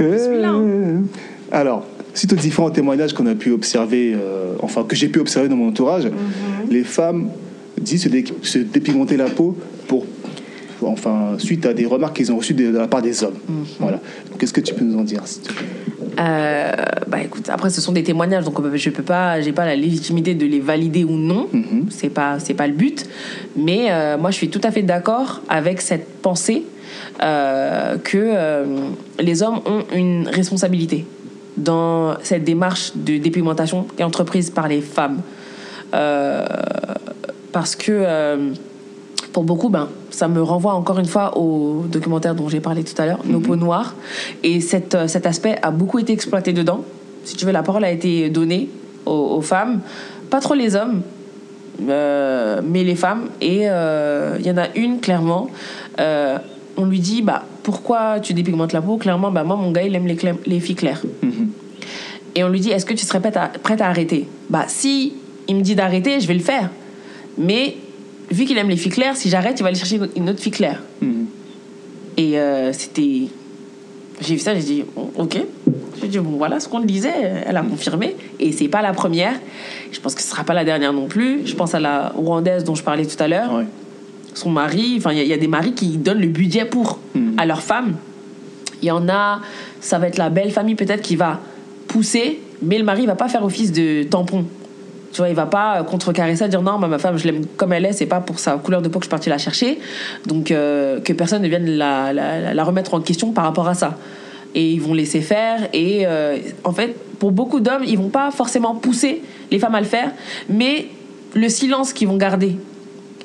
euh, 0.00 0.12
Bismillah. 0.16 0.52
Euh, 0.54 1.00
Alors, 1.50 1.86
suite 2.12 2.32
aux 2.34 2.36
différents 2.36 2.70
témoignages 2.70 3.14
qu'on 3.14 3.26
a 3.26 3.34
pu 3.34 3.50
observer, 3.52 4.14
euh, 4.14 4.52
enfin 4.60 4.84
que 4.84 4.94
j'ai 4.94 5.08
pu 5.08 5.18
observer 5.20 5.48
dans 5.48 5.56
mon 5.56 5.68
entourage, 5.68 6.04
Mhm. 6.04 6.70
les 6.70 6.84
femmes 6.84 7.30
disent 7.80 8.02
se, 8.02 8.08
dé- 8.10 8.24
se 8.42 8.58
dépigmenter 8.58 9.16
la 9.16 9.30
peau 9.30 9.56
pour, 9.86 10.04
enfin, 10.82 11.34
suite 11.38 11.66
à 11.66 11.74
des 11.74 11.86
remarques 11.86 12.16
qu'ils 12.16 12.32
ont 12.32 12.36
reçues 12.36 12.54
de, 12.54 12.70
de 12.70 12.78
la 12.78 12.88
part 12.88 13.02
des 13.02 13.24
hommes. 13.24 13.38
Mhm. 13.48 13.64
Voilà. 13.78 14.00
Qu'est-ce 14.38 14.52
que 14.52 14.60
tu 14.60 14.74
peux 14.74 14.84
nous 14.84 14.98
en 14.98 15.04
dire 15.04 15.26
s'il 15.26 15.42
te 15.42 15.52
plaît? 15.52 15.66
Euh, 16.20 16.72
bah 17.06 17.20
écoute, 17.22 17.48
après 17.48 17.70
ce 17.70 17.80
sont 17.80 17.92
des 17.92 18.02
témoignages, 18.02 18.44
donc 18.44 18.58
euh, 18.58 18.76
je 18.76 18.90
peux 18.90 19.04
pas, 19.04 19.40
j'ai 19.40 19.52
pas 19.52 19.64
la 19.64 19.76
légitimité 19.76 20.34
de 20.34 20.46
les 20.46 20.58
valider 20.58 21.04
ou 21.04 21.16
non. 21.16 21.46
Mhm. 21.52 21.86
C'est 21.90 22.08
pas, 22.08 22.40
c'est 22.40 22.54
pas 22.54 22.66
le 22.66 22.72
but. 22.72 23.06
Mais 23.56 23.86
euh, 23.90 24.18
moi, 24.18 24.30
je 24.30 24.36
suis 24.36 24.48
tout 24.48 24.60
à 24.64 24.72
fait 24.72 24.82
d'accord 24.82 25.42
avec 25.48 25.80
cette 25.80 26.08
pensée 26.20 26.64
euh, 27.22 27.96
que 27.98 28.64
les 29.20 29.42
hommes 29.42 29.60
ont 29.66 29.84
une 29.94 30.28
responsabilité 30.28 31.06
dans 31.56 32.16
cette 32.22 32.44
démarche 32.44 32.92
de 32.94 33.18
dépigmentation 33.18 33.86
qui 33.94 34.02
est 34.02 34.04
entreprise 34.04 34.50
par 34.50 34.68
les 34.68 34.80
femmes. 34.80 35.20
Parce 37.52 37.76
que 37.76 38.52
pour 39.32 39.44
beaucoup, 39.44 39.68
ben, 39.68 39.88
ça 40.18 40.26
me 40.26 40.42
renvoie 40.42 40.74
encore 40.74 40.98
une 40.98 41.06
fois 41.06 41.38
au 41.38 41.84
documentaire 41.88 42.34
dont 42.34 42.48
j'ai 42.48 42.60
parlé 42.60 42.82
tout 42.82 43.00
à 43.00 43.06
l'heure, 43.06 43.20
Nos 43.24 43.38
peaux 43.38 43.54
noires. 43.54 43.94
Et 44.42 44.60
cette, 44.60 44.96
euh, 44.96 45.06
cet 45.06 45.26
aspect 45.26 45.56
a 45.62 45.70
beaucoup 45.70 46.00
été 46.00 46.12
exploité 46.12 46.52
dedans. 46.52 46.82
Si 47.22 47.36
tu 47.36 47.44
veux, 47.44 47.52
la 47.52 47.62
parole 47.62 47.84
a 47.84 47.90
été 47.92 48.28
donnée 48.28 48.68
aux, 49.06 49.36
aux 49.36 49.40
femmes, 49.42 49.80
pas 50.28 50.40
trop 50.40 50.54
les 50.54 50.74
hommes, 50.74 51.02
euh, 51.88 52.60
mais 52.64 52.82
les 52.82 52.96
femmes. 52.96 53.28
Et 53.40 53.70
euh, 53.70 54.36
il 54.40 54.46
y 54.46 54.50
en 54.50 54.56
a 54.58 54.66
une, 54.74 54.98
clairement, 54.98 55.48
euh, 56.00 56.38
on 56.76 56.86
lui 56.86 56.98
dit 56.98 57.22
bah, 57.22 57.44
Pourquoi 57.62 58.18
tu 58.18 58.34
dépigmentes 58.34 58.72
la 58.72 58.82
peau? 58.82 58.96
Clairement, 58.96 59.30
bah, 59.30 59.44
moi, 59.44 59.56
mon 59.56 59.70
gars, 59.70 59.82
il 59.82 59.94
aime 59.94 60.06
les, 60.06 60.18
les 60.46 60.60
filles 60.60 60.74
claires. 60.74 61.02
Et 62.34 62.42
on 62.42 62.48
lui 62.48 62.58
dit 62.58 62.70
Est-ce 62.70 62.86
que 62.86 62.94
tu 62.94 63.06
serais 63.06 63.20
prête 63.20 63.36
à, 63.36 63.50
prête 63.62 63.80
à 63.80 63.86
arrêter? 63.86 64.26
Bah, 64.50 64.64
si 64.66 65.14
il 65.46 65.56
me 65.56 65.62
dit 65.62 65.76
d'arrêter, 65.76 66.18
je 66.18 66.26
vais 66.26 66.34
le 66.34 66.40
faire. 66.40 66.70
Mais 67.36 67.76
vu 68.30 68.44
qu'il 68.44 68.56
aime 68.58 68.68
les 68.68 68.76
filles 68.76 68.92
claires, 68.92 69.16
si 69.16 69.28
j'arrête, 69.28 69.58
il 69.58 69.62
va 69.62 69.68
aller 69.68 69.78
chercher 69.78 70.00
une 70.16 70.28
autre 70.30 70.40
fille 70.40 70.52
claire. 70.52 70.82
Et 72.16 72.38
euh, 72.38 72.72
c'était. 72.72 73.22
J'ai 74.20 74.34
vu 74.34 74.40
ça, 74.40 74.54
j'ai 74.54 74.62
dit 74.62 74.84
Ok. 75.16 75.38
J'ai 76.00 76.08
dit 76.08 76.18
Bon, 76.18 76.30
voilà 76.36 76.58
ce 76.60 76.68
qu'on 76.68 76.80
disait. 76.80 77.12
Elle 77.46 77.56
a 77.56 77.62
confirmé. 77.62 78.16
Et 78.40 78.50
c'est 78.52 78.68
pas 78.68 78.82
la 78.82 78.92
première. 78.92 79.34
Je 79.92 80.00
pense 80.00 80.14
que 80.14 80.22
ce 80.22 80.28
sera 80.28 80.42
pas 80.44 80.54
la 80.54 80.64
dernière 80.64 80.92
non 80.92 81.06
plus. 81.06 81.46
Je 81.46 81.54
pense 81.54 81.74
à 81.74 81.80
la 81.80 82.08
Rwandaise 82.16 82.64
dont 82.64 82.74
je 82.74 82.82
parlais 82.82 83.06
tout 83.06 83.22
à 83.22 83.28
l'heure 83.28 83.54
Ouais. 83.54 83.64
son 84.34 84.50
mari, 84.50 84.94
enfin 84.98 85.12
il 85.12 85.18
y, 85.18 85.20
a- 85.20 85.24
il 85.24 85.28
y 85.28 85.32
a 85.32 85.38
des 85.38 85.46
maris 85.48 85.72
qui 85.72 85.96
donnent 85.96 86.20
le 86.20 86.26
budget 86.28 86.64
pour 86.64 86.98
à 87.36 87.46
leur 87.46 87.62
femme. 87.62 87.94
Il 88.82 88.86
y 88.88 88.90
en 88.90 89.08
a, 89.08 89.40
ça 89.80 89.98
va 89.98 90.06
être 90.08 90.18
la 90.18 90.30
belle 90.30 90.50
famille 90.52 90.74
peut-être 90.76 91.02
qui 91.02 91.16
va 91.16 91.40
pousser, 91.88 92.38
mais 92.62 92.78
le 92.78 92.84
mari 92.84 93.06
va 93.06 93.14
pas 93.16 93.28
faire 93.28 93.44
office 93.44 93.72
de 93.72 94.02
tampon. 94.04 94.44
Tu 95.12 95.18
vois, 95.18 95.28
il 95.30 95.34
va 95.34 95.46
pas 95.46 95.80
euh, 95.80 95.82
contrecarrer 95.84 96.36
ça, 96.36 96.48
dire 96.48 96.60
non, 96.62 96.78
bah, 96.78 96.86
ma 96.86 96.98
femme, 96.98 97.16
je 97.16 97.24
l'aime 97.26 97.46
comme 97.56 97.72
elle 97.72 97.86
est, 97.86 97.92
c'est 97.92 98.06
pas 98.06 98.20
pour 98.20 98.38
sa 98.38 98.52
couleur 98.56 98.82
de 98.82 98.88
peau 98.88 98.98
que 98.98 99.04
je 99.04 99.06
suis 99.08 99.10
partie 99.10 99.30
la 99.30 99.38
chercher. 99.38 99.78
Donc 100.26 100.50
euh, 100.50 101.00
que 101.00 101.12
personne 101.12 101.42
ne 101.42 101.48
vienne 101.48 101.66
la, 101.66 102.12
la- 102.12 102.52
la 102.54 102.64
remettre 102.64 102.94
en 102.94 103.00
question 103.00 103.32
par 103.32 103.44
rapport 103.44 103.68
à 103.68 103.74
ça. 103.74 103.96
Et 104.54 104.70
ils 104.72 104.80
vont 104.80 104.94
laisser 104.94 105.20
faire. 105.20 105.68
Et 105.72 106.06
euh, 106.06 106.36
en 106.64 106.72
fait, 106.72 106.94
pour 107.18 107.32
beaucoup 107.32 107.60
d'hommes, 107.60 107.84
ils 107.86 107.98
vont 107.98 108.08
pas 108.10 108.30
forcément 108.30 108.74
pousser 108.74 109.22
les 109.50 109.58
femmes 109.58 109.74
à 109.74 109.80
le 109.80 109.86
faire, 109.86 110.12
mais 110.48 110.88
le 111.34 111.48
silence 111.48 111.92
qu'ils 111.92 112.08
vont 112.08 112.16
garder. 112.16 112.56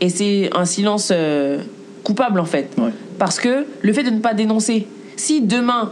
Et 0.01 0.09
c'est 0.09 0.49
un 0.55 0.65
silence 0.65 1.09
euh, 1.13 1.59
coupable 2.03 2.39
en 2.39 2.45
fait. 2.45 2.69
Ouais. 2.77 2.89
Parce 3.19 3.39
que 3.39 3.65
le 3.81 3.93
fait 3.93 4.03
de 4.03 4.09
ne 4.09 4.19
pas 4.19 4.33
dénoncer, 4.33 4.87
si 5.15 5.41
demain, 5.41 5.91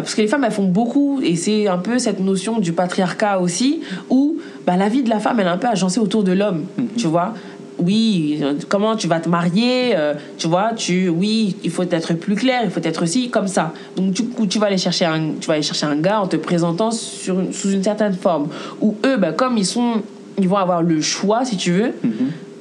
parce 0.00 0.14
que 0.14 0.22
les 0.22 0.28
femmes 0.28 0.44
elles 0.44 0.52
font 0.52 0.68
beaucoup, 0.68 1.20
et 1.22 1.36
c'est 1.36 1.68
un 1.68 1.78
peu 1.78 1.98
cette 1.98 2.20
notion 2.20 2.58
du 2.58 2.72
patriarcat 2.72 3.40
aussi, 3.40 3.80
où 4.10 4.38
bah, 4.66 4.76
la 4.76 4.88
vie 4.88 5.02
de 5.02 5.10
la 5.10 5.20
femme 5.20 5.40
elle 5.40 5.46
est 5.46 5.50
un 5.50 5.58
peu 5.58 5.68
agencée 5.68 6.00
autour 6.00 6.24
de 6.24 6.32
l'homme, 6.32 6.64
tu 6.96 7.06
vois. 7.06 7.34
Oui, 7.76 8.38
euh, 8.40 8.54
comment 8.68 8.94
tu 8.94 9.08
vas 9.08 9.18
te 9.18 9.28
marier, 9.28 9.96
euh, 9.96 10.14
tu 10.38 10.46
vois, 10.46 10.72
tu, 10.76 11.08
oui, 11.08 11.56
il 11.64 11.70
faut 11.70 11.82
être 11.82 12.14
plus 12.14 12.36
clair, 12.36 12.60
il 12.62 12.70
faut 12.70 12.80
être 12.80 13.02
aussi 13.02 13.30
comme 13.30 13.48
ça. 13.48 13.72
Donc 13.96 14.12
du 14.12 14.24
coup, 14.26 14.46
tu 14.46 14.60
vas 14.60 14.66
aller 14.66 14.78
chercher 14.78 15.06
un, 15.06 15.32
tu 15.40 15.48
vas 15.48 15.54
aller 15.54 15.62
chercher 15.62 15.86
un 15.86 15.96
gars 15.96 16.20
en 16.20 16.28
te 16.28 16.36
présentant 16.36 16.92
sur 16.92 17.36
sous 17.50 17.72
une 17.72 17.82
certaine 17.82 18.14
forme. 18.14 18.48
Où 18.80 18.94
eux, 19.04 19.16
bah, 19.16 19.32
comme 19.32 19.58
ils 19.58 19.66
sont, 19.66 20.02
ils 20.38 20.48
vont 20.48 20.56
avoir 20.56 20.82
le 20.82 21.00
choix, 21.00 21.44
si 21.44 21.56
tu 21.56 21.72
veux, 21.72 21.92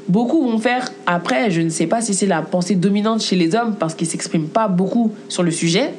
Beaucoup 0.07 0.43
vont 0.43 0.59
faire, 0.59 0.89
après, 1.05 1.49
je 1.49 1.61
ne 1.61 1.69
sais 1.69 1.87
pas 1.87 2.01
si 2.01 2.13
c'est 2.13 2.25
la 2.25 2.41
pensée 2.41 2.75
dominante 2.75 3.21
chez 3.21 3.37
les 3.37 3.55
hommes 3.55 3.75
parce 3.79 3.95
qu'ils 3.95 4.07
s'expriment 4.07 4.49
pas 4.49 4.67
beaucoup 4.67 5.13
sur 5.29 5.43
le 5.43 5.51
sujet, 5.51 5.93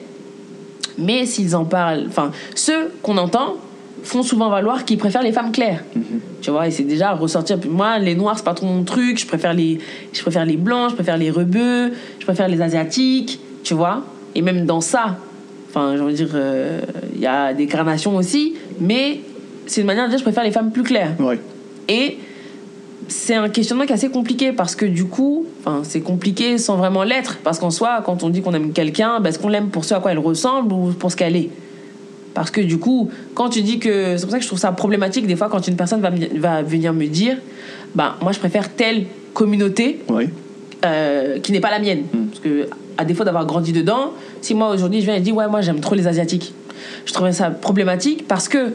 mais 0.99 1.27
s'ils 1.27 1.57
en 1.57 1.65
parlent, 1.65 2.05
enfin, 2.09 2.31
ceux 2.55 2.93
qu'on 3.03 3.17
entend 3.19 3.57
font 4.03 4.23
souvent 4.23 4.51
valoir 4.51 4.85
qu'ils 4.85 4.99
préfèrent 4.99 5.23
les 5.23 5.33
femmes 5.33 5.51
claires. 5.51 5.83
Tu 6.43 6.51
vois, 6.51 6.69
et 6.69 6.71
c'est 6.71 6.85
déjà 6.85 7.13
ressortir. 7.13 7.59
Moi, 7.69 7.99
les 7.99 8.15
noirs, 8.15 8.37
c'est 8.37 8.45
pas 8.45 8.55
trop 8.55 8.67
mon 8.67 8.85
truc, 8.85 9.19
je 9.19 9.27
préfère 9.27 9.55
les, 9.55 9.79
je 10.13 10.21
préfère 10.21 10.45
les 10.45 10.57
blancs, 10.57 10.91
je 10.91 10.95
préfère 10.95 11.17
les 11.17 11.31
rebeux, 11.31 11.93
je 12.19 12.25
préfère 12.25 12.49
les 12.49 12.61
asiatiques, 12.61 13.41
tu 13.63 13.75
vois. 13.75 14.05
Et 14.35 14.43
même 14.43 14.67
dans 14.67 14.83
ça, 14.83 15.17
enfin, 15.71 15.95
j'ai 15.97 16.03
envie 16.03 16.13
de 16.13 16.19
dire, 16.19 16.31
euh, 16.35 16.81
il 17.15 17.21
y 17.21 17.27
a 17.27 17.55
des 17.55 17.67
carnations 17.67 18.17
aussi, 18.17 18.55
mais 18.79 19.21
c'est 19.67 19.81
une 19.81 19.87
manière 19.87 20.05
de 20.05 20.11
dire 20.11 20.19
je 20.19 20.25
préfère 20.25 20.45
les 20.45 20.51
femmes 20.51 20.71
plus 20.71 20.83
claires. 20.83 21.15
Ouais. 21.19 21.41
Et 21.89 22.19
c'est 23.09 23.35
un 23.35 23.49
questionnement 23.49 23.85
qui 23.85 23.93
est 23.93 23.95
assez 23.95 24.11
compliqué 24.11 24.53
parce 24.53 24.75
que 24.75 24.87
du 24.87 25.05
coup, 25.05 25.47
enfin, 25.61 25.81
c'est 25.83 26.01
compliqué 26.01 26.59
sans 26.59 26.77
vraiment 26.77 27.03
l'être. 27.03 27.39
Parce 27.43 27.59
qu'en 27.59 27.71
soi, 27.71 28.03
quand 28.05 28.23
on 28.23 28.29
dit 28.29 28.43
qu'on 28.43 28.55
aime 28.55 28.73
quelqu'un, 28.73 29.21
ben, 29.21 29.31
est-ce 29.31 29.39
qu'on 29.39 29.49
l'aime 29.49 29.69
pour 29.69 29.85
ce 29.85 29.95
à 29.95 30.01
quoi 30.01 30.13
elle 30.13 30.19
ressemble 30.19 30.73
ou 30.73 30.93
pour 30.93 31.11
ce 31.11 31.17
qu'elle 31.17 31.37
est? 31.37 31.51
Parce 32.35 32.51
que 32.51 32.61
du 32.61 32.79
coup, 32.79 33.11
quand 33.35 33.49
tu 33.49 33.63
dis 33.63 33.79
que. 33.79 34.17
C'est 34.17 34.23
pour 34.23 34.33
ça 34.33 34.39
que 34.39 34.43
je 34.43 34.49
trouve 34.49 34.59
ça 34.59 34.73
problématique 34.73 35.27
des 35.27 35.37
fois 35.37 35.49
quand 35.49 35.67
une 35.67 35.77
personne 35.77 36.01
va, 36.01 36.11
va 36.37 36.63
venir 36.63 36.93
me 36.93 37.07
dire 37.07 37.37
bah, 37.95 38.17
moi 38.21 38.33
je 38.33 38.39
préfère 38.39 38.75
telle 38.75 39.07
communauté 39.33 40.01
euh, 40.85 41.39
qui 41.41 41.53
n'est 41.53 41.61
pas 41.61 41.71
la 41.71 41.79
mienne. 41.79 42.03
Parce 42.31 42.41
que, 42.41 42.69
à 42.99 43.05
défaut 43.05 43.25
d'avoir 43.25 43.47
grandi 43.47 43.73
dedans, 43.73 44.13
si 44.41 44.55
moi 44.55 44.71
aujourd'hui 44.71 45.01
je 45.01 45.07
viens 45.07 45.15
et 45.15 45.19
je 45.19 45.23
dis 45.23 45.33
ouais, 45.33 45.49
moi 45.49 45.61
j'aime 45.61 45.81
trop 45.81 45.95
les 45.95 46.07
Asiatiques, 46.07 46.55
je 47.07 47.13
trouverais 47.13 47.33
ça 47.33 47.51
problématique 47.51 48.27
parce 48.27 48.49
que 48.49 48.73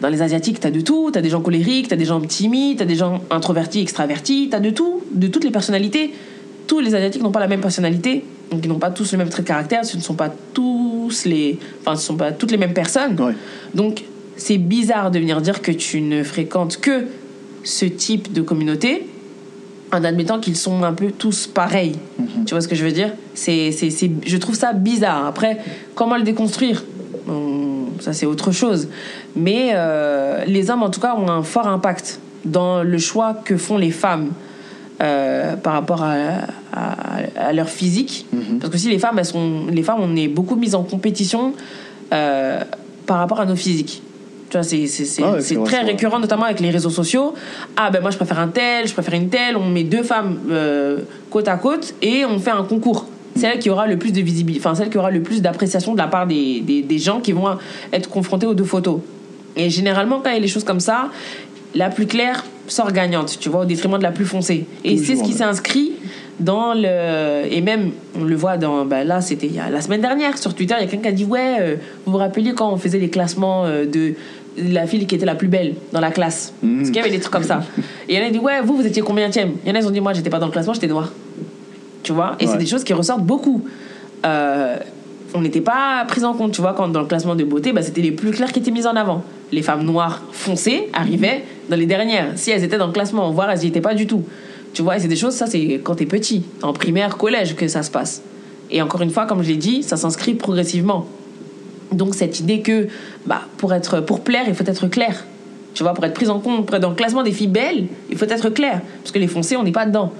dans 0.00 0.08
les 0.08 0.22
Asiatiques, 0.22 0.60
t'as 0.60 0.70
de 0.70 0.80
tout. 0.80 1.10
T'as 1.12 1.20
des 1.20 1.30
gens 1.30 1.40
colériques, 1.40 1.88
t'as 1.88 1.96
des 1.96 2.04
gens 2.04 2.20
timides, 2.20 2.78
t'as 2.78 2.84
des 2.84 2.94
gens 2.94 3.20
introvertis, 3.30 3.80
extravertis, 3.80 4.48
t'as 4.50 4.60
de 4.60 4.70
tout, 4.70 5.02
de 5.12 5.26
toutes 5.26 5.44
les 5.44 5.50
personnalités. 5.50 6.12
Tous 6.66 6.80
les 6.80 6.94
Asiatiques 6.94 7.22
n'ont 7.22 7.32
pas 7.32 7.40
la 7.40 7.48
même 7.48 7.60
personnalité, 7.60 8.24
donc 8.50 8.60
ils 8.64 8.68
n'ont 8.68 8.78
pas 8.78 8.90
tous 8.90 9.12
le 9.12 9.18
même 9.18 9.28
trait 9.28 9.42
de 9.42 9.48
caractère, 9.48 9.84
ce 9.84 9.96
ne 9.96 10.02
sont 10.02 10.14
pas 10.14 10.32
tous 10.54 11.24
les. 11.24 11.58
Enfin, 11.80 11.96
ce 11.96 12.02
ne 12.02 12.06
sont 12.06 12.16
pas 12.16 12.32
toutes 12.32 12.50
les 12.50 12.56
mêmes 12.56 12.72
personnes. 12.72 13.20
Ouais. 13.20 13.32
Donc, 13.74 14.04
c'est 14.36 14.58
bizarre 14.58 15.10
de 15.10 15.18
venir 15.18 15.40
dire 15.40 15.60
que 15.60 15.72
tu 15.72 16.00
ne 16.00 16.22
fréquentes 16.22 16.78
que 16.80 17.06
ce 17.64 17.84
type 17.84 18.32
de 18.32 18.42
communauté 18.42 19.06
en 19.92 20.04
admettant 20.04 20.40
qu'ils 20.40 20.56
sont 20.56 20.84
un 20.84 20.94
peu 20.94 21.10
tous 21.10 21.46
pareils. 21.46 21.96
Tu 22.46 22.54
vois 22.54 22.62
ce 22.62 22.68
que 22.68 22.74
je 22.74 22.84
veux 22.84 22.92
dire? 22.92 23.12
C'est, 23.34 23.70
Je 24.24 24.36
trouve 24.38 24.54
ça 24.54 24.72
bizarre. 24.72 25.26
Après, 25.26 25.58
comment 25.94 26.16
le 26.16 26.22
déconstruire? 26.22 26.82
Ça, 28.02 28.12
c'est 28.12 28.26
autre 28.26 28.50
chose. 28.52 28.88
Mais 29.36 29.70
euh, 29.74 30.44
les 30.46 30.70
hommes, 30.70 30.82
en 30.82 30.90
tout 30.90 31.00
cas, 31.00 31.14
ont 31.14 31.28
un 31.28 31.42
fort 31.42 31.66
impact 31.68 32.20
dans 32.44 32.82
le 32.82 32.98
choix 32.98 33.34
que 33.44 33.56
font 33.56 33.78
les 33.78 33.90
femmes. 33.92 34.30
euh, 35.00 35.56
par 35.56 35.72
rapport 35.72 36.02
à, 36.02 36.14
à, 36.72 36.96
à 37.48 37.52
leur 37.52 37.68
physique 37.68 38.26
parce 38.60 38.70
que 38.72 38.78
si 38.78 38.88
les 38.90 38.98
femmes 39.00 39.18
elles 39.18 39.24
sont 39.24 39.66
les 39.70 39.82
femmes 39.82 40.00
on 40.00 40.14
est 40.16 40.28
beaucoup 40.28 40.54
mises 40.54 40.74
en 40.76 40.84
compétition 40.84 41.54
euh, 42.12 42.60
par 43.06 43.16
rapport 43.18 43.40
à 43.40 43.46
nos 43.46 43.56
physiques 43.56 44.02
tu 44.50 44.56
vois 44.58 44.62
c'est 44.62 44.86
c'est 44.86 45.06
c'est 45.06 45.22
Ah 45.24 45.32
ouais, 45.32 45.40
c'est 45.40 45.48
c'est 45.48 45.54
vrai, 45.56 45.64
très 45.66 45.80
vrai. 45.82 45.92
récurrent 45.92 46.20
notamment 46.20 46.44
avec 46.44 46.60
les 46.60 46.70
réseaux 46.70 46.90
sociaux 47.02 47.34
ah 47.76 47.90
ben 47.90 48.00
moi 48.00 48.10
je 48.10 48.16
préfère 48.16 48.38
un 48.38 48.48
tel 48.48 48.86
je 48.86 48.92
préfère 48.92 49.14
une 49.14 49.28
telle 49.28 49.56
on 49.56 49.66
met 49.76 49.82
deux 49.82 50.04
femmes 50.04 50.38
côte 51.30 51.48
à 51.48 51.56
côte 51.56 51.94
et 52.02 52.24
on 52.24 52.38
fait 52.38 52.50
un 52.52 52.64
concours 52.64 53.06
celle 53.36 53.58
qui 53.58 53.70
aura 53.70 53.86
le 53.86 53.96
plus 53.96 54.12
de 54.12 54.20
visibilité 54.20 54.60
enfin 54.64 54.74
celle 54.74 54.90
qui 54.90 54.98
aura 54.98 55.10
le 55.10 55.22
plus 55.22 55.42
d'appréciation 55.42 55.92
de 55.92 55.98
la 55.98 56.06
part 56.06 56.26
des, 56.26 56.60
des, 56.60 56.82
des 56.82 56.98
gens 56.98 57.20
qui 57.20 57.32
vont 57.32 57.56
être 57.92 58.08
confrontés 58.08 58.46
aux 58.46 58.54
deux 58.54 58.64
photos. 58.64 59.00
Et 59.56 59.70
généralement 59.70 60.20
quand 60.20 60.30
il 60.30 60.34
y 60.34 60.38
a 60.38 60.40
les 60.40 60.48
choses 60.48 60.64
comme 60.64 60.80
ça 60.80 61.10
la 61.74 61.88
plus 61.88 62.06
claire 62.06 62.44
sort 62.68 62.92
gagnante 62.92 63.38
tu 63.40 63.48
vois 63.48 63.62
au 63.62 63.64
détriment 63.64 63.98
de 63.98 64.02
la 64.02 64.12
plus 64.12 64.24
foncée. 64.24 64.66
Et 64.84 64.96
c'est 64.96 65.16
ce 65.16 65.22
qui 65.22 65.30
ouais. 65.30 65.36
s'est 65.38 65.44
inscrit 65.44 65.92
dans 66.40 66.74
le 66.74 67.46
et 67.50 67.60
même 67.60 67.92
on 68.18 68.24
le 68.24 68.34
voit 68.34 68.56
dans 68.56 68.84
bah 68.84 69.04
là 69.04 69.20
c'était 69.20 69.50
la 69.70 69.80
semaine 69.80 70.00
dernière 70.00 70.38
sur 70.38 70.54
Twitter 70.54 70.74
il 70.78 70.84
y 70.84 70.88
a 70.88 70.90
quelqu'un 70.90 71.02
qui 71.02 71.08
a 71.08 71.12
dit 71.12 71.24
ouais 71.24 71.56
euh, 71.60 71.76
vous 72.04 72.12
vous 72.12 72.18
rappeliez 72.18 72.52
quand 72.54 72.72
on 72.72 72.76
faisait 72.76 72.98
les 72.98 73.10
classements 73.10 73.64
euh, 73.64 73.84
de 73.84 74.14
la 74.56 74.86
fille 74.86 75.06
qui 75.06 75.14
était 75.14 75.26
la 75.26 75.34
plus 75.34 75.48
belle 75.48 75.74
dans 75.92 76.00
la 76.00 76.10
classe? 76.10 76.52
Parce 76.60 76.88
qu'il 76.88 76.96
y 76.96 77.00
avait 77.00 77.10
des 77.10 77.20
trucs 77.20 77.32
comme 77.32 77.42
ça. 77.42 77.62
Et 78.06 78.14
il 78.14 78.18
y 78.18 78.18
en 78.18 78.22
a 78.22 78.26
qui 78.26 78.32
dit 78.32 78.38
ouais 78.38 78.60
vous 78.62 78.76
vous 78.76 78.86
étiez 78.86 79.02
combien 79.02 79.30
tième 79.30 79.52
il 79.64 79.68
y 79.68 79.72
en 79.72 79.74
a 79.74 79.80
qui 79.80 79.86
ont 79.86 79.90
dit 79.90 80.00
moi 80.00 80.12
j'étais 80.12 80.30
pas 80.30 80.38
dans 80.38 80.46
le 80.46 80.52
classement 80.52 80.74
j'étais 80.74 80.88
noire 80.88 81.12
tu 82.02 82.12
vois 82.12 82.36
et 82.40 82.44
Ouais. 82.46 82.52
c'est 82.52 82.58
des 82.58 82.66
choses 82.66 82.84
qui 82.84 82.92
ressortent 82.92 83.24
beaucoup 83.24 83.62
Euh, 84.24 84.76
on 85.34 85.40
n'était 85.40 85.60
pas 85.62 86.04
pris 86.06 86.22
en 86.24 86.32
compte 86.34 86.52
tu 86.52 86.60
vois 86.60 86.74
quand 86.74 86.86
dans 86.88 87.00
le 87.00 87.06
classement 87.06 87.34
de 87.34 87.42
beauté 87.42 87.72
bah, 87.72 87.82
c'était 87.82 88.02
les 88.02 88.12
plus 88.12 88.30
claires 88.30 88.52
qui 88.52 88.60
étaient 88.60 88.70
mises 88.70 88.86
en 88.86 88.94
avant 88.94 89.24
les 89.50 89.62
femmes 89.62 89.82
noires 89.82 90.22
foncées 90.30 90.88
arrivaient 90.92 91.42
dans 91.68 91.76
les 91.76 91.86
dernières 91.86 92.28
si 92.36 92.50
elles 92.52 92.62
étaient 92.62 92.78
dans 92.78 92.86
le 92.86 92.92
classement 92.92 93.30
voire 93.32 93.50
elles 93.50 93.64
y 93.64 93.66
étaient 93.66 93.80
pas 93.80 93.94
du 93.94 94.06
tout 94.06 94.22
tu 94.74 94.82
vois 94.82 94.96
et 94.96 95.00
c'est 95.00 95.08
des 95.08 95.16
choses 95.16 95.34
ça 95.34 95.46
c'est 95.46 95.80
quand 95.82 95.96
t'es 95.96 96.06
petit 96.06 96.44
en 96.62 96.72
primaire 96.72 97.16
collège 97.16 97.56
que 97.56 97.66
ça 97.66 97.82
se 97.82 97.90
passe 97.90 98.22
et 98.70 98.80
encore 98.80 99.02
une 99.02 99.10
fois 99.10 99.26
comme 99.26 99.42
je 99.42 99.48
l'ai 99.48 99.56
dit 99.56 99.82
ça 99.82 99.96
s'inscrit 99.96 100.34
progressivement 100.34 101.06
donc 101.90 102.14
cette 102.14 102.38
idée 102.40 102.60
que 102.60 102.88
bah, 103.26 103.42
pour, 103.58 103.74
être, 103.74 104.00
pour 104.00 104.20
plaire, 104.20 104.44
il 104.48 104.54
faut 104.54 104.64
être 104.64 104.86
clair. 104.88 105.26
Tu 105.74 105.82
vois, 105.82 105.92
pour 105.92 106.04
être 106.06 106.14
prise 106.14 106.30
en 106.30 106.40
compte, 106.40 106.64
pour 106.64 106.74
être 106.76 106.80
dans 106.82 106.88
le 106.88 106.94
classement 106.94 107.22
des 107.22 107.32
filles 107.32 107.48
belles, 107.48 107.86
il 108.10 108.16
faut 108.16 108.24
être 108.24 108.48
clair. 108.48 108.80
Parce 109.02 109.12
que 109.12 109.18
les 109.18 109.26
foncés, 109.28 109.56
on 109.58 109.62
n'est 109.62 109.72
pas 109.72 109.84
dedans. 109.84 110.10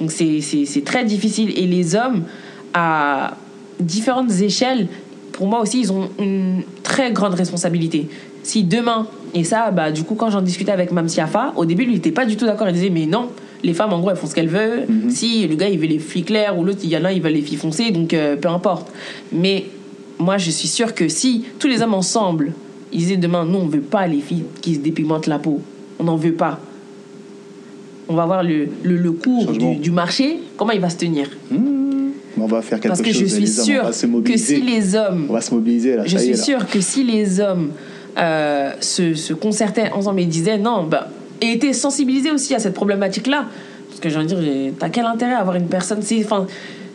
Donc 0.00 0.10
c'est- 0.12 0.84
très 0.84 1.04
difficile. 1.04 1.50
Et 1.58 1.66
les 1.66 1.94
hommes, 1.94 2.24
à 2.72 3.36
différentes 3.80 4.30
échelles, 4.40 4.88
pour 5.32 5.46
moi 5.46 5.60
aussi, 5.60 5.80
ils 5.80 5.92
ont 5.92 6.08
une 6.18 6.62
très 6.82 7.12
grande 7.12 7.34
responsabilité. 7.34 8.08
Si 8.42 8.62
demain, 8.64 9.06
et 9.34 9.42
ça, 9.44 9.70
bah, 9.70 9.90
du 9.90 10.04
coup, 10.04 10.14
quand 10.14 10.30
j'en 10.30 10.42
discutais 10.42 10.70
avec 10.72 10.92
Mam 10.92 11.08
Siafa, 11.08 11.52
au 11.56 11.64
début, 11.64 11.84
lui, 11.84 11.92
il 11.92 11.96
n'était 11.96 12.12
pas 12.12 12.24
du 12.26 12.36
tout 12.36 12.46
d'accord. 12.46 12.68
Il 12.68 12.74
disait, 12.74 12.90
mais 12.90 13.06
non, 13.06 13.30
les 13.62 13.72
femmes, 13.74 13.92
en 13.92 14.00
gros, 14.00 14.10
elles 14.10 14.16
font 14.16 14.26
ce 14.26 14.34
qu'elles 14.34 14.48
veulent. 14.48 14.86
Si 15.10 15.46
le 15.48 15.56
gars, 15.56 15.68
il 15.68 15.78
veut 15.78 15.86
les 15.86 15.98
filles 15.98 16.24
claires, 16.24 16.56
ou 16.58 16.64
l'autre, 16.64 16.80
il 16.84 16.90
y 16.90 16.96
en 16.96 17.04
a, 17.04 17.12
il 17.12 17.22
veut 17.22 17.30
les 17.30 17.40
filles 17.42 17.56
foncées, 17.56 17.90
donc 17.90 18.12
euh, 18.14 18.36
peu 18.36 18.48
importe. 18.48 18.92
Mais 19.32 19.64
moi, 20.18 20.38
je 20.38 20.50
suis 20.50 20.68
sûre 20.68 20.94
que 20.94 21.08
si 21.08 21.44
tous 21.58 21.66
les 21.68 21.82
hommes 21.82 21.94
ensemble, 21.94 22.52
ils 22.92 22.98
disaient 22.98 23.16
demain, 23.16 23.44
non, 23.44 23.60
on 23.62 23.66
veut 23.66 23.80
pas 23.80 24.06
les 24.06 24.20
filles 24.20 24.44
qui 24.60 24.74
se 24.74 24.80
dépigmentent 24.80 25.26
la 25.26 25.38
peau, 25.38 25.60
on 25.98 26.04
n'en 26.04 26.16
veut 26.16 26.34
pas. 26.34 26.60
On 28.08 28.14
va 28.14 28.26
voir 28.26 28.42
le, 28.42 28.68
le, 28.82 28.96
le 28.96 29.12
cours 29.12 29.52
du, 29.52 29.76
du 29.76 29.90
marché, 29.90 30.38
comment 30.56 30.72
il 30.72 30.80
va 30.80 30.90
se 30.90 30.96
tenir. 30.96 31.28
Hmm, 31.50 32.10
on 32.38 32.46
va 32.46 32.60
faire 32.62 32.80
quelque 32.80 32.88
Parce 32.88 33.00
que 33.02 33.12
chose. 33.12 33.22
je 33.22 33.26
suis 33.26 33.46
se 33.46 34.06
que 34.22 34.36
si 34.36 34.60
les 34.60 34.94
hommes 34.94 35.26
On 35.28 35.32
va 35.32 35.40
se 35.40 35.54
mobiliser 35.54 35.96
là. 35.96 36.02
je 36.06 36.18
suis 36.18 36.30
là. 36.32 36.36
sûre 36.36 36.66
que 36.68 36.80
si 36.80 37.04
les 37.04 37.40
hommes 37.40 37.70
euh, 38.18 38.72
se, 38.80 39.14
se 39.14 39.32
concertaient 39.34 39.90
ensemble 39.92 40.20
et 40.20 40.26
disaient 40.26 40.58
non, 40.58 40.84
bah, 40.84 41.08
et 41.40 41.52
étaient 41.52 41.72
sensibilisés 41.72 42.30
aussi 42.30 42.54
à 42.54 42.58
cette 42.58 42.74
problématique-là, 42.74 43.46
parce 43.88 44.00
que 44.00 44.08
j'ai 44.08 44.16
envie 44.16 44.26
de 44.34 44.40
dire, 44.40 44.72
t'as 44.78 44.88
quel 44.88 45.04
intérêt 45.06 45.34
à 45.34 45.38
avoir 45.38 45.56
une 45.56 45.66
personne 45.68 46.00
enfin, 46.24 46.46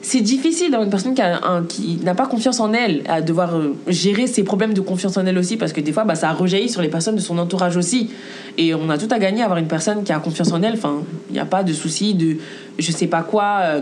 c'est 0.02 0.22
difficile 0.22 0.72
d'avoir 0.72 0.84
une 0.86 0.90
personne 0.90 1.14
qui, 1.14 1.22
a 1.22 1.46
un- 1.46 1.64
qui 1.64 2.00
n'a 2.04 2.16
pas 2.16 2.26
confiance 2.26 2.60
en 2.60 2.72
elle, 2.74 3.04
à 3.08 3.22
devoir 3.22 3.56
euh, 3.56 3.76
gérer 3.88 4.28
ses 4.28 4.44
problèmes 4.44 4.74
de 4.74 4.82
confiance 4.82 5.18
en 5.18 5.26
elle 5.26 5.38
aussi, 5.38 5.58
parce 5.58 5.74
que 5.74 5.82
des 5.82 5.92
fois, 5.92 6.06
bah, 6.06 6.16
ça 6.16 6.32
rejaillit 6.32 6.70
sur 6.70 6.82
les 6.82 6.88
personnes 6.88 7.16
de 7.16 7.22
son 7.22 7.38
entourage 7.38 7.76
aussi. 7.78 8.10
Et 8.58 8.74
on 8.74 8.90
a 8.90 8.98
tout 8.98 9.08
à 9.12 9.20
gagner 9.20 9.42
à 9.42 9.46
avoir 9.46 9.60
une 9.60 9.68
personne 9.68 10.04
qui 10.04 10.12
a 10.12 10.20
confiance 10.20 10.52
en 10.54 10.64
elle. 10.64 10.74
Enfin, 10.74 11.02
il 11.30 11.34
n'y 11.34 11.40
a 11.40 11.46
pas 11.46 11.64
de 11.64 11.74
souci 11.74 12.14
de 12.14 12.38
je 12.78 12.92
sais 12.92 13.08
pas 13.08 13.24
quoi. 13.24 13.60
euh, 13.62 13.82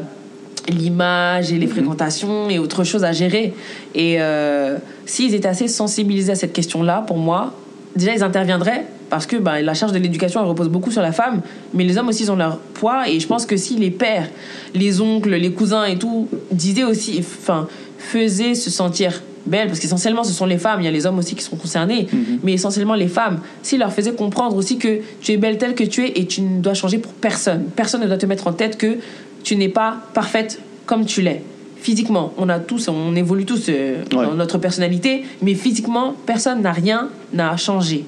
l'image 0.70 1.54
et 1.54 1.58
les 1.58 1.68
fréquentations 1.68 2.50
et 2.50 2.60
autre 2.60 2.84
chose 2.84 3.06
à 3.06 3.14
gérer. 3.14 3.54
Et 3.96 4.18
euh, 4.20 4.78
s'ils 5.06 5.34
étaient 5.34 5.48
assez 5.48 5.70
sensibilisés 5.70 6.34
à 6.34 6.36
cette 6.36 6.52
question-là, 6.52 7.06
pour 7.08 7.18
moi, 7.18 7.54
déjà 7.98 8.14
ils 8.14 8.24
interviendraient 8.24 8.86
parce 9.10 9.26
que 9.26 9.36
bah, 9.38 9.62
la 9.62 9.74
charge 9.74 9.92
de 9.92 10.00
l'éducation 10.00 10.42
elle 10.42 10.48
repose 10.48 10.70
beaucoup 10.70 10.92
sur 10.92 11.02
la 11.02 11.12
femme, 11.12 11.42
mais 11.74 11.84
les 11.84 11.98
hommes 11.98 12.10
aussi 12.10 12.24
ils 12.24 12.32
ont 12.32 12.36
leur 12.36 12.58
poids 12.58 13.10
et 13.10 13.20
je 13.20 13.28
pense 13.28 13.46
que 13.46 13.58
si 13.58 13.76
les 13.76 13.92
pères, 13.92 14.30
les 14.74 15.02
oncles, 15.02 15.36
les 15.36 15.52
cousins 15.52 15.86
et 15.86 15.98
tout 15.98 16.28
disaient 16.52 16.84
aussi, 16.84 17.18
enfin 17.20 17.68
faisaient 17.98 18.56
se 18.56 18.70
sentir 18.70 19.22
belles 19.46 19.68
parce 19.68 19.80
qu'essentiellement 19.80 20.24
ce 20.24 20.34
sont 20.34 20.46
les 20.46 20.58
femmes, 20.58 20.82
il 20.82 20.86
y 20.86 20.88
a 20.88 20.92
les 20.92 21.06
hommes 21.06 21.18
aussi 21.18 21.36
qui 21.36 21.44
sont 21.44 21.56
concernés, 21.56 22.08
mais 22.44 22.54
essentiellement 22.54 22.96
les 22.96 23.08
femmes, 23.08 23.40
s'ils 23.64 23.80
leur 23.80 23.94
faisaient 23.94 24.14
comprendre 24.14 24.56
aussi 24.56 24.78
que 24.78 25.00
tu 25.22 25.32
es 25.32 25.38
belle 25.38 25.58
telle 25.58 25.74
que 25.74 25.84
tu 25.84 26.06
es 26.06 26.20
et 26.20 26.26
tu 26.26 26.42
ne 26.42 26.62
dois 26.62 26.74
changer 26.74 26.98
pour 26.98 27.14
personne, 27.14 27.66
personne 27.76 28.02
ne 28.02 28.08
doit 28.08 28.18
te 28.18 28.26
mettre 28.26 28.48
en 28.48 28.54
tête 28.54 28.78
que 28.78 28.98
tu 29.44 29.56
n'es 29.56 29.70
pas 29.70 29.98
parfaite 30.14 30.60
comme 30.86 31.06
tu 31.06 31.22
l'es. 31.22 31.42
Physiquement, 31.88 32.34
on 32.38 32.50
a 32.50 32.60
tous, 32.60 32.90
on 32.90 33.16
évolue 33.16 33.46
tous 33.46 33.68
euh, 33.70 34.04
dans 34.12 34.34
notre 34.34 34.58
personnalité, 34.58 35.24
mais 35.42 35.54
physiquement, 35.54 36.16
personne 36.26 36.62
n'a 36.62 36.74
rien 36.74 37.08
n'a 37.32 37.56
changé. 37.56 38.04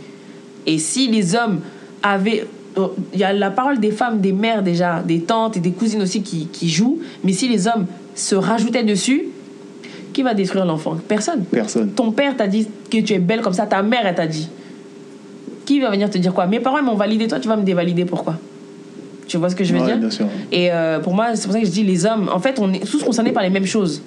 Et 0.65 0.77
si 0.79 1.07
les 1.07 1.33
hommes 1.33 1.61
avaient, 2.03 2.45
oh, 2.75 2.91
il 3.13 3.21
y 3.21 3.23
a 3.23 3.31
la 3.31 3.51
parole 3.51 3.79
des 3.79 3.91
femmes, 3.91 4.19
des 4.19 4.33
mères 4.33 4.63
déjà, 4.63 5.01
des 5.01 5.21
tantes 5.21 5.55
et 5.55 5.61
des 5.61 5.71
cousines 5.71 6.01
aussi 6.01 6.21
qui, 6.21 6.47
qui 6.47 6.67
jouent, 6.67 6.99
mais 7.23 7.31
si 7.31 7.47
les 7.47 7.69
hommes 7.69 7.85
se 8.15 8.35
rajoutaient 8.35 8.83
dessus, 8.83 9.27
qui 10.11 10.23
va 10.23 10.33
détruire 10.33 10.65
l'enfant? 10.65 10.97
Personne. 11.07 11.45
Personne. 11.45 11.91
Ton 11.91 12.11
père 12.11 12.35
t'a 12.35 12.47
dit 12.47 12.67
que 12.91 12.97
tu 12.97 13.13
es 13.13 13.19
belle 13.19 13.39
comme 13.39 13.53
ça, 13.53 13.65
ta 13.65 13.81
mère 13.81 14.01
elle 14.03 14.13
t'a 14.13 14.27
dit. 14.27 14.49
Qui 15.65 15.79
va 15.79 15.89
venir 15.89 16.09
te 16.09 16.17
dire 16.17 16.33
quoi? 16.33 16.47
Mes 16.47 16.59
parents 16.59 16.83
m'ont 16.83 16.95
validé, 16.95 17.29
toi 17.29 17.39
tu 17.39 17.47
vas 17.47 17.55
me 17.55 17.63
dévalider 17.63 18.03
pourquoi? 18.03 18.35
Tu 19.29 19.37
vois 19.37 19.49
ce 19.49 19.55
que 19.55 19.63
je 19.63 19.73
veux 19.73 19.79
Ouais, 19.79 19.85
dire 19.85 19.97
bien 19.97 20.09
sûr. 20.09 20.25
et 20.51 20.71
euh, 20.71 20.99
pour 20.99 21.13
moi, 21.13 21.35
c'est 21.35 21.43
pour 21.45 21.53
ça 21.53 21.59
que 21.61 21.65
je 21.65 21.71
dis 21.71 21.83
les 21.83 22.05
hommes, 22.05 22.29
en 22.33 22.39
fait, 22.39 22.59
on 22.59 22.73
est 22.73 22.85
tous 22.85 23.03
concernés 23.03 23.31
par 23.31 23.43
les 23.43 23.49
mêmes 23.51 23.65
choses. 23.65 24.01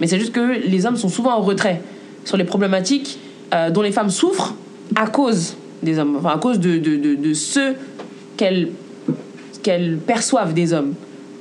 Mais 0.00 0.06
c'est 0.06 0.18
juste 0.18 0.32
que 0.32 0.66
les 0.66 0.86
hommes 0.86 0.96
sont 0.96 1.08
souvent 1.10 1.32
en 1.32 1.42
retrait 1.42 1.80
sur 2.24 2.36
les 2.38 2.44
problématiques 2.44 3.18
euh, 3.54 3.70
dont 3.70 3.82
les 3.82 3.92
femmes 3.92 4.10
souffrent 4.10 4.54
à 4.96 5.06
cause 5.06 5.56
des 5.82 5.98
hommes, 5.98 6.16
enfin 6.18 6.30
à 6.30 6.38
cause 6.38 6.58
de, 6.58 6.78
de, 6.78 6.96
de, 6.96 7.14
de 7.16 7.34
ceux 7.34 7.74
qu'elles 8.36 8.70
qu'elles 9.62 9.98
perçoivent 9.98 10.54
des 10.54 10.72
hommes. 10.72 10.94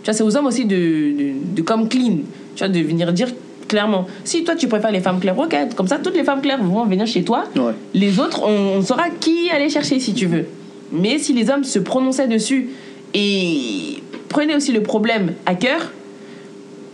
Tu 0.03 0.05
vois, 0.05 0.13
c'est 0.13 0.23
aux 0.23 0.35
hommes 0.35 0.47
aussi 0.47 0.65
de, 0.65 0.75
de, 0.75 1.31
de 1.55 1.61
comme 1.61 1.87
clean, 1.87 2.17
tu 2.55 2.63
vois, 2.65 2.67
de 2.69 2.79
venir 2.79 3.13
dire 3.13 3.29
clairement. 3.67 4.07
Si 4.25 4.43
toi 4.43 4.55
tu 4.55 4.67
préfères 4.67 4.91
les 4.91 4.99
femmes 4.99 5.19
claires, 5.19 5.39
ok, 5.39 5.55
comme 5.75 5.87
ça 5.87 5.97
toutes 5.99 6.15
les 6.15 6.23
femmes 6.23 6.41
claires 6.41 6.61
vont 6.61 6.85
venir 6.85 7.07
chez 7.07 7.23
toi. 7.23 7.45
Ouais. 7.55 7.71
Les 7.93 8.19
autres, 8.19 8.41
on, 8.43 8.77
on 8.79 8.81
saura 8.81 9.09
qui 9.21 9.49
aller 9.49 9.69
chercher 9.69 9.99
si 9.99 10.13
tu 10.13 10.25
veux. 10.25 10.45
Mais 10.91 11.17
si 11.19 11.31
les 11.33 11.49
hommes 11.49 11.63
se 11.63 11.79
prononçaient 11.79 12.27
dessus 12.27 12.69
et 13.13 14.01
prenaient 14.29 14.55
aussi 14.55 14.71
le 14.71 14.81
problème 14.83 15.33
à 15.45 15.55
cœur, 15.55 15.91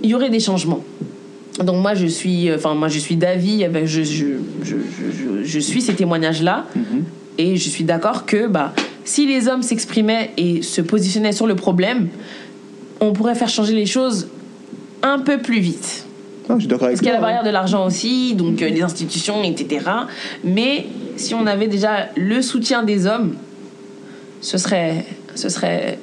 il 0.02 0.10
y 0.10 0.16
aurait 0.16 0.30
des 0.30 0.40
changements. 0.40 0.84
Donc 1.64 1.82
moi 1.82 1.96
je 1.96 2.06
suis, 2.06 2.52
enfin 2.54 2.76
moi 2.76 2.88
je 2.88 3.00
suis 3.00 3.16
d'avis, 3.16 3.64
avec- 3.64 3.86
je, 3.88 4.04
je, 4.04 4.26
je, 4.64 4.76
je, 4.76 5.44
je 5.44 5.60
suis 5.60 5.82
ces 5.82 5.94
témoignages-là 5.96 6.66
et 7.38 7.56
je 7.56 7.70
suis 7.70 7.84
d'accord 7.84 8.26
que 8.26 8.48
bah, 8.48 8.74
si 9.06 9.26
les 9.26 9.48
hommes 9.48 9.64
s'exprimaient 9.64 10.32
et 10.38 10.62
se 10.62 10.82
positionnaient 10.82 11.32
sur 11.32 11.48
le 11.48 11.56
problème, 11.56 12.10
on 13.00 13.12
pourrait 13.14 13.36
faire 13.36 13.50
changer 13.50 13.74
les 13.74 13.86
choses 13.86 14.28
un 15.02 15.20
peu 15.20 15.40
plus 15.40 15.60
vite. 15.60 16.06
Non, 16.50 16.56
je 16.56 16.62
suis 16.62 16.68
d'accord 16.68 16.88
Parce 16.88 17.00
qu'il 17.00 17.08
y 17.08 17.12
a 17.12 17.14
la 17.14 17.20
hein. 17.20 17.22
barrière 17.22 17.44
de 17.44 17.50
l'argent 17.50 17.86
aussi, 17.86 18.34
donc 18.36 18.62
euh, 18.62 18.70
les 18.70 18.82
institutions, 18.82 19.44
etc. 19.44 19.86
Mais 20.44 20.86
si 21.18 21.34
on 21.34 21.46
avait 21.46 21.68
déjà 21.68 22.08
le 22.16 22.42
soutien 22.42 22.84
des 22.84 23.06
hommes, 23.06 23.36
ce 24.42 24.58
serait, 24.58 25.06
ce 25.36 25.50
serait 25.50 26.00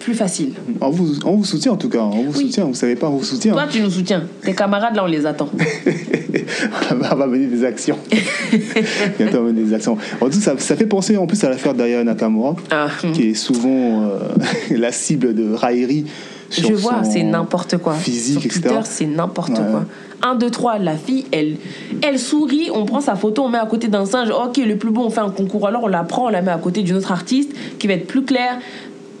plus 0.00 0.14
facile. 0.14 0.54
On 0.80 0.90
vous, 0.90 1.14
on 1.24 1.36
vous 1.36 1.44
soutient 1.44 1.72
en 1.72 1.76
tout 1.76 1.88
cas. 1.88 2.00
On 2.00 2.24
vous 2.24 2.32
Oui. 2.38 2.46
soutient. 2.46 2.64
Vous 2.64 2.74
savez 2.74 2.96
pas, 2.96 3.06
on 3.08 3.16
vous 3.18 3.24
soutient. 3.24 3.52
Toi, 3.52 3.66
tu 3.70 3.80
nous 3.80 3.90
soutiens. 3.90 4.24
Tes 4.42 4.54
camarades, 4.54 4.96
là, 4.96 5.04
on 5.04 5.06
les 5.06 5.24
attend. 5.26 5.48
on 6.90 7.14
va 7.14 7.26
mener 7.26 7.46
des 7.46 7.64
actions. 7.64 7.98
Bientôt, 9.18 9.38
on 9.38 9.42
va 9.44 9.52
mener 9.52 9.62
des 9.62 9.74
actions. 9.74 9.96
En 10.20 10.26
tout, 10.26 10.40
ça, 10.40 10.54
ça 10.58 10.76
fait 10.76 10.86
penser 10.86 11.16
en 11.16 11.26
plus 11.26 11.42
à 11.44 11.50
l'affaire 11.50 11.74
d'Aya 11.74 12.02
Nakamura, 12.02 12.56
Ah, 12.70 12.88
qui 13.12 13.30
est 13.30 13.34
souvent 13.34 14.02
euh, 14.04 14.18
la 14.76 14.92
cible 14.92 15.34
de 15.34 15.52
raillerie 15.54 16.06
sur 16.48 16.68
je 16.68 16.74
vois, 16.74 17.04
c'est 17.04 17.22
n'importe 17.22 17.76
quoi. 17.78 17.94
physique, 17.94 18.40
Sur 18.40 18.46
etc. 18.46 18.60
Twitter, 18.62 18.80
c'est 18.82 19.06
n'importe 19.06 19.50
Ouais. 19.50 19.64
quoi. 19.70 19.84
1, 20.22 20.34
2, 20.34 20.50
3, 20.50 20.78
la 20.78 20.96
fille, 20.96 21.24
elle, 21.32 21.56
elle 22.02 22.18
sourit, 22.18 22.70
on 22.74 22.84
prend 22.86 23.00
sa 23.00 23.14
photo, 23.14 23.42
on 23.44 23.48
met 23.48 23.58
à 23.58 23.66
côté 23.66 23.86
d'un 23.86 24.04
singe. 24.04 24.30
Ok, 24.30 24.56
le 24.58 24.76
plus 24.76 24.90
beau, 24.90 25.02
on 25.04 25.10
fait 25.10 25.20
un 25.20 25.30
concours. 25.30 25.66
Alors 25.68 25.84
on 25.84 25.86
la 25.88 26.02
prend, 26.02 26.26
on 26.26 26.28
la 26.28 26.42
met 26.42 26.50
à 26.50 26.58
côté 26.58 26.82
d'une 26.82 26.96
autre 26.96 27.12
artiste 27.12 27.52
qui 27.78 27.86
va 27.86 27.94
être 27.94 28.06
plus 28.08 28.24
claire. 28.24 28.58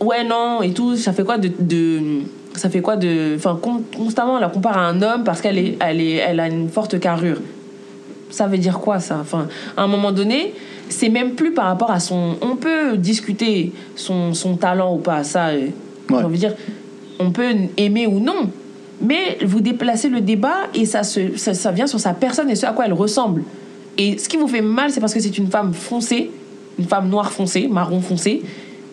Ouais, 0.00 0.24
non, 0.24 0.62
et 0.62 0.72
tout. 0.72 0.96
Ça 0.96 1.12
fait 1.12 1.24
quoi 1.24 1.38
de. 1.38 1.50
de 1.58 2.00
ça 2.54 2.68
fait 2.70 2.80
quoi 2.80 2.96
de. 2.96 3.34
Enfin, 3.36 3.58
con- 3.60 3.82
constamment, 3.96 4.34
on 4.34 4.38
la 4.38 4.48
compare 4.48 4.76
à 4.78 4.86
un 4.86 5.00
homme 5.02 5.24
parce 5.24 5.40
qu'elle 5.40 5.58
est, 5.58 5.76
elle 5.80 6.00
est, 6.00 6.14
elle 6.14 6.40
a 6.40 6.48
une 6.48 6.68
forte 6.68 6.98
carrure. 6.98 7.36
Ça 8.30 8.46
veut 8.46 8.58
dire 8.58 8.78
quoi 8.78 8.98
ça? 9.00 9.18
Enfin, 9.20 9.48
à 9.76 9.82
un 9.82 9.86
moment 9.88 10.12
donné, 10.12 10.54
c'est 10.88 11.08
même 11.08 11.32
plus 11.32 11.52
par 11.52 11.66
rapport 11.66 11.90
à 11.90 12.00
son. 12.00 12.36
On 12.40 12.56
peut 12.56 12.96
discuter 12.96 13.72
son, 13.96 14.34
son 14.34 14.56
talent 14.56 14.94
ou 14.94 14.98
pas, 14.98 15.22
ça. 15.24 15.48
euh, 15.48 15.66
J'ai 16.08 16.14
envie 16.16 16.34
de 16.34 16.38
dire, 16.38 16.54
on 17.18 17.30
peut 17.32 17.52
aimer 17.76 18.06
ou 18.06 18.20
non, 18.20 18.50
mais 19.00 19.38
vous 19.44 19.60
déplacez 19.60 20.08
le 20.08 20.20
débat 20.20 20.68
et 20.74 20.86
ça, 20.86 21.02
se, 21.02 21.36
ça, 21.36 21.54
ça 21.54 21.70
vient 21.72 21.86
sur 21.86 22.00
sa 22.00 22.14
personne 22.14 22.48
et 22.50 22.54
ce 22.54 22.66
à 22.66 22.72
quoi 22.72 22.86
elle 22.86 22.92
ressemble. 22.92 23.42
Et 23.98 24.16
ce 24.18 24.28
qui 24.28 24.36
vous 24.36 24.48
fait 24.48 24.62
mal, 24.62 24.90
c'est 24.90 25.00
parce 25.00 25.12
que 25.12 25.20
c'est 25.20 25.36
une 25.36 25.48
femme 25.50 25.74
foncée, 25.74 26.30
une 26.78 26.86
femme 26.86 27.08
noire 27.08 27.32
foncée, 27.32 27.68
marron 27.68 28.00
foncé, 28.00 28.42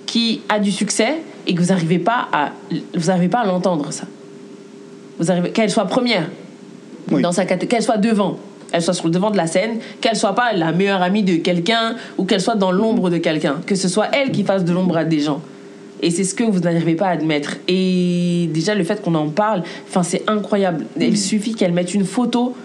qui 0.07 0.41
a 0.49 0.59
du 0.59 0.71
succès 0.71 1.17
et 1.45 1.53
que 1.53 1.61
vous 1.61 1.67
n'arrivez 1.67 1.99
pas 1.99 2.27
à, 2.31 2.51
vous 2.95 3.11
arrivez 3.11 3.27
pas 3.27 3.41
à 3.41 3.45
l'entendre 3.45 3.91
ça. 3.91 4.05
Vous 5.19 5.29
arrivez, 5.29 5.51
qu'elle 5.51 5.69
soit 5.69 5.85
première 5.85 6.27
Oui. 7.11 7.21
dans 7.21 7.31
sa 7.31 7.45
qu'elle 7.45 7.83
soit 7.83 7.97
devant, 7.97 8.39
elle 8.71 8.81
soit 8.81 8.93
sur 8.93 9.05
le 9.05 9.11
devant 9.11 9.29
de 9.29 9.37
la 9.37 9.45
scène, 9.45 9.77
qu'elle 10.01 10.15
soit 10.15 10.33
pas 10.33 10.53
la 10.53 10.71
meilleure 10.71 11.01
amie 11.03 11.23
de 11.23 11.35
quelqu'un 11.35 11.95
ou 12.17 12.25
qu'elle 12.25 12.41
soit 12.41 12.55
dans 12.55 12.71
l'ombre 12.71 13.09
de 13.09 13.17
quelqu'un, 13.17 13.57
que 13.65 13.75
ce 13.75 13.87
soit 13.87 14.07
elle 14.13 14.31
qui 14.31 14.43
fasse 14.43 14.65
de 14.65 14.73
l'ombre 14.73 14.97
à 14.97 15.05
des 15.05 15.19
gens. 15.19 15.41
Et 16.01 16.11
c'est 16.11 16.23
ce 16.23 16.35
que 16.35 16.43
vous 16.43 16.59
n'arrivez 16.59 16.95
pas 16.95 17.07
à 17.07 17.11
admettre. 17.11 17.57
Et 17.67 18.49
déjà 18.53 18.75
le 18.75 18.83
fait 18.83 19.01
qu'on 19.01 19.15
en 19.15 19.29
parle, 19.29 19.63
enfin 19.87 20.03
c'est 20.03 20.23
incroyable. 20.27 20.85
Il 20.99 21.17
suffit 21.17 21.53
qu'elle 21.53 21.73
mette 21.73 21.93
une 21.93 22.05
photo 22.05 22.55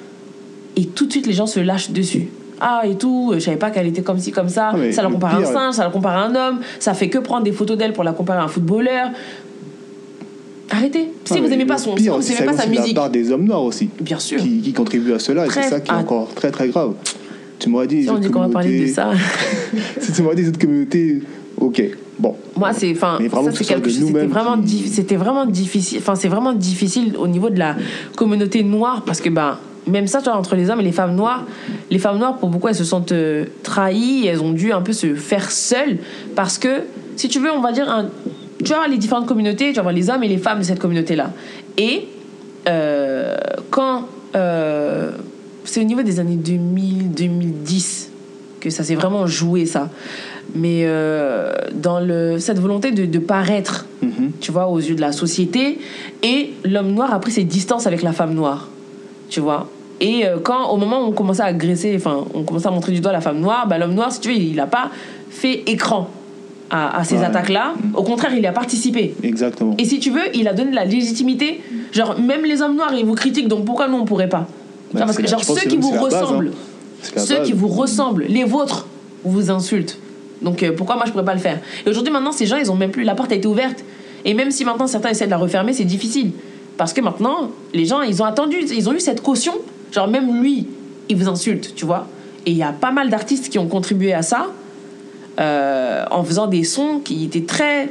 et 0.77 0.87
tout 0.87 1.07
de 1.07 1.13
suite 1.13 1.27
les 1.27 1.33
gens 1.33 1.47
se 1.47 1.61
lâchent 1.61 1.91
dessus. 1.91 2.29
Ah 2.65 2.83
et 2.87 2.95
tout, 2.95 3.33
je 3.35 3.41
savais 3.41 3.57
pas 3.57 3.71
qu'elle 3.71 3.89
était 3.89 4.03
comme 4.03 4.19
ci 4.19 4.31
comme 4.31 4.49
ça. 4.49 4.71
Ah, 4.73 4.93
ça 4.93 5.03
la 5.03 5.09
compare 5.11 5.35
à 5.35 5.39
un 5.39 5.45
singe, 5.45 5.75
ça 5.75 5.83
la 5.85 5.91
compare 5.91 6.17
à 6.17 6.23
un 6.27 6.35
homme. 6.35 6.61
Ça 6.79 6.95
fait 6.95 7.09
que 7.09 7.19
prendre 7.19 7.43
des 7.43 7.51
photos 7.53 7.77
d'elle 7.77 7.93
pour 7.93 8.05
la 8.05 8.13
comparer 8.13 8.39
à 8.39 8.45
un 8.45 8.49
footballeur. 8.49 9.09
Arrêtez. 10.71 11.11
Si 11.25 11.35
Ah, 11.37 11.41
vous 11.41 11.53
aimez 11.53 11.67
pas 11.67 11.77
son 11.77 11.95
pire 11.95 12.15
son, 12.15 12.21
vous 12.21 12.33
aimez 12.33 12.47
pas 12.47 12.53
sa 12.57 12.67
de 12.67 12.73
la 12.75 12.81
musique. 12.81 12.97
part 12.97 13.11
des 13.11 13.31
hommes 13.31 13.45
noirs 13.45 13.63
aussi, 13.63 13.91
Bien 14.01 14.19
sûr. 14.19 14.39
qui, 14.41 14.61
qui 14.61 14.73
contribuent 14.73 15.13
à 15.13 15.19
cela, 15.19 15.47
et 15.47 15.51
c'est 15.51 15.63
ça 15.65 15.81
qui 15.81 15.91
est 15.91 15.95
encore 15.95 16.29
très 16.35 16.51
très 16.51 16.69
grave. 16.69 16.95
Tu 17.59 17.69
m'aurais 17.69 17.87
dit. 17.87 18.05
Si 18.05 18.11
on 18.11 18.19
dit 18.19 18.31
qu'on 18.31 18.41
va 18.41 18.49
parler 18.49 18.87
de 18.89 18.93
ça. 18.93 19.11
si 20.01 20.13
tu 20.13 20.23
m'aurais 20.23 20.37
dit 20.37 20.45
cette 20.45 20.59
communauté, 20.61 21.23
ok, 21.59 21.83
bon. 22.19 22.37
Moi, 22.57 22.73
c'est, 22.73 22.91
enfin, 22.93 23.19
ça 23.21 23.53
c'est 23.53 23.65
quelque 23.65 23.89
chose. 23.89 23.99
C'était 23.99 24.07
nous-mêmes 24.11 24.29
vraiment, 24.31 24.57
qui- 24.57 24.63
di- 24.83 24.89
c'était 24.89 25.17
vraiment 25.17 25.47
difficile. 25.47 25.99
Enfin, 25.99 26.15
c'est 26.15 26.29
vraiment 26.29 26.53
difficile 26.55 27.17
au 27.19 27.27
niveau 27.29 27.51
de 27.51 27.59
la 27.59 27.77
communauté 28.17 28.63
noire 28.65 29.03
parce 29.05 29.21
que 29.21 29.29
ben, 29.29 29.59
même 29.87 30.07
ça, 30.07 30.19
tu 30.19 30.25
vois, 30.25 30.37
entre 30.37 30.55
les 30.55 30.71
hommes 30.71 30.81
et 30.81 30.85
les 30.85 30.93
femmes 30.93 31.15
noires, 31.15 31.45
les 31.91 31.99
femmes 31.99 32.19
noires, 32.19 32.37
pour 32.37 32.49
beaucoup, 32.49 32.69
elles 32.69 32.75
se 32.75 32.85
sentent 32.85 33.13
euh, 33.13 33.47
trahies. 33.63 34.27
Elles 34.27 34.43
ont 34.43 34.53
dû 34.53 34.73
un 34.73 34.83
peu 34.83 34.93
se 34.93 35.15
faire 35.15 35.51
seules 35.51 35.99
parce 36.37 36.59
que, 36.59 36.83
si 37.17 37.29
tu 37.29 37.39
veux, 37.41 37.51
on 37.51 37.61
va 37.61 37.73
dire, 37.73 37.89
un, 37.91 38.07
tu 38.59 38.71
vas 38.71 38.77
avoir 38.77 38.89
les 38.89 38.99
différentes 38.99 39.27
communautés, 39.27 39.73
tu 39.73 39.81
vas 39.81 39.93
les 39.93 40.11
hommes 40.11 40.23
et 40.23 40.29
les 40.29 40.39
femmes 40.39 40.61
de 40.61 40.65
cette 40.65 40.79
communauté-là. 40.79 41.33
Et 41.77 42.07
euh, 42.69 43.37
quand 43.71 44.07
euh, 44.37 45.13
c'est 45.65 45.81
au 45.81 45.85
niveau 45.85 46.03
des 46.03 46.21
années 46.21 46.39
2000-2010 46.39 48.09
que 48.61 48.71
ça 48.71 48.85
s'est 48.85 48.95
vraiment 48.95 49.27
joué 49.27 49.67
ça. 49.67 49.91
Mais 50.55 50.87
dans 51.73 51.99
le, 51.99 52.39
cette 52.39 52.59
volonté 52.59 52.93
de, 52.93 53.07
de 53.07 53.19
paraître, 53.19 53.87
Mhm. 54.03 54.33
tu 54.41 54.53
vois, 54.53 54.67
aux 54.67 54.79
yeux 54.79 54.95
de 54.95 55.01
la 55.01 55.13
société, 55.13 55.79
et 56.23 56.51
l'homme 56.65 56.93
noir 56.93 57.13
a 57.15 57.21
pris 57.21 57.31
ses 57.31 57.45
distances 57.45 57.87
avec 57.87 58.03
la 58.03 58.13
femme 58.13 58.35
noire, 58.35 58.69
tu 59.33 59.41
vois. 59.41 59.67
Et 60.01 60.27
euh, 60.27 60.37
quand, 60.43 60.69
au 60.71 60.77
moment 60.77 61.01
où 61.03 61.07
on 61.09 61.13
commençait 61.13 61.43
à 61.43 61.47
agresser, 61.47 61.95
enfin, 61.97 62.25
on 62.35 62.43
commençait 62.43 62.67
à 62.67 62.71
montrer 62.71 62.93
du 62.93 63.01
doigt 63.01 63.13
la 63.13 63.21
femme 63.21 63.39
noire, 63.41 63.67
bah, 63.67 63.79
l'homme 63.79 63.95
noir, 63.95 64.13
si 64.13 64.21
tu 64.21 64.29
veux, 64.29 64.35
il 64.35 64.55
n'a 64.57 64.67
pas 64.67 64.91
fait 65.31 65.63
écran 65.67 66.11
à, 66.71 66.99
à 66.99 67.05
ces 67.05 67.17
Ouais. 67.19 67.25
attaques-là. 67.25 67.75
Au 67.95 68.03
contraire, 68.03 68.33
il 68.35 68.43
y 68.43 68.47
a 68.47 68.53
participé. 68.53 69.15
Exactement. 69.23 69.75
Et 69.79 69.85
si 69.85 70.01
tu 70.01 70.11
veux, 70.11 70.21
il 70.35 70.49
a 70.49 70.53
donné 70.53 70.71
de 70.73 70.77
la 70.77 70.85
légitimité. 70.85 71.63
Genre, 71.93 72.19
même 72.21 72.45
les 72.45 72.61
hommes 72.63 72.77
noirs, 72.77 72.93
ils 72.95 73.05
vous 73.07 73.15
critiquent, 73.15 73.49
donc 73.49 73.65
pourquoi 73.65 73.89
nous, 73.89 73.97
on 73.97 74.05
pourrait 74.05 74.29
pas? 74.29 74.47
Bah, 74.93 75.01
Genre, 75.01 75.07
Parce 75.07 75.19
que, 75.19 75.55
ceux 75.61 75.69
qui 75.69 75.77
vous 75.79 75.93
base, 75.93 76.15
hein. 76.15 76.21
ressemblent, 76.21 76.51
ceux 77.17 77.43
qui 77.43 77.53
vous 77.53 77.69
ressemblent, 77.69 78.25
les 78.29 78.45
vôtres, 78.45 78.87
vous 79.25 79.51
insultent. 79.51 79.99
Donc, 80.43 80.63
euh, 80.63 80.73
pourquoi 80.77 80.97
moi, 80.97 81.05
je 81.07 81.13
pourrais 81.13 81.25
pas 81.25 81.35
le 81.35 81.41
faire? 81.41 81.59
Et 81.87 81.89
aujourd'hui, 81.89 82.13
maintenant, 82.13 82.33
ces 82.33 82.45
gens, 82.47 82.57
ils 82.57 82.71
ont 82.71 82.77
même 82.77 82.91
plus. 82.91 83.05
La 83.05 83.15
porte 83.15 83.33
a 83.33 83.37
été 83.37 83.47
ouverte. 83.47 83.85
Et 84.25 84.35
même 84.35 84.51
si 84.51 84.65
maintenant, 84.65 84.87
certains 84.89 85.11
essaient 85.11 85.27
de 85.27 85.31
la 85.31 85.37
refermer, 85.37 85.73
c'est 85.73 85.85
difficile. 85.85 86.33
Parce 86.77 86.93
que 86.93 87.01
maintenant, 87.01 87.51
les 87.75 87.85
gens, 87.85 88.03
ils 88.03 88.23
ont 88.23 88.25
attendu, 88.25 88.57
ils 88.75 88.89
ont 88.89 88.93
eu 88.95 89.01
cette 89.01 89.21
caution. 89.23 89.53
Genre, 89.93 90.09
même 90.09 90.41
lui, 90.43 90.67
il 91.09 91.17
vous 91.17 91.29
insulte, 91.29 91.75
tu 91.75 91.85
vois. 91.85 92.07
Et 92.47 92.51
il 92.51 92.57
y 92.57 92.63
a 92.63 92.73
pas 92.73 92.91
mal 92.91 93.11
d'artistes 93.11 93.49
qui 93.51 93.59
ont 93.59 93.69
contribué 93.69 94.13
à 94.15 94.23
ça 94.23 94.47
euh, 95.41 96.05
en 96.11 96.25
faisant 96.25 96.47
des 96.47 96.65
sons 96.65 97.01
qui 97.05 97.25
étaient 97.25 97.43
très 97.45 97.89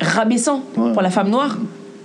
rabaissants 0.00 0.62
Ouais. 0.76 0.92
pour 0.92 1.02
la 1.02 1.10
femme 1.10 1.28
noire 1.30 1.58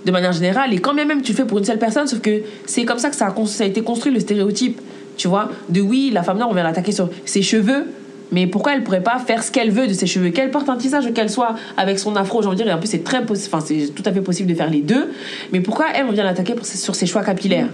de 0.04 0.10
manière 0.12 0.32
générale 0.32 0.72
et 0.74 0.78
quand 0.78 0.94
bien 0.94 1.04
même 1.06 1.22
tu 1.22 1.32
le 1.32 1.36
fais 1.36 1.44
pour 1.46 1.58
une 1.58 1.64
seule 1.64 1.78
personne 1.78 2.06
sauf 2.06 2.20
que 2.20 2.42
c'est 2.66 2.84
comme 2.84 2.98
ça 2.98 3.08
que 3.10 3.16
ça 3.16 3.26
a, 3.26 3.46
ça 3.46 3.64
a 3.64 3.66
été 3.66 3.80
construit 3.82 4.12
le 4.12 4.20
stéréotype 4.20 4.80
tu 5.16 5.28
vois 5.28 5.48
de 5.70 5.80
oui 5.80 6.10
la 6.12 6.22
femme 6.22 6.36
noire 6.36 6.48
on 6.50 6.54
vient 6.54 6.62
l'attaquer 6.62 6.92
sur 6.92 7.08
ses 7.24 7.40
cheveux 7.42 7.86
mais 8.32 8.46
pourquoi 8.46 8.74
elle 8.74 8.82
pourrait 8.82 9.02
pas 9.02 9.18
faire 9.18 9.42
ce 9.44 9.52
qu'elle 9.52 9.70
veut 9.70 9.86
de 9.86 9.92
ses 9.92 10.06
cheveux? 10.06 10.30
Qu'elle 10.30 10.50
porte 10.50 10.68
un 10.68 10.76
tissage 10.76 11.12
qu'elle 11.14 11.30
soit 11.30 11.54
avec 11.76 11.98
son 11.98 12.16
afro 12.16 12.42
j'ai 12.42 12.48
envie 12.48 12.56
de 12.56 12.62
dire 12.64 12.72
et 12.72 12.74
en 12.74 12.78
plus 12.78 12.88
c'est 12.88 13.04
très 13.04 13.18
enfin 13.18 13.60
c'est 13.60 13.94
tout 13.94 14.02
à 14.04 14.12
fait 14.12 14.20
possible 14.20 14.48
de 14.48 14.54
faire 14.54 14.68
les 14.68 14.80
deux. 14.80 15.12
Mais 15.52 15.60
pourquoi 15.60 15.86
elle 15.94 16.10
vient 16.12 16.24
l'attaquer 16.24 16.54
sur 16.62 16.94
ses 16.96 17.06
choix 17.06 17.22
capillaires? 17.22 17.68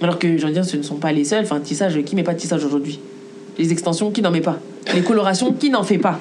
Alors 0.00 0.18
que 0.18 0.36
j'ai 0.36 0.44
envie 0.44 0.54
de 0.54 0.60
dire 0.60 0.64
ce 0.64 0.76
ne 0.76 0.82
sont 0.82 0.96
pas 0.96 1.12
les 1.12 1.24
seuls. 1.24 1.44
Enfin 1.44 1.60
tissage 1.60 2.00
qui 2.02 2.16
met 2.16 2.24
pas 2.24 2.34
de 2.34 2.40
tissage 2.40 2.64
aujourd'hui? 2.64 2.98
Les 3.58 3.70
extensions 3.70 4.10
qui 4.10 4.22
n'en 4.22 4.32
met 4.32 4.40
pas? 4.40 4.58
Les 4.94 5.02
colorations 5.02 5.52
qui 5.52 5.70
n'en 5.70 5.84
fait 5.84 5.98
pas? 5.98 6.18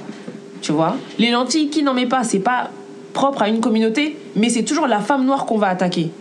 Tu 0.61 0.71
vois? 0.71 0.95
Les 1.17 1.31
lentilles 1.31 1.69
qui 1.69 1.81
n'en 1.81 1.95
met 1.95 2.05
pas? 2.05 2.23
C'est 2.23 2.39
pas 2.39 2.69
propre 3.13 3.41
à 3.41 3.49
une 3.49 3.61
communauté 3.61 4.15
mais 4.35 4.49
c'est 4.49 4.63
toujours 4.63 4.85
la 4.85 4.99
femme 4.99 5.25
noire 5.25 5.45
qu'on 5.47 5.57
va 5.57 5.69
attaquer. 5.69 6.11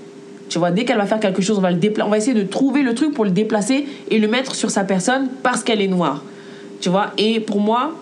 Tu 0.48 0.58
vois? 0.58 0.70
Dès 0.70 0.84
qu'elle 0.86 0.96
va 0.96 1.06
faire 1.06 1.20
quelque 1.20 1.42
chose 1.42 1.58
on 1.58 1.60
va 1.60 1.70
le 1.70 1.78
dépla- 1.78 2.04
on 2.04 2.08
va 2.08 2.16
essayer 2.16 2.34
de 2.34 2.42
trouver 2.42 2.82
le 2.82 2.94
truc 2.94 3.12
pour 3.12 3.26
le 3.26 3.30
déplacer 3.30 3.86
et 4.10 4.18
le 4.18 4.28
mettre 4.28 4.54
sur 4.54 4.70
sa 4.70 4.84
personne 4.84 5.28
parce 5.42 5.62
qu'elle 5.62 5.82
est 5.82 5.88
noire 5.88 6.22
tu 6.80 6.88
vois 6.88 7.12
et 7.18 7.40
pour 7.40 7.60
moi 7.60 7.94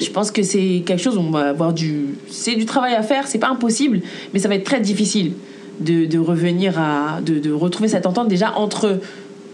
je 0.00 0.08
pense 0.10 0.30
que 0.30 0.42
c'est 0.42 0.82
quelque 0.86 1.00
chose 1.02 1.16
où 1.16 1.20
on 1.20 1.30
va 1.30 1.50
avoir 1.50 1.72
du 1.72 2.14
c'est 2.28 2.54
du 2.54 2.64
travail 2.64 2.94
à 2.94 3.02
faire 3.02 3.26
c'est 3.26 3.38
pas 3.38 3.48
impossible 3.48 4.00
mais 4.32 4.38
ça 4.40 4.48
va 4.48 4.54
être 4.54 4.64
très 4.64 4.80
difficile 4.80 5.32
de, 5.80 6.04
de 6.06 6.18
revenir 6.18 6.78
à 6.78 7.20
de, 7.24 7.38
de 7.38 7.52
retrouver 7.52 7.88
cette 7.88 8.06
entente 8.06 8.28
déjà 8.28 8.52
entre 8.56 8.98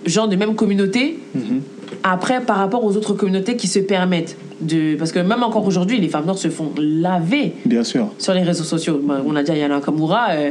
gens 0.05 0.27
de 0.29 0.37
même 0.37 0.55
communauté 0.55 1.19
Mhm. 1.35 1.61
après, 2.03 2.41
par 2.41 2.57
rapport 2.59 2.85
aux 2.85 2.97
autres 2.97 3.13
communautés 3.15 3.57
qui 3.57 3.67
se 3.69 3.79
permettent 3.81 4.37
de. 4.61 4.95
Parce 4.97 5.13
que 5.13 5.19
même 5.19 5.43
encore 5.43 5.67
aujourd'hui, 5.67 5.99
les 6.01 6.09
femmes 6.09 6.25
noires 6.25 6.39
se 6.39 6.49
font 6.49 6.71
laver 6.79 7.53
Bien 7.65 7.85
sûr. 7.85 8.09
sur 8.19 8.33
les 8.33 8.43
réseaux 8.43 8.65
sociaux. 8.65 9.01
Ben, 9.03 9.23
On 9.27 9.35
a 9.37 9.43
dit 9.43 9.51
à 9.51 9.57
Yana 9.57 9.81
Kamura, 9.81 10.29
euh, 10.31 10.51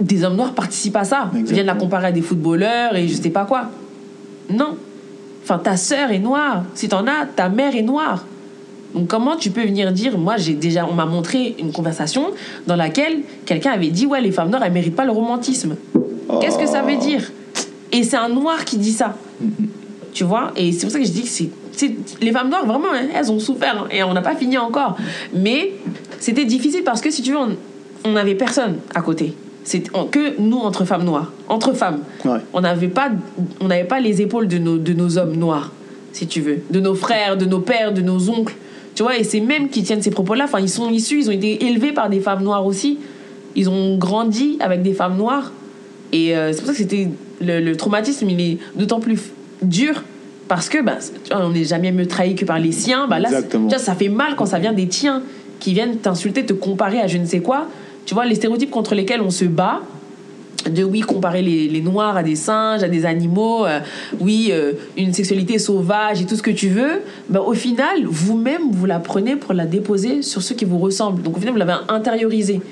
des 0.00 0.24
hommes 0.24 0.36
noirs 0.36 0.52
participent 0.54 0.96
à 0.96 1.04
ça. 1.04 1.30
Ils 1.34 1.44
viennent 1.44 1.66
la 1.66 1.74
comparer 1.74 2.06
à 2.08 2.12
des 2.12 2.20
footballeurs 2.22 2.96
et 2.96 3.06
je 3.08 3.14
sais 3.14 3.30
pas 3.30 3.44
quoi. 3.44 3.70
Non. 4.50 4.76
Enfin, 5.48 5.58
ta 5.58 5.78
sœur 5.78 6.10
est 6.10 6.18
noire. 6.18 6.64
Si 6.74 6.90
t'en 6.90 7.06
as, 7.06 7.24
ta 7.24 7.48
mère 7.48 7.74
est 7.74 7.82
noire. 7.82 8.26
Donc 8.94 9.08
comment 9.08 9.34
tu 9.34 9.50
peux 9.50 9.62
venir 9.62 9.92
dire, 9.92 10.18
moi 10.18 10.36
j'ai 10.36 10.52
déjà, 10.52 10.86
on 10.86 10.92
m'a 10.92 11.06
montré 11.06 11.56
une 11.58 11.72
conversation 11.72 12.32
dans 12.66 12.76
laquelle 12.76 13.20
quelqu'un 13.46 13.70
avait 13.70 13.88
dit, 13.88 14.04
ouais, 14.04 14.20
les 14.20 14.30
femmes 14.30 14.50
noires, 14.50 14.62
elles 14.62 14.72
méritent 14.72 14.96
pas 14.96 15.06
le 15.06 15.10
romantisme. 15.12 15.76
Qu'est-ce 16.42 16.58
que 16.58 16.66
ça 16.66 16.82
veut 16.82 16.96
dire? 16.96 17.32
Et 17.92 18.02
c'est 18.02 18.18
un 18.18 18.28
noir 18.28 18.62
qui 18.66 18.76
dit 18.76 18.92
ça. 18.92 19.16
Tu 20.12 20.24
vois? 20.24 20.52
Et 20.54 20.72
c'est 20.72 20.82
pour 20.82 20.90
ça 20.90 20.98
que 20.98 21.06
je 21.06 21.12
dis 21.12 21.22
que 21.22 21.28
c'est. 21.28 21.48
Les 22.20 22.32
femmes 22.32 22.50
noires, 22.50 22.66
vraiment, 22.66 22.88
hein, 22.92 23.06
elles 23.14 23.32
ont 23.32 23.38
souffert. 23.38 23.84
hein, 23.84 23.88
et 23.90 24.02
on 24.02 24.12
n'a 24.12 24.20
pas 24.20 24.34
fini 24.34 24.58
encore. 24.58 24.98
Mais 25.32 25.72
c'était 26.18 26.44
difficile 26.44 26.82
parce 26.84 27.00
que, 27.00 27.10
si 27.10 27.22
tu 27.22 27.32
veux, 27.32 27.38
on 28.04 28.12
n'avait 28.12 28.34
personne 28.34 28.78
à 28.94 29.00
côté. 29.00 29.34
C'est 29.68 29.82
que 30.10 30.40
nous, 30.40 30.56
entre 30.56 30.86
femmes 30.86 31.04
noires. 31.04 31.30
Entre 31.46 31.74
femmes. 31.74 32.00
Ouais. 32.24 32.38
On 32.54 32.62
n'avait 32.62 32.88
pas, 32.88 33.10
on 33.60 33.68
n'avait 33.68 33.84
pas 33.84 34.00
les 34.00 34.22
épaules 34.22 34.48
de 34.48 34.56
nos, 34.56 34.78
de 34.78 34.94
nos 34.94 35.18
hommes 35.18 35.36
noirs, 35.36 35.72
si 36.12 36.26
tu 36.26 36.40
veux. 36.40 36.60
De 36.70 36.80
nos 36.80 36.94
frères, 36.94 37.36
de 37.36 37.44
nos 37.44 37.60
pères, 37.60 37.92
de 37.92 38.00
nos 38.00 38.30
oncles. 38.30 38.54
Tu 38.94 39.02
vois 39.02 39.18
Et 39.18 39.24
c'est 39.24 39.40
même 39.40 39.68
qui 39.68 39.82
tiennent 39.82 40.00
ces 40.00 40.10
propos-là. 40.10 40.44
Enfin, 40.44 40.60
ils 40.60 40.70
sont 40.70 40.88
issus, 40.88 41.18
ils 41.18 41.28
ont 41.28 41.32
été 41.32 41.66
élevés 41.66 41.92
par 41.92 42.08
des 42.08 42.20
femmes 42.20 42.42
noires 42.42 42.64
aussi. 42.64 42.98
Ils 43.56 43.68
ont 43.68 43.98
grandi 43.98 44.56
avec 44.60 44.80
des 44.80 44.94
femmes 44.94 45.18
noires. 45.18 45.52
Et 46.12 46.34
euh, 46.34 46.52
c'est 46.52 46.60
pour 46.60 46.68
ça 46.68 46.72
que 46.72 46.78
c'était 46.78 47.08
le, 47.42 47.60
le 47.60 47.76
traumatisme, 47.76 48.30
il 48.30 48.40
est 48.40 48.58
d'autant 48.74 49.00
plus 49.00 49.20
dur 49.60 50.02
parce 50.48 50.70
que 50.70 50.82
bah, 50.82 50.96
on 51.32 51.50
n'est 51.50 51.64
jamais 51.64 51.92
mieux 51.92 52.06
trahi 52.06 52.34
que 52.34 52.46
par 52.46 52.58
les 52.58 52.72
siens. 52.72 53.06
Bah, 53.06 53.18
là, 53.18 53.28
vois, 53.52 53.78
ça 53.78 53.94
fait 53.94 54.08
mal 54.08 54.34
quand 54.34 54.46
ça 54.46 54.58
vient 54.58 54.72
des 54.72 54.88
tiens 54.88 55.22
qui 55.60 55.74
viennent 55.74 55.98
t'insulter, 55.98 56.46
te 56.46 56.54
comparer 56.54 57.00
à 57.00 57.06
je 57.06 57.18
ne 57.18 57.26
sais 57.26 57.40
quoi. 57.40 57.66
Tu 58.08 58.14
vois, 58.14 58.24
les 58.24 58.36
stéréotypes 58.36 58.70
contre 58.70 58.94
lesquels 58.94 59.20
on 59.20 59.28
se 59.30 59.44
bat, 59.44 59.82
de 60.70 60.82
oui, 60.82 61.00
comparer 61.00 61.42
les, 61.42 61.68
les 61.68 61.82
noirs 61.82 62.16
à 62.16 62.22
des 62.22 62.36
singes, 62.36 62.82
à 62.82 62.88
des 62.88 63.04
animaux, 63.04 63.66
euh, 63.66 63.80
oui, 64.18 64.48
euh, 64.50 64.72
une 64.96 65.12
sexualité 65.12 65.58
sauvage 65.58 66.22
et 66.22 66.24
tout 66.24 66.34
ce 66.34 66.40
que 66.42 66.50
tu 66.50 66.68
veux, 66.70 67.02
bah, 67.28 67.42
au 67.42 67.52
final, 67.52 68.06
vous-même, 68.06 68.70
vous 68.72 68.86
la 68.86 68.98
prenez 68.98 69.36
pour 69.36 69.52
la 69.52 69.66
déposer 69.66 70.22
sur 70.22 70.40
ceux 70.40 70.54
qui 70.54 70.64
vous 70.64 70.78
ressemblent. 70.78 71.20
Donc 71.22 71.36
au 71.36 71.40
final, 71.40 71.52
vous 71.52 71.58
l'avez 71.58 71.76
intériorisé. 71.90 72.62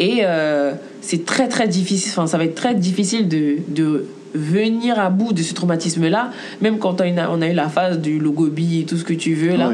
Et 0.00 0.22
euh, 0.24 0.72
c'est 1.00 1.24
très 1.24 1.46
très 1.46 1.68
difficile, 1.68 2.10
enfin 2.16 2.26
ça 2.26 2.36
va 2.38 2.44
être 2.44 2.56
très 2.56 2.74
difficile 2.74 3.28
de, 3.28 3.58
de 3.68 4.06
venir 4.34 4.98
à 4.98 5.10
bout 5.10 5.32
de 5.32 5.42
ce 5.42 5.54
traumatisme-là, 5.54 6.30
même 6.60 6.78
quand 6.78 7.00
on 7.00 7.04
a, 7.04 7.06
une- 7.06 7.26
on 7.30 7.40
a 7.40 7.46
eu 7.48 7.54
la 7.54 7.68
phase 7.68 8.00
du 8.00 8.18
logobi 8.18 8.80
et 8.80 8.84
tout 8.84 8.96
ce 8.96 9.04
que 9.04 9.12
tu 9.12 9.34
veux 9.34 9.54
là 9.56 9.70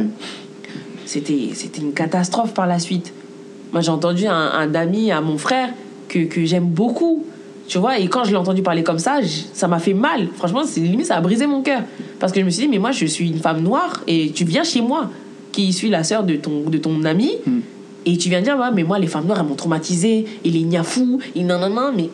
c'était 1.06 1.50
c'était 1.54 1.80
une 1.80 1.92
catastrophe 1.92 2.52
par 2.52 2.66
la 2.66 2.78
suite. 2.78 3.12
Moi, 3.72 3.80
j'ai 3.82 3.90
entendu 3.90 4.26
un, 4.26 4.34
un 4.34 4.74
ami 4.74 5.10
à 5.12 5.20
mon 5.20 5.38
frère 5.38 5.70
que, 6.08 6.20
que 6.24 6.44
j'aime 6.44 6.64
beaucoup, 6.66 7.24
tu 7.66 7.78
vois, 7.78 7.98
et 7.98 8.06
quand 8.08 8.24
je 8.24 8.30
l'ai 8.30 8.36
entendu 8.36 8.62
parler 8.62 8.82
comme 8.82 8.98
ça, 8.98 9.18
ça 9.52 9.68
m'a 9.68 9.78
fait 9.78 9.92
mal. 9.94 10.28
Franchement, 10.36 10.62
c'est 10.64 10.80
limite, 10.80 11.06
ça 11.06 11.16
a 11.16 11.20
brisé 11.20 11.46
mon 11.46 11.60
cœur. 11.60 11.82
Parce 12.18 12.32
que 12.32 12.40
je 12.40 12.44
me 12.44 12.50
suis 12.50 12.62
dit, 12.62 12.68
mais 12.68 12.78
moi, 12.78 12.92
je 12.92 13.04
suis 13.04 13.28
une 13.28 13.40
femme 13.40 13.60
noire 13.62 14.02
et 14.06 14.30
tu 14.34 14.44
viens 14.44 14.64
chez 14.64 14.80
moi, 14.80 15.10
qui 15.52 15.72
suis 15.72 15.90
la 15.90 16.02
sœur 16.02 16.22
de 16.24 16.36
ton, 16.36 16.68
de 16.70 16.78
ton 16.78 17.04
ami, 17.04 17.32
Hmm. 17.44 17.60
et 18.06 18.16
tu 18.16 18.30
viens 18.30 18.40
dire, 18.40 18.56
ouais, 18.58 18.70
mais 18.74 18.84
moi, 18.84 18.98
les 18.98 19.06
femmes 19.06 19.26
noires, 19.26 19.40
elles 19.40 19.46
m'ont 19.46 19.54
traumatisée, 19.54 20.24
il 20.44 20.56
est 20.56 20.62
niafou, 20.64 21.18
il 21.34 21.44
nanana, 21.46 21.92
mais. 21.94 22.08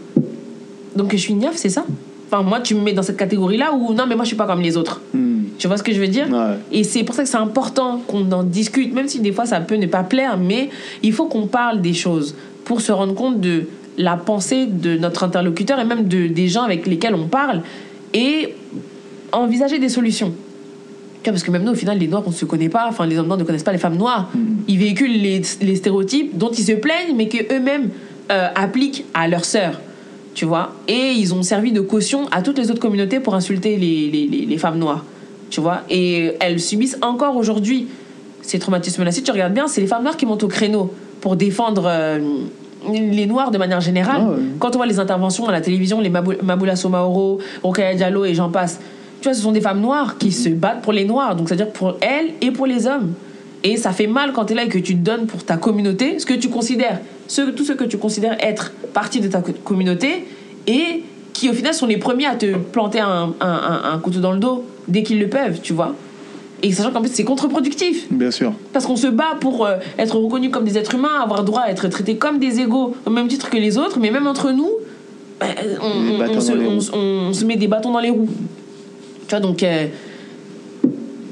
Donc, 0.97 1.13
je 1.13 1.17
suis 1.19 1.35
niaf, 1.35 1.55
c'est 1.57 1.69
ça? 1.69 1.85
Enfin, 2.27 2.43
moi, 2.43 2.61
tu 2.61 2.75
me 2.75 2.81
mets 2.81 2.93
dans 2.93 3.03
cette 3.03 3.17
catégorie-là 3.17 3.73
ou 3.75 3.93
non, 3.95 4.07
mais 4.09 4.15
moi, 4.17 4.25
je 4.25 4.29
suis 4.29 4.37
pas 4.37 4.47
comme 4.47 4.61
les 4.61 4.77
autres? 4.77 5.01
Hmm. 5.13 5.34
Tu 5.59 5.69
vois 5.69 5.77
ce 5.77 5.83
que 5.83 5.93
je 5.93 6.01
veux 6.01 6.09
dire 6.09 6.29
Ouais. 6.31 6.57
Et 6.73 6.85
c'est 6.85 7.05
pour 7.05 7.15
ça 7.15 7.23
que 7.23 7.29
c'est 7.29 7.37
important 7.37 8.03
qu'on 8.07 8.31
en 8.33 8.43
discute, 8.43 8.93
même 8.93 9.09
si 9.09 9.21
des 9.21 9.33
fois 9.33 9.47
ça 9.47 9.61
peut 9.61 9.77
ne 9.77 9.87
pas 9.87 10.03
plaire, 10.03 10.37
mais 10.37 10.71
il 11.03 11.13
faut 11.13 11.27
qu'on 11.27 11.47
parle 11.47 11.81
des 11.81 11.95
choses 11.95 12.35
pour 12.65 12.81
se 12.81 12.93
rendre 12.93 13.15
compte 13.15 13.41
de 13.41 13.65
la 13.97 14.17
pensée 14.17 14.67
de 14.67 14.97
notre 14.97 15.25
interlocuteur 15.25 15.79
et 15.79 15.85
même 15.85 16.09
de, 16.09 16.27
des 16.27 16.49
gens 16.49 16.63
avec 16.63 16.87
lesquels 16.87 17.15
on 17.15 17.29
parle 17.29 17.63
et 18.13 18.55
envisager 19.33 19.79
des 19.79 19.89
solutions. 19.89 20.33
Parce 21.23 21.43
que 21.43 21.51
même 21.51 21.63
nous, 21.63 21.73
au 21.73 21.77
final, 21.77 21.99
les 21.99 22.09
Noirs, 22.09 22.23
on 22.27 22.31
ne 22.31 22.35
se 22.35 22.45
connaît 22.45 22.69
pas. 22.69 22.87
Enfin, 22.89 23.07
les 23.07 23.19
hommes 23.19 23.27
noirs 23.27 23.39
ne 23.39 23.45
connaissent 23.45 23.63
pas 23.63 23.73
les 23.73 23.79
femmes 23.79 23.97
noires. 23.97 24.31
Ils 24.69 24.79
véhiculent 24.79 25.23
les, 25.23 25.41
les 25.63 25.77
stéréotypes 25.77 26.37
dont 26.37 26.51
ils 26.51 26.65
se 26.65 26.73
plaignent, 26.73 27.17
mais 27.17 27.29
qu'eux-mêmes 27.29 27.89
euh, 28.31 28.49
appliquent 28.55 29.07
à 29.15 29.27
leurs 29.27 29.47
sœurs. 29.47 29.81
Tu 30.35 30.45
vois? 30.45 30.75
Et 30.87 31.13
ils 31.17 31.33
ont 31.33 31.43
servi 31.43 31.73
de 31.73 31.81
caution 31.81 32.27
à 32.31 32.43
toutes 32.43 32.59
les 32.59 32.71
autres 32.71 32.81
communautés 32.81 33.21
pour 33.21 33.35
insulter 33.35 33.77
les, 33.77 34.11
les, 34.11 34.27
les, 34.27 34.45
les 34.45 34.59
femmes 34.59 34.79
noires. 34.79 35.05
Tu 35.55 35.61
vois 35.61 35.83
Et 35.89 36.33
elles 36.41 36.59
subissent 36.59 36.99
encore 37.01 37.37
aujourd'hui 37.37 37.87
ces 38.43 38.59
traumatismes-là. 38.59 39.13
Si 39.13 39.23
tu 39.23 39.31
regardes 39.31 39.53
bien, 39.55 39.69
c'est 39.69 39.81
les 39.81 39.87
femmes 39.87 40.03
noires 40.03 40.17
qui 40.17 40.27
montent 40.27 40.43
au 40.43 40.49
créneau 40.49 40.93
pour 41.21 41.37
défendre 41.37 41.85
euh, 41.87 42.19
les 42.93 43.27
Noirs 43.27 43.53
de 43.53 43.59
manière 43.59 43.81
générale. 43.81 44.17
Ah 44.21 44.31
ouais. 44.31 44.37
Quand 44.59 44.75
on 44.75 44.79
voit 44.79 44.87
les 44.87 44.99
interventions 44.99 45.47
à 45.49 45.53
la 45.53 45.61
télévision, 45.61 46.01
les 46.01 46.11
Mabou- 46.11 46.43
Maboula 46.43 46.75
Somaoro, 46.75 47.39
Rokhaya 47.63 47.95
Diallo 47.95 48.25
et 48.25 48.35
j'en 48.35 48.49
passe, 48.51 48.81
tu 49.21 49.29
vois, 49.29 49.35
ce 49.35 49.43
sont 49.43 49.53
des 49.53 49.61
femmes 49.61 49.81
noires 49.81 50.19
qui 50.19 50.33
se 50.33 50.49
battent 50.49 50.83
pour 50.83 50.93
les 50.93 51.05
Noirs. 51.05 51.37
Donc, 51.37 51.49
c'est-à-dire 51.49 51.71
pour 51.73 51.97
elles 52.01 52.33
et 52.41 52.51
pour 52.51 52.67
les 52.67 52.89
hommes. 52.89 53.13
Et 53.63 53.77
ça 53.77 53.93
fait 53.93 54.09
mal 54.09 54.33
quand 54.33 54.47
tu 54.47 54.55
es 54.55 54.57
là 54.57 54.65
et 54.65 54.69
que 54.69 54.79
tu 54.79 54.95
te 54.97 55.03
donnes 55.05 55.27
pour 55.27 55.45
ta 55.45 55.57
communauté 55.57 56.19
ce 56.19 56.27
que 56.27 56.35
tu 56.35 56.49
considères, 56.51 56.99
ce, 57.29 57.43
tout 57.43 57.65
ce 57.65 57.73
que 57.75 57.85
tu 57.85 57.97
considères 57.97 58.37
être 58.41 58.73
partie 58.93 59.21
de 59.21 59.29
ta 59.29 59.41
co- 59.41 59.53
communauté 59.65 60.27
et 60.67 61.05
qui 61.33 61.49
au 61.49 61.53
final 61.55 61.73
sont 61.75 61.87
les 61.87 61.97
premiers 61.97 62.27
à 62.27 62.35
te 62.35 62.55
planter 62.57 62.99
un, 63.01 63.33
un- 63.41 63.47
un- 63.47 63.93
un 63.95 63.99
couteau 63.99 64.19
dans 64.21 64.33
le 64.33 64.39
dos 64.41 64.65
dès 64.89 65.03
qu'ils 65.03 65.19
le 65.19 65.29
peuvent, 65.29 65.61
tu 65.63 65.73
vois. 65.73 65.95
Et 66.63 66.73
sachant 66.73 66.93
qu'en 66.93 67.01
plus 67.01 67.11
c'est 67.13 67.25
contre-productif. 67.25 68.07
Bien 68.11 68.31
sûr. 68.31 68.53
Parce 68.73 68.87
qu'on 68.87 68.97
se 68.97 69.07
bat 69.07 69.37
pour 69.41 69.67
euh, 69.67 69.77
être 69.99 70.17
reconnus 70.17 70.51
comme 70.51 70.65
des 70.65 70.79
êtres 70.79 70.95
humains, 70.95 71.21
avoir 71.23 71.45
droit 71.45 71.63
à 71.63 71.71
être 71.71 71.89
traités 71.89 72.17
comme 72.17 72.39
des 72.39 72.61
égaux 72.61 72.95
au 73.05 73.11
même 73.11 73.29
titre 73.29 73.51
que 73.51 73.57
les 73.59 73.77
autres, 73.77 73.99
mais 74.01 74.11
même 74.11 74.27
entre 74.27 74.51
nous, 74.51 74.71
bah, 75.41 75.47
on, 75.83 76.41
se, 76.81 76.93
on 76.93 77.47
met 77.47 77.57
des 77.57 77.69
bâtons 77.69 77.93
dans 77.93 78.01
les 78.01 78.11
roues. 78.11 78.29
Tu 79.27 79.31
vois, 79.31 79.41
donc 79.41 79.63
euh, 79.63 79.87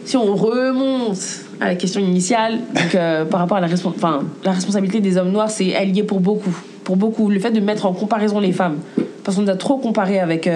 si 0.05 0.17
on 0.17 0.35
remonte 0.35 1.19
à 1.61 1.67
la 1.69 1.75
question 1.77 2.01
initiale, 2.01 2.59
donc, 2.75 2.95
euh, 2.95 3.25
par 3.25 3.41
rapport 3.41 3.57
à 3.57 3.61
la, 3.61 3.69
respon- 3.69 3.93
enfin, 3.95 4.25
la 4.45 4.53
responsabilité 4.53 5.01
des 5.01 5.17
hommes 5.17 5.31
noirs, 5.31 5.51
c'est 5.51 5.69
est 5.69 6.03
pour 6.03 6.21
beaucoup. 6.21 6.55
Pour 6.85 6.97
beaucoup. 6.97 7.31
Le 7.31 7.39
fait 7.39 7.53
de 7.53 7.61
mettre 7.61 7.87
en 7.87 7.93
comparaison 7.93 8.41
les 8.41 8.53
femmes, 8.53 8.79
parce 9.23 9.37
qu'on 9.37 9.45
nous 9.45 9.51
a 9.51 9.57
trop 9.57 9.77
comparé 9.79 10.19
avec 10.19 10.49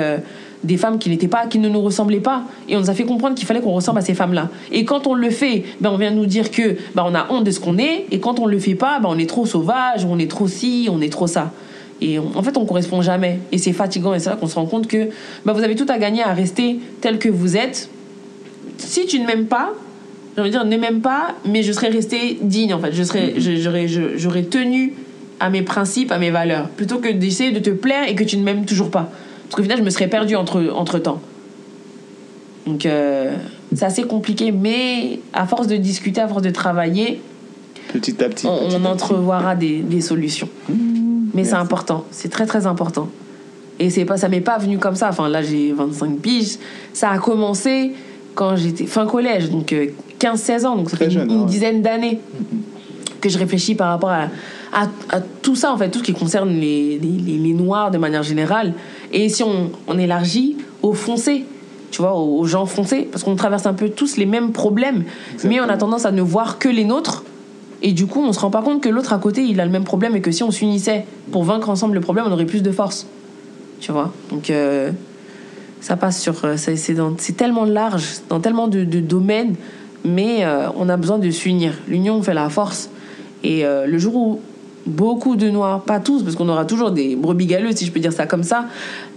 des 0.67 0.77
femmes 0.77 0.99
qui 0.99 1.09
n'étaient 1.09 1.29
pas, 1.29 1.47
qui 1.47 1.59
ne 1.59 1.69
nous 1.69 1.81
ressemblaient 1.81 2.21
pas, 2.21 2.43
et 2.69 2.77
on 2.77 2.81
nous 2.81 2.91
a 2.91 2.95
fait 2.95 3.05
comprendre 3.05 3.35
qu'il 3.35 3.47
fallait 3.47 3.61
qu'on 3.61 3.73
ressemble 3.73 3.99
à 3.99 4.03
ces 4.03 4.15
femmes-là. 4.15 4.51
Et 4.73 4.85
quand 4.85 5.07
on 5.07 5.15
le 5.15 5.31
fait, 5.31 5.65
ben 5.81 5.91
on 5.91 5.97
vient 5.97 6.11
nous 6.11 6.27
dire 6.27 6.51
que 6.51 6.77
ben 6.95 7.05
on 7.07 7.15
a 7.15 7.27
honte 7.31 7.45
de 7.45 7.51
ce 7.51 7.61
qu'on 7.61 7.79
est, 7.79 8.07
et 8.11 8.21
quand 8.21 8.39
on 8.41 8.47
le 8.47 8.59
fait 8.59 8.75
pas, 8.75 9.01
ben 9.01 9.09
on 9.11 9.19
est 9.19 9.29
trop 9.29 9.47
sauvage, 9.47 10.05
on 10.05 10.19
est 10.19 10.31
trop 10.31 10.49
ci, 10.49 10.89
on 10.91 11.01
est 11.01 11.13
trop 11.13 11.27
ça. 11.27 11.53
Et 12.01 12.19
en 12.19 12.43
fait, 12.43 12.57
on 12.57 12.67
correspond 12.67 13.01
jamais. 13.01 13.41
Et 13.53 13.59
c'est 13.59 13.73
fatigant. 13.73 14.13
Et 14.15 14.19
c'est 14.19 14.29
là 14.29 14.37
qu'on 14.37 14.47
se 14.47 14.55
rend 14.55 14.67
compte 14.67 14.87
que 14.87 15.09
ben, 15.45 15.53
vous 15.53 15.63
avez 15.63 15.75
tout 15.75 15.87
à 15.89 15.99
gagner 15.99 16.23
à 16.23 16.35
rester 16.35 16.79
tel 17.01 17.19
que 17.19 17.29
vous 17.29 17.57
êtes. 17.57 17.89
Si 18.77 19.07
tu 19.07 19.19
ne 19.19 19.27
m'aimes 19.27 19.47
pas, 19.47 19.73
j'ai 20.35 20.43
envie 20.43 20.51
dire, 20.51 20.67
ne 20.67 20.77
m'aime 20.77 21.01
pas, 21.01 21.35
mais 21.47 21.63
je 21.63 21.73
serais 21.73 21.89
resté 21.89 22.39
digne, 22.43 22.75
en 22.75 22.79
fait. 22.79 22.93
Je 22.93 23.03
serais, 23.03 23.35
j'aurais, 23.39 23.89
j'aurais 23.89 24.43
tenu 24.43 24.93
à 25.41 25.49
mes 25.49 25.63
principes, 25.63 26.13
à 26.13 26.19
mes 26.19 26.31
valeurs, 26.31 26.69
plutôt 26.69 26.99
que 26.99 27.09
d'essayer 27.09 27.53
de 27.53 27.59
te 27.59 27.71
plaire 27.71 28.09
et 28.09 28.15
que 28.15 28.25
tu 28.25 28.37
ne 28.37 28.43
m'aimes 28.43 28.67
toujours 28.67 28.91
pas. 28.91 29.11
Parce 29.47 29.57
qu'au 29.57 29.63
final, 29.63 29.79
je 29.79 29.83
me 29.83 29.91
serais 29.91 30.09
perdue 30.09 30.37
entre, 30.37 30.71
entre 30.75 30.99
temps. 30.99 31.21
Donc, 32.67 32.85
euh, 32.85 33.37
c'est 33.75 33.85
assez 33.85 34.03
compliqué, 34.03 34.53
mais 34.53 35.21
à 35.33 35.47
force 35.47 35.67
de 35.67 35.77
discuter, 35.77 36.21
à 36.21 36.29
force 36.29 36.43
de 36.43 36.51
travailler, 36.51 37.21
petit 37.93 38.23
à 38.23 38.29
petit, 38.29 38.47
on, 38.47 38.85
entrevoira 38.85 39.55
des, 39.55 39.79
des 39.79 40.01
solutions. 40.01 40.49
Mmh, 40.69 41.31
mais 41.35 41.45
c'est 41.45 41.55
important, 41.55 42.05
c'est 42.11 42.29
très 42.29 42.47
très 42.47 42.67
important. 42.67 43.09
Et 43.79 43.91
c'est 43.91 44.05
pas, 44.05 44.17
ça 44.17 44.29
m'est 44.29 44.41
pas 44.41 44.59
venu 44.59 44.79
comme 44.79 44.97
ça. 44.97 45.09
Enfin, 45.11 45.29
là, 45.29 45.43
j'ai 45.43 45.73
25 45.73 46.19
piges. 46.19 46.57
Ça 46.93 47.11
a 47.11 47.19
commencé 47.19 47.93
quand 48.35 48.57
j'étais 48.57 48.87
fin 48.87 49.07
collège, 49.07 49.51
donc 49.51 49.75
15-16 50.21 50.67
ans, 50.67 50.77
donc 50.77 50.91
ça 50.91 50.97
fait 50.97 51.13
une, 51.13 51.47
dizaine 51.47 51.83
d'années 51.83 52.21
que 53.21 53.29
je 53.29 53.39
réfléchis 53.39 53.75
par 53.75 53.89
rapport 53.89 54.11
à, 54.11 54.29
à, 54.77 55.21
tout 55.43 55.57
ça, 55.57 55.73
en 55.73 55.77
fait, 55.77 55.91
tout 55.91 56.01
ce 56.01 56.05
qui 56.05 56.13
concerne 56.13 56.51
les, 56.51 56.99
les, 56.99 57.39
les, 57.39 57.53
Noirs 57.55 57.91
de 57.91 57.99
manière 57.99 58.23
générale. 58.23 58.75
Et 59.13 59.29
si 59.29 59.43
on, 59.43 59.71
on 59.89 59.99
élargit 59.99 60.57
aux 60.83 60.93
foncés, 60.93 61.45
tu 61.91 62.03
vois, 62.03 62.15
aux, 62.15 62.45
gens 62.45 62.67
foncés, 62.67 63.09
parce 63.11 63.25
qu'on 63.25 63.37
traverse 63.37 63.67
un 63.67 63.73
peu 63.73 63.89
tous 63.89 64.17
les 64.17 64.27
mêmes 64.27 64.53
problèmes, 64.53 65.05
mais 65.45 65.61
on 65.61 65.69
a 65.69 65.77
tendance 65.77 66.05
à 66.05 66.13
ne 66.13 66.23
voir 66.23 66.59
que 66.59 66.69
les 66.69 66.85
nôtres. 66.85 67.25
Et 67.83 67.93
du 67.93 68.07
coup, 68.07 68.23
on 68.23 68.33
se 68.33 68.41
rend 68.41 68.51
pas 68.51 68.63
compte 68.63 68.83
que 68.83 68.89
l'autre 68.89 69.13
à 69.13 69.19
côté, 69.19 69.43
il 69.43 69.61
a 69.61 69.65
le 69.65 69.71
même 69.71 69.85
problème 69.85 70.17
et 70.17 70.21
que 70.21 70.31
si 70.31 70.43
on 70.43 70.51
s'unissait 70.51 71.07
pour 71.33 71.45
vaincre 71.45 71.71
ensemble 71.71 71.95
le 71.95 72.01
problème, 72.01 72.27
on 72.29 72.33
aurait 72.33 72.47
plus 72.47 72.63
de 72.63 72.71
force. 72.71 73.07
Tu 73.81 73.93
vois? 73.93 74.13
Donc, 74.31 74.51
euh, 74.51 74.91
ça 75.81 75.97
passe 75.97 76.21
sur. 76.21 76.45
Euh, 76.45 76.57
c'est 76.57 77.37
tellement 77.37 77.65
large, 77.65 78.17
dans 78.29 78.41
tellement 78.41 78.69
de, 78.69 78.85
de 78.85 79.01
domaines 79.01 79.57
mais 80.07 80.45
euh, 80.45 80.69
on 80.77 80.89
a 80.89 80.97
besoin 80.97 81.19
de 81.19 81.31
s'unir. 81.31 81.75
L'union 81.89 82.23
fait 82.23 82.35
la 82.35 82.49
force. 82.49 82.91
Et 83.43 83.67
euh, 83.67 83.87
le 83.87 83.99
jour 83.99 84.17
où 84.17 84.41
beaucoup 84.87 85.37
de 85.37 85.51
Noirs, 85.51 85.83
pas 85.83 86.01
tous, 86.01 86.23
parce 86.23 86.37
qu'on 86.37 86.49
aura 86.49 86.65
toujours 86.65 86.91
des 86.91 87.17
brebis 87.17 87.47
galeux, 87.47 87.73
si 87.73 87.85
je 87.85 87.93
peux 87.93 88.01
dire 88.01 88.13
ça 88.13 88.27
comme 88.27 88.43
ça, 88.43 88.67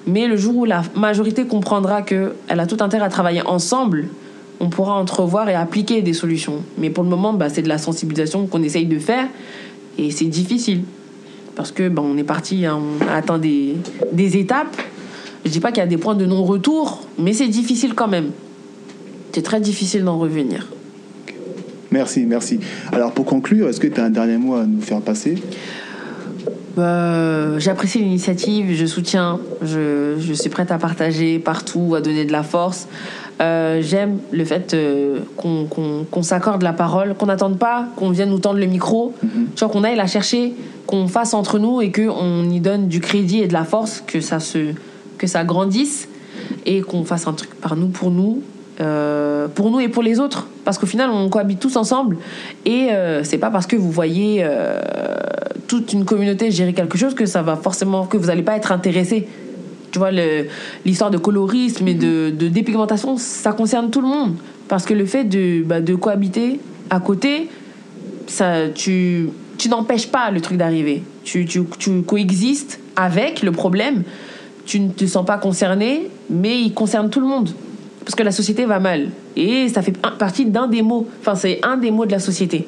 mais 0.08 0.28
le 0.28 0.36
jour 0.36 0.56
où 0.58 0.66
la 0.66 0.82
majorité 0.96 1.46
comprendra 1.46 2.02
qu'elle 2.02 2.32
a 2.48 2.66
tout 2.66 2.78
intérêt 2.80 3.06
à 3.06 3.10
travailler 3.10 3.46
ensemble, 3.46 4.08
on 4.60 4.70
pourra 4.70 4.96
entrevoir 4.96 5.48
et 5.50 5.56
appliquer 5.56 6.02
des 6.02 6.14
solutions. 6.14 6.64
Mais 6.78 6.90
pour 6.90 7.04
le 7.04 7.10
moment, 7.10 7.34
bah, 7.34 7.50
c'est 7.50 7.62
de 7.62 7.70
la 7.70 7.78
sensibilisation 7.78 8.48
qu'on 8.48 8.64
essaye 8.64 8.86
de 8.86 9.00
faire, 9.00 9.28
et 9.98 10.12
c'est 10.12 10.26
difficile. 10.26 10.84
Parce 11.56 11.72
que 11.72 11.90
bah, 11.90 12.02
on 12.04 12.18
est 12.18 12.24
parti, 12.24 12.66
hein, 12.66 12.80
on 12.80 13.08
a 13.08 13.16
atteint 13.16 13.38
des, 13.38 13.76
des 14.12 14.38
étapes. 14.38 14.76
Je 15.46 15.52
dis 15.52 15.60
pas 15.60 15.72
qu'il 15.72 15.80
y 15.80 15.86
a 15.86 15.88
des 15.88 15.98
points 15.98 16.16
de 16.16 16.26
non-retour, 16.26 17.02
mais 17.18 17.34
c'est 17.34 17.48
difficile 17.48 17.94
quand 17.94 18.08
même. 18.08 18.32
C'est 19.32 19.42
très 19.42 19.62
difficile 19.62 20.04
d'en 20.04 20.18
revenir. 20.18 20.68
Merci, 21.92 22.26
merci. 22.26 22.60
Alors 22.92 23.12
pour 23.12 23.26
conclure, 23.26 23.68
est-ce 23.68 23.80
que 23.80 23.88
tu 23.88 24.00
as 24.00 24.06
un 24.06 24.10
dernier 24.10 24.38
mot 24.38 24.56
à 24.56 24.66
nous 24.66 24.82
faire 24.82 25.02
passer? 25.02 25.36
Bah, 26.78 27.58
J'apprécie 27.58 28.00
l'initiative, 28.00 28.74
je 28.74 28.86
soutiens, 28.86 29.40
je, 29.62 30.16
je, 30.20 30.34
suis 30.34 30.50
prête 30.50 30.72
à 30.72 30.78
partager 30.78 31.40
partout, 31.40 31.96
à 31.96 32.02
donner 32.02 32.26
de 32.26 32.32
la 32.32 32.44
force. 32.44 32.88
Euh, 33.42 33.82
j'aime 33.82 34.20
le 34.32 34.44
fait 34.44 34.74
euh, 34.74 35.20
qu'on 35.36 36.24
s'accorde 36.24 36.62
la 36.62 36.74
parole, 36.74 37.16
qu'on 37.16 37.28
n'attende 37.28 37.58
pas 37.58 37.88
qu'on 37.96 38.10
vienne 38.10 38.30
nous 38.30 38.40
tendre 38.40 38.60
le 38.60 38.66
micro, 38.66 39.14
mm 39.24 39.68
qu'on 39.70 39.84
aille 39.84 39.96
la 39.96 40.08
chercher, 40.08 40.54
qu'on 40.88 41.08
fasse 41.08 41.34
entre 41.34 41.60
nous 41.60 41.82
et 41.82 41.92
qu'on 41.92 42.50
y 42.50 42.60
donne 42.60 42.88
du 42.88 43.02
crédit 43.02 43.40
et 43.40 43.48
de 43.48 43.54
la 43.54 43.66
force, 43.66 44.04
que 44.06 44.20
ça, 44.20 44.40
se, 44.40 44.74
que 45.18 45.28
ça 45.28 45.44
grandisse 45.44 46.08
et 46.66 46.82
qu'on 46.82 47.04
fasse 47.04 47.28
un 47.28 47.34
truc 47.34 47.54
par 47.56 47.76
nous, 47.76 47.88
pour 47.88 48.10
nous, 48.10 48.42
euh, 48.82 49.50
pour 49.50 49.72
nous 49.72 49.82
et 49.82 49.90
pour 49.90 50.04
les 50.04 50.22
autres. 50.22 50.48
Parce 50.64 50.78
qu'au 50.78 50.86
final, 50.86 51.10
on 51.10 51.28
cohabite 51.28 51.60
tous 51.60 51.76
ensemble. 51.76 52.16
Et 52.66 52.90
euh, 52.92 53.26
c'est 53.26 53.38
pas 53.38 53.50
parce 53.50 53.68
que 53.68 53.76
vous 53.76 53.92
voyez 53.92 54.40
euh, 54.42 54.80
toute 55.68 55.92
une 55.92 56.06
communauté 56.06 56.50
gérer 56.50 56.72
quelque 56.72 56.98
chose 56.98 57.14
que 57.14 57.26
ça 57.26 57.42
va 57.42 57.58
forcément 57.58 58.06
que 58.06 58.16
vous 58.16 58.28
n'allez 58.28 58.42
pas 58.42 58.56
être 58.56 58.72
intéressé. 58.72 59.28
Tu 59.92 60.00
vois, 60.00 60.12
l'histoire 60.86 61.12
de 61.12 61.18
colorisme 61.18 61.90
et 61.90 61.94
de, 61.94 62.30
dépigmentation, 62.30 63.18
ça 63.18 63.52
concerne 63.52 63.90
tout 63.90 64.00
le 64.00 64.08
monde. 64.08 64.36
Parce 64.70 64.86
que 64.86 64.94
le 64.94 65.06
fait 65.06 65.26
de, 65.26 65.62
bah, 65.64 65.82
cohabiter 66.00 66.62
à 66.90 67.02
côté, 67.02 67.50
ça, 68.28 68.70
tu, 68.74 69.30
n'empêches 69.70 70.08
pas 70.08 70.32
le 70.32 70.40
truc 70.40 70.58
d'arriver. 70.58 71.04
Tu 71.26 71.46
coexistes 72.08 72.80
avec 72.96 73.42
le 73.42 73.52
problème. 73.52 74.04
Tu 74.66 74.80
ne 74.80 74.92
te 74.92 75.06
sens 75.06 75.26
pas 75.26 75.38
concerné, 75.38 76.10
mais 76.30 76.62
il 76.62 76.74
concerne 76.74 77.10
tout 77.10 77.20
le 77.20 77.28
monde 77.28 77.50
parce 78.04 78.16
que 78.16 78.24
la 78.24 78.32
société 78.32 78.66
va 78.66 78.80
mal. 78.80 79.10
Et 79.36 79.70
ça 79.70 79.82
fait 79.82 79.98
partie 79.98 80.46
d'un 80.46 80.68
des 80.68 80.82
mots, 80.82 81.08
enfin 81.22 81.36
c'est 81.36 81.60
un 81.64 81.78
des 81.78 81.92
mots 81.92 82.06
de 82.06 82.12
la 82.12 82.20
société. 82.20 82.68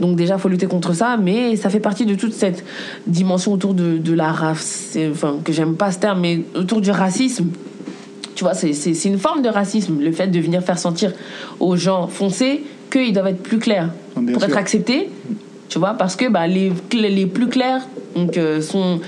Donc 0.00 0.16
déjà, 0.16 0.34
il 0.34 0.40
faut 0.40 0.48
lutter 0.48 0.66
contre 0.66 0.94
ça, 0.94 1.16
mais 1.16 1.56
ça 1.56 1.70
fait 1.70 1.80
partie 1.80 2.06
de 2.06 2.14
toute 2.14 2.32
cette 2.32 2.64
dimension 3.06 3.52
autour 3.52 3.74
de, 3.74 3.98
de 3.98 4.14
la 4.14 4.30
race, 4.30 4.96
enfin 5.10 5.38
que 5.44 5.52
j'aime 5.52 5.74
pas 5.74 5.90
ce 5.90 5.98
terme, 5.98 6.20
mais 6.20 6.42
autour 6.54 6.80
du 6.80 6.90
racisme. 6.90 7.46
Tu 8.34 8.44
vois, 8.44 8.54
c'est 8.54 9.04
une 9.04 9.18
forme 9.18 9.42
de 9.42 9.48
racisme, 9.48 10.00
le 10.00 10.12
fait 10.12 10.28
de 10.28 10.38
venir 10.38 10.62
faire 10.62 10.78
sentir 10.78 11.12
aux 11.58 11.74
gens 11.74 12.06
foncés 12.06 12.62
qu'ils 12.88 13.12
doivent 13.12 13.26
être 13.26 13.42
plus 13.42 13.58
clairs 13.58 13.90
pour 14.14 14.44
être 14.44 14.56
acceptés. 14.56 15.10
Tu 15.68 15.78
vois, 15.80 15.94
parce 15.94 16.14
que 16.14 16.30
bah, 16.30 16.46
les, 16.46 16.72
les 16.92 17.26
plus 17.26 17.48
clairs 17.48 17.86
donc, 18.14 18.36
euh, 18.36 18.62
sont 18.62 19.00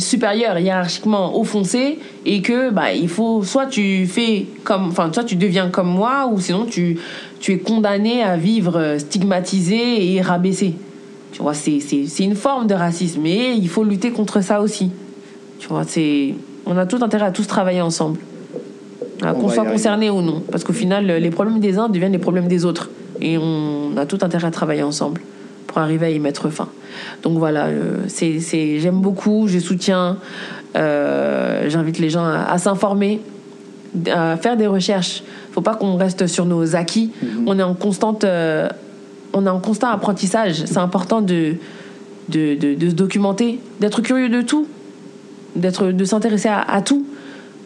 supérieur 0.00 0.58
hiérarchiquement 0.58 1.36
au 1.36 1.44
foncé 1.44 1.98
et 2.26 2.42
que 2.42 2.70
bah 2.70 2.92
il 2.92 3.08
faut 3.08 3.42
soit 3.42 3.66
tu 3.66 4.06
fais 4.06 4.46
comme 4.64 4.88
enfin 4.88 5.10
soit 5.12 5.24
tu 5.24 5.36
deviens 5.36 5.68
comme 5.68 5.88
moi 5.88 6.28
ou 6.30 6.40
sinon 6.40 6.66
tu 6.66 6.98
tu 7.40 7.52
es 7.52 7.58
condamné 7.58 8.22
à 8.22 8.36
vivre 8.36 8.96
stigmatisé 8.98 10.14
et 10.14 10.20
rabaissé. 10.20 10.74
Tu 11.32 11.42
vois 11.42 11.54
c'est 11.54 11.80
c'est 11.80 12.24
une 12.24 12.34
forme 12.34 12.66
de 12.66 12.74
racisme 12.74 13.24
et 13.26 13.52
il 13.52 13.68
faut 13.68 13.84
lutter 13.84 14.10
contre 14.10 14.42
ça 14.42 14.60
aussi. 14.60 14.90
Tu 15.58 15.68
vois 15.68 15.84
c'est 15.84 16.34
on 16.66 16.76
a 16.76 16.86
tout 16.86 16.98
intérêt 17.02 17.26
à 17.26 17.30
tous 17.30 17.46
travailler 17.46 17.80
ensemble. 17.80 18.18
Qu'on 19.20 19.48
soit 19.48 19.64
concerné 19.64 20.10
ou 20.10 20.22
non. 20.22 20.42
Parce 20.50 20.62
qu'au 20.62 20.72
final 20.72 21.06
les 21.06 21.30
problèmes 21.30 21.60
des 21.60 21.78
uns 21.78 21.88
deviennent 21.88 22.12
les 22.12 22.18
problèmes 22.18 22.48
des 22.48 22.64
autres. 22.64 22.90
Et 23.20 23.36
on 23.38 23.96
a 23.96 24.06
tout 24.06 24.18
intérêt 24.22 24.46
à 24.46 24.50
travailler 24.50 24.82
ensemble 24.82 25.20
pour 25.66 25.78
arriver 25.78 26.06
à 26.06 26.10
y 26.10 26.18
mettre 26.18 26.50
fin. 26.50 26.68
Donc 27.22 27.38
voilà, 27.38 27.66
euh, 27.66 27.98
c'est, 28.08 28.40
c'est, 28.40 28.78
j'aime 28.78 29.00
beaucoup, 29.00 29.46
je 29.48 29.58
soutiens, 29.58 30.18
euh, 30.76 31.64
j'invite 31.68 31.98
les 31.98 32.10
gens 32.10 32.24
à, 32.24 32.58
s'informer, 32.58 33.20
à 34.10 34.36
faire 34.36 34.56
des 34.56 34.66
recherches. 34.66 35.22
Faut 35.52 35.60
pas 35.60 35.74
qu'on 35.74 35.96
reste 35.96 36.26
sur 36.26 36.44
nos 36.44 36.76
acquis. 36.76 37.10
Mhm. 37.22 37.44
On 37.46 37.58
est 37.58 37.62
en 37.62 37.74
constante, 37.74 38.24
euh, 38.24 38.68
on 39.32 39.46
est 39.46 39.50
en 39.50 39.60
constant 39.60 39.88
apprentissage. 39.88 40.64
C'est 40.64 40.78
important 40.78 41.20
de 41.20 41.54
de, 42.28 42.54
de, 42.56 42.90
se 42.90 42.94
documenter, 42.94 43.58
d'être 43.80 44.02
curieux 44.02 44.28
de 44.28 44.42
tout, 44.42 44.66
d'être, 45.56 45.92
de 45.92 46.04
s'intéresser 46.04 46.50
à, 46.50 46.60
à 46.60 46.82
tout 46.82 47.06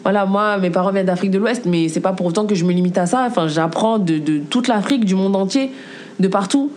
voilà, 0.03 0.27
moi, 0.27 0.59
mes 0.59 0.71
parents 0.71 0.91
viennent 0.91 1.07
d'Afrique 1.07 1.31
de 1.31 1.39
l'Ouest, 1.39 1.65
mais 1.65 1.89
c'est 1.89 2.01
pas 2.01 2.13
pour 2.13 2.27
autant 2.27 2.47
que 2.47 2.55
je 2.55 2.65
me 2.65 2.73
limite 2.73 2.99
à 2.99 3.07
ça. 3.07 3.25
Enfin, 3.27 3.47
j'apprends 3.47 3.99
de, 3.99 4.19
de 4.19 4.39
toute 4.39 4.67
l'Afrique, 4.67 5.05
du 5.05 5.15
monde 5.15 5.37
entier, 5.37 5.71
de 6.19 6.29
partout 6.29 6.71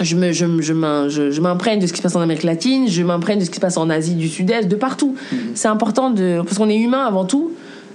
je 0.00 0.16
me 0.16 0.32
je, 0.32 0.46
je, 0.60 1.30
je 1.30 1.40
m'imprègne 1.40 1.80
de 1.80 1.86
ce 1.86 1.92
qui 1.92 1.98
se 1.98 2.02
passe 2.02 2.16
en 2.16 2.20
Amérique 2.20 2.44
latine, 2.44 2.88
je 2.88 3.02
m'imprègne 3.02 3.38
de 3.38 3.44
ce 3.44 3.50
qui 3.50 3.56
se 3.56 3.60
passe 3.60 3.76
en 3.76 3.90
Asie 3.90 4.14
du 4.14 4.28
Sud-Est, 4.28 4.68
de 4.68 4.76
partout. 4.76 5.14
Mhm. 5.32 5.38
C'est 5.54 5.68
important 5.68 6.10
de 6.10 6.40
parce 6.42 6.58
qu'on 6.58 6.68
est 6.68 6.78
humain 6.78 7.04
avant 7.04 7.24
tout 7.24 7.52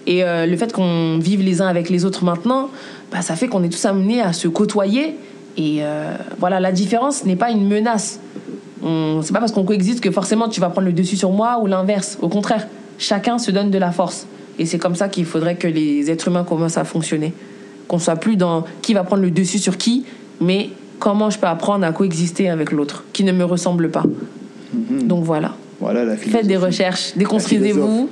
et 0.07 0.23
euh, 0.23 0.45
le 0.45 0.56
fait 0.56 0.72
qu'on 0.72 1.18
vive 1.19 1.41
les 1.41 1.61
uns 1.61 1.68
avec 1.68 1.90
les 1.90 2.06
autres 2.06 2.23
maintenant, 2.23 2.69
bah, 3.11 3.22
ça 3.22 3.36
fait 3.36 3.48
qu'on 3.48 3.64
est 3.64 3.69
tous 3.69 3.86
amenés 3.86 4.22
à 4.22 4.34
se 4.34 4.48
côtoyer 4.48 5.15
et 5.57 5.80
euh, 5.82 6.14
voilà, 6.40 6.60
la 6.60 6.72
différence 6.72 7.26
n'est 7.26 7.36
pas 7.36 7.52
une 7.52 7.68
menace. 7.68 8.19
C'est 9.23 9.34
pas 9.34 9.40
parce 9.40 9.52
qu'on 9.52 9.64
coexiste 9.64 9.99
que 9.99 10.11
forcément 10.11 10.48
tu 10.48 10.61
vas 10.61 10.69
prendre 10.69 10.86
le 10.86 10.94
dessus 10.94 11.15
sur 11.15 11.32
moi 11.32 11.60
ou 11.60 11.65
l'inverse. 11.65 12.19
Au 12.22 12.30
contraire, 12.30 12.68
chacun 12.99 13.40
se 13.40 13.49
donne 13.49 13.72
de 13.72 13.80
la 13.80 13.91
force 13.91 14.27
et 14.60 14.68
c'est 14.68 14.77
comme 14.77 14.94
ça 14.94 15.10
qu'il 15.10 15.26
faudrait 15.26 15.56
que 15.56 15.68
les 15.68 16.11
êtres 16.11 16.27
humains 16.27 16.44
commencent 16.44 16.77
à 16.77 16.84
fonctionner. 16.84 17.34
Qu'on 17.88 17.98
soit 17.98 18.15
plus 18.15 18.36
dans 18.36 18.64
qui 18.84 18.94
va 18.94 19.03
prendre 19.03 19.23
le 19.23 19.32
dessus 19.32 19.57
sur 19.57 19.77
qui, 19.77 20.06
mais 20.40 20.69
comment 20.99 21.30
je 21.30 21.39
peux 21.39 21.47
apprendre 21.47 21.85
à 21.85 21.91
coexister 21.91 22.49
avec 22.49 22.72
l'autre 22.72 23.03
qui 23.13 23.23
ne 23.23 23.31
me 23.31 23.43
ressemble 23.43 23.89
pas. 23.89 24.03
Mhm. 24.73 25.03
Donc 25.07 25.23
voilà. 25.23 25.55
Voilà 25.80 26.05
la 26.05 26.15
Faites 26.15 26.47
des 26.47 26.57
recherches, 26.57 27.13
déconstruisez-vous, 27.15 28.09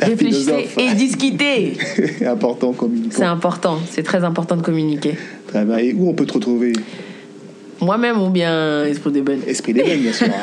réfléchissez 0.00 0.68
et 0.76 0.94
discutez. 0.94 1.76
c'est 1.96 2.26
important 2.26 2.72
de 2.72 2.76
communiquer. 2.76 3.16
C'est 3.16 3.24
important, 3.24 3.78
c'est 3.90 4.02
très 4.02 4.24
important 4.24 4.56
de 4.56 4.62
communiquer. 4.62 5.16
Très 5.46 5.64
bien. 5.64 5.78
Et 5.78 5.94
où 5.94 6.08
on 6.08 6.12
peut 6.12 6.26
te 6.26 6.34
retrouver? 6.34 6.74
Moi-même 7.80 8.20
ou 8.20 8.28
bien 8.28 8.84
Esprit 8.84 9.12
d'Ébène 9.12 9.40
Esprit 9.46 9.72
d'Ébène, 9.72 10.00
bien 10.00 10.12
sûr. 10.12 10.26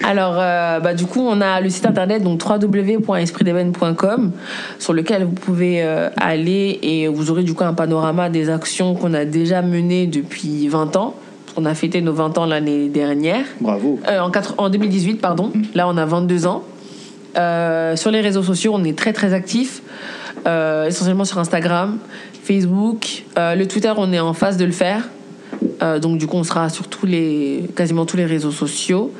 Alors, 0.04 0.34
euh, 0.36 0.80
bah, 0.80 0.94
du 0.94 1.06
coup, 1.06 1.20
on 1.20 1.40
a 1.40 1.60
le 1.60 1.70
site 1.70 1.86
internet 1.86 2.22
donc 2.22 2.42
www.espritdeben.com 2.44 4.32
sur 4.78 4.92
lequel 4.92 5.24
vous 5.24 5.32
pouvez 5.32 5.82
euh, 5.82 6.08
aller 6.16 6.78
et 6.82 7.08
vous 7.08 7.30
aurez 7.30 7.42
du 7.42 7.54
coup 7.54 7.64
un 7.64 7.74
panorama 7.74 8.28
des 8.28 8.50
actions 8.50 8.94
qu'on 8.94 9.14
a 9.14 9.24
déjà 9.24 9.62
menées 9.62 10.06
depuis 10.06 10.68
20 10.68 10.96
ans. 10.96 11.14
On 11.56 11.64
a 11.64 11.74
fêté 11.74 12.00
nos 12.00 12.12
20 12.12 12.38
ans 12.38 12.46
l'année 12.46 12.88
dernière. 12.88 13.44
Bravo. 13.60 14.00
Euh, 14.08 14.20
en, 14.20 14.30
en 14.58 14.70
2018, 14.70 15.20
pardon. 15.20 15.52
Là, 15.74 15.88
on 15.88 15.96
a 15.96 16.04
22 16.04 16.46
ans. 16.46 16.64
Sur 17.96 18.10
les 18.10 18.20
réseaux 18.20 18.42
sociaux, 18.42 18.72
on 18.74 18.82
est 18.82 18.98
très 18.98 19.12
très 19.12 19.32
actifs, 19.34 19.82
essentiellement 20.44 21.24
sur 21.24 21.38
Instagram, 21.38 21.98
Facebook, 22.42 23.22
le 23.36 23.64
Twitter, 23.66 23.92
on 23.96 24.12
est 24.12 24.18
en 24.18 24.32
phase 24.32 24.56
de 24.56 24.64
le 24.64 24.72
faire. 24.72 25.08
Euh, 25.82 25.98
donc 25.98 26.18
du 26.18 26.26
coup, 26.26 26.36
on 26.36 26.44
sera 26.44 26.68
sur 26.68 26.88
tous 26.88 27.06
les, 27.06 27.64
quasiment 27.76 28.06
tous 28.06 28.16
les 28.16 28.26
réseaux 28.26 28.50
sociaux. 28.50 29.12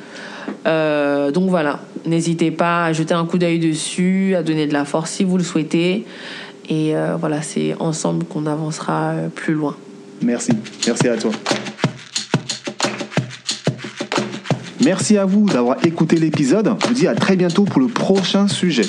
Euh, 0.65 1.31
donc 1.31 1.49
voilà, 1.49 1.79
n'hésitez 2.05 2.51
pas 2.51 2.85
à 2.85 2.93
jeter 2.93 3.13
un 3.13 3.25
coup 3.25 3.37
d'œil 3.37 3.59
dessus, 3.59 4.35
à 4.35 4.43
donner 4.43 4.67
de 4.67 4.73
la 4.73 4.85
force 4.85 5.11
si 5.11 5.23
vous 5.23 5.37
le 5.37 5.43
souhaitez. 5.43 6.05
Et 6.69 6.95
euh, 6.95 7.15
voilà, 7.19 7.41
c'est 7.41 7.75
ensemble 7.79 8.25
qu'on 8.25 8.45
avancera 8.45 9.13
plus 9.35 9.53
loin. 9.53 9.75
Merci. 10.21 10.51
Merci 10.85 11.07
à 11.07 11.17
toi. 11.17 11.31
Merci 14.83 15.17
à 15.17 15.25
vous 15.25 15.45
d'avoir 15.47 15.85
écouté 15.85 16.15
l'épisode. 16.15 16.73
Je 16.81 16.87
vous 16.87 16.93
dis 16.93 17.07
à 17.07 17.13
très 17.13 17.35
bientôt 17.35 17.65
pour 17.65 17.81
le 17.81 17.87
prochain 17.87 18.47
sujet. 18.47 18.85